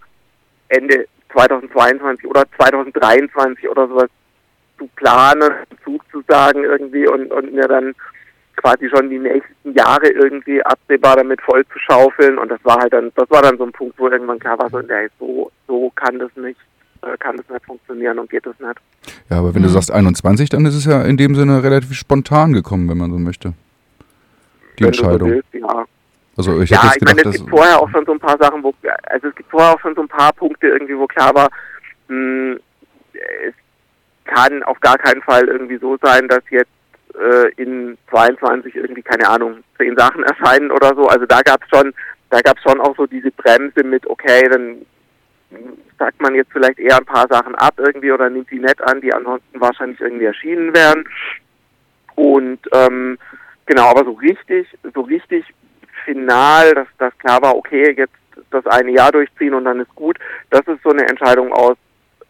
Ende 0.68 1.06
2022 1.32 2.26
oder 2.26 2.44
2023 2.56 3.68
oder 3.68 3.88
sowas 3.88 4.08
zu 4.78 4.88
planen, 4.96 5.52
zuzusagen 5.84 6.64
irgendwie 6.64 7.06
und, 7.06 7.32
und 7.32 7.52
mir 7.52 7.68
dann 7.68 7.94
quasi 8.56 8.88
schon 8.88 9.10
die 9.10 9.18
nächsten 9.18 9.72
Jahre 9.72 10.08
irgendwie 10.08 10.62
absehbar 10.62 11.16
damit 11.16 11.40
voll 11.42 11.64
zu 11.66 11.78
schaufeln 11.78 12.38
und 12.38 12.50
das 12.50 12.60
war 12.64 12.78
halt 12.78 12.92
dann, 12.92 13.10
das 13.16 13.30
war 13.30 13.42
dann 13.42 13.58
so 13.58 13.64
ein 13.64 13.72
Punkt, 13.72 13.98
wo 13.98 14.08
irgendwann 14.08 14.38
klar 14.38 14.58
war, 14.58 14.70
so, 14.70 14.80
nee, 14.80 15.08
so, 15.18 15.50
so 15.66 15.90
kann 15.94 16.18
das 16.18 16.30
nicht, 16.36 16.58
äh, 17.02 17.16
kann 17.18 17.36
das 17.36 17.48
nicht 17.48 17.64
funktionieren 17.64 18.18
und 18.18 18.30
geht 18.30 18.46
das 18.46 18.58
nicht. 18.58 18.80
Ja, 19.30 19.38
aber 19.38 19.54
wenn 19.54 19.62
mhm. 19.62 19.66
du 19.66 19.72
sagst 19.72 19.90
21, 19.90 20.48
dann 20.48 20.66
ist 20.66 20.74
es 20.74 20.84
ja 20.84 21.02
in 21.02 21.16
dem 21.16 21.34
Sinne 21.34 21.62
relativ 21.62 21.94
spontan 21.94 22.52
gekommen, 22.52 22.88
wenn 22.88 22.98
man 22.98 23.10
so 23.10 23.18
möchte. 23.18 23.54
Die 24.78 24.82
wenn 24.82 24.88
Entscheidung. 24.88 25.28
So 25.28 25.34
willst, 25.34 25.54
ja. 25.54 25.84
Also 26.36 26.60
ich 26.60 26.70
ja, 26.70 26.82
hätte 26.82 26.96
ich 26.98 27.04
meine, 27.04 27.30
es 27.30 27.36
gibt 27.36 27.50
vorher 27.50 27.80
auch 27.80 27.88
schon 27.90 28.04
so 28.06 28.12
ein 28.12 28.18
paar 28.18 28.36
Sachen, 28.38 28.62
wo, 28.62 28.74
also 29.04 29.28
es 29.28 29.34
gibt 29.36 29.50
vorher 29.50 29.72
auch 29.72 29.80
schon 29.80 29.94
so 29.94 30.02
ein 30.02 30.08
paar 30.08 30.32
Punkte 30.32 30.66
irgendwie, 30.66 30.98
wo 30.98 31.06
klar 31.06 31.34
war, 31.34 31.48
mh, 32.08 32.54
hm, 32.54 32.60
es 33.46 33.54
kann 34.24 34.62
auf 34.64 34.80
gar 34.80 34.98
keinen 34.98 35.22
Fall 35.22 35.44
irgendwie 35.44 35.76
so 35.76 35.96
sein, 36.02 36.26
dass 36.28 36.42
jetzt 36.50 36.70
äh, 37.18 37.50
in 37.56 37.96
22 38.10 38.74
irgendwie, 38.74 39.02
keine 39.02 39.28
Ahnung, 39.28 39.64
zehn 39.78 39.96
Sachen 39.96 40.24
erscheinen 40.24 40.70
oder 40.70 40.94
so. 40.94 41.06
Also 41.06 41.26
da 41.26 41.40
gab 41.42 41.62
es 41.62 41.68
schon, 41.68 41.94
da 42.30 42.40
gab 42.40 42.56
es 42.56 42.62
schon 42.62 42.80
auch 42.80 42.96
so 42.96 43.06
diese 43.06 43.30
Bremse 43.30 43.84
mit, 43.84 44.06
okay, 44.06 44.48
dann 44.48 44.84
sagt 45.98 46.20
man 46.20 46.34
jetzt 46.34 46.52
vielleicht 46.52 46.78
eher 46.78 46.98
ein 46.98 47.04
paar 47.04 47.28
Sachen 47.28 47.54
ab 47.54 47.74
irgendwie 47.78 48.10
oder 48.10 48.28
nimmt 48.28 48.50
die 48.50 48.58
nett 48.58 48.80
an, 48.82 49.00
die 49.00 49.12
ansonsten 49.12 49.60
wahrscheinlich 49.60 50.00
irgendwie 50.00 50.24
erschienen 50.24 50.74
wären. 50.74 51.04
Und 52.16 52.60
ähm, 52.72 53.18
genau, 53.66 53.90
aber 53.90 54.04
so 54.04 54.12
richtig, 54.12 54.66
so 54.94 55.02
richtig 55.02 55.44
final, 56.04 56.74
dass 56.74 56.88
das 56.98 57.16
klar 57.18 57.42
war, 57.42 57.56
okay, 57.56 57.94
jetzt 57.96 58.14
das 58.50 58.66
eine 58.66 58.90
Jahr 58.90 59.12
durchziehen 59.12 59.54
und 59.54 59.64
dann 59.64 59.80
ist 59.80 59.94
gut, 59.94 60.18
das 60.50 60.66
ist 60.66 60.82
so 60.82 60.90
eine 60.90 61.06
Entscheidung 61.06 61.52
aus 61.52 61.76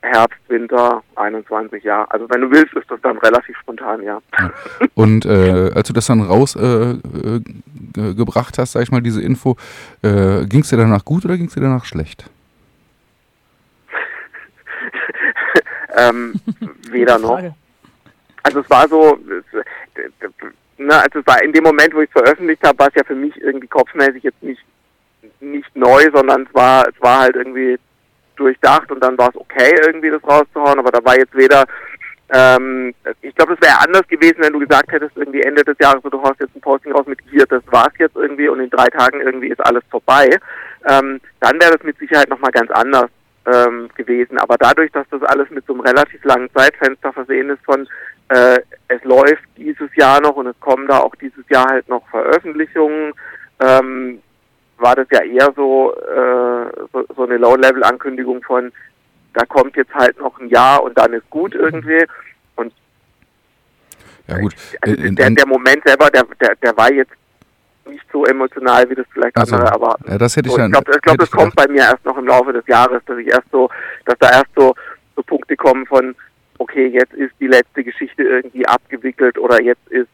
Herbst, 0.05 0.39
Winter 0.48 1.02
21, 1.16 1.82
ja. 1.82 2.05
Also 2.05 2.28
wenn 2.28 2.43
du 2.43 2.51
willst, 2.51 2.74
ist 2.74 2.90
das 2.90 3.01
dann 3.01 3.16
relativ 3.18 3.56
spontan, 3.59 4.02
ja. 4.02 4.20
Und 4.94 5.24
äh, 5.24 5.70
als 5.74 5.89
du 5.89 5.94
das 5.94 6.06
dann 6.06 6.20
rausgebracht 6.20 8.59
äh, 8.59 8.60
hast, 8.60 8.72
sag 8.72 8.82
ich 8.82 8.90
mal, 8.90 9.01
diese 9.01 9.22
Info, 9.22 9.56
äh, 10.02 10.44
ging 10.47 10.60
es 10.60 10.68
dir 10.68 10.76
danach 10.76 11.05
gut 11.05 11.24
oder 11.24 11.36
ging 11.36 11.47
es 11.47 11.55
dir 11.55 11.62
danach 11.62 11.86
schlecht? 11.86 12.28
ähm, 15.97 16.35
weder 16.90 17.18
noch. 17.18 17.40
Also 18.43 18.60
es 18.60 18.68
war 18.68 18.86
so, 18.89 19.18
ne, 20.76 20.94
also 20.94 21.20
es 21.20 21.26
war 21.26 21.43
in 21.43 21.52
dem 21.52 21.64
Moment, 21.64 21.94
wo 21.94 22.02
ich 22.02 22.10
es 22.14 22.22
veröffentlicht 22.22 22.62
habe, 22.66 22.78
war 22.78 22.89
es 22.89 22.94
ja 22.94 23.05
für 23.05 23.14
mich 23.14 23.35
irgendwie 23.40 23.68
kopfmäßig 23.68 24.22
jetzt 24.22 24.43
nicht 24.43 24.62
nicht 25.40 25.74
neu, 25.74 26.10
sondern 26.12 26.43
es 26.43 26.55
war 26.55 26.86
es 26.89 27.01
war 27.01 27.20
halt 27.20 27.36
irgendwie 27.36 27.78
durchdacht 28.36 28.90
und 28.90 29.01
dann 29.02 29.16
war 29.19 29.28
es 29.28 29.36
okay, 29.36 29.74
irgendwie 29.86 30.11
das 30.11 30.23
rauszuhauen, 30.24 30.78
aber 30.78 30.90
da 30.90 31.05
war 31.05 31.16
jetzt 31.16 31.35
weder 31.35 31.65
ähm, 32.32 32.94
ich 33.20 33.35
glaube, 33.35 33.55
es 33.55 33.61
wäre 33.61 33.81
anders 33.81 34.06
gewesen, 34.09 34.39
wenn 34.39 34.55
du 34.55 34.59
gesagt 34.59 34.90
hättest, 34.90 35.16
irgendwie 35.16 35.43
Ende 35.43 35.62
des 35.62 35.77
Jahres, 35.78 36.02
so, 36.02 36.09
du 36.09 36.23
hast 36.23 36.40
jetzt 36.40 36.56
ein 36.56 36.61
Posting 36.61 36.93
raus 36.93 37.06
mit 37.06 37.19
hier, 37.31 37.44
das 37.47 37.62
war's 37.66 37.93
jetzt 37.98 38.16
irgendwie 38.16 38.48
und 38.48 38.61
in 38.61 38.70
drei 38.70 38.86
Tagen 38.86 39.20
irgendwie 39.20 39.48
ist 39.48 39.65
alles 39.65 39.82
vorbei. 39.90 40.28
Ähm, 40.89 41.20
dann 41.40 41.61
wäre 41.61 41.73
das 41.73 41.82
mit 41.82 41.98
Sicherheit 41.98 42.31
nochmal 42.31 42.51
ganz 42.51 42.70
anders 42.70 43.11
ähm, 43.47 43.90
gewesen. 43.94 44.39
Aber 44.39 44.56
dadurch, 44.59 44.90
dass 44.93 45.06
das 45.11 45.23
alles 45.23 45.51
mit 45.51 45.66
so 45.66 45.74
einem 45.74 45.82
relativ 45.82 46.24
langen 46.24 46.48
Zeitfenster 46.55 47.12
versehen 47.12 47.51
ist 47.51 47.65
von 47.65 47.86
äh, 48.31 48.59
es 48.89 49.05
läuft 49.05 49.44
dieses 49.59 49.94
Jahr 49.94 50.20
noch 50.20 50.36
und 50.36 50.47
es 50.47 50.59
kommen 50.61 50.89
da 50.89 51.01
auch 51.01 51.15
dieses 51.16 51.44
Jahr 51.51 51.66
halt 51.69 51.89
noch 51.89 52.09
Veröffentlichungen, 52.09 53.12
ähm, 53.61 54.23
war 54.78 54.96
das 54.96 55.06
ja 55.10 55.22
eher 55.22 55.52
so, 55.55 55.94
äh, 55.94 56.86
so, 56.92 57.05
so 57.14 57.24
eine 57.24 57.36
Low-Level-Ankündigung 57.36 58.42
von, 58.42 58.72
da 59.34 59.44
kommt 59.46 59.76
jetzt 59.76 59.94
halt 59.94 60.18
noch 60.18 60.38
ein 60.38 60.48
Jahr 60.48 60.82
und 60.82 60.96
dann 60.96 61.12
ist 61.12 61.28
gut 61.30 61.55
irgendwie. 61.55 62.05
Und 62.56 62.72
ja 64.28 64.38
gut. 64.38 64.55
Also 64.80 64.96
der, 64.96 65.30
der 65.30 65.46
Moment 65.46 65.82
selber, 65.84 66.10
der, 66.10 66.24
der, 66.40 66.55
der 66.56 66.76
war 66.76 66.92
jetzt 66.92 67.12
nicht 67.86 68.05
so 68.12 68.24
emotional 68.24 68.88
wie 68.88 68.94
das 68.94 69.06
vielleicht 69.12 69.36
also, 69.36 69.56
andere, 69.56 69.74
aber 69.74 69.96
ja, 70.06 70.18
das 70.18 70.36
hätte 70.36 70.48
ich, 70.48 70.55
so, 70.55 70.62
ich 70.62 70.70
glaube, 70.70 70.98
glaub, 71.02 71.18
das 71.18 71.30
kommt 71.30 71.55
bei 71.55 71.68
mir 71.68 71.82
erst 71.82 72.05
noch 72.05 72.16
im 72.16 72.26
Laufe 72.26 72.52
des 72.52 72.66
Jahres, 72.66 73.02
dass 73.06 73.18
ich 73.18 73.26
erst 73.26 73.51
so, 73.52 73.68
dass 74.06 74.16
da 74.18 74.30
erst 74.30 74.55
so, 74.56 74.74
so 75.16 75.22
Punkte 75.22 75.56
kommen 75.56 75.84
von, 75.86 76.14
okay, 76.59 76.86
jetzt 76.86 77.12
ist 77.14 77.32
die 77.40 77.46
letzte 77.46 77.84
Geschichte 77.84 78.22
irgendwie 78.22 78.66
abgewickelt 78.66 79.38
oder 79.38 79.62
jetzt 79.62 79.86
ist 79.88 80.09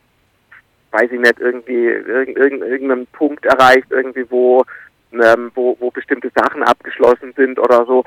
weiß 0.92 1.10
ich 1.12 1.20
nicht, 1.20 1.38
irgendwie 1.40 1.86
irgend, 1.86 2.36
irgendeinen 2.36 3.06
Punkt 3.08 3.44
erreicht, 3.44 3.86
irgendwie, 3.90 4.24
wo, 4.28 4.64
ähm, 5.12 5.50
wo, 5.54 5.76
wo 5.80 5.90
bestimmte 5.90 6.30
Sachen 6.34 6.62
abgeschlossen 6.62 7.32
sind 7.36 7.58
oder 7.58 7.84
so 7.86 8.04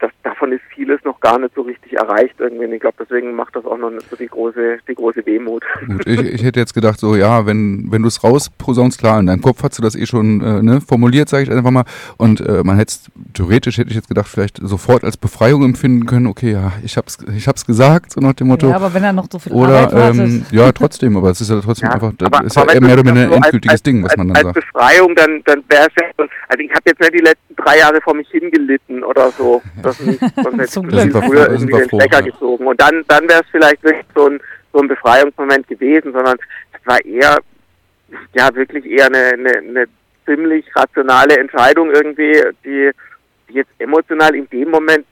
das, 0.00 0.10
davon 0.22 0.52
ist 0.52 0.62
vieles 0.74 1.02
noch 1.04 1.20
gar 1.20 1.38
nicht 1.38 1.54
so 1.54 1.62
richtig 1.62 1.94
erreicht 1.94 2.34
irgendwie. 2.38 2.66
Und 2.66 2.72
ich 2.72 2.80
glaube, 2.80 2.96
deswegen 3.00 3.34
macht 3.34 3.56
das 3.56 3.64
auch 3.64 3.76
noch 3.76 3.90
nicht 3.90 4.08
so 4.08 4.16
die 4.16 4.28
große, 4.28 4.78
die 4.88 4.94
große 4.94 5.24
Wehmut. 5.26 5.64
Gut, 5.86 6.06
ich, 6.06 6.20
ich 6.20 6.44
hätte 6.44 6.60
jetzt 6.60 6.74
gedacht, 6.74 6.98
so 6.98 7.16
ja, 7.16 7.46
wenn, 7.46 7.86
wenn 7.90 8.02
du 8.02 8.08
es 8.08 8.22
rausposaunst, 8.22 8.98
klar, 8.98 9.20
in 9.20 9.26
deinem 9.26 9.42
Kopf 9.42 9.62
hast 9.62 9.78
du 9.78 9.82
das 9.82 9.94
eh 9.96 10.06
schon 10.06 10.40
äh, 10.40 10.62
ne, 10.62 10.80
formuliert, 10.80 11.28
sage 11.28 11.44
ich 11.44 11.50
einfach 11.50 11.70
mal. 11.70 11.84
Und 12.16 12.40
äh, 12.40 12.62
man 12.64 12.76
hätte 12.76 12.94
theoretisch 13.34 13.78
hätte 13.78 13.90
ich 13.90 13.96
jetzt 13.96 14.08
gedacht, 14.08 14.28
vielleicht 14.28 14.58
sofort 14.58 15.04
als 15.04 15.16
Befreiung 15.16 15.64
empfinden 15.64 16.06
können, 16.06 16.26
okay, 16.26 16.52
ja, 16.52 16.72
ich 16.84 16.96
hab's, 16.96 17.18
ich 17.36 17.48
hab's 17.48 17.66
gesagt, 17.66 18.12
so 18.12 18.20
nach 18.20 18.34
dem 18.34 18.48
Motto. 18.48 18.68
Ja, 18.68 18.76
aber 18.76 18.92
wenn 18.94 19.04
er 19.04 19.12
noch 19.12 19.26
so 19.30 19.38
viel 19.38 19.52
oder, 19.52 19.92
Arbeit 19.92 20.16
ähm, 20.16 20.46
Ja, 20.50 20.72
trotzdem, 20.72 21.16
aber 21.16 21.30
es 21.30 21.40
ist 21.40 21.50
ja 21.50 21.60
trotzdem 21.60 21.88
ja, 21.88 21.94
einfach, 21.94 22.12
das 22.18 22.26
aber, 22.32 22.44
ist 22.44 22.56
ja 22.56 22.64
eher 22.64 22.80
mehr 22.80 22.94
oder 22.94 23.04
weniger 23.04 23.26
ein 23.26 23.32
endgültiges 23.32 23.72
als, 23.72 23.82
Ding, 23.82 24.02
was 24.04 24.16
man 24.16 24.28
dann 24.28 24.36
als 24.36 24.46
sagt. 24.46 24.56
Als 24.56 24.66
Befreiung, 24.66 25.14
dann, 25.14 25.42
dann 25.44 25.62
wäre 25.68 25.86
es 25.86 25.92
ja, 26.00 26.08
also 26.48 26.62
ich 26.62 26.70
habe 26.70 26.82
jetzt 26.86 27.00
nicht 27.00 27.14
die 27.14 27.18
letzten 27.18 27.56
drei 27.56 27.78
Jahre 27.78 28.00
vor 28.00 28.14
mich 28.14 28.28
hingelitten 28.28 29.04
oder 29.04 29.30
so. 29.30 29.62
Das 29.88 30.00
nicht, 30.00 30.20
sonst 30.20 30.94
hätte 30.96 31.08
ich 31.08 31.24
früher 31.24 31.50
irgendwie 31.50 31.72
den 31.72 31.88
Stecker 31.88 32.18
ja. 32.18 32.20
gezogen. 32.20 32.66
Und 32.66 32.80
dann, 32.80 33.04
dann 33.08 33.28
wäre 33.28 33.40
es 33.40 33.46
vielleicht 33.50 33.82
wirklich 33.82 34.06
so 34.14 34.28
ein, 34.28 34.40
so 34.72 34.80
ein 34.80 34.88
Befreiungsmoment 34.88 35.66
gewesen, 35.66 36.12
sondern 36.12 36.36
es 36.72 36.86
war 36.86 37.04
eher, 37.04 37.38
ja, 38.34 38.54
wirklich 38.54 38.84
eher 38.86 39.06
eine, 39.06 39.32
eine, 39.32 39.58
eine 39.58 39.84
ziemlich 40.24 40.64
rationale 40.76 41.38
Entscheidung 41.38 41.90
irgendwie, 41.90 42.32
die, 42.64 42.90
die 43.48 43.54
jetzt 43.54 43.70
emotional 43.78 44.34
in 44.34 44.48
dem 44.50 44.70
Moment 44.70 45.06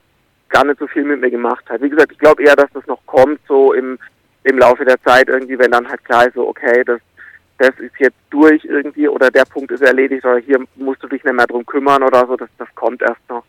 gar 0.48 0.64
nicht 0.64 0.78
so 0.78 0.86
viel 0.86 1.04
mit 1.04 1.20
mir 1.20 1.30
gemacht 1.30 1.64
hat. 1.68 1.80
Wie 1.82 1.88
gesagt, 1.88 2.12
ich 2.12 2.18
glaube 2.18 2.42
eher, 2.42 2.56
dass 2.56 2.70
das 2.72 2.86
noch 2.86 3.04
kommt, 3.06 3.40
so 3.48 3.72
im, 3.72 3.98
im 4.44 4.58
Laufe 4.58 4.84
der 4.84 5.00
Zeit 5.02 5.28
irgendwie, 5.28 5.58
wenn 5.58 5.70
dann 5.70 5.88
halt 5.88 6.04
klar 6.04 6.26
ist, 6.26 6.34
so, 6.34 6.46
okay, 6.46 6.82
das, 6.84 7.00
das 7.58 7.70
ist 7.78 7.98
jetzt 7.98 8.16
durch 8.30 8.64
irgendwie 8.64 9.08
oder 9.08 9.30
der 9.30 9.44
Punkt 9.44 9.72
ist 9.72 9.82
erledigt 9.82 10.24
oder 10.24 10.38
hier 10.38 10.58
musst 10.76 11.02
du 11.02 11.08
dich 11.08 11.24
nicht 11.24 11.34
mehr 11.34 11.46
drum 11.46 11.64
kümmern 11.64 12.02
oder 12.02 12.26
so, 12.26 12.36
das, 12.36 12.48
das 12.58 12.68
kommt 12.74 13.02
erst 13.02 13.28
noch. 13.28 13.44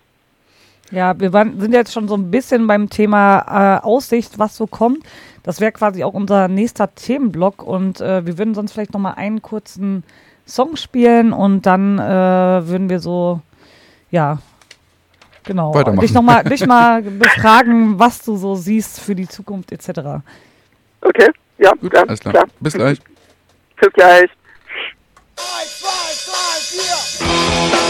Ja, 0.92 1.20
wir 1.20 1.34
waren, 1.34 1.60
sind 1.60 1.74
jetzt 1.74 1.92
schon 1.94 2.08
so 2.08 2.16
ein 2.16 2.32
bisschen 2.32 2.66
beim 2.68 2.90
Thema 2.90 3.80
äh, 3.82 3.86
Aussicht, 3.86 4.40
was 4.40 4.56
so 4.56 4.68
kommt. 4.68 5.04
Das 5.44 5.60
wäre 5.60 5.72
quasi 5.72 6.04
auch 6.04 6.14
unser 6.14 6.48
nächster 6.48 6.94
Themenblock 6.94 7.64
und 7.64 8.00
äh, 8.02 8.26
wir 8.26 8.38
würden 8.38 8.54
sonst 8.54 8.72
vielleicht 8.72 8.94
nochmal 8.94 9.16
einen 9.16 9.42
kurzen 9.42 10.04
Song 10.46 10.78
spielen 10.78 11.34
und 11.34 11.66
dann 11.66 12.00
äh, 12.00 12.02
würden 12.68 12.90
wir 12.90 13.00
so, 13.00 13.42
ja, 14.12 14.40
genau, 15.44 15.74
dich 15.96 16.14
nochmal 16.14 16.44
dich 16.46 16.66
mal 16.66 17.02
befragen, 17.02 18.00
was 18.00 18.24
du 18.24 18.38
so 18.38 18.56
siehst 18.56 19.02
für 19.02 19.16
die 19.16 19.28
Zukunft 19.28 19.72
etc. 19.74 20.22
Okay, 21.02 21.30
ja, 21.58 21.72
Gut, 21.74 21.92
klar. 21.92 22.06
alles 22.08 22.20
klar. 22.20 22.34
klar. 22.34 22.46
Bis 22.60 22.74
gleich. 22.74 23.00
Bis 23.80 23.94
gleich. 23.94 24.30
3, 25.36 25.44
2, 25.80 25.90
3, 26.80 27.78
4. 27.82 27.87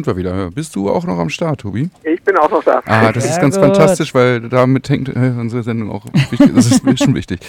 sind 0.00 0.06
wir 0.06 0.16
wieder. 0.16 0.50
Bist 0.50 0.74
du 0.76 0.88
auch 0.88 1.04
noch 1.04 1.18
am 1.18 1.28
Start, 1.28 1.60
Tobi? 1.60 1.90
Ich 2.04 2.22
bin 2.22 2.34
auch 2.38 2.50
noch 2.50 2.64
da. 2.64 2.80
Ah, 2.86 3.12
das 3.12 3.24
ist 3.24 3.34
Sehr 3.34 3.42
ganz 3.42 3.56
gut. 3.56 3.64
fantastisch, 3.64 4.14
weil 4.14 4.40
damit 4.48 4.88
hängt 4.88 5.10
äh, 5.10 5.32
unsere 5.38 5.62
Sendung 5.62 5.90
auch 5.90 6.06
wichtig. 6.30 6.52
Das 6.54 6.66
ist 6.66 6.84
mir 6.84 6.96
schon 6.96 7.14
wichtig. 7.14 7.40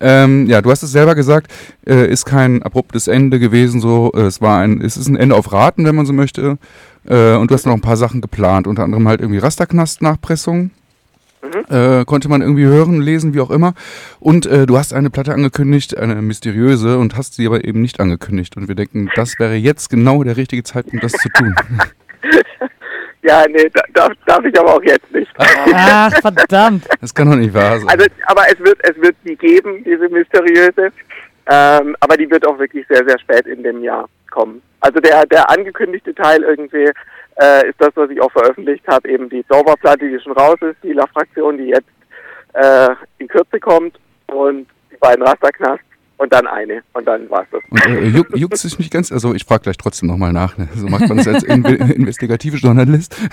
Ähm, 0.00 0.46
ja, 0.48 0.60
du 0.60 0.70
hast 0.70 0.82
es 0.82 0.90
selber 0.90 1.14
gesagt, 1.14 1.52
äh, 1.86 2.10
ist 2.10 2.24
kein 2.24 2.62
abruptes 2.64 3.06
Ende 3.06 3.38
gewesen. 3.38 3.80
So, 3.80 4.10
äh, 4.16 4.22
es 4.22 4.40
war 4.40 4.58
ein, 4.58 4.80
es 4.80 4.96
ist 4.96 5.06
ein 5.06 5.16
Ende 5.16 5.36
auf 5.36 5.52
Raten, 5.52 5.84
wenn 5.84 5.94
man 5.94 6.04
so 6.06 6.12
möchte. 6.12 6.58
Äh, 7.06 7.36
und 7.36 7.50
du 7.50 7.54
hast 7.54 7.66
noch 7.66 7.74
ein 7.74 7.80
paar 7.80 7.96
Sachen 7.96 8.20
geplant, 8.20 8.66
unter 8.66 8.82
anderem 8.82 9.06
halt 9.06 9.20
irgendwie 9.20 9.38
Rasterknast-Nachpressung. 9.38 10.70
Äh, 11.68 12.04
konnte 12.04 12.28
man 12.28 12.42
irgendwie 12.42 12.64
hören, 12.64 13.00
lesen, 13.00 13.34
wie 13.34 13.40
auch 13.40 13.50
immer. 13.50 13.74
Und 14.20 14.46
äh, 14.46 14.66
du 14.66 14.78
hast 14.78 14.92
eine 14.92 15.10
Platte 15.10 15.32
angekündigt, 15.32 15.96
eine 15.96 16.16
mysteriöse, 16.16 16.98
und 16.98 17.16
hast 17.16 17.34
sie 17.34 17.46
aber 17.46 17.64
eben 17.64 17.80
nicht 17.80 18.00
angekündigt. 18.00 18.56
Und 18.56 18.68
wir 18.68 18.74
denken, 18.74 19.10
das 19.14 19.38
wäre 19.38 19.54
jetzt 19.54 19.88
genau 19.90 20.22
der 20.22 20.36
richtige 20.36 20.62
Zeitpunkt, 20.62 21.04
das 21.04 21.12
zu 21.12 21.28
tun. 21.30 21.54
Ja, 23.24 23.44
nee, 23.48 23.70
da, 23.72 23.82
darf, 23.94 24.12
darf 24.26 24.44
ich 24.44 24.58
aber 24.58 24.74
auch 24.74 24.82
jetzt 24.82 25.10
nicht. 25.12 25.30
Ach, 25.38 26.12
verdammt. 26.20 26.88
Das 27.00 27.14
kann 27.14 27.30
doch 27.30 27.36
nicht 27.36 27.54
wahr 27.54 27.78
sein. 27.78 27.88
Also, 27.88 28.06
aber 28.26 28.42
es 28.50 28.58
wird, 28.58 28.78
es 28.82 29.00
wird 29.00 29.14
die 29.24 29.36
geben, 29.36 29.84
diese 29.84 30.08
mysteriöse. 30.08 30.90
Ähm, 31.46 31.96
aber 32.00 32.16
die 32.16 32.30
wird 32.30 32.46
auch 32.46 32.58
wirklich 32.58 32.86
sehr, 32.88 33.04
sehr 33.06 33.18
spät 33.18 33.46
in 33.46 33.62
dem 33.62 33.82
Jahr 33.82 34.08
kommen. 34.30 34.60
Also 34.80 34.98
der, 35.00 35.26
der 35.26 35.48
angekündigte 35.50 36.14
Teil 36.14 36.42
irgendwie 36.42 36.90
äh, 37.40 37.68
ist 37.68 37.80
das, 37.80 37.90
was 37.94 38.10
ich 38.10 38.20
auch 38.20 38.32
veröffentlicht 38.32 38.86
habe, 38.88 39.08
eben 39.08 39.28
die 39.28 39.46
Zauberplatte, 39.46 40.08
die 40.08 40.20
schon 40.20 40.32
raus 40.32 40.58
ist, 40.60 40.76
die 40.82 40.92
La-Fraktion, 40.92 41.58
die 41.58 41.68
jetzt 41.68 41.88
äh, 42.54 42.88
in 43.18 43.28
Kürze 43.28 43.60
kommt. 43.60 43.98
Und 44.26 44.66
die 44.90 44.96
beiden 44.96 45.22
Rasterknast 45.24 45.82
und 46.22 46.32
dann 46.32 46.46
eine 46.46 46.82
und 46.92 47.06
dann 47.06 47.28
war's 47.30 47.48
das. 47.50 47.60
Und 47.68 47.84
äh, 47.84 48.06
juck, 48.06 48.28
juckt 48.36 48.54
es 48.54 48.78
nicht 48.78 48.92
ganz, 48.92 49.10
also 49.10 49.34
ich 49.34 49.44
frage 49.44 49.64
gleich 49.64 49.76
trotzdem 49.76 50.08
nochmal 50.08 50.32
nach, 50.32 50.56
ne? 50.56 50.68
so 50.74 50.86
macht 50.86 51.08
man 51.08 51.18
das 51.18 51.26
als 51.26 51.42
in 51.42 51.64
investigative 51.64 52.56
Journalist. 52.58 53.16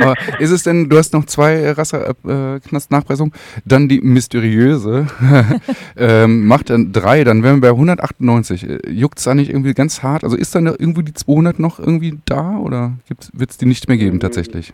Aber 0.00 0.14
ist 0.38 0.50
es 0.50 0.62
denn, 0.62 0.88
du 0.88 0.96
hast 0.96 1.12
noch 1.12 1.24
zwei 1.26 1.72
Rasserknast-Nachpressungen, 1.72 3.32
dann 3.64 3.88
die 3.88 4.00
mysteriöse, 4.00 5.08
ähm, 5.96 6.46
macht 6.46 6.70
dann 6.70 6.92
drei, 6.92 7.24
dann 7.24 7.42
wären 7.42 7.56
wir 7.56 7.72
bei 7.72 7.74
198. 7.74 8.68
Äh, 8.68 8.78
Juckt 8.90 9.18
es 9.18 9.24
da 9.24 9.34
nicht 9.34 9.50
irgendwie 9.50 9.74
ganz 9.74 10.04
hart? 10.04 10.22
Also 10.22 10.36
ist 10.36 10.54
dann 10.54 10.66
da 10.66 10.74
irgendwie 10.78 11.02
die 11.02 11.14
200 11.14 11.58
noch 11.58 11.80
irgendwie 11.80 12.20
da 12.26 12.58
oder 12.58 12.92
wird 13.32 13.50
es 13.50 13.58
die 13.58 13.66
nicht 13.66 13.88
mehr 13.88 13.96
geben 13.96 14.20
tatsächlich? 14.20 14.72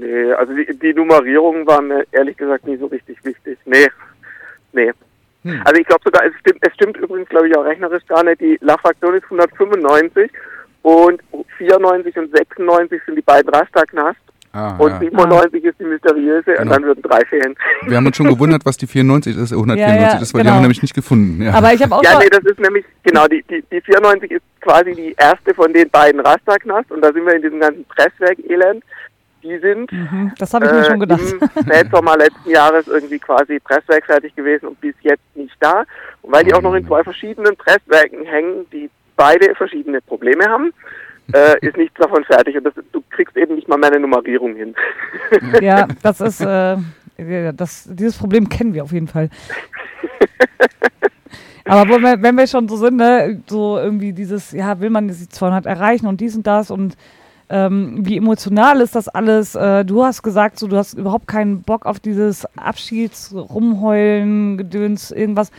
Nee, 0.00 0.32
also 0.32 0.54
die, 0.54 0.78
die 0.78 0.94
Nummerierung 0.94 1.66
war 1.66 1.82
mir 1.82 2.04
ehrlich 2.12 2.36
gesagt 2.36 2.66
nicht 2.66 2.80
so 2.80 2.86
richtig 2.86 3.22
wichtig. 3.24 3.58
Nee, 3.66 3.88
nee. 4.72 4.92
Also 5.64 5.80
ich 5.80 5.86
glaube 5.86 6.02
sogar, 6.04 6.24
es 6.24 6.32
stimmt, 6.40 6.58
es 6.60 6.72
stimmt 6.74 6.96
übrigens, 6.98 7.28
glaube 7.28 7.48
ich, 7.48 7.56
auch 7.56 7.64
rechnerisch 7.64 8.06
gar 8.06 8.22
nicht. 8.22 8.40
Die 8.40 8.58
La-Fraktion 8.60 9.16
ist 9.16 9.24
195 9.24 10.30
und 10.82 11.20
94 11.58 12.16
und 12.16 12.36
96 12.36 13.00
sind 13.04 13.16
die 13.16 13.22
beiden 13.22 13.52
Rasterknast 13.52 14.20
Ah, 14.54 14.76
und 14.76 14.90
ja. 14.90 14.98
97 14.98 15.64
ist 15.64 15.80
die 15.80 15.84
mysteriöse 15.84 16.44
genau. 16.44 16.60
und 16.60 16.68
dann 16.68 16.82
würden 16.82 17.00
drei 17.00 17.24
fehlen. 17.24 17.56
Wir 17.86 17.96
haben 17.96 18.04
uns 18.04 18.16
schon 18.18 18.28
gewundert, 18.28 18.66
was 18.66 18.76
die 18.76 18.86
94 18.86 19.34
ist, 19.34 19.52
194 19.52 19.80
ja, 19.80 20.14
ja, 20.16 20.20
ist, 20.20 20.34
weil 20.34 20.42
genau. 20.42 20.42
die 20.42 20.48
haben 20.50 20.56
wir 20.56 20.60
nämlich 20.60 20.82
nicht 20.82 20.94
gefunden. 20.94 21.42
Ja. 21.42 21.54
Aber 21.54 21.72
ich 21.72 21.82
habe 21.82 21.94
auch 21.94 22.02
Ja, 22.02 22.18
nee, 22.18 22.28
das 22.30 22.44
ist 22.44 22.60
nämlich, 22.60 22.84
genau, 23.02 23.26
die, 23.28 23.42
die, 23.48 23.64
die 23.72 23.80
94 23.80 24.30
ist 24.30 24.42
quasi 24.60 24.92
die 24.92 25.14
erste 25.16 25.54
von 25.54 25.72
den 25.72 25.88
beiden 25.88 26.20
Rasterknast 26.20 26.90
und 26.90 27.00
da 27.00 27.10
sind 27.14 27.24
wir 27.24 27.34
in 27.34 27.42
diesem 27.42 27.60
ganzen 27.60 27.86
Presswerk-Elend. 27.86 28.84
Die 29.42 29.58
sind 29.58 29.90
mhm, 29.90 30.32
das 30.38 30.54
habe 30.54 30.66
ich 30.66 30.72
mir 30.72 30.78
äh, 30.78 30.84
schon 30.84 31.00
gedacht. 31.00 31.20
im 31.20 31.62
Spätsommer 31.62 32.16
letzten 32.16 32.50
Jahres 32.50 32.86
irgendwie 32.86 33.18
quasi 33.18 33.58
presswerkfertig 33.58 34.34
gewesen 34.34 34.68
und 34.68 34.80
bis 34.80 34.94
jetzt 35.02 35.24
nicht 35.34 35.56
da. 35.60 35.84
Und 36.22 36.32
weil 36.32 36.44
die 36.44 36.54
auch 36.54 36.62
noch 36.62 36.74
in 36.74 36.86
zwei 36.86 37.02
verschiedenen 37.02 37.56
Presswerken 37.56 38.24
hängen, 38.24 38.66
die 38.72 38.88
beide 39.16 39.54
verschiedene 39.54 40.00
Probleme 40.00 40.44
haben, 40.44 40.72
äh, 41.32 41.58
ist 41.66 41.76
nichts 41.76 41.96
davon 41.98 42.24
fertig 42.24 42.56
und 42.56 42.64
das, 42.64 42.74
du 42.92 43.02
kriegst 43.10 43.36
eben 43.36 43.56
nicht 43.56 43.68
mal 43.68 43.78
mehr 43.78 43.90
eine 43.90 44.00
Nummerierung 44.00 44.54
hin. 44.54 44.74
Ja, 45.60 45.88
das 46.02 46.20
ist, 46.20 46.40
äh, 46.40 46.76
das, 47.52 47.88
dieses 47.90 48.16
Problem 48.16 48.48
kennen 48.48 48.74
wir 48.74 48.84
auf 48.84 48.92
jeden 48.92 49.08
Fall. 49.08 49.28
Aber 51.64 52.02
wenn 52.02 52.36
wir 52.36 52.46
schon 52.46 52.68
so 52.68 52.76
sind, 52.76 52.96
ne, 52.96 53.40
so 53.46 53.78
irgendwie 53.78 54.12
dieses, 54.12 54.52
ja, 54.52 54.80
will 54.80 54.90
man 54.90 55.08
die 55.08 55.14
200 55.28 55.66
erreichen 55.66 56.06
und 56.06 56.20
dies 56.20 56.34
und 56.36 56.46
das 56.46 56.70
und 56.70 56.96
ähm, 57.48 58.06
wie 58.06 58.16
emotional 58.16 58.80
ist 58.80 58.94
das 58.94 59.08
alles? 59.08 59.54
Äh, 59.54 59.84
du 59.84 60.04
hast 60.04 60.22
gesagt, 60.22 60.58
so, 60.58 60.66
du 60.66 60.76
hast 60.76 60.94
überhaupt 60.94 61.28
keinen 61.28 61.62
Bock 61.62 61.86
auf 61.86 62.00
dieses 62.00 62.46
Abschieds-Rumheulen, 62.56 64.56
Gedöns, 64.56 65.10
irgendwas. 65.10 65.50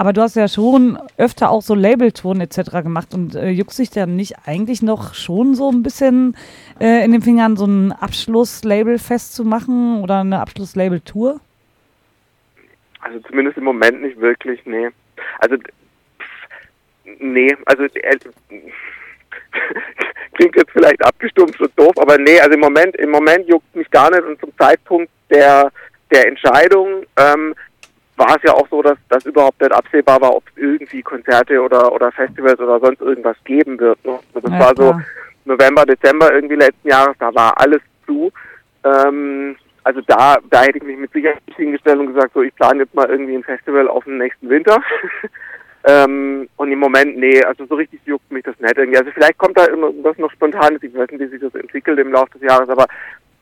Aber 0.00 0.14
du 0.14 0.22
hast 0.22 0.34
ja 0.34 0.48
schon 0.48 0.98
öfter 1.18 1.50
auch 1.50 1.60
so 1.60 1.74
Labelton 1.74 2.40
etc. 2.40 2.70
gemacht 2.82 3.12
und 3.12 3.34
äh, 3.34 3.50
juckst 3.50 3.78
dich 3.78 3.90
dann 3.90 4.16
nicht 4.16 4.34
eigentlich 4.46 4.80
noch 4.80 5.12
schon 5.12 5.54
so 5.54 5.70
ein 5.70 5.82
bisschen 5.82 6.38
äh, 6.80 7.04
in 7.04 7.12
den 7.12 7.20
Fingern, 7.20 7.56
so 7.56 7.66
ein 7.66 7.92
Abschlusslabel 7.92 8.98
festzumachen 8.98 10.00
oder 10.00 10.20
eine 10.20 10.40
Abschlusslabel-Tour? 10.40 11.38
Also 13.00 13.20
zumindest 13.20 13.58
im 13.58 13.64
Moment 13.64 14.00
nicht 14.00 14.18
wirklich, 14.18 14.64
nee. 14.64 14.88
Also 15.38 15.56
nee, 17.18 17.54
also 17.66 17.84
äh, 17.84 18.18
klingt 20.34 20.56
jetzt 20.56 20.70
vielleicht 20.72 21.04
abgestumpft 21.04 21.60
und 21.60 21.78
doof, 21.78 21.94
aber 21.98 22.18
nee, 22.18 22.40
also 22.40 22.52
im 22.52 22.60
Moment, 22.60 22.96
im 22.96 23.10
Moment 23.10 23.48
juckt 23.48 23.74
mich 23.74 23.90
gar 23.90 24.10
nicht 24.10 24.24
und 24.24 24.40
zum 24.40 24.56
Zeitpunkt 24.56 25.10
der 25.30 25.70
der 26.10 26.26
Entscheidung 26.26 27.04
ähm, 27.16 27.54
war 28.16 28.36
es 28.36 28.42
ja 28.42 28.52
auch 28.52 28.68
so, 28.68 28.82
dass 28.82 28.98
das 29.08 29.24
überhaupt 29.24 29.60
nicht 29.60 29.72
absehbar 29.72 30.20
war, 30.20 30.34
ob 30.36 30.44
es 30.48 30.62
irgendwie 30.62 31.02
Konzerte 31.02 31.60
oder, 31.60 31.90
oder 31.92 32.12
Festivals 32.12 32.60
oder 32.60 32.78
sonst 32.78 33.00
irgendwas 33.00 33.36
geben 33.44 33.78
wird. 33.80 34.04
Ne? 34.04 34.18
Also 34.34 34.48
das 34.48 34.58
ja, 34.58 34.60
war 34.60 34.72
so 34.76 35.00
November, 35.46 35.86
Dezember 35.86 36.32
irgendwie 36.32 36.56
letzten 36.56 36.88
Jahres, 36.88 37.16
da 37.18 37.34
war 37.34 37.58
alles 37.58 37.80
zu. 38.06 38.30
Ähm, 38.84 39.56
also 39.84 40.02
da, 40.06 40.36
da 40.50 40.62
hätte 40.62 40.78
ich 40.78 40.84
mich 40.84 40.98
mit 40.98 41.12
Sicherheit 41.12 41.40
hingestellt 41.56 41.98
und 41.98 42.08
gesagt, 42.08 42.34
so 42.34 42.42
ich 42.42 42.54
plane 42.54 42.80
jetzt 42.82 42.94
mal 42.94 43.08
irgendwie 43.08 43.36
ein 43.36 43.44
Festival 43.44 43.88
auf 43.88 44.04
den 44.04 44.18
nächsten 44.18 44.50
Winter. 44.50 44.82
ähm, 45.84 46.48
und 46.56 46.72
im 46.72 46.78
Moment, 46.78 47.16
nee, 47.16 47.42
also 47.42 47.64
so 47.66 47.74
richtig 47.74 48.00
juckt 48.04 48.30
mich 48.30 48.44
das 48.44 48.58
nicht 48.60 48.76
irgendwie. 48.76 48.98
Also 48.98 49.10
vielleicht 49.12 49.38
kommt 49.38 49.56
da 49.56 49.66
irgendwas 49.66 50.18
noch 50.18 50.30
Spontanes, 50.32 50.82
ich 50.82 50.94
weiß 50.94 51.10
nicht, 51.10 51.20
wie 51.20 51.28
sich 51.28 51.40
das 51.40 51.54
entwickelt 51.54 51.98
im 51.98 52.12
Laufe 52.12 52.38
des 52.38 52.42
Jahres, 52.42 52.68
aber 52.68 52.86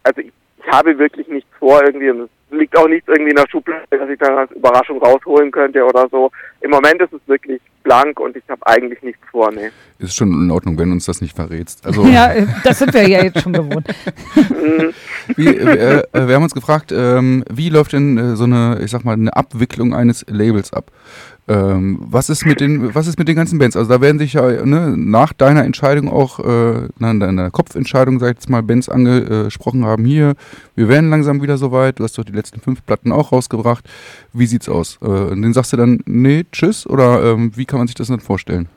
also 0.04 0.20
ich, 0.20 0.32
ich 0.58 0.72
habe 0.72 0.98
wirklich 0.98 1.26
nichts 1.28 1.50
vor 1.58 1.82
irgendwie 1.84 2.10
und 2.10 2.20
es 2.22 2.30
liegt 2.50 2.76
auch 2.76 2.88
nichts 2.88 3.08
irgendwie 3.08 3.30
in 3.30 3.36
der 3.36 3.48
Schublade, 3.50 3.84
dass 3.90 4.08
ich 4.08 4.18
dann 4.18 4.38
als 4.38 4.50
Überraschung 4.52 5.02
rausholen 5.02 5.50
könnte 5.50 5.84
oder 5.84 6.08
so. 6.10 6.30
Im 6.60 6.70
Moment 6.70 7.00
ist 7.02 7.12
es 7.12 7.20
wirklich 7.26 7.60
blank 7.82 8.20
und 8.20 8.36
ich 8.36 8.44
habe 8.48 8.66
eigentlich 8.66 9.02
nichts 9.02 9.20
vor, 9.30 9.50
nee. 9.52 9.70
Ist 9.98 10.16
schon 10.16 10.30
in 10.30 10.50
Ordnung, 10.50 10.78
wenn 10.78 10.92
uns 10.92 11.06
das 11.06 11.20
nicht 11.20 11.34
verrätst. 11.34 11.84
Also 11.84 12.04
ja, 12.04 12.34
das 12.62 12.78
sind 12.78 12.94
wir 12.94 13.06
ja 13.08 13.22
jetzt 13.24 13.42
schon 13.42 13.52
gewohnt. 13.52 13.86
wie, 15.36 15.48
äh, 15.48 16.02
wir 16.12 16.34
haben 16.34 16.42
uns 16.42 16.54
gefragt, 16.54 16.92
ähm, 16.92 17.44
wie 17.50 17.68
läuft 17.68 17.92
denn 17.92 18.18
äh, 18.18 18.36
so 18.36 18.44
eine, 18.44 18.80
ich 18.82 18.90
sag 18.90 19.04
mal, 19.04 19.12
eine 19.12 19.34
Abwicklung 19.34 19.94
eines 19.94 20.24
Labels 20.28 20.72
ab? 20.72 20.90
Ähm, 21.48 21.98
was 22.00 22.28
ist 22.28 22.44
mit 22.44 22.60
den, 22.60 22.94
was 22.94 23.06
ist 23.06 23.18
mit 23.18 23.26
den 23.26 23.36
ganzen 23.36 23.58
Bands? 23.58 23.74
Also 23.74 23.90
da 23.90 24.02
werden 24.02 24.18
sich 24.18 24.34
ja 24.34 24.66
ne, 24.66 24.94
nach 24.98 25.32
deiner 25.32 25.64
Entscheidung 25.64 26.10
auch, 26.10 26.40
äh, 26.40 26.88
deiner 26.98 27.50
Kopfentscheidung, 27.50 28.18
sag 28.18 28.28
ich 28.28 28.34
jetzt 28.34 28.50
mal, 28.50 28.62
Bands 28.62 28.90
angesprochen 28.90 29.86
haben, 29.86 30.04
hier, 30.04 30.34
wir 30.74 30.88
werden 30.88 31.08
langsam 31.08 31.40
wieder 31.40 31.56
soweit, 31.56 31.98
du 31.98 32.04
hast 32.04 32.18
doch 32.18 32.24
die 32.24 32.32
letzten 32.32 32.60
fünf 32.60 32.84
Platten 32.84 33.12
auch 33.12 33.32
rausgebracht. 33.32 33.88
Wie 34.34 34.44
sieht's 34.44 34.68
aus? 34.68 34.98
Äh, 35.00 35.06
und 35.06 35.40
den 35.40 35.54
sagst 35.54 35.72
du 35.72 35.78
dann, 35.78 36.00
nee, 36.04 36.44
tschüss, 36.52 36.86
oder 36.86 37.32
ähm, 37.32 37.52
wie 37.54 37.64
kann 37.64 37.78
man 37.78 37.86
sich 37.86 37.96
das 37.96 38.08
dann 38.08 38.20
vorstellen? 38.20 38.68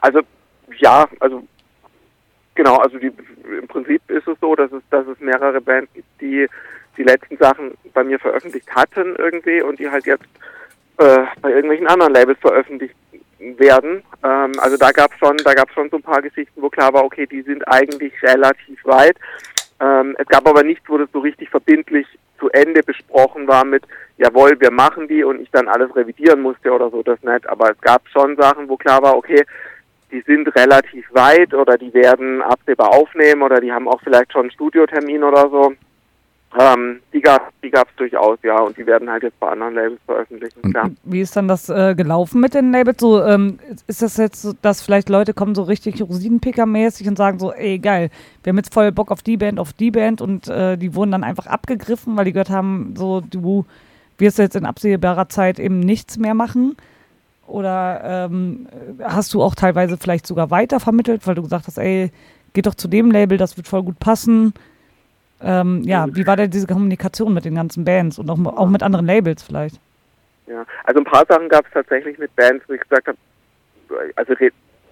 Also, 0.00 0.20
ja, 0.78 1.06
also 1.20 1.42
genau, 2.54 2.76
also 2.76 2.98
die, 2.98 3.12
im 3.48 3.68
Prinzip 3.68 4.02
ist 4.08 4.26
es 4.26 4.38
so, 4.40 4.54
dass 4.54 4.70
es, 4.72 4.82
dass 4.90 5.06
es 5.06 5.18
mehrere 5.20 5.60
Bands 5.60 5.92
gibt, 5.94 6.08
die 6.20 6.48
die 6.96 7.04
letzten 7.04 7.36
Sachen 7.36 7.72
bei 7.94 8.02
mir 8.02 8.18
veröffentlicht 8.18 8.68
hatten 8.74 9.14
irgendwie 9.16 9.62
und 9.62 9.78
die 9.78 9.88
halt 9.88 10.04
jetzt 10.06 10.26
äh, 10.98 11.24
bei 11.40 11.50
irgendwelchen 11.50 11.86
anderen 11.86 12.12
Labels 12.12 12.38
veröffentlicht 12.40 12.96
werden. 13.38 14.02
Ähm, 14.24 14.52
also 14.58 14.76
da 14.76 14.90
gab 14.90 15.12
es 15.12 15.18
schon, 15.18 15.36
da 15.38 15.54
gab 15.54 15.70
schon 15.70 15.88
so 15.90 15.96
ein 15.96 16.02
paar 16.02 16.22
Geschichten, 16.22 16.60
wo 16.60 16.68
klar 16.68 16.92
war, 16.92 17.04
okay, 17.04 17.26
die 17.26 17.42
sind 17.42 17.66
eigentlich 17.68 18.12
relativ 18.22 18.84
weit. 18.84 19.16
Ähm, 19.80 20.16
es 20.18 20.26
gab 20.26 20.46
aber 20.48 20.64
nichts, 20.64 20.88
wo 20.88 20.98
das 20.98 21.08
so 21.12 21.20
richtig 21.20 21.48
verbindlich 21.50 22.06
zu 22.38 22.50
Ende 22.50 22.82
besprochen 22.82 23.46
war 23.46 23.64
mit, 23.64 23.84
jawohl, 24.16 24.60
wir 24.60 24.70
machen 24.70 25.08
die 25.08 25.24
und 25.24 25.40
ich 25.40 25.50
dann 25.50 25.68
alles 25.68 25.94
revidieren 25.94 26.40
musste 26.40 26.72
oder 26.72 26.90
so, 26.90 27.02
das 27.02 27.22
nicht. 27.22 27.48
Aber 27.48 27.70
es 27.70 27.80
gab 27.80 28.02
schon 28.08 28.36
Sachen, 28.36 28.68
wo 28.68 28.76
klar 28.76 29.02
war, 29.02 29.16
okay, 29.16 29.44
die 30.10 30.22
sind 30.22 30.48
relativ 30.56 31.06
weit 31.12 31.54
oder 31.54 31.76
die 31.76 31.92
werden 31.92 32.42
absehbar 32.42 32.94
aufnehmen 32.94 33.42
oder 33.42 33.60
die 33.60 33.72
haben 33.72 33.88
auch 33.88 34.00
vielleicht 34.02 34.32
schon 34.32 34.42
einen 34.42 34.50
Studiotermin 34.50 35.22
oder 35.22 35.48
so. 35.50 35.72
Ähm, 36.58 37.00
die 37.12 37.20
gab 37.20 37.52
die 37.62 37.70
gab's 37.70 37.94
durchaus, 37.96 38.38
ja, 38.42 38.58
und 38.58 38.74
die 38.78 38.86
werden 38.86 39.10
halt 39.10 39.22
jetzt 39.22 39.38
bei 39.38 39.50
anderen 39.50 39.74
Labels 39.74 40.00
veröffentlichen, 40.06 40.62
klar. 40.62 40.90
Wie 41.04 41.20
ist 41.20 41.36
dann 41.36 41.46
das 41.46 41.68
äh, 41.68 41.94
gelaufen 41.94 42.40
mit 42.40 42.54
den 42.54 42.72
Labels? 42.72 43.00
So, 43.00 43.22
ähm, 43.22 43.58
ist 43.86 44.00
das 44.00 44.16
jetzt 44.16 44.40
so, 44.40 44.54
dass 44.62 44.80
vielleicht 44.80 45.10
Leute 45.10 45.34
kommen 45.34 45.54
so 45.54 45.62
richtig 45.62 46.00
Rosinenpicker-mäßig 46.00 47.06
und 47.06 47.18
sagen 47.18 47.38
so, 47.38 47.52
ey, 47.52 47.78
geil, 47.78 48.08
wir 48.42 48.50
haben 48.50 48.56
jetzt 48.56 48.72
voll 48.72 48.92
Bock 48.92 49.10
auf 49.10 49.22
die 49.22 49.36
Band, 49.36 49.60
auf 49.60 49.74
die 49.74 49.90
Band 49.90 50.22
und 50.22 50.48
äh, 50.48 50.78
die 50.78 50.94
wurden 50.94 51.10
dann 51.10 51.22
einfach 51.22 51.46
abgegriffen, 51.46 52.16
weil 52.16 52.24
die 52.24 52.32
gehört 52.32 52.50
haben, 52.50 52.94
so, 52.96 53.20
du 53.20 53.66
wirst 54.16 54.38
jetzt 54.38 54.56
in 54.56 54.64
absehbarer 54.64 55.28
Zeit 55.28 55.58
eben 55.58 55.80
nichts 55.80 56.16
mehr 56.16 56.34
machen? 56.34 56.76
Oder 57.48 58.28
ähm, 58.30 58.68
hast 59.02 59.32
du 59.34 59.42
auch 59.42 59.54
teilweise 59.54 59.96
vielleicht 59.96 60.26
sogar 60.26 60.50
weitervermittelt, 60.50 61.26
weil 61.26 61.34
du 61.34 61.42
gesagt 61.42 61.66
hast, 61.66 61.78
ey, 61.78 62.10
geh 62.52 62.62
doch 62.62 62.74
zu 62.74 62.88
dem 62.88 63.10
Label, 63.10 63.38
das 63.38 63.56
wird 63.56 63.66
voll 63.66 63.82
gut 63.82 63.98
passen? 63.98 64.52
Ähm, 65.40 65.82
ja, 65.84 66.06
wie 66.10 66.26
war 66.26 66.36
denn 66.36 66.50
diese 66.50 66.66
Kommunikation 66.66 67.32
mit 67.32 67.44
den 67.44 67.54
ganzen 67.54 67.84
Bands 67.84 68.18
und 68.18 68.28
auch, 68.28 68.38
auch 68.56 68.68
mit 68.68 68.82
anderen 68.82 69.06
Labels 69.06 69.42
vielleicht? 69.42 69.80
Ja, 70.46 70.64
also 70.84 71.00
ein 71.00 71.04
paar 71.04 71.24
Sachen 71.26 71.48
gab 71.48 71.66
es 71.66 71.72
tatsächlich 71.72 72.18
mit 72.18 72.34
Bands, 72.36 72.64
wo 72.68 72.74
ich 72.74 72.80
gesagt 72.80 73.08
habe, 73.08 73.18
also 74.16 74.34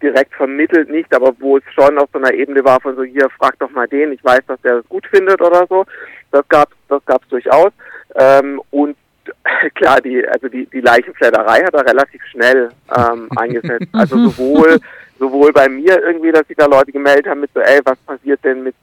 direkt 0.01 0.35
vermittelt 0.35 0.91
nicht, 0.91 1.15
aber 1.15 1.35
wo 1.39 1.59
es 1.59 1.65
schon 1.75 1.99
auf 1.99 2.09
so 2.13 2.19
einer 2.19 2.33
Ebene 2.33 2.65
war 2.65 2.81
von 2.81 2.97
so, 2.97 3.03
hier, 3.03 3.29
frag 3.39 3.59
doch 3.59 3.71
mal 3.71 3.89
den, 3.89 4.13
ich 4.13 4.25
weiß, 4.25 4.41
dass 4.47 4.61
der 4.63 4.77
es 4.77 4.89
gut 4.89 5.07
findet 5.07 5.41
oder 5.41 5.67
so. 5.69 5.85
Das 6.31 6.47
gab 6.49 6.71
das 6.89 7.05
gab's 7.07 7.29
durchaus. 7.29 7.73
Ähm, 8.15 8.61
und 8.71 8.97
klar, 9.75 10.01
die, 10.01 10.27
also 10.27 10.49
die, 10.49 10.67
die 10.67 10.81
Leichenfledderei 10.81 11.65
hat 11.65 11.75
er 11.75 11.87
relativ 11.87 12.23
schnell 12.27 12.71
ähm, 12.97 13.29
eingesetzt. 13.37 13.89
Also 13.93 14.17
sowohl, 14.29 14.79
sowohl 15.19 15.53
bei 15.53 15.69
mir 15.69 16.03
irgendwie, 16.03 16.33
dass 16.33 16.47
sich 16.47 16.57
da 16.57 16.67
Leute 16.67 16.93
gemeldet 16.93 17.27
haben 17.27 17.41
mit 17.41 17.51
so, 17.55 17.61
ey, 17.61 17.81
was 17.85 17.99
passiert 17.99 18.43
denn 18.45 18.63
mit 18.63 18.75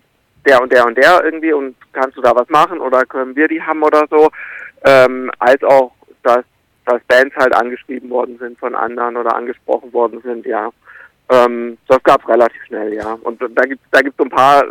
der 0.46 0.62
und 0.62 0.72
der 0.72 0.86
und 0.86 0.98
der 0.98 1.24
irgendwie 1.24 1.54
und 1.54 1.76
kannst 1.94 2.18
du 2.18 2.22
da 2.22 2.36
was 2.36 2.50
machen 2.50 2.80
oder 2.80 3.06
können 3.06 3.36
wir 3.36 3.48
die 3.48 3.62
haben 3.62 3.82
oder 3.82 4.06
so, 4.10 4.30
ähm, 4.84 5.32
als 5.40 5.64
auch, 5.64 5.94
dass, 6.24 6.44
dass 6.86 7.02
Bands 7.08 7.36
halt 7.36 7.56
angeschrieben 7.56 8.10
worden 8.10 8.38
sind 8.40 8.60
von 8.60 8.76
anderen 8.76 9.18
oder 9.18 9.36
angesprochen 9.36 9.94
worden 9.94 10.22
sind, 10.22 10.46
ja. 10.46 10.70
Ähm, 11.30 11.78
das 11.88 12.04
gab's 12.04 12.28
relativ 12.28 12.62
schnell, 12.66 12.94
ja. 12.94 13.18
Und 13.24 13.42
da 13.42 13.64
gibt's 13.64 13.86
da 13.92 14.02
gibt's 14.02 14.18
so 14.18 14.26
ein 14.26 14.30
paar 14.30 14.66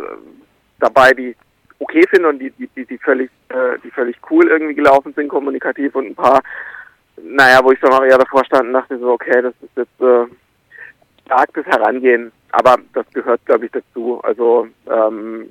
dabei, 0.79 1.13
die 1.13 1.35
okay 1.83 2.03
finden 2.09 2.25
und 2.25 2.39
die, 2.39 2.51
die, 2.51 2.67
die, 2.75 2.85
die 2.85 2.97
völlig, 2.97 3.29
äh, 3.49 3.77
die 3.83 3.91
völlig 3.91 4.17
cool 4.29 4.47
irgendwie 4.47 4.75
gelaufen 4.75 5.13
sind, 5.13 5.27
kommunikativ 5.27 5.95
und 5.95 6.07
ein 6.07 6.15
paar, 6.15 6.41
naja, 7.21 7.59
wo 7.63 7.71
ich 7.71 7.79
dann 7.79 7.93
auch 7.93 8.03
eher 8.03 8.17
davor 8.17 8.43
stand 8.45 8.67
und 8.67 8.73
dachte 8.73 8.97
so, 8.97 9.11
okay, 9.11 9.41
das 9.41 9.53
ist 9.61 9.75
jetzt 9.75 10.01
äh, 10.01 10.25
starkes 11.25 11.65
Herangehen, 11.65 12.31
aber 12.51 12.77
das 12.93 13.05
gehört, 13.13 13.45
glaube 13.45 13.65
ich, 13.65 13.71
dazu. 13.71 14.19
Also 14.23 14.67
ähm, 14.89 15.49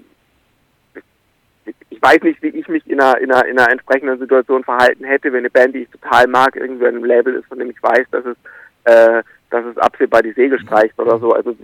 ich 1.90 2.02
weiß 2.02 2.22
nicht, 2.22 2.42
wie 2.42 2.48
ich 2.48 2.68
mich 2.68 2.86
in 2.88 3.00
einer, 3.00 3.18
in, 3.18 3.30
einer, 3.30 3.46
in 3.46 3.58
einer 3.58 3.70
entsprechenden 3.70 4.18
Situation 4.18 4.64
verhalten 4.64 5.04
hätte, 5.04 5.32
wenn 5.32 5.40
eine 5.40 5.50
Band, 5.50 5.74
die 5.74 5.82
ich 5.82 5.90
total 5.90 6.26
mag, 6.26 6.56
irgendwie 6.56 6.86
an 6.86 6.96
einem 6.96 7.04
Label 7.04 7.34
ist, 7.34 7.46
von 7.46 7.58
dem 7.58 7.70
ich 7.70 7.82
weiß, 7.82 8.06
dass 8.10 8.24
es, 8.24 8.36
äh, 8.84 9.22
dass 9.50 9.64
es 9.64 9.76
absehbar 9.78 10.22
die 10.22 10.32
Segel 10.32 10.58
streicht 10.60 10.98
oder 10.98 11.18
so. 11.18 11.32
Also 11.32 11.54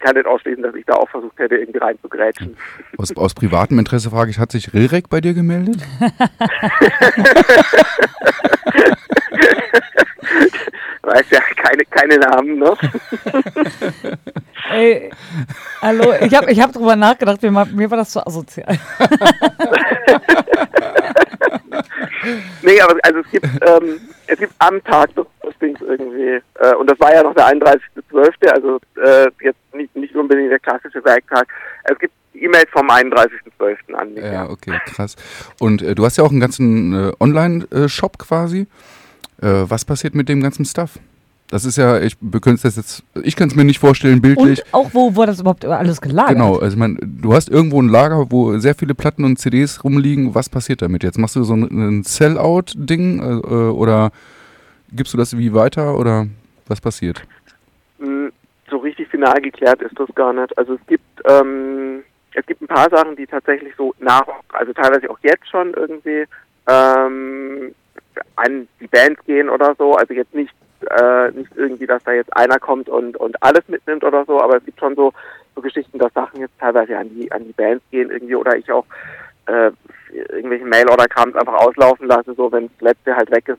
kann 0.00 0.14
nicht 0.14 0.26
ausschließen, 0.26 0.62
dass 0.62 0.74
ich 0.74 0.84
da 0.84 0.94
auch 0.94 1.08
versucht 1.08 1.38
hätte, 1.38 1.56
irgendwie 1.56 1.78
reinzugrätschen. 1.78 2.56
Aus, 2.98 3.16
aus 3.16 3.34
privatem 3.34 3.78
Interesse 3.78 4.10
frage 4.10 4.30
ich, 4.30 4.38
hat 4.38 4.52
sich 4.52 4.72
Rilrek 4.72 5.08
bei 5.08 5.20
dir 5.20 5.34
gemeldet? 5.34 5.82
weiß 11.04 11.26
ja 11.30 11.40
keine, 11.56 11.84
keine 11.84 12.18
Namen, 12.18 12.58
ne? 12.58 12.74
Ey, 14.70 15.10
Hallo, 15.82 16.14
ich 16.20 16.34
habe 16.34 16.50
ich 16.50 16.60
hab 16.60 16.72
drüber 16.72 16.96
nachgedacht, 16.96 17.42
mir, 17.42 17.50
mir 17.50 17.90
war 17.90 17.98
das 17.98 18.10
zu 18.10 18.26
asozial. 18.26 18.78
nee, 22.62 22.80
aber 22.80 22.96
also 23.02 23.18
es 23.20 23.30
gibt, 23.30 23.46
ähm, 23.46 24.00
es 24.26 24.38
gibt 24.38 24.54
am 24.58 24.82
Tag 24.84 25.10
Postings 25.64 25.80
irgendwie, 25.80 26.40
äh, 26.60 26.74
und 26.78 26.90
das 26.90 26.98
war 27.00 27.12
ja 27.12 27.22
noch 27.22 27.34
der 27.34 27.46
31.12., 27.46 28.48
also 28.48 28.78
äh, 29.02 29.26
jetzt 29.42 29.58
nicht, 29.74 29.94
nicht 29.96 30.14
unbedingt 30.14 30.50
der 30.50 30.58
klassische 30.58 31.04
Werktag. 31.04 31.46
Es 31.84 31.98
gibt 31.98 32.12
E-Mails 32.34 32.68
vom 32.72 32.88
31.12. 32.88 33.94
an 33.94 34.14
mich. 34.14 34.24
Ja, 34.24 34.48
okay, 34.48 34.78
krass. 34.86 35.16
Und 35.60 35.82
äh, 35.82 35.94
du 35.94 36.04
hast 36.04 36.16
ja 36.16 36.24
auch 36.24 36.30
einen 36.30 36.40
ganzen 36.40 36.92
äh, 36.92 37.12
Online-Shop 37.20 38.18
quasi. 38.18 38.66
Äh, 39.40 39.46
was 39.68 39.84
passiert 39.84 40.14
mit 40.14 40.28
dem 40.28 40.42
ganzen 40.42 40.64
Stuff? 40.64 40.98
Das 41.50 41.64
ist 41.64 41.76
ja, 41.76 42.00
ich 42.00 42.16
könnte 42.42 42.62
das 42.62 42.76
jetzt, 42.76 43.04
ich 43.22 43.36
kann 43.36 43.48
es 43.48 43.54
mir 43.54 43.64
nicht 43.64 43.78
vorstellen, 43.78 44.20
bildlich. 44.20 44.60
Und 44.72 44.74
auch 44.74 44.90
wo, 44.92 45.14
wo 45.14 45.24
das 45.26 45.40
überhaupt 45.40 45.64
alles 45.64 46.00
gelagert 46.00 46.32
Genau, 46.32 46.56
also 46.56 46.74
ich 46.74 46.76
meine, 46.76 46.96
du 47.00 47.34
hast 47.34 47.50
irgendwo 47.50 47.80
ein 47.80 47.88
Lager, 47.88 48.30
wo 48.30 48.58
sehr 48.58 48.74
viele 48.74 48.94
Platten 48.94 49.24
und 49.24 49.38
CDs 49.38 49.84
rumliegen. 49.84 50.34
Was 50.34 50.48
passiert 50.48 50.82
damit 50.82 51.04
jetzt? 51.04 51.18
Machst 51.18 51.36
du 51.36 51.44
so 51.44 51.54
ein, 51.54 51.68
ein 51.70 52.02
Sell-Out-Ding 52.02 53.20
äh, 53.20 53.24
äh, 53.24 53.68
oder 53.70 54.10
gibst 54.92 55.12
du 55.12 55.18
das 55.18 55.36
wie 55.36 55.54
weiter 55.54 55.98
oder 55.98 56.26
was 56.66 56.80
passiert? 56.80 57.22
Hm, 57.98 58.32
so 58.70 58.78
richtig 58.78 59.08
final 59.08 59.40
geklärt 59.40 59.82
ist 59.82 59.98
das 59.98 60.08
gar 60.14 60.32
nicht. 60.32 60.56
Also 60.58 60.74
es 60.74 60.86
gibt, 60.86 61.04
ähm, 61.28 62.02
es 62.34 62.46
gibt 62.46 62.62
ein 62.62 62.66
paar 62.66 62.90
Sachen, 62.90 63.16
die 63.16 63.26
tatsächlich 63.26 63.74
so 63.76 63.94
nach, 63.98 64.26
also 64.52 64.72
teilweise 64.72 65.10
auch 65.10 65.18
jetzt 65.22 65.48
schon 65.48 65.74
irgendwie 65.74 66.24
ähm, 66.66 67.74
an 68.36 68.68
die 68.80 68.86
Bands 68.86 69.24
gehen 69.24 69.48
oder 69.48 69.74
so. 69.76 69.94
Also 69.94 70.14
jetzt 70.14 70.34
nicht 70.34 70.54
äh, 70.90 71.30
nicht 71.30 71.50
irgendwie, 71.56 71.86
dass 71.86 72.02
da 72.04 72.12
jetzt 72.12 72.34
einer 72.36 72.58
kommt 72.58 72.88
und, 72.88 73.16
und 73.16 73.42
alles 73.42 73.66
mitnimmt 73.68 74.04
oder 74.04 74.24
so, 74.24 74.40
aber 74.40 74.58
es 74.58 74.64
gibt 74.64 74.78
schon 74.78 74.94
so, 74.94 75.12
so 75.54 75.62
Geschichten, 75.62 75.98
dass 75.98 76.12
Sachen 76.12 76.40
jetzt 76.40 76.58
teilweise 76.58 76.98
an 76.98 77.08
die, 77.10 77.30
an 77.32 77.44
die 77.44 77.52
Bands 77.52 77.84
gehen 77.90 78.10
irgendwie 78.10 78.34
oder 78.34 78.56
ich 78.56 78.70
auch 78.70 78.86
äh, 79.46 79.70
irgendwelche 80.12 80.64
Mail-Order-Krams 80.64 81.36
einfach 81.36 81.54
auslaufen 81.54 82.06
lasse, 82.06 82.34
so 82.34 82.50
wenn 82.52 82.68
das 82.68 82.80
letzte 82.80 83.16
halt 83.16 83.30
weg 83.30 83.48
ist, 83.48 83.58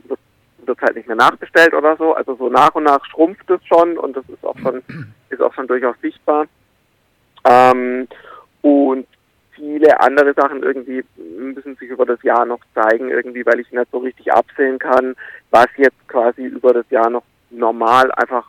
wird 0.67 0.81
halt 0.81 0.95
nicht 0.95 1.07
mehr 1.07 1.15
nachbestellt 1.15 1.73
oder 1.73 1.95
so. 1.97 2.13
Also 2.13 2.35
so 2.35 2.49
nach 2.49 2.73
und 2.75 2.83
nach 2.83 3.03
schrumpft 3.05 3.49
es 3.49 3.65
schon 3.65 3.97
und 3.97 4.15
das 4.15 4.27
ist 4.29 4.45
auch 4.45 4.57
schon, 4.59 4.81
ist 5.29 5.41
auch 5.41 5.53
schon 5.53 5.67
durchaus 5.67 5.95
sichtbar. 6.01 6.45
Ähm, 7.45 8.07
und 8.61 9.07
viele 9.55 9.99
andere 10.01 10.33
Sachen 10.33 10.63
irgendwie 10.63 11.03
müssen 11.15 11.75
sich 11.77 11.89
über 11.89 12.05
das 12.05 12.21
Jahr 12.23 12.45
noch 12.45 12.59
zeigen, 12.73 13.09
irgendwie, 13.09 13.45
weil 13.45 13.59
ich 13.59 13.71
nicht 13.71 13.91
so 13.91 13.99
richtig 13.99 14.31
absehen 14.33 14.79
kann, 14.79 15.15
was 15.51 15.67
jetzt 15.77 16.07
quasi 16.07 16.45
über 16.45 16.73
das 16.73 16.89
Jahr 16.89 17.09
noch 17.09 17.23
normal 17.49 18.11
einfach 18.13 18.45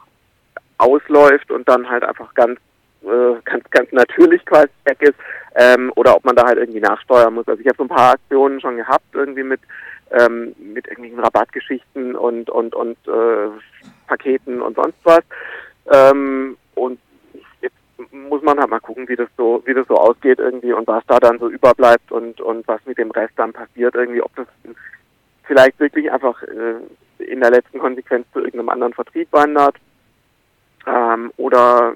ausläuft 0.79 1.51
und 1.51 1.69
dann 1.69 1.89
halt 1.89 2.03
einfach 2.03 2.35
ganz 2.35 2.59
äh, 3.03 3.41
ganz 3.45 3.71
ganz 3.71 3.93
natürlich 3.93 4.45
quasi 4.45 4.69
weg 4.85 5.01
ist 5.01 5.15
ähm, 5.55 5.93
oder 5.97 6.17
ob 6.17 6.25
man 6.25 6.37
da 6.37 6.47
halt 6.47 6.59
irgendwie 6.59 6.81
nachsteuern 6.81 7.35
muss. 7.35 7.49
Also 7.49 7.61
ich 7.61 7.67
habe 7.69 7.77
so 7.77 7.85
ein 7.85 7.89
paar 7.89 8.13
Aktionen 8.13 8.61
schon 8.61 8.77
gehabt 8.77 9.05
irgendwie 9.13 9.43
mit 9.43 9.61
ähm, 10.11 10.55
mit 10.59 10.87
irgendwelchen 10.87 11.21
Rabattgeschichten 11.21 12.15
und 12.15 12.51
und 12.51 12.75
und 12.75 12.97
äh, 13.07 13.49
Paketen 14.07 14.63
und 14.63 14.77
sonst 14.77 14.99
was. 15.05 15.23
Ähm, 15.93 16.57
und 16.75 16.99
muss 18.13 18.43
man 18.43 18.59
halt 18.59 18.71
mal 18.71 18.81
gucken, 18.81 19.09
wie 19.09 19.17
das 19.17 19.29
so, 19.37 19.63
wie 19.65 19.75
das 19.75 19.87
so 19.89 19.97
ausgeht 19.97 20.39
irgendwie 20.39 20.73
und 20.73 20.87
was 20.87 21.05
da 21.07 21.19
dann 21.19 21.39
so 21.39 21.49
überbleibt 21.49 22.13
und, 22.13 22.41
und 22.41 22.67
was 22.69 22.85
mit 22.87 22.99
dem 22.99 23.11
Rest 23.11 23.35
dann 23.37 23.53
passiert 23.53 23.95
irgendwie, 23.95 24.23
ob 24.23 24.35
das 24.37 24.47
vielleicht 25.45 25.79
wirklich 25.81 26.11
einfach 26.11 26.43
äh, 26.43 27.25
in 27.25 27.41
der 27.41 27.51
letzten 27.51 27.79
Konsequenz 27.79 28.27
zu 28.33 28.41
irgendeinem 28.41 28.69
anderen 28.69 28.93
Vertrieb 28.93 29.29
wandert 29.33 29.77
ähm, 30.87 31.33
oder 31.37 31.95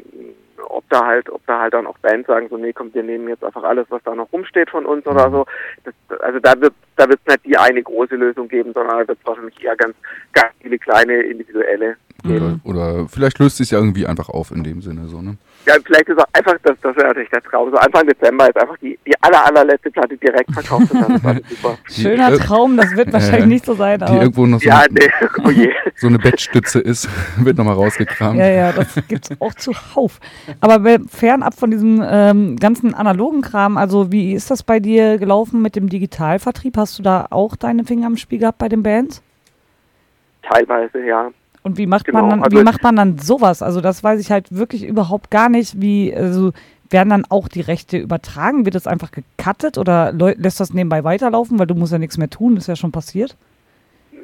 ob 0.69 0.89
da 0.89 1.07
halt, 1.07 1.31
ob 1.31 1.45
da 1.47 1.61
halt 1.61 1.74
dann 1.74 1.87
auch 1.87 1.99
Bands 1.99 2.27
sagen, 2.27 2.49
so 2.49 2.57
nee, 2.57 2.73
komm, 2.73 2.93
wir 2.95 3.03
nehmen 3.03 3.28
jetzt 3.28 3.45
einfach 3.45 3.62
alles, 3.62 3.87
was 3.91 4.03
da 4.05 4.15
noch 4.15 4.32
rumsteht 4.32 4.70
von 4.70 4.87
uns 4.87 5.07
oder 5.07 5.28
mhm. 5.28 5.32
so. 5.32 5.47
Das, 5.85 6.20
also 6.20 6.39
da 6.41 6.61
wird 6.61 6.74
da 6.97 7.09
wird 7.09 7.20
es 7.24 7.35
nicht 7.35 7.47
die 7.47 7.57
eine 7.57 7.82
große 7.82 8.16
Lösung 8.16 8.49
geben, 8.49 8.73
sondern 8.73 8.99
da 8.99 9.09
wird 9.09 9.19
es 9.19 9.27
wahrscheinlich 9.27 9.62
eher 9.65 9.77
ganz, 9.77 9.95
ganz 10.32 10.53
viele 10.61 10.78
kleine 10.78 11.23
individuelle 11.23 11.97
geben. 12.23 12.61
Oder, 12.65 12.95
oder 12.95 13.09
vielleicht 13.09 13.39
löst 13.39 13.57
sich 13.57 13.71
ja 13.71 13.79
irgendwie 13.79 14.07
einfach 14.07 14.29
auf 14.29 14.51
in 14.51 14.65
dem 14.65 14.83
Sinne 14.83 15.09
so, 15.09 15.21
ne? 15.23 15.37
Ja, 15.67 15.75
vielleicht 15.85 16.09
ist 16.09 16.19
auch 16.19 16.27
einfach, 16.33 16.55
das, 16.63 16.77
das 16.81 16.97
wäre 16.97 17.09
natürlich 17.09 17.29
der 17.29 17.43
Traum. 17.43 17.71
So 17.71 17.77
Anfang 17.77 18.07
Dezember 18.07 18.49
ist 18.49 18.57
einfach 18.57 18.79
die, 18.79 18.99
die 19.07 19.13
aller, 19.21 19.45
allerletzte 19.45 19.91
Platte 19.91 20.17
direkt 20.17 20.51
verkauft 20.53 20.91
und 20.91 21.03
dann 21.03 21.17
ist 21.17 21.25
alles 21.25 21.43
super. 21.51 21.79
Schöner 21.91 22.39
Traum, 22.39 22.77
das 22.79 22.97
wird 22.97 23.13
wahrscheinlich 23.13 23.45
äh, 23.45 23.47
nicht 23.47 23.67
so 23.67 23.75
sein. 23.75 23.99
Die 23.99 24.05
aber. 24.05 24.23
irgendwo 24.23 24.47
noch 24.47 24.61
so, 24.61 24.69
ja, 24.69 24.85
nee. 24.91 25.11
oh 25.45 25.51
je. 25.51 25.71
so 25.97 26.07
eine 26.07 26.19
Bettstütze 26.19 26.81
ist, 26.81 27.09
wird 27.45 27.59
nochmal 27.59 27.75
rausgekramt. 27.75 28.39
Ja, 28.39 28.49
ja, 28.49 28.73
das 28.73 28.95
gibt 29.07 29.31
es 29.31 29.41
auch 29.41 29.55
zuhauf. 29.55 30.19
Aber 30.61 30.99
fernab 31.09 31.55
von 31.55 31.71
diesem 31.71 32.03
ähm, 32.09 32.57
ganzen 32.57 32.95
analogen 32.95 33.43
Kram, 33.43 33.77
also 33.77 34.11
wie 34.11 34.33
ist 34.33 34.51
das 34.51 34.63
bei 34.63 34.81
dir 34.81 35.19
gelaufen 35.19 35.61
mit 35.61 35.77
dem 35.77 35.91
Digitalvertrieb? 35.91 36.79
Hast 36.79 36.99
du 36.99 37.03
da 37.03 37.27
auch 37.31 37.57
deine 37.57 37.85
Finger 37.85 38.07
im 38.07 38.17
Spiel 38.17 38.39
gehabt 38.39 38.59
bei 38.59 38.71
den 38.71 38.83
Bands? 38.83 39.23
Teilweise, 40.43 41.05
ja. 41.05 41.31
Und 41.62 41.77
wie 41.77 41.87
macht 41.87 42.07
genau, 42.07 42.23
man 42.23 42.31
dann, 42.31 42.43
also 42.43 42.59
wie 42.59 42.65
macht 42.65 42.82
man 42.82 42.97
dann 42.97 43.19
sowas? 43.19 43.62
Also 43.62 43.81
das 43.81 44.03
weiß 44.03 44.20
ich 44.20 44.31
halt 44.31 44.55
wirklich 44.55 44.85
überhaupt 44.85 45.31
gar 45.31 45.49
nicht, 45.49 45.81
wie, 45.81 46.15
also 46.15 46.53
werden 46.89 47.11
dann 47.11 47.24
auch 47.28 47.49
die 47.49 47.61
Rechte 47.61 47.99
übertragen? 47.99 48.65
Wird 48.65 48.74
das 48.74 48.87
einfach 48.87 49.11
gecuttet 49.11 49.78
oder 49.78 50.12
lässt 50.12 50.61
das 50.61 50.73
nebenbei 50.73 51.05
weiterlaufen, 51.05 51.59
weil 51.59 51.66
du 51.66 51.74
musst 51.74 51.93
ja 51.93 51.99
nichts 51.99 52.19
mehr 52.19 52.31
tun, 52.31 52.57
ist 52.57 52.66
ja 52.66 52.77
schon 52.77 52.93
passiert? 52.93 53.37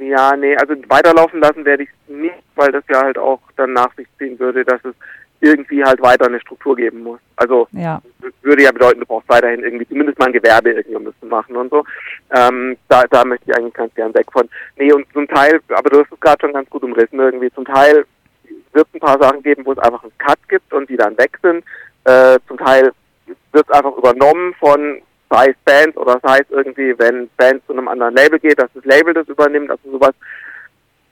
Ja, 0.01 0.37
nee, 0.37 0.57
also 0.57 0.75
weiterlaufen 0.89 1.41
lassen 1.41 1.65
werde 1.65 1.85
ich 1.85 1.89
nicht, 2.09 2.35
weil 2.55 2.71
das 2.73 2.85
ja 2.89 3.03
halt 3.03 3.19
auch 3.19 3.41
dann 3.57 3.73
nach 3.73 3.95
sich 3.97 4.07
ziehen 4.19 4.39
würde, 4.39 4.65
dass 4.65 4.85
es 4.85 4.95
irgendwie 5.41 5.85
halt 5.85 6.01
weiter 6.03 6.27
eine 6.27 6.41
Struktur 6.41 6.77
geben 6.77 7.03
muss. 7.03 7.21
Also 7.37 7.69
ja. 7.73 8.01
würde 8.43 8.63
ja 8.63 8.73
bedeuten, 8.73 9.01
du 9.01 9.07
brauchst 9.07 9.29
weiterhin 9.29 9.63
irgendwie 9.63 9.87
zumindest 9.89 10.19
mal 10.19 10.27
ein 10.27 10.33
Gewerbe 10.33 10.71
irgendwie 10.71 10.97
um 10.97 11.05
das 11.05 11.15
zu 11.21 11.27
machen 11.27 11.57
und 11.57 11.71
so. 11.71 11.85
Ähm, 12.35 12.77
da, 12.89 13.05
da 13.11 13.25
möchte 13.25 13.51
ich 13.51 13.57
eigentlich 13.57 13.75
ganz 13.75 13.95
gern 13.95 14.15
weg 14.15 14.27
von. 14.33 14.49
Nee, 14.77 14.93
und 14.93 15.07
zum 15.13 15.29
Teil, 15.29 15.61
aber 15.71 15.91
du 15.91 16.01
hast 16.01 16.13
es 16.13 16.21
gerade 16.21 16.41
schon 16.41 16.53
ganz 16.53 16.69
gut 16.71 16.83
umrissen 16.83 17.19
irgendwie, 17.19 17.51
zum 17.53 17.65
Teil 17.65 18.05
wird 18.73 18.89
es 18.89 18.95
ein 18.95 19.01
paar 19.01 19.21
Sachen 19.21 19.43
geben, 19.43 19.65
wo 19.65 19.73
es 19.73 19.79
einfach 19.79 20.03
einen 20.03 20.19
Cut 20.19 20.39
gibt 20.49 20.73
und 20.73 20.89
die 20.89 20.97
dann 20.97 21.17
weg 21.19 21.39
sind. 21.43 21.65
Äh, 22.05 22.39
zum 22.47 22.59
Teil 22.59 22.93
wird 23.53 23.67
es 23.69 23.71
einfach 23.71 23.97
übernommen 23.97 24.55
von 24.61 25.01
sei 25.29 25.49
es 25.49 25.57
Bands 25.65 25.97
oder 25.97 26.21
sei 26.23 26.39
es 26.39 26.51
irgendwie, 26.51 26.95
wenn 26.99 27.29
Bands 27.37 27.67
zu 27.67 27.73
einem 27.73 27.89
anderen 27.89 28.15
Label 28.15 28.39
geht, 28.39 28.61
dass 28.61 28.71
das 28.75 28.85
Label 28.85 29.15
das 29.15 29.29
übernimmt, 29.29 29.71
also 29.71 29.91
sowas 29.91 30.15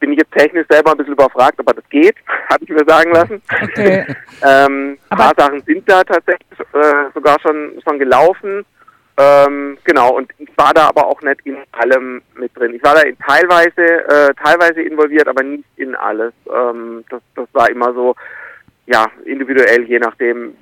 bin 0.05 0.13
ich 0.13 0.19
jetzt 0.19 0.33
technisch 0.33 0.67
selber 0.69 0.91
ein 0.91 0.99
bisschen 0.99 1.15
überfragt, 1.15 1.59
aber 1.59 1.73
das 1.73 1.89
geht, 1.89 2.15
hatte 2.51 2.65
ich 2.65 2.69
mir 2.69 2.85
sagen 2.87 3.11
lassen. 3.13 3.43
Okay. 3.63 4.05
ähm, 4.43 4.99
ein 5.09 5.19
paar 5.19 5.33
Sachen 5.35 5.63
sind 5.63 5.89
da 5.89 6.05
tatsächlich 6.05 6.61
äh, 6.75 7.11
sogar 7.15 7.41
schon, 7.41 7.81
schon 7.83 7.99
gelaufen. 7.99 8.67
Ähm, 9.17 9.79
genau, 9.85 10.15
und 10.17 10.31
ich 10.39 10.51
war 10.57 10.75
da 10.75 10.89
aber 10.89 11.07
auch 11.07 11.23
nicht 11.23 11.41
in 11.45 11.57
allem 11.73 12.21
mit 12.35 12.55
drin. 12.55 12.75
Ich 12.75 12.83
war 12.83 12.95
da 12.95 13.01
in 13.03 13.17
teilweise, 13.19 14.05
äh, 14.09 14.35
teilweise 14.45 14.83
involviert, 14.83 15.27
aber 15.27 15.43
nicht 15.43 15.65
in 15.77 15.95
alles. 15.95 16.35
Ähm, 16.55 17.05
das, 17.09 17.23
das 17.35 17.49
war 17.55 17.71
immer 17.71 17.95
so, 17.95 18.15
ja, 18.87 19.07
individuell, 19.25 19.85
je 19.85 20.01
nachdem, 20.01 20.55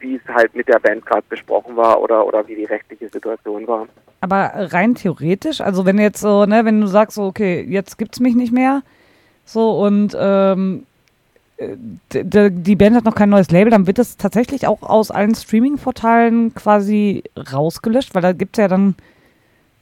wie 0.00 0.16
es 0.16 0.34
halt 0.34 0.54
mit 0.54 0.68
der 0.68 0.78
Band 0.78 1.04
gerade 1.04 1.24
besprochen 1.28 1.76
war 1.76 2.00
oder, 2.00 2.26
oder 2.26 2.46
wie 2.48 2.54
die 2.54 2.64
rechtliche 2.64 3.08
Situation 3.08 3.66
war. 3.66 3.86
Aber 4.20 4.52
rein 4.72 4.94
theoretisch, 4.94 5.60
also 5.60 5.84
wenn 5.84 5.98
jetzt 5.98 6.20
so, 6.20 6.46
ne, 6.46 6.64
wenn 6.64 6.80
du 6.80 6.86
sagst, 6.86 7.16
so, 7.16 7.24
okay, 7.24 7.64
jetzt 7.68 7.98
gibt's 7.98 8.20
mich 8.20 8.34
nicht 8.34 8.52
mehr, 8.52 8.82
so 9.44 9.82
und 9.84 10.16
ähm, 10.18 10.86
die 12.12 12.76
Band 12.76 12.96
hat 12.96 13.04
noch 13.04 13.14
kein 13.14 13.30
neues 13.30 13.50
Label, 13.50 13.70
dann 13.70 13.86
wird 13.86 13.98
das 13.98 14.16
tatsächlich 14.16 14.66
auch 14.66 14.82
aus 14.82 15.10
allen 15.10 15.34
Streaming-Portalen 15.34 16.54
quasi 16.54 17.24
rausgelöscht, 17.52 18.14
weil 18.14 18.22
da 18.22 18.32
gibt 18.32 18.58
es 18.58 18.62
ja 18.62 18.68
dann 18.68 18.94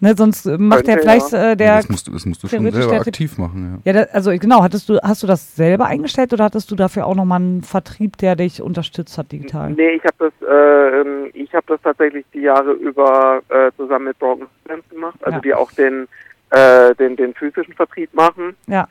Ne, 0.01 0.15
sonst 0.17 0.45
macht 0.47 0.89
ja 0.89 0.99
vielleicht 0.99 1.33
äh, 1.33 1.57
der. 1.57 1.77
Das 1.77 1.89
musst 1.89 2.07
du, 2.09 2.13
das 2.13 2.27
musst 2.27 2.43
du 2.43 2.49
schon 2.49 2.71
selber 2.71 2.97
aktiv 2.97 3.39
machen, 3.39 3.81
ja. 3.85 3.93
ja 3.93 4.05
da, 4.05 4.13
also 4.13 4.31
genau, 4.33 4.63
hattest 4.63 4.89
du, 4.89 4.99
hast 5.03 5.23
du 5.23 5.27
das 5.27 5.55
selber 5.55 5.87
eingestellt 5.87 6.33
oder 6.33 6.45
hattest 6.45 6.71
du 6.71 6.75
dafür 6.75 7.07
auch 7.07 7.15
nochmal 7.15 7.41
einen 7.41 7.63
Vertrieb, 7.63 8.19
der 8.19 8.37
dich 8.37 8.61
unterstützt 8.61 9.17
hat 9.17 9.31
digital? 9.31 9.71
Nee, 9.71 9.91
ich 9.91 10.05
habe 10.05 10.17
das, 10.19 10.33
äh, 10.47 11.01
ähm, 11.01 11.31
ich 11.33 11.55
habe 11.55 11.65
das 11.69 11.81
tatsächlich 11.83 12.25
die 12.35 12.41
Jahre 12.41 12.73
über 12.73 13.41
äh, 13.49 13.71
zusammen 13.77 14.07
mit 14.07 14.19
Broken 14.19 14.47
Stamps 14.65 14.89
gemacht, 14.91 15.17
also 15.23 15.37
ja. 15.37 15.41
die 15.41 15.55
auch 15.55 15.71
den, 15.73 16.09
äh, 16.51 16.95
den, 16.97 17.17
den 17.17 17.33
physischen 17.33 17.75
Vertrieb 17.75 18.13
machen. 18.15 18.57
Ja. 18.67 18.89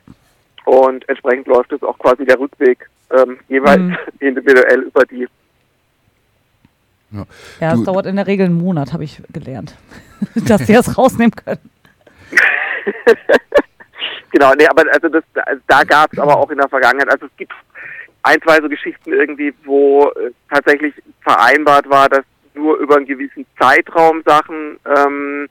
Und 0.64 1.06
entsprechend 1.08 1.46
läuft 1.46 1.72
es 1.72 1.82
auch 1.82 1.98
quasi 1.98 2.24
der 2.24 2.40
Rückweg 2.40 2.88
ähm, 3.10 3.38
jeweils 3.48 3.80
mhm. 3.80 3.96
individuell 4.20 4.80
über 4.80 5.04
die 5.04 5.28
ja, 7.14 7.24
ja 7.60 7.74
es 7.74 7.82
dauert 7.84 8.06
in 8.06 8.16
der 8.16 8.26
Regel 8.26 8.46
einen 8.46 8.58
Monat, 8.58 8.92
habe 8.92 9.04
ich 9.04 9.22
gelernt, 9.32 9.76
dass 10.34 10.66
sie 10.66 10.72
das 10.72 10.96
rausnehmen 10.98 11.32
können. 11.32 11.70
genau, 14.32 14.54
nee, 14.54 14.66
aber 14.66 14.84
also 14.92 15.08
das, 15.08 15.24
also 15.46 15.62
da 15.66 15.84
gab 15.84 16.12
es 16.12 16.18
aber 16.18 16.36
auch 16.36 16.50
in 16.50 16.58
der 16.58 16.68
Vergangenheit, 16.68 17.10
also 17.10 17.26
es 17.26 17.36
gibt 17.36 17.52
ein, 18.22 18.40
zwei 18.42 18.60
so 18.60 18.68
Geschichten 18.68 19.12
irgendwie, 19.12 19.54
wo 19.64 20.08
äh, 20.08 20.30
tatsächlich 20.50 20.94
vereinbart 21.20 21.88
war, 21.88 22.08
dass 22.08 22.24
nur 22.54 22.76
über 22.78 22.96
einen 22.96 23.06
gewissen 23.06 23.46
Zeitraum 23.58 24.22
Sachen 24.24 24.78
ähm, 24.96 25.48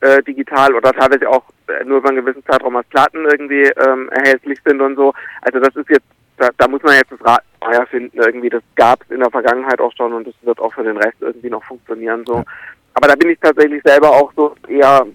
äh, 0.00 0.22
digital 0.22 0.74
oder 0.74 0.92
teilweise 0.92 1.28
auch 1.28 1.44
äh, 1.68 1.84
nur 1.84 1.98
über 1.98 2.08
einen 2.08 2.24
gewissen 2.24 2.44
Zeitraum 2.44 2.76
als 2.76 2.88
Platten 2.88 3.24
irgendwie 3.24 3.64
ähm, 3.64 4.08
erhältlich 4.10 4.58
sind 4.64 4.80
und 4.80 4.96
so. 4.96 5.12
Also 5.42 5.60
das 5.60 5.74
ist 5.76 5.88
jetzt 5.90 6.06
da, 6.38 6.50
da 6.56 6.68
muss 6.68 6.82
man 6.82 6.94
jetzt 6.94 7.12
das 7.12 7.24
Rad 7.24 7.42
neu 7.60 7.86
finden. 7.86 8.18
Irgendwie, 8.18 8.48
das 8.48 8.62
gab 8.76 9.02
es 9.02 9.10
in 9.10 9.20
der 9.20 9.30
Vergangenheit 9.30 9.80
auch 9.80 9.92
schon 9.96 10.12
und 10.12 10.26
das 10.26 10.34
wird 10.42 10.58
auch 10.60 10.72
für 10.72 10.84
den 10.84 10.96
Rest 10.96 11.16
irgendwie 11.20 11.50
noch 11.50 11.64
funktionieren. 11.64 12.24
So. 12.26 12.44
Aber 12.94 13.08
da 13.08 13.14
bin 13.14 13.30
ich 13.30 13.38
tatsächlich 13.40 13.82
selber 13.84 14.10
auch 14.10 14.32
so 14.34 14.54
eher 14.68 15.06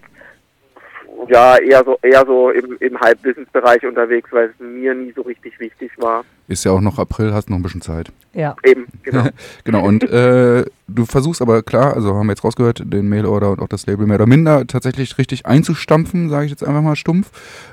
ja, 1.27 1.57
eher 1.57 1.83
so, 1.83 1.97
eher 2.01 2.25
so 2.25 2.49
im, 2.49 2.77
im 2.79 2.99
Halbwissensbereich 2.99 3.85
unterwegs, 3.85 4.31
weil 4.31 4.49
es 4.49 4.59
mir 4.59 4.93
nie 4.93 5.11
so 5.11 5.21
richtig 5.21 5.59
wichtig 5.59 5.91
war. 5.97 6.25
Ist 6.47 6.65
ja 6.65 6.71
auch 6.71 6.81
noch 6.81 6.99
April, 6.99 7.33
hast 7.33 7.49
noch 7.49 7.57
ein 7.57 7.63
bisschen 7.63 7.81
Zeit. 7.81 8.11
Ja. 8.33 8.55
Eben, 8.63 8.85
genau. 9.03 9.27
genau, 9.63 9.85
und 9.85 10.03
äh, 10.03 10.65
du 10.87 11.05
versuchst 11.05 11.41
aber 11.41 11.61
klar, 11.61 11.93
also 11.93 12.15
haben 12.15 12.27
wir 12.27 12.33
jetzt 12.33 12.43
rausgehört, 12.43 12.83
den 12.85 13.07
Mailorder 13.07 13.51
und 13.51 13.61
auch 13.61 13.67
das 13.67 13.85
Label 13.85 14.07
mehr 14.07 14.15
oder 14.15 14.25
minder 14.25 14.65
tatsächlich 14.67 15.17
richtig 15.17 15.45
einzustampfen, 15.45 16.29
sage 16.29 16.45
ich 16.45 16.51
jetzt 16.51 16.63
einfach 16.63 16.81
mal 16.81 16.95
stumpf. 16.95 17.31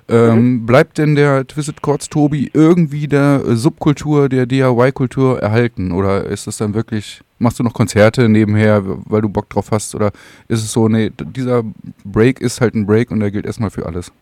Ähm, 0.08 0.36
mhm. 0.36 0.66
Bleibt 0.66 0.98
denn 0.98 1.14
der 1.14 1.46
Twisted 1.46 1.82
Chords 1.82 2.10
Tobi 2.10 2.50
irgendwie 2.52 3.08
der 3.08 3.56
Subkultur, 3.56 4.28
der 4.28 4.46
DIY-Kultur 4.46 5.40
erhalten? 5.40 5.92
Oder 5.92 6.26
ist 6.26 6.46
es 6.46 6.58
dann 6.58 6.74
wirklich, 6.74 7.22
machst 7.38 7.58
du 7.58 7.62
noch 7.62 7.74
Konzerte 7.74 8.28
nebenher, 8.28 8.82
weil 8.84 9.22
du 9.22 9.28
Bock 9.28 9.48
drauf 9.48 9.70
hast? 9.70 9.94
Oder 9.94 10.12
ist 10.46 10.62
es 10.62 10.72
so, 10.72 10.88
nee, 10.88 11.10
dieser 11.18 11.64
Break 12.04 12.40
ist 12.40 12.60
halt 12.60 12.74
ein 12.74 12.86
Break 12.86 13.10
und 13.10 13.20
der 13.20 13.30
gilt 13.30 13.46
erstmal 13.46 13.70
für 13.70 13.86
alles? 13.86 14.12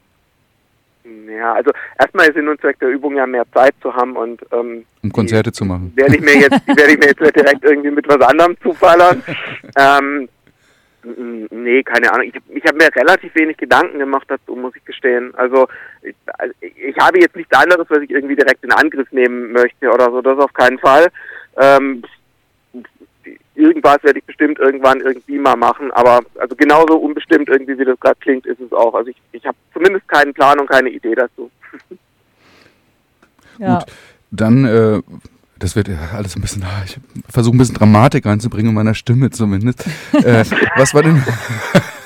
Ja, 1.29 1.53
also 1.53 1.71
erstmal 1.99 2.29
ist 2.29 2.35
Sinn 2.35 2.49
und 2.49 2.61
Zweck 2.61 2.79
der 2.81 2.89
Übung 2.89 3.17
ja 3.17 3.27
mehr 3.27 3.45
Zeit 3.53 3.75
zu 3.83 3.95
haben 3.95 4.17
und 4.17 4.41
ähm, 4.53 4.85
um 5.03 5.13
Konzerte 5.13 5.51
die, 5.51 5.55
zu 5.55 5.65
machen. 5.65 5.93
Werde 5.95 6.17
ich 6.17 6.23
mir 6.23 6.37
jetzt, 6.37 6.67
werde 6.67 6.93
ich 6.93 6.99
mir 6.99 7.07
jetzt 7.07 7.21
direkt 7.21 7.65
irgendwie 7.65 7.91
mit 7.91 8.09
was 8.09 8.21
anderem 8.21 8.57
zufallern. 8.63 9.23
ähm, 9.79 10.29
nee, 11.51 11.83
keine 11.83 12.13
Ahnung. 12.13 12.29
Ich, 12.29 12.57
ich 12.57 12.65
habe 12.65 12.79
mir 12.79 12.89
relativ 12.95 13.35
wenig 13.35 13.57
Gedanken 13.57 13.99
gemacht 13.99 14.27
dazu, 14.29 14.57
muss 14.57 14.75
ich 14.77 14.85
gestehen. 14.85 15.35
Also 15.35 15.69
ich, 16.03 16.15
also 16.39 16.55
ich, 16.61 16.97
habe 16.99 17.21
jetzt 17.21 17.37
nichts 17.37 17.57
anderes, 17.57 17.87
was 17.89 18.03
ich 18.03 18.11
irgendwie 18.11 18.37
direkt 18.37 18.65
in 18.65 18.73
Angriff 18.73 19.11
nehmen 19.13 19.53
möchte 19.53 19.91
oder 19.91 20.11
so. 20.11 20.23
Das 20.23 20.39
auf 20.39 20.53
keinen 20.53 20.79
Fall. 20.79 21.09
Ähm, 21.57 22.03
irgendwas 23.59 24.03
werde 24.03 24.21
ich 24.21 24.25
bestimmt 24.25 24.59
irgendwann 24.59 25.01
irgendwie 25.01 25.39
mal 25.39 25.57
machen, 25.57 25.91
aber 25.93 26.21
also 26.39 26.55
genauso 26.57 26.97
unbestimmt 26.97 27.49
irgendwie, 27.49 27.79
wie 27.79 27.85
das 27.85 27.99
gerade 28.01 28.19
klingt, 28.21 28.47
ist 28.47 28.61
es 28.61 28.73
auch. 28.73 28.95
Also 28.95 29.11
ich, 29.11 29.17
ich 29.33 29.45
habe 29.45 29.57
zumindest 29.73 30.09
keinen 30.09 30.33
Plan 30.33 30.59
und 30.61 30.69
keine 30.71 30.91
Idee 30.91 31.15
dazu. 31.15 31.51
Ja. 33.59 33.81
Gut, 33.81 33.87
dann 34.31 34.65
äh, 34.65 35.03
das 35.59 35.75
wird 35.75 35.91
alles 36.15 36.37
ein 36.37 36.43
bisschen, 36.43 36.65
ich 36.85 36.99
versuche 37.29 37.57
ein 37.57 37.59
bisschen 37.59 37.75
Dramatik 37.75 38.25
reinzubringen 38.25 38.69
in 38.69 38.75
meiner 38.75 38.95
Stimme 38.95 39.31
zumindest. 39.31 39.85
äh, 40.13 40.45
was 40.77 40.95
war 40.95 41.03
denn, 41.03 41.25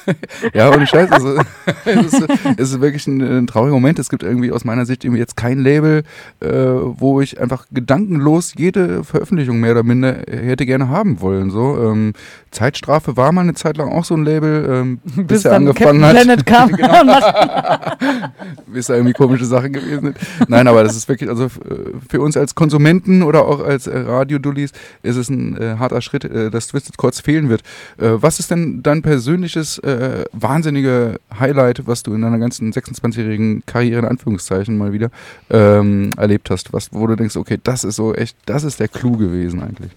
ja, 0.54 0.68
und 0.68 0.88
Scheiß, 0.88 1.10
also, 1.10 1.36
es, 1.84 2.12
ist, 2.12 2.28
es 2.56 2.72
ist 2.72 2.80
wirklich 2.80 3.06
ein, 3.06 3.20
ein, 3.20 3.46
trauriger 3.46 3.74
Moment. 3.74 3.98
Es 3.98 4.08
gibt 4.08 4.22
irgendwie 4.22 4.52
aus 4.52 4.64
meiner 4.64 4.86
Sicht 4.86 5.04
jetzt 5.04 5.36
kein 5.36 5.58
Label, 5.60 6.04
äh, 6.40 6.48
wo 6.48 7.20
ich 7.20 7.40
einfach 7.40 7.66
gedankenlos 7.70 8.54
jede 8.56 9.04
Veröffentlichung 9.04 9.60
mehr 9.60 9.72
oder 9.72 9.82
minder 9.82 10.22
hätte 10.28 10.66
gerne 10.66 10.88
haben 10.88 11.20
wollen. 11.20 11.50
So, 11.50 11.90
ähm, 11.90 12.12
Zeitstrafe 12.52 13.16
war 13.16 13.32
mal 13.32 13.40
eine 13.40 13.54
Zeit 13.54 13.76
lang 13.76 13.90
auch 13.90 14.04
so 14.04 14.14
ein 14.14 14.24
Label, 14.24 14.68
ähm, 14.70 14.98
bis, 15.04 15.26
bis 15.26 15.44
er 15.44 15.56
angefangen 15.56 16.00
Captain 16.00 16.30
hat. 16.30 16.46
kam. 16.46 16.72
genau. 16.72 17.02
bis 18.66 18.86
da 18.86 18.94
irgendwie 18.94 19.14
komische 19.14 19.44
Sachen 19.44 19.72
gewesen 19.72 20.02
sind. 20.02 20.16
Nein, 20.48 20.68
aber 20.68 20.84
das 20.84 20.96
ist 20.96 21.08
wirklich, 21.08 21.28
also 21.28 21.48
für 22.08 22.20
uns 22.20 22.36
als 22.36 22.54
Konsumenten 22.54 23.22
oder 23.22 23.44
auch 23.46 23.60
als 23.60 23.86
äh, 23.86 23.98
Radiodullis 23.98 24.72
ist 25.02 25.16
es 25.16 25.28
ein 25.28 25.56
äh, 25.56 25.76
harter 25.78 26.00
Schritt, 26.00 26.24
äh, 26.24 26.50
dass 26.50 26.68
Twisted 26.68 26.96
Chords 26.96 27.20
fehlen 27.20 27.48
wird. 27.48 27.62
Äh, 27.98 28.10
was 28.22 28.38
ist 28.38 28.50
denn 28.50 28.82
dein 28.82 29.02
persönliches 29.02 29.78
äh, 29.78 30.24
wahnsinnige 30.32 31.20
Highlight, 31.38 31.86
was 31.86 32.02
du 32.02 32.14
in 32.14 32.22
deiner 32.22 32.38
ganzen 32.38 32.72
26-jährigen 32.72 33.64
Karriere 33.66 34.00
in 34.00 34.06
Anführungszeichen 34.06 34.76
mal 34.76 34.92
wieder 34.92 35.10
ähm, 35.50 36.10
erlebt 36.16 36.50
hast? 36.50 36.72
Was, 36.72 36.92
wo 36.92 37.06
du 37.06 37.16
denkst, 37.16 37.36
okay, 37.36 37.58
das 37.62 37.84
ist 37.84 37.96
so 37.96 38.14
echt, 38.14 38.36
das 38.46 38.64
ist 38.64 38.80
der 38.80 38.88
Clou 38.88 39.16
gewesen 39.16 39.62
eigentlich. 39.62 39.92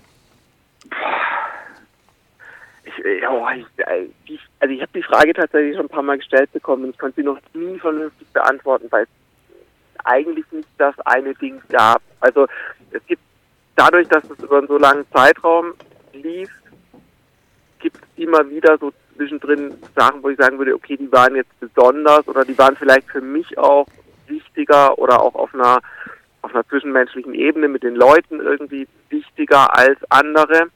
Ich, 2.83 2.94
äh, 2.94 2.94
oh, 3.29 3.47
ich, 3.55 3.65
äh, 3.85 4.07
also 4.59 4.73
ich 4.73 4.81
habe 4.81 4.91
die 4.93 5.03
Frage 5.03 5.33
tatsächlich 5.33 5.75
schon 5.75 5.85
ein 5.85 5.89
paar 5.89 6.03
Mal 6.03 6.17
gestellt 6.17 6.51
bekommen 6.51 6.85
und 6.85 6.89
ich 6.91 6.97
konnte 6.97 7.21
sie 7.21 7.25
noch 7.25 7.39
nie 7.53 7.77
vernünftig 7.79 8.27
beantworten, 8.33 8.87
weil 8.89 9.03
es 9.03 9.09
eigentlich 10.05 10.45
nicht 10.51 10.67
das 10.77 10.97
eine 11.01 11.33
Ding 11.35 11.61
gab. 11.69 12.01
Also 12.19 12.47
es 12.91 13.05
gibt 13.07 13.21
dadurch, 13.75 14.07
dass 14.07 14.23
es 14.29 14.39
über 14.43 14.59
einen 14.59 14.67
so 14.67 14.77
langen 14.77 15.05
Zeitraum 15.13 15.73
lief, 16.13 16.49
gibt 17.79 17.97
es 17.97 18.23
immer 18.23 18.49
wieder 18.49 18.77
so 18.77 18.91
zwischendrin 19.15 19.75
Sachen, 19.95 20.23
wo 20.23 20.29
ich 20.29 20.37
sagen 20.37 20.57
würde, 20.57 20.73
okay, 20.73 20.97
die 20.97 21.11
waren 21.11 21.35
jetzt 21.35 21.59
besonders 21.59 22.27
oder 22.27 22.43
die 22.45 22.57
waren 22.57 22.75
vielleicht 22.75 23.09
für 23.09 23.21
mich 23.21 23.57
auch 23.57 23.87
wichtiger 24.27 24.97
oder 24.97 25.21
auch 25.21 25.35
auf 25.35 25.53
einer 25.53 25.79
auf 26.41 26.53
einer 26.53 26.67
zwischenmenschlichen 26.67 27.33
Ebene 27.33 27.67
mit 27.67 27.81
den 27.81 27.95
Leuten 27.95 28.39
irgendwie 28.39 28.87
wichtiger 29.09 29.75
als 29.75 29.99
andere. 30.09 30.67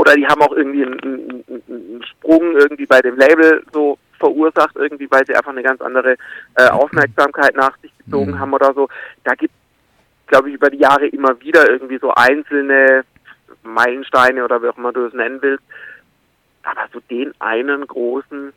Oder 0.00 0.14
die 0.14 0.26
haben 0.26 0.40
auch 0.40 0.52
irgendwie 0.52 0.84
einen, 0.84 1.00
einen, 1.00 1.44
einen 1.68 2.04
Sprung 2.04 2.56
irgendwie 2.56 2.86
bei 2.86 3.00
dem 3.00 3.16
Label 3.16 3.62
so 3.72 3.98
verursacht, 4.18 4.76
irgendwie, 4.76 5.10
weil 5.10 5.26
sie 5.26 5.34
einfach 5.34 5.52
eine 5.52 5.62
ganz 5.62 5.80
andere 5.80 6.16
äh, 6.56 6.68
Aufmerksamkeit 6.68 7.54
nach 7.54 7.76
sich 7.78 7.92
gezogen 7.98 8.32
mhm. 8.32 8.38
haben 8.38 8.52
oder 8.54 8.72
so. 8.74 8.88
Da 9.24 9.34
gibt 9.34 9.52
glaube 10.30 10.48
ich, 10.48 10.54
über 10.54 10.70
die 10.70 10.78
Jahre 10.78 11.06
immer 11.08 11.38
wieder 11.40 11.68
irgendwie 11.68 11.98
so 11.98 12.12
einzelne 12.14 13.04
Meilensteine 13.62 14.42
oder 14.44 14.62
wie 14.62 14.68
auch 14.68 14.78
immer 14.78 14.92
du 14.92 15.04
es 15.04 15.12
nennen 15.12 15.42
willst, 15.42 15.64
aber 16.62 16.88
so 16.92 17.00
den 17.10 17.34
einen 17.40 17.86
großen. 17.86 18.52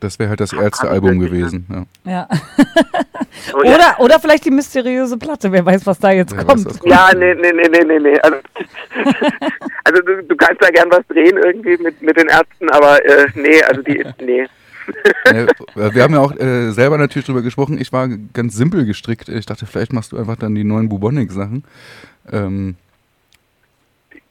Das 0.00 0.18
wäre 0.18 0.30
halt 0.30 0.40
das 0.40 0.54
Ärzte-Album 0.54 1.20
gewesen. 1.20 1.66
Ja. 2.04 2.10
ja. 2.10 2.28
oh, 3.54 3.62
ja. 3.62 3.74
oder, 3.74 4.00
oder 4.00 4.18
vielleicht 4.18 4.46
die 4.46 4.50
mysteriöse 4.50 5.18
Platte, 5.18 5.52
wer 5.52 5.64
weiß, 5.64 5.86
was 5.86 5.98
da 5.98 6.10
jetzt 6.10 6.34
wer 6.34 6.44
kommt. 6.44 6.64
Weiß, 6.64 6.80
ja, 6.84 7.10
nee, 7.14 7.34
nee, 7.34 7.52
nee, 7.52 7.68
nee, 7.68 7.84
nee, 7.84 7.98
nee. 7.98 8.18
Also, 8.20 8.36
also 9.84 10.02
du, 10.02 10.22
du, 10.22 10.36
kannst 10.36 10.62
da 10.62 10.70
gern 10.70 10.90
was 10.90 11.06
drehen 11.08 11.36
irgendwie 11.36 11.76
mit, 11.82 12.00
mit 12.00 12.16
den 12.16 12.28
Ärzten, 12.28 12.70
aber 12.70 13.04
äh, 13.04 13.26
nee, 13.34 13.62
also 13.62 13.82
die, 13.82 14.02
nee. 14.24 14.46
ja, 15.26 15.94
wir 15.94 16.02
haben 16.02 16.14
ja 16.14 16.20
auch 16.20 16.34
äh, 16.34 16.70
selber 16.72 16.96
natürlich 16.96 17.26
drüber 17.26 17.42
gesprochen. 17.42 17.78
Ich 17.78 17.92
war 17.92 18.08
ganz 18.08 18.56
simpel 18.56 18.86
gestrickt. 18.86 19.28
Ich 19.28 19.44
dachte, 19.44 19.66
vielleicht 19.66 19.92
machst 19.92 20.12
du 20.12 20.16
einfach 20.16 20.36
dann 20.36 20.54
die 20.54 20.64
neuen 20.64 20.88
Bubonic-Sachen. 20.88 21.64
Ähm, 22.32 22.76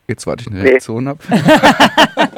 Jetzt 0.10 0.26
warte 0.26 0.42
ich 0.42 0.52
eine 0.52 0.64
Reaktion 0.64 1.04
nee. 1.04 1.10
ab. 1.12 1.20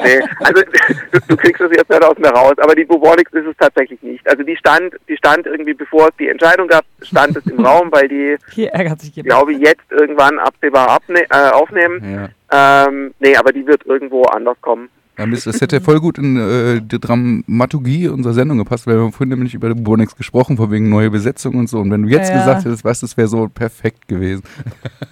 nee, 0.04 0.20
also 0.40 0.62
du, 1.10 1.18
du, 1.26 1.36
kriegst 1.38 1.58
es 1.58 1.70
jetzt 1.74 1.88
nicht 1.88 2.04
aus 2.04 2.18
mir 2.18 2.28
raus, 2.28 2.52
aber 2.58 2.74
die 2.74 2.84
Bubonics 2.84 3.32
ist 3.32 3.46
es 3.46 3.56
tatsächlich 3.56 4.02
nicht. 4.02 4.28
Also 4.28 4.42
die 4.42 4.54
stand, 4.56 4.94
die 5.08 5.16
stand 5.16 5.46
irgendwie, 5.46 5.72
bevor 5.72 6.08
es 6.08 6.16
die 6.18 6.28
Entscheidung 6.28 6.68
gab, 6.68 6.84
stand 7.00 7.34
es 7.34 7.46
im 7.46 7.58
Raum, 7.64 7.90
weil 7.90 8.08
die, 8.08 8.36
glaube 9.22 9.54
ich, 9.54 9.60
jetzt 9.60 9.90
irgendwann 9.90 10.38
absehbar 10.38 10.90
abne 10.90 11.22
äh, 11.30 11.50
aufnehmen. 11.50 12.30
Ja. 12.52 12.86
Ähm, 12.86 13.14
nee, 13.20 13.34
aber 13.36 13.52
die 13.52 13.66
wird 13.66 13.86
irgendwo 13.86 14.24
anders 14.24 14.60
kommen. 14.60 14.90
Das 15.30 15.60
hätte 15.60 15.80
voll 15.80 16.00
gut 16.00 16.18
in 16.18 16.36
äh, 16.36 16.80
die 16.82 16.98
Dramaturgie 16.98 18.08
unserer 18.08 18.34
Sendung 18.34 18.58
gepasst, 18.58 18.86
weil 18.86 18.96
wir 18.96 19.02
haben 19.02 19.12
vorhin 19.12 19.30
nämlich 19.30 19.54
über 19.54 19.74
Bonix 19.74 20.16
gesprochen, 20.16 20.56
von 20.56 20.70
wegen 20.70 20.88
neue 20.88 21.10
Besetzung 21.10 21.54
und 21.54 21.68
so. 21.68 21.78
Und 21.78 21.90
wenn 21.90 22.02
du 22.02 22.08
jetzt 22.08 22.30
ja, 22.30 22.38
gesagt 22.38 22.64
hättest, 22.64 22.84
weißt 22.84 23.02
du, 23.02 23.06
das 23.06 23.16
wäre 23.16 23.28
so 23.28 23.48
perfekt 23.48 24.08
gewesen. 24.08 24.42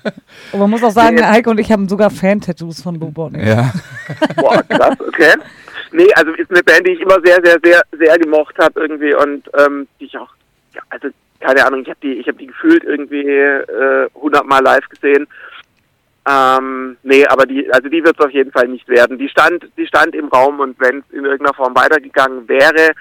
Und 0.53 0.61
man 0.61 0.71
muss 0.71 0.83
auch 0.83 0.91
sagen, 0.91 1.25
Heike 1.25 1.51
und 1.51 1.59
ich 1.59 1.71
haben 1.71 1.89
sogar 1.89 2.09
Fan-Tattoos 2.09 2.83
von 2.83 2.99
Bubonic. 2.99 3.45
Ja. 3.45 3.73
Boah, 4.37 4.63
krass, 4.63 4.97
okay. 5.01 5.35
Nee, 5.93 6.07
also 6.15 6.33
ist 6.33 6.51
eine 6.51 6.63
Band, 6.63 6.87
die 6.87 6.93
ich 6.93 7.01
immer 7.01 7.19
sehr, 7.25 7.41
sehr, 7.45 7.59
sehr, 7.63 7.83
sehr 7.99 8.19
gemocht 8.19 8.57
habe 8.59 8.81
irgendwie 8.81 9.13
und 9.15 9.51
ähm, 9.59 9.87
die 9.99 10.07
ich 10.07 10.17
auch, 10.17 10.31
ja, 10.75 10.83
also 10.89 11.09
keine 11.41 11.67
Ahnung, 11.67 11.83
ich 11.83 11.89
habe 11.89 11.99
die, 12.03 12.15
ich 12.15 12.29
habe 12.29 12.39
die 12.39 12.47
gefühlt 12.47 12.85
irgendwie 12.85 13.27
äh, 13.27 14.09
hundertmal 14.15 14.63
live 14.63 14.89
gesehen 14.89 15.27
ähm, 16.29 16.97
nee, 17.03 17.25
aber 17.27 17.47
die, 17.47 17.73
also 17.73 17.89
die 17.89 18.05
wird 18.05 18.19
es 18.19 18.25
auf 18.25 18.33
jeden 18.33 18.53
Fall 18.53 18.69
nicht 18.69 18.89
werden. 18.89 19.19
Die 19.19 19.29
stand, 19.29 19.67
die 19.77 19.87
stand 19.87 20.15
im 20.15 20.29
Raum 20.29 20.61
und 20.61 20.79
wenn 20.79 20.99
es 20.99 21.05
in 21.11 21.25
irgendeiner 21.25 21.55
Form 21.55 21.75
weitergegangen 21.75 22.49
wäre, 22.49 22.93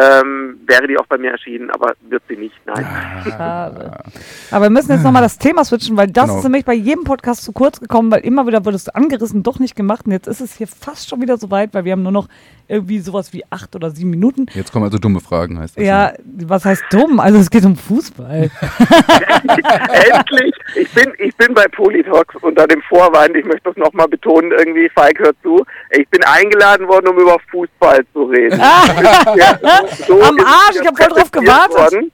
ähm, 0.00 0.60
wäre 0.66 0.86
die 0.86 0.98
auch 0.98 1.06
bei 1.06 1.18
mir 1.18 1.32
erschienen, 1.32 1.70
aber 1.70 1.94
wird 2.08 2.22
sie 2.28 2.36
nicht, 2.36 2.54
nein. 2.66 2.86
Schade. 3.24 3.98
Aber 4.50 4.66
wir 4.66 4.70
müssen 4.70 4.92
jetzt 4.92 5.02
nochmal 5.02 5.22
das 5.22 5.38
Thema 5.38 5.64
switchen, 5.64 5.96
weil 5.96 6.08
das 6.08 6.26
genau. 6.26 6.38
ist 6.38 6.44
nämlich 6.44 6.64
bei 6.64 6.74
jedem 6.74 7.04
Podcast 7.04 7.42
zu 7.42 7.52
kurz 7.52 7.80
gekommen, 7.80 8.10
weil 8.10 8.20
immer 8.20 8.46
wieder 8.46 8.64
wurde 8.64 8.76
es 8.76 8.88
angerissen, 8.88 9.42
doch 9.42 9.58
nicht 9.58 9.74
gemacht. 9.74 10.06
Und 10.06 10.12
jetzt 10.12 10.28
ist 10.28 10.40
es 10.40 10.54
hier 10.54 10.68
fast 10.68 11.08
schon 11.08 11.20
wieder 11.20 11.36
so 11.36 11.50
weit, 11.50 11.74
weil 11.74 11.84
wir 11.84 11.92
haben 11.92 12.02
nur 12.02 12.12
noch 12.12 12.28
irgendwie 12.68 12.98
sowas 12.98 13.32
wie 13.32 13.44
acht 13.50 13.74
oder 13.74 13.90
sieben 13.90 14.10
Minuten. 14.10 14.46
Jetzt 14.52 14.72
kommen 14.72 14.84
also 14.84 14.98
dumme 14.98 15.20
Fragen, 15.20 15.58
heißt 15.58 15.78
das. 15.78 15.84
Ja, 15.84 16.12
ne? 16.12 16.18
was 16.46 16.64
heißt 16.64 16.84
dumm? 16.90 17.18
Also 17.18 17.38
es 17.38 17.50
geht 17.50 17.64
um 17.64 17.76
Fußball. 17.76 18.50
Endlich! 20.12 20.54
Ich 20.76 20.92
bin, 20.92 21.12
ich 21.18 21.34
bin 21.36 21.54
bei 21.54 21.66
Politox 21.68 22.36
unter 22.42 22.66
dem 22.66 22.82
Vorwand, 22.82 23.34
ich 23.36 23.44
möchte 23.44 23.70
das 23.70 23.76
nochmal 23.76 24.06
betonen, 24.08 24.52
irgendwie, 24.52 24.88
Falk 24.90 25.18
hört 25.18 25.36
zu, 25.42 25.64
ich 25.90 26.06
bin 26.10 26.22
eingeladen 26.24 26.86
worden, 26.88 27.08
um 27.08 27.18
über 27.18 27.38
Fußball 27.50 28.04
zu 28.12 28.24
reden. 28.24 28.58
ja, 28.58 29.58
so 30.06 30.22
Am 30.22 30.38
Arsch, 30.40 30.76
ich 30.80 30.86
habe 30.86 30.96
voll 30.96 31.08
drauf 31.08 31.30
gewartet. 31.30 31.76
Worden. 31.76 32.12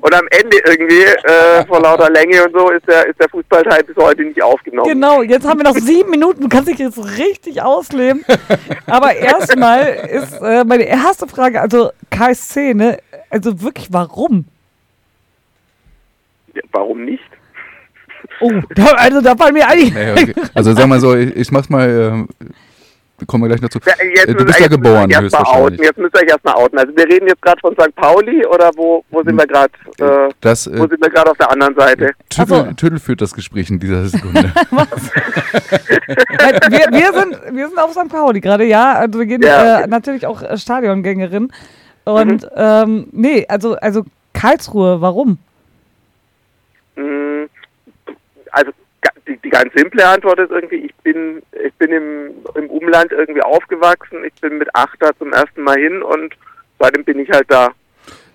Und 0.00 0.14
am 0.14 0.26
Ende 0.30 0.56
irgendwie, 0.66 1.02
äh, 1.02 1.66
vor 1.66 1.80
lauter 1.80 2.10
Länge 2.10 2.44
und 2.44 2.52
so, 2.52 2.70
ist 2.70 2.86
der, 2.86 3.06
ist 3.06 3.20
der 3.20 3.28
Fußballteil 3.28 3.84
bis 3.84 3.96
heute 3.96 4.22
nicht 4.22 4.42
aufgenommen. 4.42 4.88
Genau, 4.88 5.22
jetzt 5.22 5.46
haben 5.46 5.58
wir 5.58 5.64
noch 5.64 5.76
sieben 5.76 6.10
Minuten, 6.10 6.42
du 6.42 6.48
kannst 6.48 6.68
dich 6.68 6.78
jetzt 6.78 6.98
richtig 7.18 7.62
ausleben. 7.62 8.24
Aber 8.86 9.14
erstmal 9.14 9.86
ist 10.10 10.40
äh, 10.40 10.64
meine 10.64 10.84
erste 10.84 11.26
Frage, 11.26 11.60
also 11.60 11.90
KSC, 12.10 12.74
ne? 12.74 12.98
Also 13.30 13.60
wirklich, 13.60 13.88
warum? 13.92 14.46
Ja, 16.54 16.62
warum 16.72 17.04
nicht? 17.04 17.22
Oh, 18.40 18.52
da, 18.74 18.84
also 18.92 19.20
da 19.20 19.36
fallen 19.36 19.54
mir 19.54 19.66
einige. 19.66 19.92
Nee, 19.92 20.12
okay. 20.12 20.34
Also 20.54 20.72
sag 20.72 20.86
mal 20.86 21.00
so, 21.00 21.14
ich, 21.14 21.34
ich 21.34 21.50
mach's 21.50 21.68
mal, 21.68 21.88
äh, 21.88 22.44
kommen 23.26 23.44
wir 23.44 23.48
gleich 23.48 23.60
dazu. 23.60 23.78
Ja, 23.84 23.92
jetzt 24.14 24.28
Äh, 24.28 24.34
du 24.34 24.44
bist 24.44 24.60
ja 24.60 24.68
geboren, 24.68 25.10
höchstwahrscheinlich. 25.10 25.72
outen. 25.74 25.82
Jetzt 25.82 25.98
müsst 25.98 26.14
ihr 26.16 26.22
euch 26.22 26.28
erstmal 26.28 26.54
outen. 26.54 26.78
Also 26.78 26.96
wir 26.96 27.04
reden 27.06 27.26
jetzt 27.26 27.42
gerade 27.42 27.60
von 27.60 27.74
St. 27.74 27.94
Pauli 27.96 28.46
oder 28.46 28.70
wo, 28.76 29.04
wo 29.10 29.22
sind 29.22 29.36
wir 29.36 29.46
gerade? 29.46 29.72
Äh, 29.98 30.32
Das, 30.40 30.66
wo 30.70 30.84
äh, 30.84 30.88
sind 30.88 31.02
wir 31.02 31.10
gerade 31.10 31.30
auf 31.30 31.36
der 31.38 31.50
anderen 31.50 31.74
Seite? 31.74 32.10
Tüttel, 32.28 32.60
Ach 32.60 32.66
so. 32.68 32.72
Tüttel 32.74 32.98
führt 32.98 33.20
das 33.20 33.34
Gespräch 33.34 33.70
in 33.70 33.78
dieser 33.78 34.06
Sekunde. 34.06 34.52
Wir, 36.70 36.86
wir, 36.90 37.12
sind, 37.12 37.56
wir 37.56 37.68
sind 37.68 37.78
auf 37.78 37.92
St. 37.92 38.08
Pauli 38.08 38.40
gerade, 38.40 38.64
ja. 38.64 38.94
Also 38.94 39.18
wir 39.18 39.26
gehen 39.26 39.42
Ja. 39.42 39.80
äh, 39.80 39.86
natürlich 39.86 40.26
auch 40.26 40.42
äh, 40.42 40.56
Stadiongängerin. 40.56 41.52
Und 42.04 42.48
ähm, 42.56 43.08
nee, 43.12 43.44
also, 43.48 43.74
also 43.76 44.04
Karlsruhe, 44.32 45.00
warum? 45.00 45.38
Mm, 46.96 47.44
Also 48.50 48.70
die, 49.28 49.36
die 49.36 49.50
ganz 49.50 49.72
simple 49.74 50.06
Antwort 50.06 50.38
ist 50.40 50.50
irgendwie, 50.50 50.76
ich 50.86 50.94
bin, 50.96 51.42
ich 51.52 51.72
bin 51.74 51.92
im, 51.92 52.30
im 52.54 52.70
Umland 52.70 53.12
irgendwie 53.12 53.42
aufgewachsen. 53.42 54.24
Ich 54.24 54.34
bin 54.40 54.58
mit 54.58 54.74
acht 54.74 54.96
da 55.00 55.10
zum 55.18 55.32
ersten 55.32 55.62
Mal 55.62 55.78
hin 55.78 56.02
und 56.02 56.34
seitdem 56.78 57.04
bin 57.04 57.20
ich 57.20 57.30
halt 57.30 57.46
da. 57.48 57.68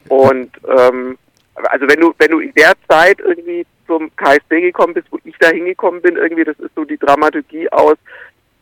Und 0.10 0.52
ähm, 0.68 1.18
also 1.56 1.88
wenn 1.88 2.00
du, 2.00 2.14
wenn 2.20 2.32
du 2.32 2.40
in 2.40 2.54
der 2.54 2.74
Zeit 2.88 3.20
irgendwie 3.20 3.66
zum 3.88 4.16
KSD 4.16 4.62
gekommen 4.62 4.94
bist, 4.94 5.08
wo 5.12 5.20
ich 5.24 5.36
da 5.40 5.50
hingekommen 5.50 6.02
bin, 6.02 6.16
irgendwie, 6.16 6.44
das 6.44 6.58
ist 6.60 6.74
so 6.76 6.86
die 6.86 6.98
Dramaturgie 6.98 7.70
aus 7.72 7.98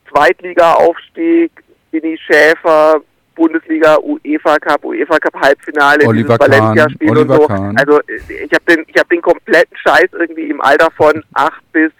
Zweitliga-Aufstieg, 0.10 1.52
Winnie 1.91 2.18
Schäfer, 2.18 3.02
Bundesliga, 3.36 3.98
UEFA 3.99 4.58
Cup, 4.60 4.84
UEFA 4.84 5.18
Cup 5.20 5.41
Halbfinale, 5.41 6.06
Oliver 6.06 6.38
dieses 6.38 6.40
Valencia-Spiel 6.40 7.18
und 7.18 7.30
so. 7.30 7.48
Kahn. 7.48 7.78
Also 7.78 7.99
ich 8.08 8.52
habe 8.53 8.66
den, 8.68 8.86
ich 8.88 8.98
habe 8.98 9.10
den 9.10 9.22
kompletten 9.22 9.78
Scheiß 9.78 10.10
irgendwie 10.14 10.49
im 10.49 10.62
Alter 10.62 10.90
von 10.91 11.24
8 11.34 11.72
bis 11.72 11.91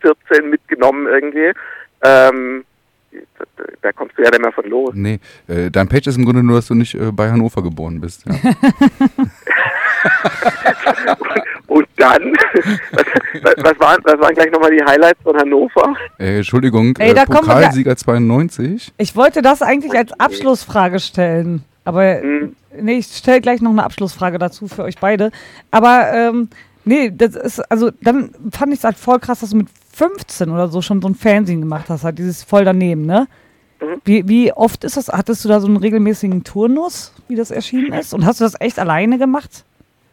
14 0.00 0.48
mitgenommen 0.50 1.06
irgendwie. 1.06 1.52
Ähm, 2.02 2.64
da, 3.82 3.92
kommst 3.92 4.16
du 4.18 4.22
ja 4.22 4.30
nicht 4.30 4.40
mehr 4.42 4.52
von 4.52 4.68
los. 4.68 4.90
nee, 4.94 5.18
äh, 5.48 5.70
dein 5.70 5.88
Page 5.88 6.06
ist 6.08 6.16
im 6.18 6.24
Grunde 6.24 6.42
nur, 6.42 6.56
dass 6.56 6.66
du 6.66 6.74
nicht 6.74 6.94
äh, 6.94 7.10
bei 7.10 7.30
Hannover 7.30 7.62
geboren 7.62 8.00
bist. 8.00 8.24
Ja. 8.26 8.34
Und 11.66 11.86
dann, 11.96 12.32
was, 13.42 13.54
was, 13.58 13.80
waren, 13.80 14.00
was 14.04 14.18
waren 14.20 14.34
gleich 14.34 14.50
nochmal 14.50 14.70
die 14.70 14.82
Highlights 14.84 15.20
von 15.22 15.36
Hannover? 15.36 15.94
Äh, 16.18 16.36
Entschuldigung, 16.38 16.96
Ey, 16.98 17.10
äh, 17.12 17.24
Pokalsieger 17.26 17.96
92. 17.96 18.92
Ich 18.96 19.16
wollte 19.16 19.42
das 19.42 19.60
eigentlich 19.62 19.92
als 19.92 20.12
Abschlussfrage 20.18 20.98
stellen. 21.00 21.64
Aber 21.84 22.20
Hm. 22.20 22.54
nee, 22.80 22.98
ich 22.98 23.06
stelle 23.06 23.40
gleich 23.40 23.60
noch 23.60 23.70
eine 23.70 23.84
Abschlussfrage 23.84 24.38
dazu 24.38 24.68
für 24.68 24.84
euch 24.84 24.98
beide. 24.98 25.30
Aber 25.70 26.10
ähm, 26.12 26.48
nee, 26.84 27.10
das 27.14 27.34
ist, 27.36 27.60
also 27.70 27.90
dann 28.00 28.30
fand 28.52 28.72
ich 28.72 28.78
es 28.78 28.84
halt 28.84 28.96
voll 28.96 29.18
krass, 29.18 29.40
dass 29.40 29.50
du 29.50 29.56
mit 29.56 29.68
15 29.98 30.50
oder 30.50 30.68
so 30.68 30.80
schon 30.80 31.02
so 31.02 31.08
ein 31.08 31.16
Fernsehen 31.16 31.60
gemacht 31.60 31.88
hast, 31.88 32.04
halt 32.04 32.18
dieses 32.18 32.44
voll 32.44 32.64
daneben, 32.64 33.04
ne? 33.04 33.26
Mhm. 33.80 34.00
Wie, 34.04 34.28
wie 34.28 34.52
oft 34.52 34.84
ist 34.84 34.96
das? 34.96 35.08
Hattest 35.08 35.44
du 35.44 35.48
da 35.48 35.58
so 35.58 35.66
einen 35.66 35.76
regelmäßigen 35.76 36.44
Turnus, 36.44 37.12
wie 37.26 37.34
das 37.34 37.50
erschienen 37.50 37.92
ist? 37.92 38.14
Und 38.14 38.24
hast 38.24 38.40
du 38.40 38.44
das 38.44 38.60
echt 38.60 38.78
alleine 38.78 39.18
gemacht? 39.18 39.64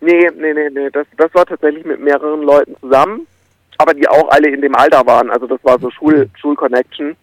Nee, 0.02 0.30
nee, 0.38 0.54
nee, 0.54 0.70
nee. 0.72 0.90
Das, 0.90 1.06
das 1.18 1.34
war 1.34 1.46
tatsächlich 1.46 1.86
mit 1.86 2.00
mehreren 2.00 2.42
Leuten 2.42 2.76
zusammen, 2.82 3.28
aber 3.78 3.94
die 3.94 4.08
auch 4.08 4.28
alle 4.30 4.50
in 4.50 4.62
dem 4.62 4.76
Alter 4.76 5.06
waren. 5.06 5.30
Also 5.30 5.46
das 5.48 5.64
war 5.64 5.80
so 5.80 5.90
Schul, 5.92 6.30
Schulconnection. 6.40 7.16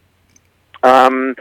Ähm, 0.84 1.34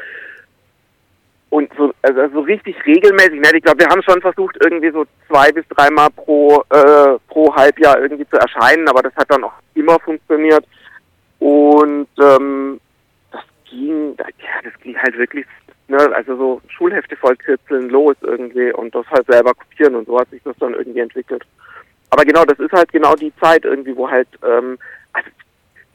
und 1.52 1.69
so, 1.77 1.91
also 2.02 2.34
so 2.34 2.39
richtig 2.41 2.76
regelmäßig, 2.85 3.41
ne? 3.41 3.49
ich 3.53 3.64
glaube, 3.64 3.80
wir 3.80 3.89
haben 3.89 4.02
schon 4.03 4.22
versucht, 4.22 4.56
irgendwie 4.64 4.91
so 4.91 5.06
zwei 5.27 5.52
bis 5.52 5.68
dreimal 5.68 6.10
pro, 6.10 6.64
äh, 6.69 7.19
pro 7.27 7.53
Halbjahr 7.53 7.99
irgendwie 7.99 8.27
zu 8.30 8.38
erscheinen, 8.38 8.88
aber 8.88 9.02
das 9.02 9.14
hat 9.15 9.30
dann 9.30 9.43
auch 9.43 9.53
immer 9.76 9.99
funktioniert. 9.99 10.65
Und 11.41 12.07
ähm, 12.22 12.80
das 13.31 13.41
ging, 13.68 14.15
ja, 14.15 14.61
das 14.63 14.80
ging 14.84 14.95
halt 14.95 15.18
wirklich, 15.18 15.47
ne, 15.88 15.97
also 16.13 16.38
so 16.38 16.61
Schulhefte 16.68 17.15
voll 17.15 17.35
kritzeln 17.35 17.89
los 17.89 18.15
irgendwie 18.22 18.72
und 18.72 18.93
das 18.93 19.07
halt 19.07 19.26
selber 19.26 19.55
kopieren 19.55 19.95
und 19.95 20.05
so 20.05 20.19
hat 20.19 20.30
sich 20.30 20.43
das 20.43 20.55
dann 20.59 20.76
irgendwie 20.76 20.99
entwickelt. 20.99 21.43
Aber 22.11 22.23
genau, 22.26 22.45
das 22.45 22.59
ist 22.59 22.72
halt 22.72 22.91
genau 22.91 23.15
die 23.15 23.34
Zeit 23.38 23.65
irgendwie, 23.65 23.95
wo 23.95 24.07
halt, 24.07 24.27
ähm, 24.43 24.77
also 25.13 25.30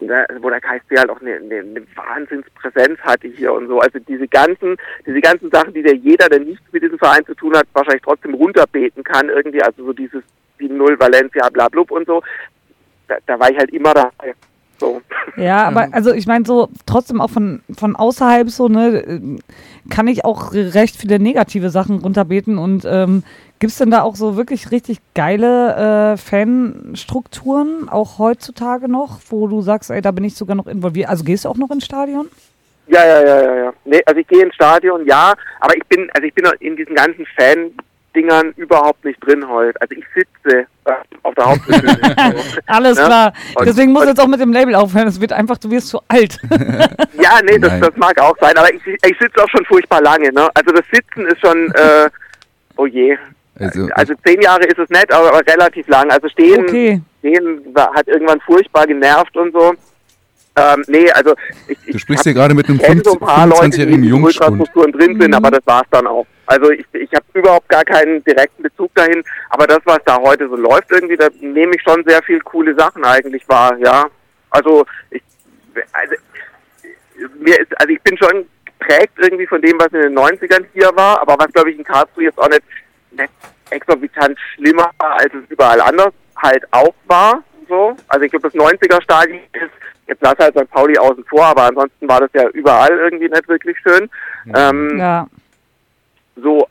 ne, 0.01 0.27
wo 0.40 0.51
der 0.51 0.60
KSC 0.60 0.98
halt 0.98 1.10
auch 1.10 1.20
eine, 1.20 1.36
eine, 1.36 1.60
eine 1.60 1.86
Wahnsinnspräsenz 1.94 2.98
hatte 3.02 3.28
hier 3.28 3.52
und 3.52 3.68
so. 3.68 3.78
Also 3.78 4.01
diese 4.01 4.27
ganzen, 4.27 4.77
diese 5.06 5.20
ganzen 5.20 5.48
Sachen, 5.52 5.74
die 5.74 5.82
der 5.85 5.94
jeder, 5.94 6.28
der 6.28 6.40
nichts 6.40 6.64
mit 6.73 6.82
diesem 6.82 6.98
Verein 6.98 7.24
zu 7.24 7.36
tun 7.36 7.56
hat, 7.56 7.68
wahrscheinlich 7.73 8.02
trotzdem 8.02 8.35
runterbeten 8.35 9.05
kann 9.05 9.28
irgendwie. 9.28 9.62
Also 9.62 9.85
so 9.85 9.93
dieses 9.93 10.24
7-0 10.59 10.98
Valencia, 10.98 11.48
bla 11.51 11.68
blub 11.68 11.93
und 11.93 12.09
so. 12.09 12.20
Da, 13.06 13.18
da 13.27 13.39
war 13.39 13.48
ich 13.48 13.56
halt 13.56 13.70
immer 13.70 13.94
dabei. 13.94 14.35
So. 14.78 15.01
Ja, 15.36 15.65
aber 15.65 15.89
also 15.93 16.12
ich 16.12 16.27
meine 16.27 16.44
so 16.44 16.69
trotzdem 16.86 17.20
auch 17.20 17.31
von, 17.31 17.62
von 17.77 17.97
außerhalb 17.97 18.51
so, 18.51 18.69
ne, 18.69 19.39
kann 19.90 20.09
ich 20.09 20.24
auch 20.24 20.53
recht 20.53 20.97
viele 20.97 21.19
negative 21.19 21.70
Sachen 21.70 21.98
runterbeten 21.98 22.59
und 22.59 22.85
ähm, 22.86 23.23
gibt 23.59 23.73
es 23.73 23.78
denn 23.78 23.90
da 23.90 24.03
auch 24.03 24.16
so 24.16 24.36
wirklich 24.36 24.70
richtig 24.70 24.98
geile 25.15 26.12
äh, 26.12 26.16
Fanstrukturen, 26.16 27.89
auch 27.89 28.19
heutzutage 28.19 28.89
noch, 28.89 29.20
wo 29.28 29.47
du 29.47 29.62
sagst, 29.62 29.90
ey, 29.90 30.03
da 30.03 30.11
bin 30.11 30.24
ich 30.24 30.35
sogar 30.35 30.57
noch 30.57 30.66
involviert. 30.66 31.09
Also 31.09 31.24
gehst 31.24 31.44
du 31.44 31.48
auch 31.48 31.57
noch 31.57 31.70
ins 31.70 31.85
Stadion? 31.85 32.28
Ja, 32.89 33.05
ja, 33.05 33.20
ja, 33.20 33.43
ja, 33.43 33.57
ja. 33.57 33.73
Nee, 33.85 34.03
also 34.07 34.20
ich 34.20 34.28
gehe 34.28 34.44
ins 34.44 34.55
Stadion, 34.55 35.07
ja, 35.07 35.35
aber 35.61 35.77
ich 35.77 35.85
bin, 35.86 36.09
also 36.15 36.27
ich 36.27 36.35
bin 36.35 36.47
in 36.61 36.77
diesen 36.77 36.94
ganzen 36.94 37.27
Fan-Dingern 38.16 38.52
überhaupt 38.56 39.05
nicht 39.05 39.18
drin 39.24 39.47
heute. 39.48 39.80
Also 39.80 39.94
ich 39.94 40.05
sitze 40.14 40.66
äh, 40.84 40.93
auf 41.22 41.34
der 41.34 41.47
Haupttribüne. 41.47 42.14
so. 42.34 42.60
Alles 42.66 42.98
Ja. 42.98 43.05
klar. 43.06 43.32
Und- 43.55 43.66
Deswegen 43.66 43.93
muss 43.93 44.02
und- 44.02 44.09
jetzt 44.09 44.20
auch 44.20 44.26
mit 44.26 44.40
dem 44.40 44.52
Label 44.52 44.74
aufhören. 44.74 45.06
Es 45.09 45.20
wird 45.20 45.32
einfach, 45.32 45.59
du 45.59 45.70
wirst 45.70 45.88
zu 45.88 46.01
alt. 46.09 46.38
Ja, 47.20 47.40
nee, 47.44 47.59
das, 47.59 47.80
das 47.80 47.97
mag 47.97 48.20
auch 48.20 48.36
sein, 48.40 48.56
aber 48.56 48.72
ich, 48.72 48.80
ich 48.86 49.18
sitze 49.18 49.43
auch 49.43 49.48
schon 49.48 49.64
furchtbar 49.64 50.01
lange, 50.01 50.30
ne? 50.32 50.48
Also 50.55 50.70
das 50.72 50.84
Sitzen 50.93 51.26
ist 51.26 51.40
schon, 51.40 51.72
äh, 51.74 52.09
oh 52.76 52.86
je. 52.86 53.16
Also, 53.59 53.88
Also 53.94 54.14
zehn 54.24 54.40
Jahre 54.43 54.64
ist 54.64 54.78
es 54.78 54.88
nett, 54.90 55.10
aber, 55.12 55.28
aber 55.34 55.40
relativ 55.47 55.88
lang. 55.88 56.09
Also 56.10 56.28
stehen, 56.28 56.60
Okay. 56.68 57.01
stehen 57.18 57.62
war, 57.74 57.93
hat 57.94 58.06
irgendwann 58.06 58.40
furchtbar 58.43 58.86
genervt 58.86 59.36
und 59.36 59.52
so. 59.52 59.74
Ähm, 60.59 60.85
nee, 60.89 61.11
also 61.12 61.35
ich, 61.69 61.77
ich 61.87 61.93
du 61.93 61.99
sprichst 61.99 62.24
hier 62.24 62.33
gerade 62.35 62.55
mit 62.55 62.69
einem 62.69 62.78
kenne 62.78 63.03
so 63.05 63.12
ein 63.12 63.19
paar 63.19 63.47
Leute, 63.47 63.70
die 63.70 63.77
25-jährigen 63.77 64.03
in 64.05 64.09
Jungspund. 64.09 64.95
Drin 64.95 65.20
sind, 65.20 65.28
Mhm. 65.28 65.35
aber 65.35 65.51
das 65.51 65.61
war's 65.66 65.87
dann 65.91 66.07
auch. 66.07 66.27
Also 66.47 66.70
ich, 66.70 66.87
ich 66.93 67.11
habe 67.15 67.24
überhaupt 67.35 67.69
gar 67.69 67.85
keinen 67.85 68.24
direkten 68.24 68.62
Bezug 68.62 68.95
dahin, 68.95 69.23
aber 69.51 69.66
das, 69.66 69.81
was 69.85 69.99
da 70.07 70.16
heute 70.19 70.49
so 70.49 70.57
läuft 70.57 70.91
irgendwie, 70.91 71.16
da 71.16 71.28
nehme 71.41 71.74
ich 71.74 71.83
schon 71.83 72.03
sehr 72.07 72.23
viel 72.23 72.41
coole 72.41 72.74
Sachen 72.74 73.05
eigentlich 73.05 73.47
wahr, 73.49 73.77
ja. 73.78 74.07
Also 74.51 74.87
ich, 75.11 75.23
also, 75.93 76.15
mir 77.39 77.61
ist, 77.61 77.78
also 77.81 77.93
ich 77.93 78.01
bin 78.03 78.16
schon 78.16 78.47
geprägt 78.65 79.12
irgendwie 79.19 79.47
von 79.47 79.61
dem, 79.61 79.78
was 79.78 79.89
in 79.93 80.01
den 80.01 80.19
90ern 80.19 80.65
hier 80.73 80.91
war, 80.95 81.20
aber 81.20 81.37
was 81.39 81.53
glaube 81.53 81.70
ich 81.70 81.78
in 81.78 81.85
Karlsruhe 81.85 82.24
jetzt 82.24 82.39
auch 82.39 82.49
nicht, 82.49 82.62
nicht 83.11 83.33
exorbitant 83.70 84.39
schlimmer 84.55 84.91
war, 84.99 85.19
als 85.19 85.35
es 85.35 85.51
überall 85.51 85.81
anders 85.81 86.12
halt 86.37 86.65
auch 86.70 86.95
war. 87.07 87.43
So. 87.69 87.97
Also 88.09 88.24
ich 88.24 88.31
glaube, 88.31 88.49
das 88.49 88.55
90er-Stadion 88.61 89.41
ist, 89.53 89.70
jetzt 90.07 90.23
lass 90.23 90.37
halt 90.39 90.57
St. 90.57 90.70
Pauli 90.70 90.97
außen 90.99 91.24
vor, 91.24 91.45
aber 91.47 91.65
ansonsten 91.65 92.09
war 92.09 92.20
das 92.20 92.31
ja 92.35 92.49
überall 92.51 92.91
irgendwie 92.91 93.28
nicht 93.28 93.49
wirklich 93.49 93.77
schön. 93.81 94.09
Ähm, 94.55 94.99
Ja. 94.99 95.27
so, 96.37 96.66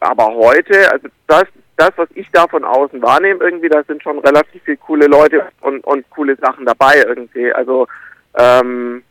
aber 0.00 0.26
heute, 0.34 0.90
also 0.92 1.08
das, 1.26 1.44
das, 1.76 1.90
was 1.96 2.08
ich 2.14 2.28
da 2.32 2.46
von 2.46 2.64
außen 2.64 3.00
wahrnehme, 3.02 3.42
irgendwie, 3.42 3.68
da 3.68 3.82
sind 3.84 4.02
schon 4.02 4.18
relativ 4.20 4.62
viele 4.64 4.76
coole 4.76 5.06
Leute 5.06 5.46
und, 5.60 5.84
und 5.84 6.08
coole 6.10 6.36
Sachen 6.36 6.66
dabei 6.66 7.02
irgendwie. 7.06 7.52
Also, 7.52 7.86
ähm, 8.34 9.02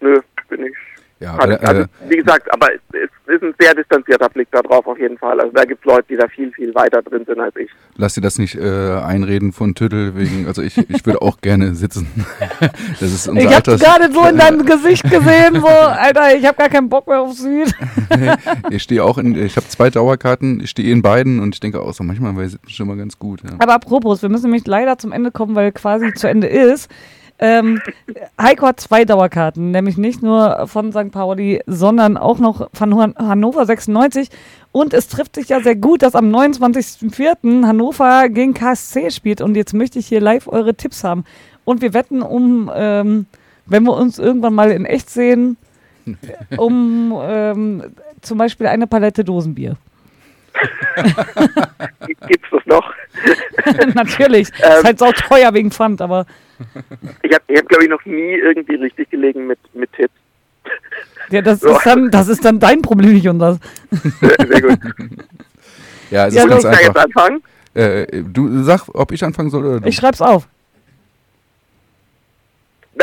nö, 0.00 0.20
bin 0.48 0.66
ich. 0.66 0.76
Ja, 1.20 1.34
also, 1.36 1.54
äh, 1.54 1.86
wie 2.08 2.16
gesagt, 2.16 2.52
aber 2.52 2.68
es, 2.72 2.80
es 2.92 3.34
ist 3.34 3.42
ein 3.42 3.54
sehr 3.58 3.74
distanzierter 3.74 4.28
Blick 4.28 4.48
da 4.52 4.60
drauf 4.62 4.86
auf 4.86 4.98
jeden 4.98 5.18
Fall. 5.18 5.40
Also 5.40 5.52
da 5.52 5.64
gibt 5.64 5.80
es 5.80 5.84
Leute, 5.84 6.06
die 6.08 6.16
da 6.16 6.28
viel, 6.28 6.52
viel 6.52 6.72
weiter 6.74 7.02
drin 7.02 7.24
sind 7.26 7.40
als 7.40 7.54
ich. 7.56 7.70
lass 7.96 8.14
dir 8.14 8.20
das 8.20 8.38
nicht 8.38 8.54
äh, 8.54 9.00
einreden 9.00 9.52
von 9.52 9.74
Tüttel 9.74 10.16
wegen, 10.16 10.46
also 10.46 10.62
ich, 10.62 10.78
ich 10.78 11.04
würde 11.04 11.20
auch 11.20 11.40
gerne 11.40 11.74
sitzen. 11.74 12.06
das 13.00 13.02
ist 13.02 13.28
unser 13.28 13.42
Ich 13.42 13.54
habe 13.54 13.76
gerade 13.76 14.12
so 14.12 14.24
in 14.26 14.36
deinem 14.36 14.64
Gesicht 14.66 15.02
gesehen, 15.10 15.60
so, 15.60 15.66
Alter, 15.66 16.36
ich 16.36 16.46
habe 16.46 16.56
gar 16.56 16.68
keinen 16.68 16.88
Bock 16.88 17.08
mehr 17.08 17.20
auf 17.20 17.32
Süd. 17.34 17.74
ich 18.70 18.82
stehe 18.82 19.02
auch 19.02 19.18
in, 19.18 19.34
ich 19.34 19.56
habe 19.56 19.66
zwei 19.66 19.90
Dauerkarten, 19.90 20.60
ich 20.60 20.70
stehe 20.70 20.92
in 20.92 21.02
beiden 21.02 21.40
und 21.40 21.54
ich 21.54 21.60
denke 21.60 21.80
auch 21.80 21.92
so, 21.92 22.04
manchmal 22.04 22.36
wäre 22.36 22.46
es 22.46 22.58
schon 22.68 22.86
mal 22.86 22.96
ganz 22.96 23.18
gut. 23.18 23.42
Ja. 23.42 23.56
Aber 23.58 23.74
apropos, 23.74 24.22
wir 24.22 24.28
müssen 24.28 24.44
nämlich 24.44 24.66
leider 24.66 24.98
zum 24.98 25.10
Ende 25.10 25.32
kommen, 25.32 25.56
weil 25.56 25.72
quasi 25.72 26.14
zu 26.14 26.28
Ende 26.28 26.46
ist. 26.46 26.88
Ähm, 27.40 27.80
Heiko 28.40 28.66
hat 28.66 28.80
zwei 28.80 29.04
Dauerkarten, 29.04 29.70
nämlich 29.70 29.96
nicht 29.96 30.22
nur 30.22 30.66
von 30.66 30.90
St. 30.92 31.12
Pauli, 31.12 31.62
sondern 31.66 32.16
auch 32.16 32.38
noch 32.38 32.68
von 32.72 32.96
Han- 32.98 33.14
Hannover 33.16 33.64
96. 33.64 34.28
Und 34.72 34.92
es 34.92 35.08
trifft 35.08 35.36
sich 35.36 35.48
ja 35.48 35.60
sehr 35.60 35.76
gut, 35.76 36.02
dass 36.02 36.14
am 36.16 36.30
29.04. 36.34 37.64
Hannover 37.66 38.28
gegen 38.28 38.54
KSC 38.54 39.10
spielt. 39.10 39.40
Und 39.40 39.56
jetzt 39.56 39.72
möchte 39.72 39.98
ich 40.00 40.06
hier 40.08 40.20
live 40.20 40.48
eure 40.48 40.74
Tipps 40.74 41.04
haben. 41.04 41.24
Und 41.64 41.80
wir 41.80 41.94
wetten 41.94 42.22
um, 42.22 42.70
ähm, 42.74 43.26
wenn 43.66 43.84
wir 43.84 43.94
uns 43.94 44.18
irgendwann 44.18 44.54
mal 44.54 44.70
in 44.72 44.84
echt 44.84 45.08
sehen, 45.10 45.56
um 46.56 47.16
ähm, 47.22 47.84
zum 48.20 48.38
Beispiel 48.38 48.66
eine 48.66 48.86
Palette 48.86 49.22
Dosenbier. 49.24 49.76
Gibt's 52.26 52.48
das 52.50 52.66
noch? 52.66 52.92
Natürlich. 53.94 54.48
Ähm. 54.62 54.72
ist 54.78 54.84
halt 54.84 54.98
sau 54.98 55.12
teuer 55.12 55.52
wegen 55.54 55.70
Pfand, 55.70 56.00
aber 56.00 56.26
Ich 57.22 57.32
habe, 57.34 57.44
ich 57.48 57.58
hab, 57.58 57.68
glaube 57.68 57.84
ich, 57.84 57.90
noch 57.90 58.04
nie 58.04 58.34
irgendwie 58.34 58.74
richtig 58.76 59.10
gelegen 59.10 59.46
mit, 59.46 59.58
mit 59.74 59.92
Tipps. 59.92 60.14
Ja, 61.30 61.42
das, 61.42 61.60
so. 61.60 61.76
ist 61.76 61.84
dann, 61.84 62.10
das 62.10 62.28
ist 62.28 62.42
dann 62.44 62.58
dein 62.58 62.80
Problem, 62.80 63.12
nicht 63.12 63.28
unser. 63.28 63.58
Sehr 63.90 64.62
gut. 64.62 64.78
Ja, 66.10 66.26
es 66.26 66.34
ja, 66.34 66.44
ist 66.44 66.48
ganz 66.48 66.64
ich 66.64 66.70
einfach. 66.70 66.82
jetzt 66.82 66.96
anfangen? 66.96 67.42
Äh, 67.74 68.22
du 68.22 68.62
sag, 68.62 68.88
ob 68.94 69.12
ich 69.12 69.22
anfangen 69.22 69.50
soll 69.50 69.64
oder 69.66 69.80
du. 69.80 69.88
Ich 69.88 69.96
schreib's 69.96 70.22
auf. 70.22 70.48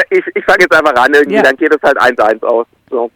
Ich, 0.09 0.23
ich 0.33 0.43
fange 0.43 0.61
jetzt 0.61 0.73
einfach 0.73 0.95
an, 1.03 1.13
irgendwie, 1.13 1.35
Ja. 1.35 1.43
dann 1.43 1.55
geht 1.55 1.71
es 1.71 1.81
halt 1.83 2.01
1-1 2.01 2.43
aus. 2.43 2.65
So. 2.89 3.11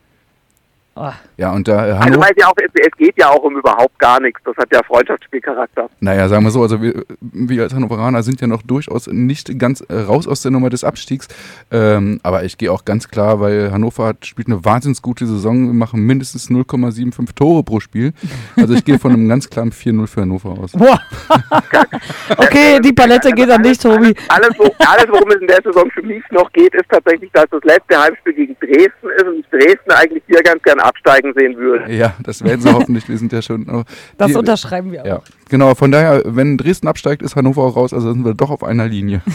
Oh. 0.95 1.11
Ja, 1.38 1.53
und 1.53 1.68
da 1.68 1.88
äh, 1.88 1.91
Also 1.91 1.99
Hannover, 1.99 2.22
weil 2.22 2.34
ja 2.38 2.48
auch, 2.48 2.56
es, 2.57 2.72
es 2.74 2.98
geht 2.98 3.18
ja 3.18 3.30
auch 3.30 3.44
um 3.44 3.57
überhaupt 3.57 3.98
gar 3.99 4.20
nichts. 4.20 4.41
Das 4.44 4.56
hat 4.57 4.68
ja 4.74 4.82
Freundschaftsspielcharakter. 4.84 5.90
naja, 6.02 6.28
sagen 6.28 6.44
wir 6.44 6.52
so, 6.52 6.61
also 6.61 6.82
wir, 6.82 7.06
wir 7.22 7.64
als 7.64 7.74
Hannoveraner 7.74 8.24
sind 8.24 8.41
ja 8.41 8.48
noch 8.48 8.61
durchaus 8.64 9.07
nicht 9.07 9.57
ganz 9.57 9.82
äh, 9.82 9.95
raus 9.95 10.28
aus 10.28 10.41
der 10.41 10.52
Nummer 10.52 10.70
des 10.70 10.84
Abstiegs. 10.84 11.28
Ähm, 11.72 12.20
aber 12.24 12.44
ich 12.44 12.57
gehe 12.57 12.72
auch 12.72 12.84
ganz 12.84 13.07
klar, 13.07 13.40
weil 13.40 13.72
Hannover 13.72 14.07
hat, 14.07 14.26
spielt 14.26 14.48
eine 14.48 14.66
wahnsinnig 14.66 15.02
gute 15.02 15.26
Saison, 15.26 15.68
wir 15.68 15.74
machen 15.74 16.02
mindestens 16.02 16.49
0,75 16.49 17.36
Tore 17.36 17.64
pro 17.64 17.80
Spiel. 17.80 18.14
Also 18.57 18.74
ich 18.74 18.84
gehe 18.84 18.99
von 18.99 19.14
einem 19.14 19.30
ganz 19.30 19.49
klaren 19.49 19.72
4-0 19.72 20.07
für 20.07 20.22
Hannover 20.22 20.49
aus. 20.49 20.74
Boah. 20.74 20.99
okay, 22.38 22.80
die 22.82 22.94
Palette 22.94 23.32
geht 23.32 23.49
an 23.49 23.64
dich, 23.64 23.78
Tobi. 23.78 24.14
Alles, 24.28 24.49
alles, 24.80 25.06
worum 25.10 25.30
es 25.30 25.41
in 25.41 25.48
der 25.48 25.61
Saison 25.64 25.90
für 25.91 26.02
mich 26.02 26.24
noch 26.32 26.52
geht, 26.52 26.74
ist 26.74 26.90
tatsächlich, 26.90 27.32
dass 27.32 27.45
das 27.52 27.64
letzte 27.64 28.02
Heimspiel 28.02 28.34
gegen 28.34 28.57
Dresden 28.60 29.10
ist 29.16 29.24
und 29.24 29.40
ich 29.40 29.49
Dresden 29.49 29.91
eigentlich 29.91 30.24
hier 30.28 30.41
ganz 30.44 30.61
gern 30.80 30.88
absteigen 30.88 31.34
sehen 31.38 31.58
würde. 31.58 31.92
Ja, 31.94 32.14
das 32.24 32.44
werden 32.44 32.62
sie 32.62 32.74
hoffentlich, 32.74 33.08
wir 33.10 33.18
sind 33.18 33.32
ja 33.34 33.42
schon. 33.42 33.68
oh, 33.70 33.84
Das 34.18 34.28
die- 34.28 34.36
unterschreiben 34.36 34.92
wir 34.92 35.02
auch. 35.02 35.06
Ja, 35.06 35.22
genau. 35.50 35.76
Von 35.76 35.92
daher, 35.92 36.22
wenn 36.26 36.58
Dresden 36.58 36.88
absteigt, 36.88 37.22
ist 37.22 37.36
Hannover 37.36 37.64
auch 37.64 37.76
raus. 37.76 37.94
Also 37.94 38.12
sind 38.14 38.26
wir 38.26 38.34
doch 38.34 38.50
auf 38.52 38.64
einer 38.64 38.88
Linie. 38.88 39.22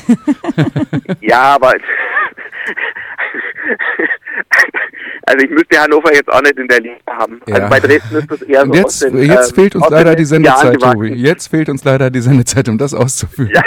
Ja, 1.20 1.54
aber. 1.54 1.72
Also 5.26 5.44
ich 5.44 5.50
müsste 5.50 5.78
Hannover 5.78 6.12
jetzt 6.14 6.30
auch 6.32 6.42
nicht 6.42 6.58
in 6.58 6.68
der 6.68 6.80
Liga 6.80 6.96
haben. 7.06 7.40
Ja. 7.46 7.54
Also 7.56 7.68
bei 7.68 7.80
Dresden 7.80 8.16
ist 8.16 8.30
das 8.30 8.42
eher 8.42 8.60
so 8.60 8.66
Und 8.66 8.74
jetzt, 8.76 9.02
den, 9.02 9.18
jetzt 9.18 9.48
ähm, 9.50 9.54
fehlt 9.54 9.76
uns 9.76 9.88
leider 9.90 10.14
die 10.14 10.24
Sendezeit. 10.24 10.80
Tobi. 10.80 11.08
Jetzt 11.14 11.48
fehlt 11.48 11.68
uns 11.68 11.84
leider 11.84 12.10
die 12.10 12.20
Sendezeit, 12.20 12.68
um 12.68 12.78
das 12.78 12.92
auszuführen. 12.94 13.52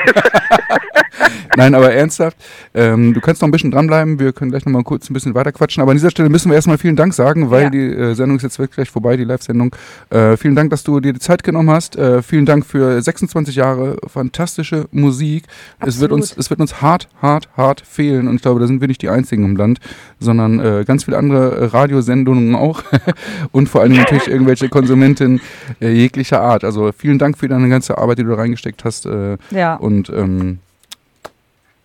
Nein, 1.56 1.74
aber 1.74 1.92
ernsthaft, 1.92 2.38
ähm, 2.76 3.16
du 3.16 3.20
kannst 3.22 3.42
noch 3.42 3.48
ein 3.48 3.52
bisschen 3.52 3.72
dranbleiben. 3.72 4.20
Wir 4.20 4.32
können 4.32 4.52
gleich 4.52 4.64
noch 4.66 4.72
mal 4.74 4.84
kurz 4.84 5.10
ein 5.10 5.14
bisschen 5.14 5.34
weiter 5.34 5.52
quatschen. 5.52 5.82
Aber 5.82 5.90
an 5.92 5.98
dieser 5.98 6.12
Stelle 6.12 6.30
müssen 6.30 6.50
wir 6.52 6.56
erstmal 6.56 6.78
vielen 6.78 6.96
Dank 6.96 7.16
sagen, 7.16 7.50
weil 7.50 7.64
Ja. 7.64 7.70
die 7.72 7.80
äh, 7.88 8.14
Sendung 8.14 8.38
ist 8.38 8.44
jetzt 8.44 8.60
wirklich 8.60 8.76
gleich 8.76 8.92
vorbei, 8.92 9.18
die 9.18 9.24
Live-Sendung. 9.24 9.76
Äh, 10.12 10.38
vielen 10.38 10.56
Dank, 10.56 10.70
dass 10.70 10.84
du 10.84 11.00
dir 11.00 11.14
die 11.14 11.20
Zeit 11.20 11.44
genommen 11.44 11.72
hast. 11.72 11.96
Äh, 11.96 12.22
vielen 12.22 12.46
Dank 12.46 12.64
für 12.64 13.02
26 13.02 13.56
Jahre 13.56 13.98
fantastische 14.06 14.86
Musik. 14.92 15.46
Es 15.80 16.00
wird, 16.00 16.12
Absolut. 16.12 16.12
uns, 16.12 16.38
es 16.38 16.50
wird 16.52 16.60
uns 16.60 16.80
hart, 16.84 17.08
hart, 17.24 17.50
hart 17.58 17.82
fehlen. 17.82 18.28
Und 18.28 18.36
ich 18.36 18.42
glaube, 18.44 18.60
da 18.60 18.68
sind 18.68 18.80
wir 18.80 18.88
nicht 18.88 19.02
die 19.02 19.10
Einzigen 19.10 19.44
im 19.44 19.56
Land, 19.56 19.80
sondern 20.20 20.60
äh, 20.60 20.84
ganz 20.86 21.06
viele 21.06 21.18
andere 21.18 21.47
äh, 21.52 21.66
Radiosendungen 21.66 22.56
auch. 22.56 22.84
Und 23.52 23.70
vor 23.70 23.82
allem 23.82 23.94
natürlich 23.94 24.28
irgendwelche 24.28 24.70
Konsumentinnen 24.70 25.42
äh, 25.82 25.90
jeglicher 25.90 26.42
Art. 26.42 26.64
Also 26.64 26.92
vielen 26.92 27.20
Dank 27.20 27.38
für 27.38 27.48
deine 27.48 27.70
ganze 27.70 27.98
Arbeit, 27.98 28.20
die 28.20 28.24
du 28.24 28.30
da 28.30 28.36
reingesteckt 28.36 28.84
hast. 28.86 29.06
Äh, 29.06 29.38
Ja, 29.52 29.76
und 29.76 30.10
ähm, 30.10 30.60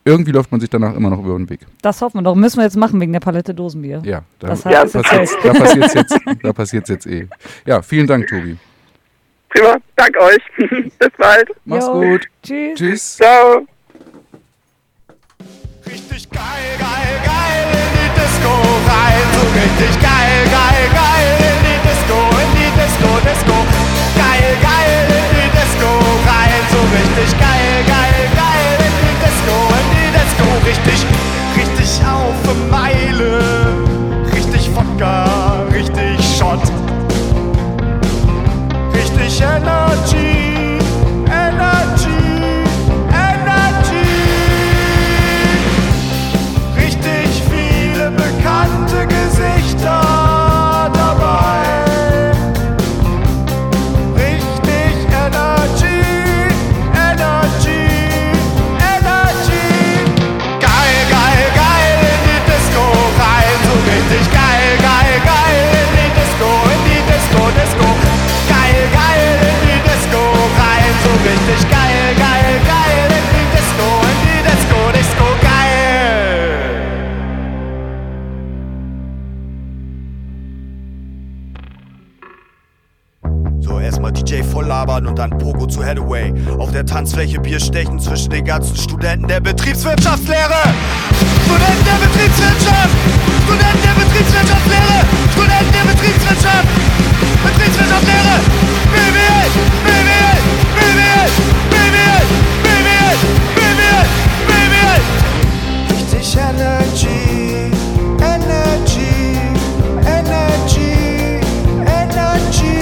irgendwie 0.04 0.32
läuft 0.32 0.50
man 0.50 0.60
sich 0.60 0.68
danach 0.68 0.96
immer 0.96 1.10
noch 1.10 1.20
über 1.24 1.36
den 1.36 1.48
Weg. 1.48 1.60
das 1.80 2.00
hoffen 2.02 2.18
wir 2.18 2.22
doch. 2.22 2.34
Müssen 2.34 2.56
wir 2.56 2.64
jetzt 2.64 2.76
machen 2.76 3.00
wegen 3.00 3.12
der 3.12 3.20
Palette 3.20 3.54
Dosenbier. 3.54 4.02
Ja, 4.04 4.22
da, 4.40 4.48
Das 4.48 4.64
Ja. 4.64 4.82
jetzt 4.82 4.92
passiert 4.94 5.28
da 5.44 5.52
passiert's 5.52 5.94
jetzt, 5.94 6.18
da 6.42 6.52
passiert's 6.52 6.88
jetzt 6.88 7.06
eh. 7.06 7.28
Ja, 7.66 7.82
vielen 7.82 8.06
Dank, 8.08 8.26
Tobi. 8.26 8.56
Prima, 9.50 9.76
dank 9.96 10.16
euch. 10.18 10.40
Bis 10.98 11.10
bald. 11.18 11.50
Mach's 11.66 11.86
Jo. 11.86 12.00
gut. 12.00 12.26
Tschüss. 12.42 12.74
Tschüss. 12.78 13.16
Ciao. 13.18 13.66
Richtig 15.86 16.30
geil, 16.30 16.40
geil, 16.78 17.20
geil 17.24 17.61
rein. 18.88 19.24
So 19.34 19.42
richtig 19.56 19.92
geil, 20.00 20.40
geil, 20.50 20.84
geil 20.92 21.30
in 21.50 21.58
die 21.66 21.78
Disco, 21.86 22.18
in 22.42 22.50
die 22.58 22.70
Disco, 22.78 23.10
Disco. 23.26 23.56
Geil, 24.16 24.50
geil 24.60 25.02
in 25.18 25.26
die 25.34 25.48
Disco 25.56 25.90
rein. 26.28 26.62
So 26.72 26.80
richtig 26.96 27.30
geil, 27.38 27.74
geil, 27.86 28.22
geil 28.36 28.72
in 28.86 28.94
die 29.02 29.16
Disco, 29.24 29.56
in 29.78 29.86
die 29.96 30.10
Disco. 30.16 30.46
Richtig, 30.68 31.00
richtig 31.56 31.90
auf 32.06 32.40
Meile. 32.70 33.32
Richtig 34.34 34.70
Wodka, 34.74 35.64
richtig 35.72 36.18
Shot. 36.36 36.62
Richtig 38.94 39.40
Energy, 39.40 40.51
erstmal 84.02 84.12
DJ 84.12 84.42
voll 84.42 84.66
labern 84.66 85.06
und 85.06 85.18
dann 85.18 85.30
Pogo 85.30 85.66
zu 85.66 85.84
Hathaway. 85.84 86.32
Auf 86.58 86.72
der 86.72 86.84
Tanzfläche 86.84 87.38
Bier 87.38 87.60
stechen 87.60 88.00
zwischen 88.00 88.30
den 88.30 88.44
ganzen 88.44 88.76
Studenten 88.76 89.28
der 89.28 89.40
Betriebswirtschaftslehre. 89.40 90.74
Studenten 91.44 91.84
der 91.84 92.06
Betriebswirtschaft! 92.06 92.90
Studenten 93.44 93.82
der 93.82 93.94
Betriebswirtschaftslehre! 94.02 95.06
Studenten 95.32 95.72
der 95.72 95.84
Betriebswirtschaft! 95.92 96.68
Betriebswirtschaftslehre! 97.44 98.34
BWL! 98.92 99.46
BWL! 99.86 100.36
BWL! 100.74 101.30
BWL! 101.70 102.22
BWL! 102.64 103.16
BWL! 103.54 104.04
BWL! 104.48 105.00
Richtig 105.90 106.26
Energy! 106.36 107.70
Energy! 108.18 109.38
Energy! 110.06 110.90
Energy! 111.86 112.81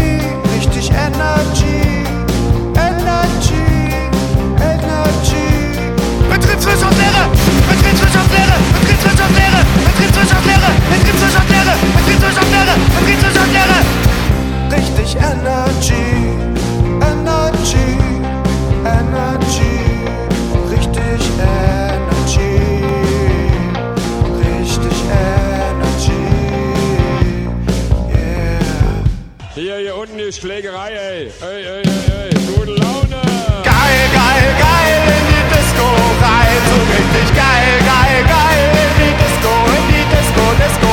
Betriebswirtschaftslehre! 8.11 8.57
Betriebswirtschaftslehre! 8.81 9.61
Betriebswirtschaftslehre! 9.87 10.71
Betriebswirtschaftslehre! 10.91 11.75
Betriebswirtschaftslehre! 11.97 12.75
Betriebswirtschaftslehre! 12.99 13.79
Richtig 14.75 15.11
Energy! 15.17 16.09
Energy! 17.11 17.91
Energy! 18.85 19.75
Richtig 20.73 21.23
Energy! 21.39 22.55
Richtig 24.43 24.97
Energy! 25.31 26.25
Yeah! 28.11 29.55
Hier, 29.55 29.77
hier 29.77 29.95
unten 29.97 30.19
ist 30.19 30.41
Schlägerei, 30.41 30.91
ey. 30.91 31.33
ey, 31.43 32.30
Disco. 40.81 40.91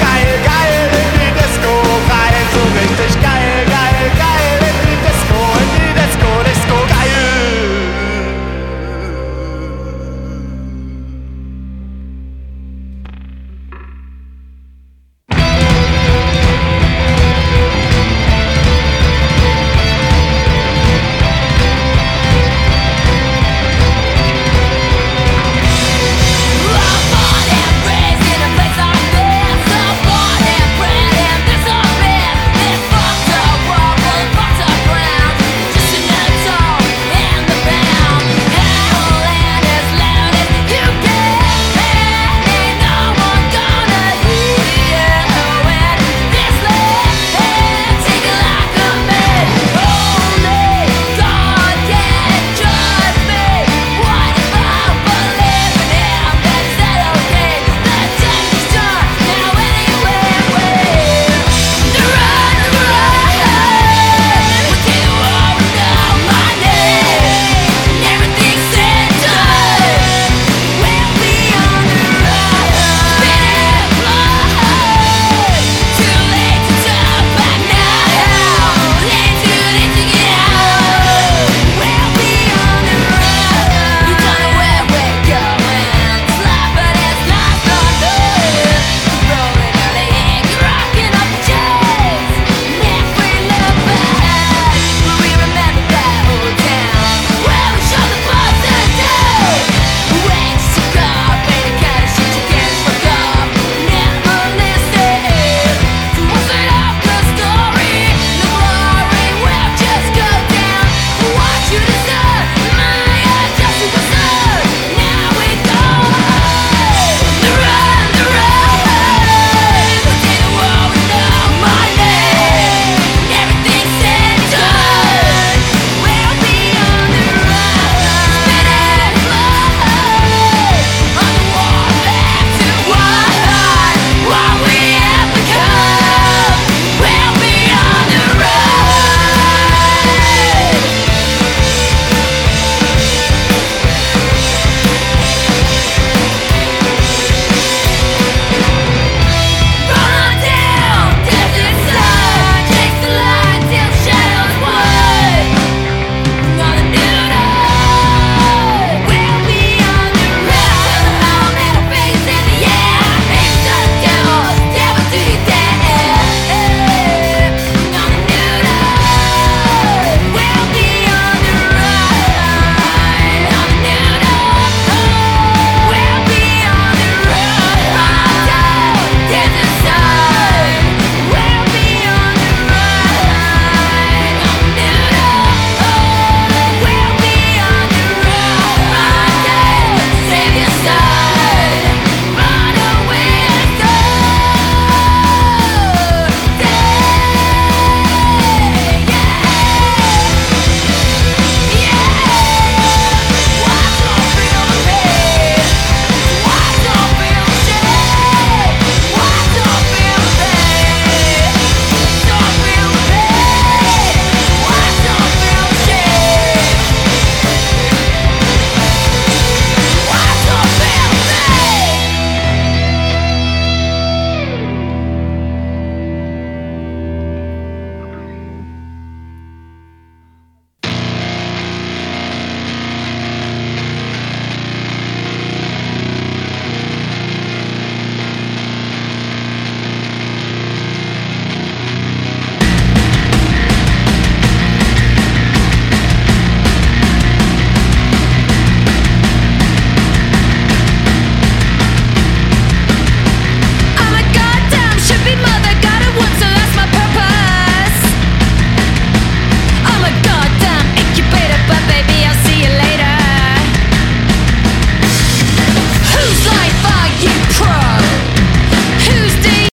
Geil, 0.00 0.38
geil 0.44 0.90
in 0.92 1.20
die 1.20 1.32
Disco 1.40 1.68
rein, 2.08 2.44
so 2.52 2.60
richtig 2.80 3.22
geil. 3.22 3.27